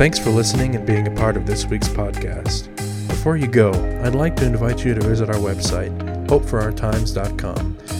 Thanks 0.00 0.18
for 0.18 0.30
listening 0.30 0.76
and 0.76 0.86
being 0.86 1.06
a 1.06 1.10
part 1.10 1.36
of 1.36 1.46
this 1.46 1.66
week's 1.66 1.88
podcast. 1.88 2.74
Before 3.08 3.36
you 3.36 3.46
go, 3.46 3.70
I'd 4.02 4.14
like 4.14 4.34
to 4.36 4.46
invite 4.46 4.82
you 4.84 4.94
to 4.94 5.00
visit 5.00 5.28
our 5.28 5.36
website, 5.36 5.94
hopeforourtimes.com 6.26 7.99